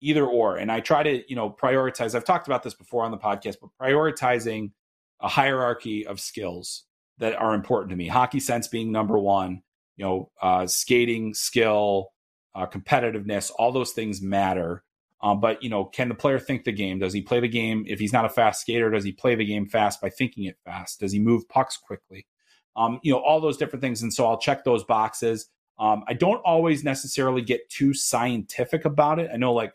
either 0.00 0.26
or. 0.26 0.56
And 0.56 0.72
I 0.72 0.80
try 0.80 1.02
to, 1.02 1.22
you 1.28 1.36
know, 1.36 1.50
prioritize. 1.50 2.14
I've 2.14 2.24
talked 2.24 2.48
about 2.48 2.62
this 2.62 2.74
before 2.74 3.04
on 3.04 3.12
the 3.12 3.18
podcast, 3.18 3.56
but 3.60 3.70
prioritizing 3.80 4.72
a 5.20 5.28
hierarchy 5.28 6.06
of 6.06 6.18
skills 6.18 6.84
that 7.18 7.34
are 7.34 7.54
important 7.54 7.90
to 7.90 7.96
me. 7.96 8.08
Hockey 8.08 8.40
sense 8.40 8.66
being 8.66 8.90
number 8.90 9.18
one, 9.18 9.62
you 9.96 10.04
know, 10.04 10.30
uh, 10.40 10.66
skating, 10.66 11.34
skill, 11.34 12.08
uh, 12.54 12.66
competitiveness, 12.66 13.52
all 13.56 13.70
those 13.70 13.92
things 13.92 14.20
matter. 14.20 14.82
Um, 15.22 15.38
but 15.38 15.62
you 15.62 15.70
know, 15.70 15.84
can 15.84 16.08
the 16.08 16.14
player 16.14 16.38
think 16.38 16.64
the 16.64 16.72
game? 16.72 16.98
Does 16.98 17.12
he 17.12 17.22
play 17.22 17.38
the 17.38 17.48
game? 17.48 17.84
If 17.86 18.00
he's 18.00 18.12
not 18.12 18.24
a 18.24 18.28
fast 18.28 18.60
skater, 18.60 18.90
does 18.90 19.04
he 19.04 19.12
play 19.12 19.34
the 19.34 19.44
game 19.44 19.66
fast 19.66 20.00
by 20.00 20.10
thinking 20.10 20.44
it 20.44 20.58
fast? 20.64 21.00
Does 21.00 21.12
he 21.12 21.20
move 21.20 21.48
pucks 21.48 21.76
quickly? 21.76 22.26
Um, 22.74 22.98
you 23.02 23.12
know, 23.12 23.18
all 23.18 23.40
those 23.40 23.56
different 23.56 23.82
things. 23.82 24.02
And 24.02 24.12
so 24.12 24.26
I'll 24.26 24.38
check 24.38 24.64
those 24.64 24.82
boxes. 24.82 25.48
Um, 25.78 26.04
I 26.08 26.14
don't 26.14 26.40
always 26.44 26.82
necessarily 26.82 27.42
get 27.42 27.68
too 27.70 27.94
scientific 27.94 28.84
about 28.84 29.18
it. 29.18 29.30
I 29.32 29.36
know, 29.36 29.52
like, 29.52 29.72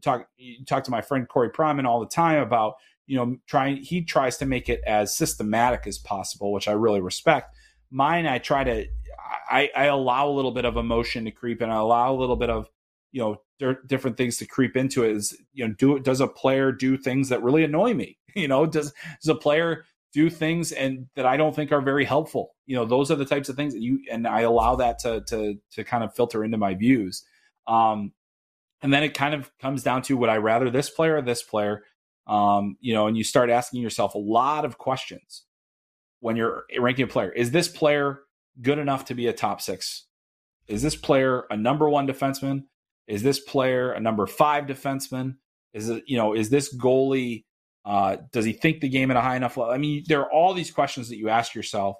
talk 0.00 0.28
you 0.36 0.64
talk 0.64 0.84
to 0.84 0.90
my 0.90 1.02
friend 1.02 1.28
Corey 1.28 1.50
Pronman 1.50 1.86
all 1.86 2.00
the 2.00 2.06
time 2.06 2.38
about 2.38 2.74
you 3.06 3.16
know 3.16 3.36
trying. 3.46 3.78
He 3.78 4.02
tries 4.02 4.36
to 4.38 4.46
make 4.46 4.68
it 4.68 4.80
as 4.86 5.16
systematic 5.16 5.86
as 5.86 5.98
possible, 5.98 6.52
which 6.52 6.68
I 6.68 6.72
really 6.72 7.00
respect. 7.00 7.54
Mine, 7.90 8.26
I 8.26 8.38
try 8.38 8.64
to. 8.64 8.86
I, 9.50 9.70
I 9.76 9.84
allow 9.86 10.28
a 10.28 10.30
little 10.30 10.52
bit 10.52 10.64
of 10.64 10.76
emotion 10.76 11.24
to 11.24 11.30
creep 11.30 11.60
in. 11.60 11.70
I 11.70 11.76
allow 11.76 12.12
a 12.12 12.16
little 12.16 12.36
bit 12.36 12.50
of 12.50 12.68
you 13.12 13.20
know 13.20 13.36
d- 13.58 13.78
different 13.86 14.16
things 14.16 14.36
to 14.38 14.46
creep 14.46 14.76
into 14.76 15.04
it. 15.04 15.16
Is 15.16 15.36
you 15.52 15.66
know 15.66 15.74
do 15.74 15.98
does 15.98 16.20
a 16.20 16.28
player 16.28 16.72
do 16.72 16.96
things 16.96 17.28
that 17.28 17.42
really 17.42 17.64
annoy 17.64 17.94
me? 17.94 18.16
You 18.36 18.46
know 18.46 18.64
does 18.64 18.92
does 19.20 19.28
a 19.28 19.34
player 19.34 19.84
do 20.12 20.28
things 20.28 20.72
and 20.72 21.06
that 21.14 21.26
I 21.26 21.36
don't 21.36 21.54
think 21.54 21.72
are 21.72 21.80
very 21.80 22.04
helpful. 22.04 22.54
You 22.66 22.76
know, 22.76 22.84
those 22.84 23.10
are 23.10 23.16
the 23.16 23.24
types 23.24 23.48
of 23.48 23.56
things 23.56 23.74
that 23.74 23.82
you 23.82 24.00
and 24.10 24.26
I 24.26 24.42
allow 24.42 24.76
that 24.76 24.98
to 25.00 25.22
to 25.28 25.56
to 25.72 25.84
kind 25.84 26.04
of 26.04 26.14
filter 26.14 26.44
into 26.44 26.56
my 26.56 26.74
views. 26.74 27.24
Um, 27.66 28.12
and 28.82 28.92
then 28.92 29.02
it 29.02 29.14
kind 29.14 29.34
of 29.34 29.50
comes 29.58 29.82
down 29.82 30.02
to 30.02 30.16
would 30.16 30.30
I 30.30 30.38
rather 30.38 30.70
this 30.70 30.90
player 30.90 31.16
or 31.16 31.22
this 31.22 31.42
player? 31.42 31.84
Um, 32.26 32.76
you 32.80 32.94
know, 32.94 33.06
and 33.06 33.16
you 33.16 33.24
start 33.24 33.50
asking 33.50 33.82
yourself 33.82 34.14
a 34.14 34.18
lot 34.18 34.64
of 34.64 34.78
questions 34.78 35.44
when 36.20 36.36
you're 36.36 36.64
ranking 36.78 37.04
a 37.04 37.08
player. 37.08 37.30
Is 37.30 37.50
this 37.50 37.68
player 37.68 38.20
good 38.62 38.78
enough 38.78 39.04
to 39.06 39.14
be 39.14 39.26
a 39.26 39.32
top 39.32 39.60
six? 39.60 40.06
Is 40.66 40.82
this 40.82 40.96
player 40.96 41.44
a 41.50 41.56
number 41.56 41.88
one 41.88 42.06
defenseman? 42.06 42.64
Is 43.10 43.22
this 43.22 43.40
player 43.40 43.92
a 43.92 44.00
number 44.00 44.26
five 44.26 44.64
defenseman? 44.64 45.36
Is 45.74 45.88
it, 45.88 46.04
you 46.06 46.16
know, 46.16 46.34
is 46.34 46.48
this 46.48 46.74
goalie 46.74 47.44
uh, 47.84 48.16
does 48.32 48.44
he 48.44 48.52
think 48.52 48.80
the 48.80 48.88
game 48.88 49.10
at 49.10 49.16
a 49.16 49.20
high 49.20 49.36
enough 49.36 49.56
level? 49.56 49.72
I 49.72 49.78
mean, 49.78 50.04
there 50.06 50.20
are 50.20 50.30
all 50.30 50.54
these 50.54 50.70
questions 50.70 51.08
that 51.08 51.16
you 51.16 51.28
ask 51.28 51.54
yourself, 51.54 51.96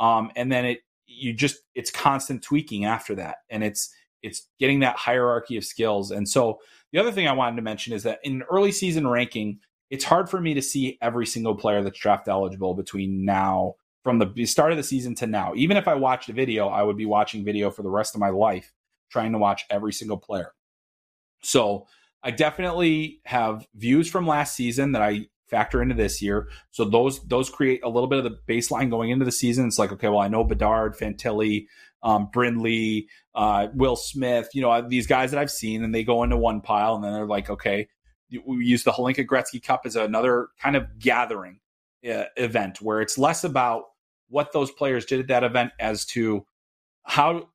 um, 0.00 0.30
and 0.36 0.50
then 0.50 0.64
it 0.64 0.78
you 1.06 1.32
just 1.32 1.58
it's 1.74 1.90
constant 1.90 2.42
tweaking 2.42 2.84
after 2.84 3.14
that, 3.16 3.38
and 3.50 3.64
it's 3.64 3.92
it's 4.22 4.48
getting 4.58 4.80
that 4.80 4.96
hierarchy 4.96 5.56
of 5.56 5.64
skills. 5.64 6.10
And 6.10 6.28
so 6.28 6.60
the 6.92 6.98
other 6.98 7.12
thing 7.12 7.28
I 7.28 7.32
wanted 7.32 7.56
to 7.56 7.62
mention 7.62 7.92
is 7.92 8.04
that 8.04 8.20
in 8.22 8.42
early 8.50 8.72
season 8.72 9.06
ranking, 9.06 9.58
it's 9.90 10.04
hard 10.04 10.30
for 10.30 10.40
me 10.40 10.54
to 10.54 10.62
see 10.62 10.98
every 11.02 11.26
single 11.26 11.54
player 11.54 11.82
that's 11.82 11.98
draft 11.98 12.28
eligible 12.28 12.74
between 12.74 13.24
now 13.24 13.74
from 14.02 14.18
the 14.18 14.46
start 14.46 14.70
of 14.70 14.78
the 14.78 14.82
season 14.82 15.14
to 15.16 15.26
now. 15.26 15.52
Even 15.56 15.76
if 15.76 15.88
I 15.88 15.94
watched 15.94 16.28
a 16.28 16.32
video, 16.32 16.68
I 16.68 16.82
would 16.82 16.96
be 16.96 17.06
watching 17.06 17.44
video 17.44 17.70
for 17.70 17.82
the 17.82 17.90
rest 17.90 18.14
of 18.14 18.20
my 18.20 18.30
life, 18.30 18.72
trying 19.10 19.32
to 19.32 19.38
watch 19.38 19.64
every 19.70 19.92
single 19.92 20.18
player. 20.18 20.52
So 21.42 21.86
I 22.22 22.30
definitely 22.30 23.20
have 23.26 23.66
views 23.74 24.08
from 24.08 24.26
last 24.26 24.56
season 24.56 24.92
that 24.92 25.02
I 25.02 25.26
factor 25.46 25.82
into 25.82 25.94
this 25.94 26.22
year. 26.22 26.48
So 26.70 26.84
those 26.84 27.22
those 27.24 27.50
create 27.50 27.80
a 27.84 27.88
little 27.88 28.08
bit 28.08 28.18
of 28.18 28.24
the 28.24 28.38
baseline 28.48 28.90
going 28.90 29.10
into 29.10 29.24
the 29.24 29.32
season. 29.32 29.66
It's 29.66 29.78
like, 29.78 29.92
okay, 29.92 30.08
well, 30.08 30.20
I 30.20 30.28
know 30.28 30.42
Bedard, 30.42 30.96
Fantilli, 30.96 31.66
um, 32.02 32.28
Brindley, 32.32 33.08
uh, 33.34 33.68
Will 33.74 33.96
Smith, 33.96 34.48
you 34.54 34.62
know, 34.62 34.86
these 34.88 35.06
guys 35.06 35.30
that 35.30 35.40
I've 35.40 35.50
seen, 35.50 35.84
and 35.84 35.94
they 35.94 36.04
go 36.04 36.22
into 36.22 36.36
one 36.36 36.60
pile, 36.60 36.94
and 36.94 37.04
then 37.04 37.12
they're 37.12 37.26
like, 37.26 37.50
okay, 37.50 37.88
we 38.46 38.64
use 38.64 38.84
the 38.84 38.92
Hlinka 38.92 39.26
Gretzky 39.26 39.62
Cup 39.62 39.82
as 39.84 39.96
another 39.96 40.48
kind 40.60 40.76
of 40.76 40.98
gathering 40.98 41.60
uh, 42.08 42.24
event 42.36 42.80
where 42.80 43.00
it's 43.00 43.18
less 43.18 43.44
about 43.44 43.84
what 44.28 44.52
those 44.52 44.70
players 44.70 45.04
did 45.04 45.20
at 45.20 45.28
that 45.28 45.44
event 45.44 45.72
as 45.78 46.04
to 46.06 46.46
how 47.04 47.48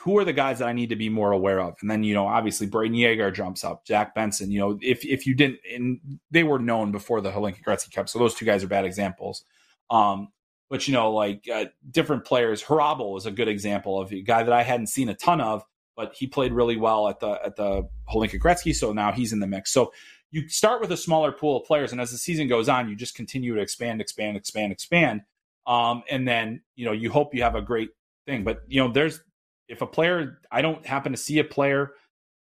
who 0.00 0.18
are 0.18 0.24
the 0.24 0.32
guys 0.32 0.58
that 0.58 0.68
I 0.68 0.72
need 0.72 0.88
to 0.90 0.96
be 0.96 1.08
more 1.08 1.32
aware 1.32 1.60
of? 1.60 1.76
And 1.80 1.90
then, 1.90 2.02
you 2.02 2.14
know, 2.14 2.26
obviously 2.26 2.66
Brayden 2.66 2.98
Yager 2.98 3.30
jumps 3.30 3.64
up, 3.64 3.84
Jack 3.84 4.14
Benson, 4.14 4.50
you 4.50 4.58
know, 4.58 4.78
if, 4.80 5.04
if 5.04 5.26
you 5.26 5.34
didn't, 5.34 5.60
and 5.72 6.18
they 6.30 6.44
were 6.44 6.58
known 6.58 6.92
before 6.92 7.20
the 7.20 7.30
Hlinka 7.30 7.62
Gretzky 7.62 7.92
Cup. 7.92 8.08
So 8.08 8.18
those 8.18 8.34
two 8.34 8.44
guys 8.44 8.64
are 8.64 8.68
bad 8.68 8.84
examples. 8.84 9.44
Um, 9.90 10.28
but, 10.70 10.88
you 10.88 10.94
know, 10.94 11.12
like 11.12 11.48
uh, 11.52 11.66
different 11.90 12.24
players, 12.24 12.62
Hrabal 12.62 13.16
is 13.18 13.26
a 13.26 13.30
good 13.30 13.48
example 13.48 14.00
of 14.00 14.12
a 14.12 14.22
guy 14.22 14.42
that 14.42 14.52
I 14.52 14.62
hadn't 14.62 14.88
seen 14.88 15.08
a 15.08 15.14
ton 15.14 15.40
of, 15.40 15.62
but 15.96 16.14
he 16.14 16.26
played 16.26 16.52
really 16.52 16.76
well 16.76 17.08
at 17.08 17.20
the, 17.20 17.38
at 17.44 17.56
the 17.56 17.88
Hlinka 18.12 18.40
Gretzky. 18.40 18.74
So 18.74 18.92
now 18.92 19.12
he's 19.12 19.32
in 19.32 19.40
the 19.40 19.46
mix. 19.46 19.72
So 19.72 19.92
you 20.30 20.48
start 20.48 20.80
with 20.80 20.90
a 20.90 20.96
smaller 20.96 21.30
pool 21.30 21.58
of 21.58 21.66
players. 21.66 21.92
And 21.92 22.00
as 22.00 22.10
the 22.10 22.18
season 22.18 22.48
goes 22.48 22.68
on, 22.68 22.88
you 22.88 22.96
just 22.96 23.14
continue 23.14 23.54
to 23.54 23.60
expand, 23.60 24.00
expand, 24.00 24.36
expand, 24.36 24.72
expand. 24.72 25.22
Um, 25.66 26.02
and 26.10 26.26
then, 26.26 26.62
you 26.74 26.84
know, 26.84 26.92
you 26.92 27.10
hope 27.10 27.34
you 27.34 27.42
have 27.42 27.54
a 27.54 27.62
great 27.62 27.90
thing. 28.26 28.42
But, 28.42 28.62
you 28.66 28.82
know, 28.82 28.92
there's, 28.92 29.20
if 29.68 29.82
a 29.82 29.86
player, 29.86 30.40
I 30.50 30.62
don't 30.62 30.84
happen 30.86 31.12
to 31.12 31.18
see 31.18 31.38
a 31.38 31.44
player 31.44 31.92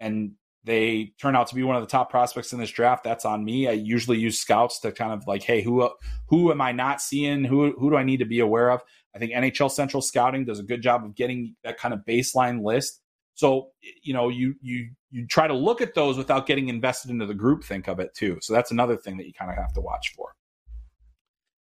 and 0.00 0.32
they 0.66 1.12
turn 1.20 1.36
out 1.36 1.46
to 1.46 1.54
be 1.54 1.62
one 1.62 1.76
of 1.76 1.82
the 1.82 1.88
top 1.88 2.10
prospects 2.10 2.52
in 2.52 2.58
this 2.58 2.70
draft, 2.70 3.04
that's 3.04 3.24
on 3.24 3.44
me. 3.44 3.68
I 3.68 3.72
usually 3.72 4.18
use 4.18 4.40
scouts 4.40 4.80
to 4.80 4.90
kind 4.90 5.12
of 5.12 5.26
like, 5.26 5.42
hey, 5.42 5.62
who 5.62 5.88
who 6.26 6.50
am 6.50 6.60
I 6.60 6.72
not 6.72 7.00
seeing? 7.00 7.44
Who 7.44 7.72
who 7.78 7.88
do 7.88 7.96
I 7.96 8.02
need 8.02 8.18
to 8.18 8.24
be 8.24 8.40
aware 8.40 8.70
of? 8.70 8.82
I 9.14 9.18
think 9.18 9.32
NHL 9.32 9.70
Central 9.70 10.02
Scouting 10.02 10.44
does 10.44 10.58
a 10.58 10.64
good 10.64 10.82
job 10.82 11.04
of 11.04 11.14
getting 11.14 11.54
that 11.62 11.78
kind 11.78 11.94
of 11.94 12.00
baseline 12.00 12.64
list. 12.64 13.00
So 13.34 13.68
you 14.02 14.12
know, 14.12 14.28
you 14.28 14.56
you 14.60 14.90
you 15.12 15.26
try 15.28 15.46
to 15.46 15.54
look 15.54 15.80
at 15.80 15.94
those 15.94 16.18
without 16.18 16.46
getting 16.46 16.68
invested 16.68 17.12
into 17.12 17.26
the 17.26 17.34
group 17.34 17.62
think 17.62 17.86
of 17.86 18.00
it 18.00 18.12
too. 18.14 18.38
So 18.42 18.52
that's 18.52 18.72
another 18.72 18.96
thing 18.96 19.16
that 19.18 19.26
you 19.26 19.32
kind 19.32 19.50
of 19.52 19.56
have 19.56 19.72
to 19.74 19.80
watch 19.80 20.14
for. 20.16 20.34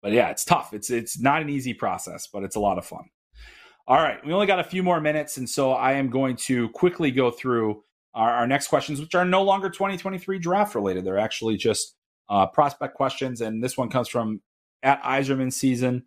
But 0.02 0.12
yeah, 0.12 0.28
it's 0.28 0.44
tough. 0.44 0.74
It's 0.74 0.90
it's 0.90 1.18
not 1.18 1.40
an 1.40 1.48
easy 1.48 1.72
process, 1.72 2.28
but 2.30 2.42
it's 2.42 2.56
a 2.56 2.60
lot 2.60 2.76
of 2.76 2.84
fun. 2.84 3.08
All 3.88 3.96
right, 3.96 4.24
we 4.24 4.32
only 4.32 4.46
got 4.46 4.60
a 4.60 4.64
few 4.64 4.82
more 4.82 5.00
minutes, 5.00 5.36
and 5.36 5.48
so 5.48 5.72
I 5.72 5.92
am 5.92 6.10
going 6.10 6.36
to 6.36 6.68
quickly 6.70 7.10
go 7.10 7.30
through 7.30 7.82
our, 8.14 8.30
our 8.30 8.46
next 8.46 8.68
questions, 8.68 9.00
which 9.00 9.14
are 9.14 9.24
no 9.24 9.42
longer 9.42 9.68
2023 9.68 10.38
draft 10.38 10.74
related. 10.74 11.04
They're 11.04 11.18
actually 11.18 11.56
just 11.56 11.96
uh, 12.28 12.46
prospect 12.46 12.94
questions, 12.94 13.40
and 13.40 13.62
this 13.62 13.76
one 13.76 13.88
comes 13.88 14.08
from 14.08 14.40
at 14.82 15.02
Iserman 15.02 15.52
season. 15.52 16.04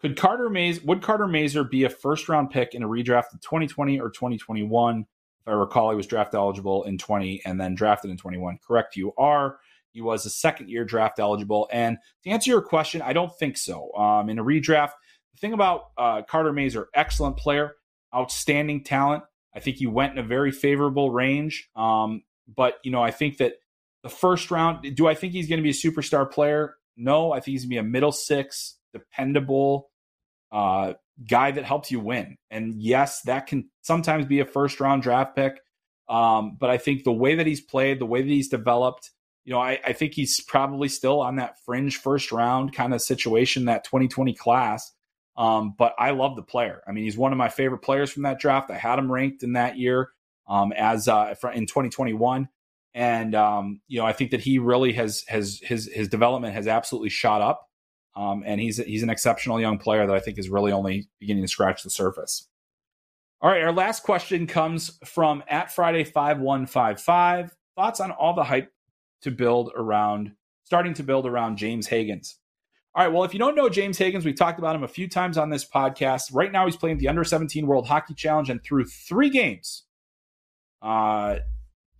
Could 0.00 0.16
Carter 0.16 0.50
Mays 0.50 0.82
would 0.82 1.00
Carter 1.00 1.28
Mazur 1.28 1.64
be 1.64 1.84
a 1.84 1.90
first 1.90 2.28
round 2.28 2.50
pick 2.50 2.74
in 2.74 2.82
a 2.82 2.88
redraft 2.88 3.32
in 3.32 3.38
2020 3.38 4.00
or 4.00 4.10
2021? 4.10 5.00
If 5.00 5.48
I 5.48 5.52
recall, 5.52 5.90
he 5.90 5.96
was 5.96 6.06
draft 6.06 6.34
eligible 6.34 6.84
in 6.84 6.98
20 6.98 7.42
and 7.44 7.60
then 7.60 7.74
drafted 7.74 8.10
in 8.10 8.16
21. 8.16 8.58
Correct, 8.66 8.96
you 8.96 9.12
are. 9.16 9.58
He 9.92 10.00
was 10.00 10.24
a 10.26 10.30
second 10.30 10.70
year 10.70 10.84
draft 10.84 11.18
eligible. 11.18 11.68
And 11.72 11.98
to 12.24 12.30
answer 12.30 12.50
your 12.50 12.62
question, 12.62 13.02
I 13.02 13.12
don't 13.12 13.36
think 13.38 13.56
so. 13.56 13.92
Um, 13.94 14.28
in 14.28 14.38
a 14.38 14.44
redraft, 14.44 14.92
the 15.32 15.38
thing 15.40 15.52
about 15.52 15.90
uh, 15.98 16.22
Carter 16.22 16.52
Mazur, 16.52 16.88
excellent 16.94 17.36
player, 17.36 17.74
outstanding 18.14 18.84
talent. 18.84 19.24
I 19.54 19.60
think 19.60 19.76
he 19.76 19.86
went 19.86 20.12
in 20.12 20.18
a 20.18 20.26
very 20.26 20.50
favorable 20.50 21.10
range. 21.10 21.68
Um, 21.76 22.22
but 22.54 22.74
you 22.84 22.90
know, 22.90 23.02
I 23.02 23.10
think 23.10 23.38
that 23.38 23.54
the 24.02 24.08
first 24.08 24.50
round. 24.50 24.94
Do 24.96 25.06
I 25.06 25.14
think 25.14 25.32
he's 25.32 25.48
going 25.48 25.58
to 25.58 25.62
be 25.62 25.70
a 25.70 25.72
superstar 25.72 26.30
player? 26.30 26.74
No, 26.96 27.32
I 27.32 27.40
think 27.40 27.52
he's 27.52 27.62
going 27.62 27.70
to 27.70 27.82
be 27.82 27.88
a 27.88 27.90
middle 27.90 28.12
six, 28.12 28.76
dependable 28.92 29.90
uh, 30.50 30.94
guy 31.28 31.50
that 31.50 31.64
helps 31.64 31.90
you 31.90 32.00
win. 32.00 32.36
And 32.50 32.74
yes, 32.74 33.22
that 33.22 33.46
can 33.46 33.70
sometimes 33.82 34.26
be 34.26 34.40
a 34.40 34.44
first 34.44 34.80
round 34.80 35.02
draft 35.02 35.34
pick. 35.36 35.58
Um, 36.08 36.56
but 36.58 36.68
I 36.68 36.78
think 36.78 37.04
the 37.04 37.12
way 37.12 37.36
that 37.36 37.46
he's 37.46 37.60
played, 37.60 37.98
the 37.98 38.06
way 38.06 38.20
that 38.20 38.28
he's 38.28 38.48
developed, 38.48 39.10
you 39.44 39.52
know, 39.52 39.60
I, 39.60 39.78
I 39.84 39.92
think 39.92 40.12
he's 40.14 40.40
probably 40.40 40.88
still 40.88 41.20
on 41.20 41.36
that 41.36 41.56
fringe 41.64 41.96
first 41.96 42.32
round 42.32 42.74
kind 42.74 42.92
of 42.92 43.00
situation, 43.00 43.64
that 43.66 43.84
2020 43.84 44.34
class. 44.34 44.92
Um, 45.36 45.74
but 45.78 45.94
I 45.98 46.10
love 46.10 46.36
the 46.36 46.42
player. 46.42 46.82
I 46.86 46.92
mean, 46.92 47.04
he's 47.04 47.16
one 47.16 47.32
of 47.32 47.38
my 47.38 47.48
favorite 47.48 47.78
players 47.78 48.10
from 48.10 48.24
that 48.24 48.38
draft. 48.38 48.70
I 48.70 48.76
had 48.76 48.98
him 48.98 49.10
ranked 49.10 49.42
in 49.42 49.54
that 49.54 49.78
year 49.78 50.10
um, 50.46 50.72
as 50.72 51.08
uh, 51.08 51.34
in 51.54 51.66
2021, 51.66 52.48
and 52.94 53.34
um, 53.34 53.80
you 53.88 53.98
know, 53.98 54.06
I 54.06 54.12
think 54.12 54.30
that 54.32 54.40
he 54.40 54.58
really 54.58 54.92
has 54.92 55.24
has 55.28 55.60
his 55.62 55.90
his 55.92 56.08
development 56.08 56.54
has 56.54 56.66
absolutely 56.66 57.08
shot 57.08 57.40
up, 57.40 57.68
um, 58.14 58.42
and 58.44 58.60
he's 58.60 58.76
he's 58.76 59.02
an 59.02 59.10
exceptional 59.10 59.60
young 59.60 59.78
player 59.78 60.06
that 60.06 60.14
I 60.14 60.20
think 60.20 60.38
is 60.38 60.50
really 60.50 60.72
only 60.72 61.08
beginning 61.18 61.44
to 61.44 61.48
scratch 61.48 61.82
the 61.82 61.90
surface. 61.90 62.48
All 63.40 63.50
right, 63.50 63.62
our 63.62 63.72
last 63.72 64.02
question 64.02 64.46
comes 64.46 64.98
from 65.04 65.42
at 65.48 65.72
Friday 65.72 66.04
five 66.04 66.38
one 66.38 66.66
five 66.66 67.00
five. 67.00 67.56
Thoughts 67.74 68.00
on 68.00 68.10
all 68.10 68.34
the 68.34 68.44
hype 68.44 68.70
to 69.22 69.30
build 69.30 69.72
around 69.74 70.32
starting 70.64 70.94
to 70.94 71.02
build 71.02 71.26
around 71.26 71.56
James 71.56 71.88
Hagens. 71.88 72.34
All 72.94 73.02
right. 73.02 73.12
Well, 73.12 73.24
if 73.24 73.32
you 73.32 73.38
don't 73.38 73.54
know 73.54 73.70
James 73.70 73.98
Hagens, 73.98 74.24
we've 74.24 74.36
talked 74.36 74.58
about 74.58 74.76
him 74.76 74.82
a 74.82 74.88
few 74.88 75.08
times 75.08 75.38
on 75.38 75.48
this 75.48 75.66
podcast. 75.66 76.24
Right 76.32 76.52
now, 76.52 76.66
he's 76.66 76.76
playing 76.76 76.98
the 76.98 77.08
Under 77.08 77.24
17 77.24 77.66
World 77.66 77.86
Hockey 77.86 78.12
Challenge, 78.12 78.50
and 78.50 78.62
through 78.62 78.84
three 78.84 79.30
games, 79.30 79.84
uh, 80.82 81.36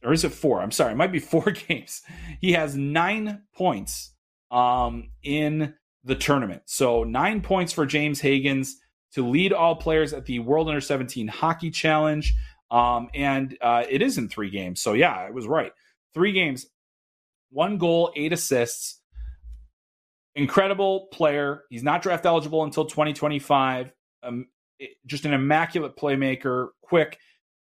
or 0.04 0.12
is 0.12 0.24
it 0.24 0.32
four? 0.32 0.60
I'm 0.60 0.70
sorry, 0.70 0.92
it 0.92 0.96
might 0.96 1.12
be 1.12 1.18
four 1.20 1.50
games. 1.50 2.02
He 2.40 2.52
has 2.52 2.76
nine 2.76 3.42
points 3.54 4.12
um, 4.50 5.10
in 5.22 5.72
the 6.04 6.14
tournament. 6.14 6.62
So 6.66 7.04
nine 7.04 7.40
points 7.40 7.72
for 7.72 7.86
James 7.86 8.20
Hagens 8.20 8.72
to 9.14 9.26
lead 9.26 9.52
all 9.54 9.76
players 9.76 10.12
at 10.12 10.26
the 10.26 10.40
World 10.40 10.68
Under 10.68 10.80
17 10.80 11.28
Hockey 11.28 11.70
Challenge. 11.70 12.34
Um, 12.70 13.08
and 13.14 13.56
uh, 13.60 13.84
it 13.88 14.02
is 14.02 14.18
in 14.18 14.28
three 14.28 14.50
games. 14.50 14.82
So 14.82 14.94
yeah, 14.94 15.12
I 15.12 15.30
was 15.30 15.46
right. 15.46 15.72
Three 16.12 16.32
games, 16.32 16.66
one 17.50 17.78
goal, 17.78 18.12
eight 18.16 18.32
assists 18.32 19.01
incredible 20.34 21.08
player. 21.12 21.64
He's 21.70 21.82
not 21.82 22.02
draft 22.02 22.26
eligible 22.26 22.64
until 22.64 22.84
2025. 22.86 23.92
Um, 24.22 24.46
just 25.06 25.24
an 25.24 25.32
immaculate 25.32 25.96
playmaker, 25.96 26.68
quick. 26.82 27.18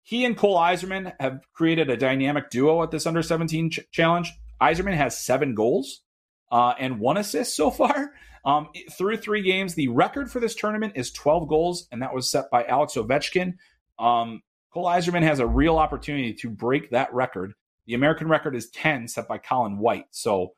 He 0.02 0.24
and 0.24 0.36
Cole 0.36 0.56
Eiserman 0.56 1.12
have 1.18 1.40
created 1.52 1.90
a 1.90 1.96
dynamic 1.96 2.50
duo 2.50 2.82
at 2.82 2.90
this 2.90 3.06
under 3.06 3.22
17 3.22 3.70
ch- 3.70 3.80
challenge. 3.90 4.32
Eiserman 4.60 4.94
has 4.94 5.18
seven 5.18 5.54
goals 5.54 6.02
uh, 6.50 6.74
and 6.78 7.00
one 7.00 7.16
assist 7.16 7.56
so 7.56 7.70
far. 7.70 8.12
Um, 8.46 8.68
through 8.96 9.16
three 9.16 9.42
games, 9.42 9.74
the 9.74 9.88
record 9.88 10.30
for 10.30 10.38
this 10.38 10.54
tournament 10.54 10.92
is 10.94 11.10
12 11.10 11.48
goals, 11.48 11.88
and 11.90 12.00
that 12.00 12.14
was 12.14 12.30
set 12.30 12.48
by 12.48 12.64
Alex 12.64 12.94
Ovechkin. 12.94 13.54
Um, 13.98 14.40
Cole 14.72 14.84
Eiserman 14.84 15.22
has 15.22 15.40
a 15.40 15.46
real 15.48 15.78
opportunity 15.78 16.32
to 16.34 16.48
break 16.48 16.90
that 16.90 17.12
record. 17.12 17.54
The 17.88 17.94
American 17.94 18.28
record 18.28 18.54
is 18.54 18.70
10, 18.70 19.08
set 19.08 19.26
by 19.26 19.38
Colin 19.38 19.78
White. 19.78 20.06
So, 20.12 20.54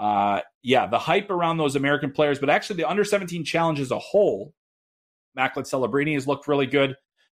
uh, 0.00 0.40
yeah, 0.62 0.86
the 0.86 0.98
hype 0.98 1.30
around 1.30 1.58
those 1.58 1.76
American 1.76 2.10
players, 2.10 2.38
but 2.38 2.50
actually 2.50 2.76
the 2.76 2.88
under 2.88 3.04
17 3.04 3.44
challenge 3.44 3.78
as 3.78 3.90
a 3.90 3.98
whole, 3.98 4.52
Macklin 5.36 5.64
Celebrini 5.64 6.14
has 6.14 6.26
looked 6.26 6.48
really 6.48 6.66
good. 6.66 6.96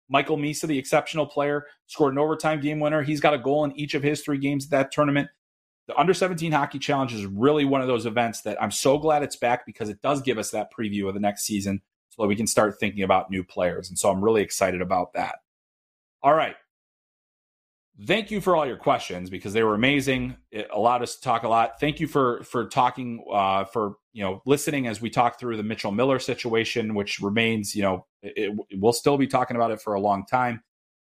Michael 0.08 0.36
Misa, 0.36 0.66
the 0.66 0.78
exceptional 0.78 1.26
player, 1.26 1.66
scored 1.86 2.12
an 2.12 2.18
overtime 2.18 2.60
game 2.60 2.78
winner. 2.78 3.02
He's 3.02 3.20
got 3.20 3.34
a 3.34 3.38
goal 3.38 3.64
in 3.64 3.76
each 3.76 3.94
of 3.94 4.02
his 4.02 4.20
three 4.20 4.38
games 4.38 4.66
at 4.66 4.70
that 4.70 4.92
tournament 4.92 5.28
the 5.90 5.98
under 5.98 6.14
17 6.14 6.52
hockey 6.52 6.78
challenge 6.78 7.12
is 7.12 7.26
really 7.26 7.64
one 7.64 7.80
of 7.80 7.88
those 7.88 8.06
events 8.06 8.42
that 8.42 8.62
I'm 8.62 8.70
so 8.70 8.96
glad 8.96 9.24
it's 9.24 9.34
back 9.34 9.66
because 9.66 9.88
it 9.88 10.00
does 10.02 10.22
give 10.22 10.38
us 10.38 10.52
that 10.52 10.72
preview 10.72 11.08
of 11.08 11.14
the 11.14 11.20
next 11.20 11.42
season 11.42 11.82
so 12.10 12.22
that 12.22 12.28
we 12.28 12.36
can 12.36 12.46
start 12.46 12.78
thinking 12.78 13.02
about 13.02 13.28
new 13.28 13.42
players. 13.42 13.88
And 13.88 13.98
so 13.98 14.08
I'm 14.08 14.22
really 14.22 14.42
excited 14.42 14.82
about 14.82 15.14
that. 15.14 15.36
All 16.22 16.32
right. 16.32 16.54
Thank 18.06 18.30
you 18.30 18.40
for 18.40 18.56
all 18.56 18.66
your 18.66 18.78
questions 18.78 19.28
because 19.28 19.52
they 19.52 19.62
were 19.62 19.74
amazing. 19.74 20.36
It 20.50 20.68
allowed 20.72 21.02
us 21.02 21.16
to 21.16 21.20
talk 21.20 21.42
a 21.42 21.48
lot. 21.48 21.78
Thank 21.80 22.00
you 22.00 22.06
for 22.06 22.42
for 22.44 22.66
talking 22.66 23.22
uh, 23.30 23.64
for 23.64 23.96
you 24.12 24.22
know 24.22 24.40
listening 24.46 24.86
as 24.86 25.02
we 25.02 25.10
talk 25.10 25.38
through 25.38 25.58
the 25.58 25.62
Mitchell 25.62 25.92
Miller 25.92 26.18
situation, 26.18 26.94
which 26.94 27.20
remains 27.20 27.74
you 27.74 27.82
know 27.82 28.06
it, 28.22 28.32
it, 28.36 28.80
we'll 28.80 28.94
still 28.94 29.18
be 29.18 29.26
talking 29.26 29.56
about 29.56 29.70
it 29.70 29.82
for 29.82 29.94
a 29.94 30.00
long 30.00 30.24
time. 30.24 30.62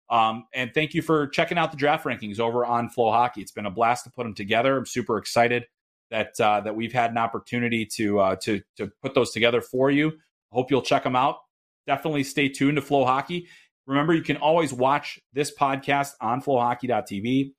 Um, 0.09 0.45
and 0.55 0.73
thank 0.73 0.95
you 0.95 1.03
for 1.03 1.27
checking 1.29 1.59
out 1.59 1.73
the 1.73 1.77
draft 1.77 2.05
rankings 2.05 2.39
over 2.39 2.65
on 2.65 2.89
Flo 2.91 3.11
Hockey. 3.11 3.41
It's 3.41 3.53
been 3.53 3.67
a 3.67 3.71
blast 3.71 4.05
to 4.05 4.11
put 4.11 4.23
them 4.23 4.35
together. 4.35 4.77
I'm 4.77 4.87
super 4.87 5.19
excited 5.19 5.65
that 6.11 6.39
uh, 6.39 6.61
that 6.61 6.77
we've 6.77 6.93
had 6.93 7.11
an 7.11 7.19
opportunity 7.19 7.87
to 7.97 8.21
uh, 8.21 8.37
to 8.43 8.61
to 8.77 8.93
put 9.03 9.15
those 9.15 9.33
together 9.33 9.61
for 9.61 9.91
you. 9.91 10.13
Hope 10.53 10.71
you'll 10.71 10.83
check 10.83 11.03
them 11.03 11.17
out. 11.17 11.39
Definitely 11.87 12.23
stay 12.23 12.49
tuned 12.49 12.77
to 12.77 12.83
FloHockey. 12.83 13.47
Remember, 13.87 14.15
you 14.15 14.23
can 14.23 14.37
always 14.39 14.73
watch 14.73 15.19
this 15.33 15.55
podcast 15.55 16.13
on 16.21 16.43
FloHockey.tv. 16.43 17.53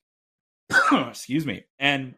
Excuse 1.09 1.45
me, 1.45 1.63
and 1.77 2.15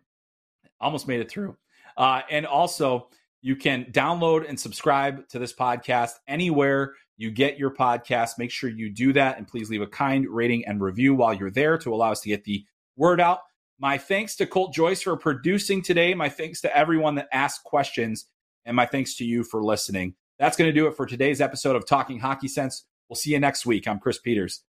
almost 0.79 1.07
made 1.07 1.19
it 1.19 1.29
through. 1.29 1.57
Uh, 1.97 2.21
and 2.29 2.45
also, 2.45 3.09
you 3.41 3.55
can 3.55 3.85
download 3.85 4.47
and 4.47 4.59
subscribe 4.59 5.27
to 5.29 5.39
this 5.39 5.53
podcast 5.53 6.11
anywhere 6.27 6.93
you 7.17 7.31
get 7.31 7.57
your 7.57 7.71
podcast. 7.71 8.37
Make 8.37 8.51
sure 8.51 8.69
you 8.69 8.89
do 8.89 9.11
that. 9.13 9.37
And 9.37 9.47
please 9.47 9.69
leave 9.69 9.81
a 9.81 9.87
kind 9.87 10.27
rating 10.29 10.65
and 10.65 10.79
review 10.79 11.15
while 11.15 11.33
you're 11.33 11.51
there 11.51 11.77
to 11.79 11.93
allow 11.93 12.11
us 12.11 12.21
to 12.21 12.29
get 12.29 12.43
the 12.43 12.63
word 12.95 13.19
out. 13.19 13.39
My 13.79 13.97
thanks 13.97 14.35
to 14.37 14.45
Colt 14.45 14.73
Joyce 14.73 15.01
for 15.01 15.17
producing 15.17 15.81
today. 15.81 16.13
My 16.13 16.29
thanks 16.29 16.61
to 16.61 16.77
everyone 16.77 17.15
that 17.15 17.27
asked 17.31 17.63
questions. 17.63 18.27
And 18.65 18.75
my 18.75 18.85
thanks 18.85 19.15
to 19.17 19.25
you 19.25 19.43
for 19.43 19.63
listening. 19.63 20.15
That's 20.39 20.57
going 20.57 20.69
to 20.69 20.73
do 20.73 20.87
it 20.87 20.95
for 20.95 21.05
today's 21.05 21.41
episode 21.41 21.75
of 21.75 21.87
Talking 21.87 22.19
Hockey 22.19 22.47
Sense. 22.47 22.85
We'll 23.09 23.15
see 23.15 23.31
you 23.31 23.39
next 23.39 23.65
week. 23.65 23.87
I'm 23.87 23.99
Chris 23.99 24.19
Peters. 24.19 24.63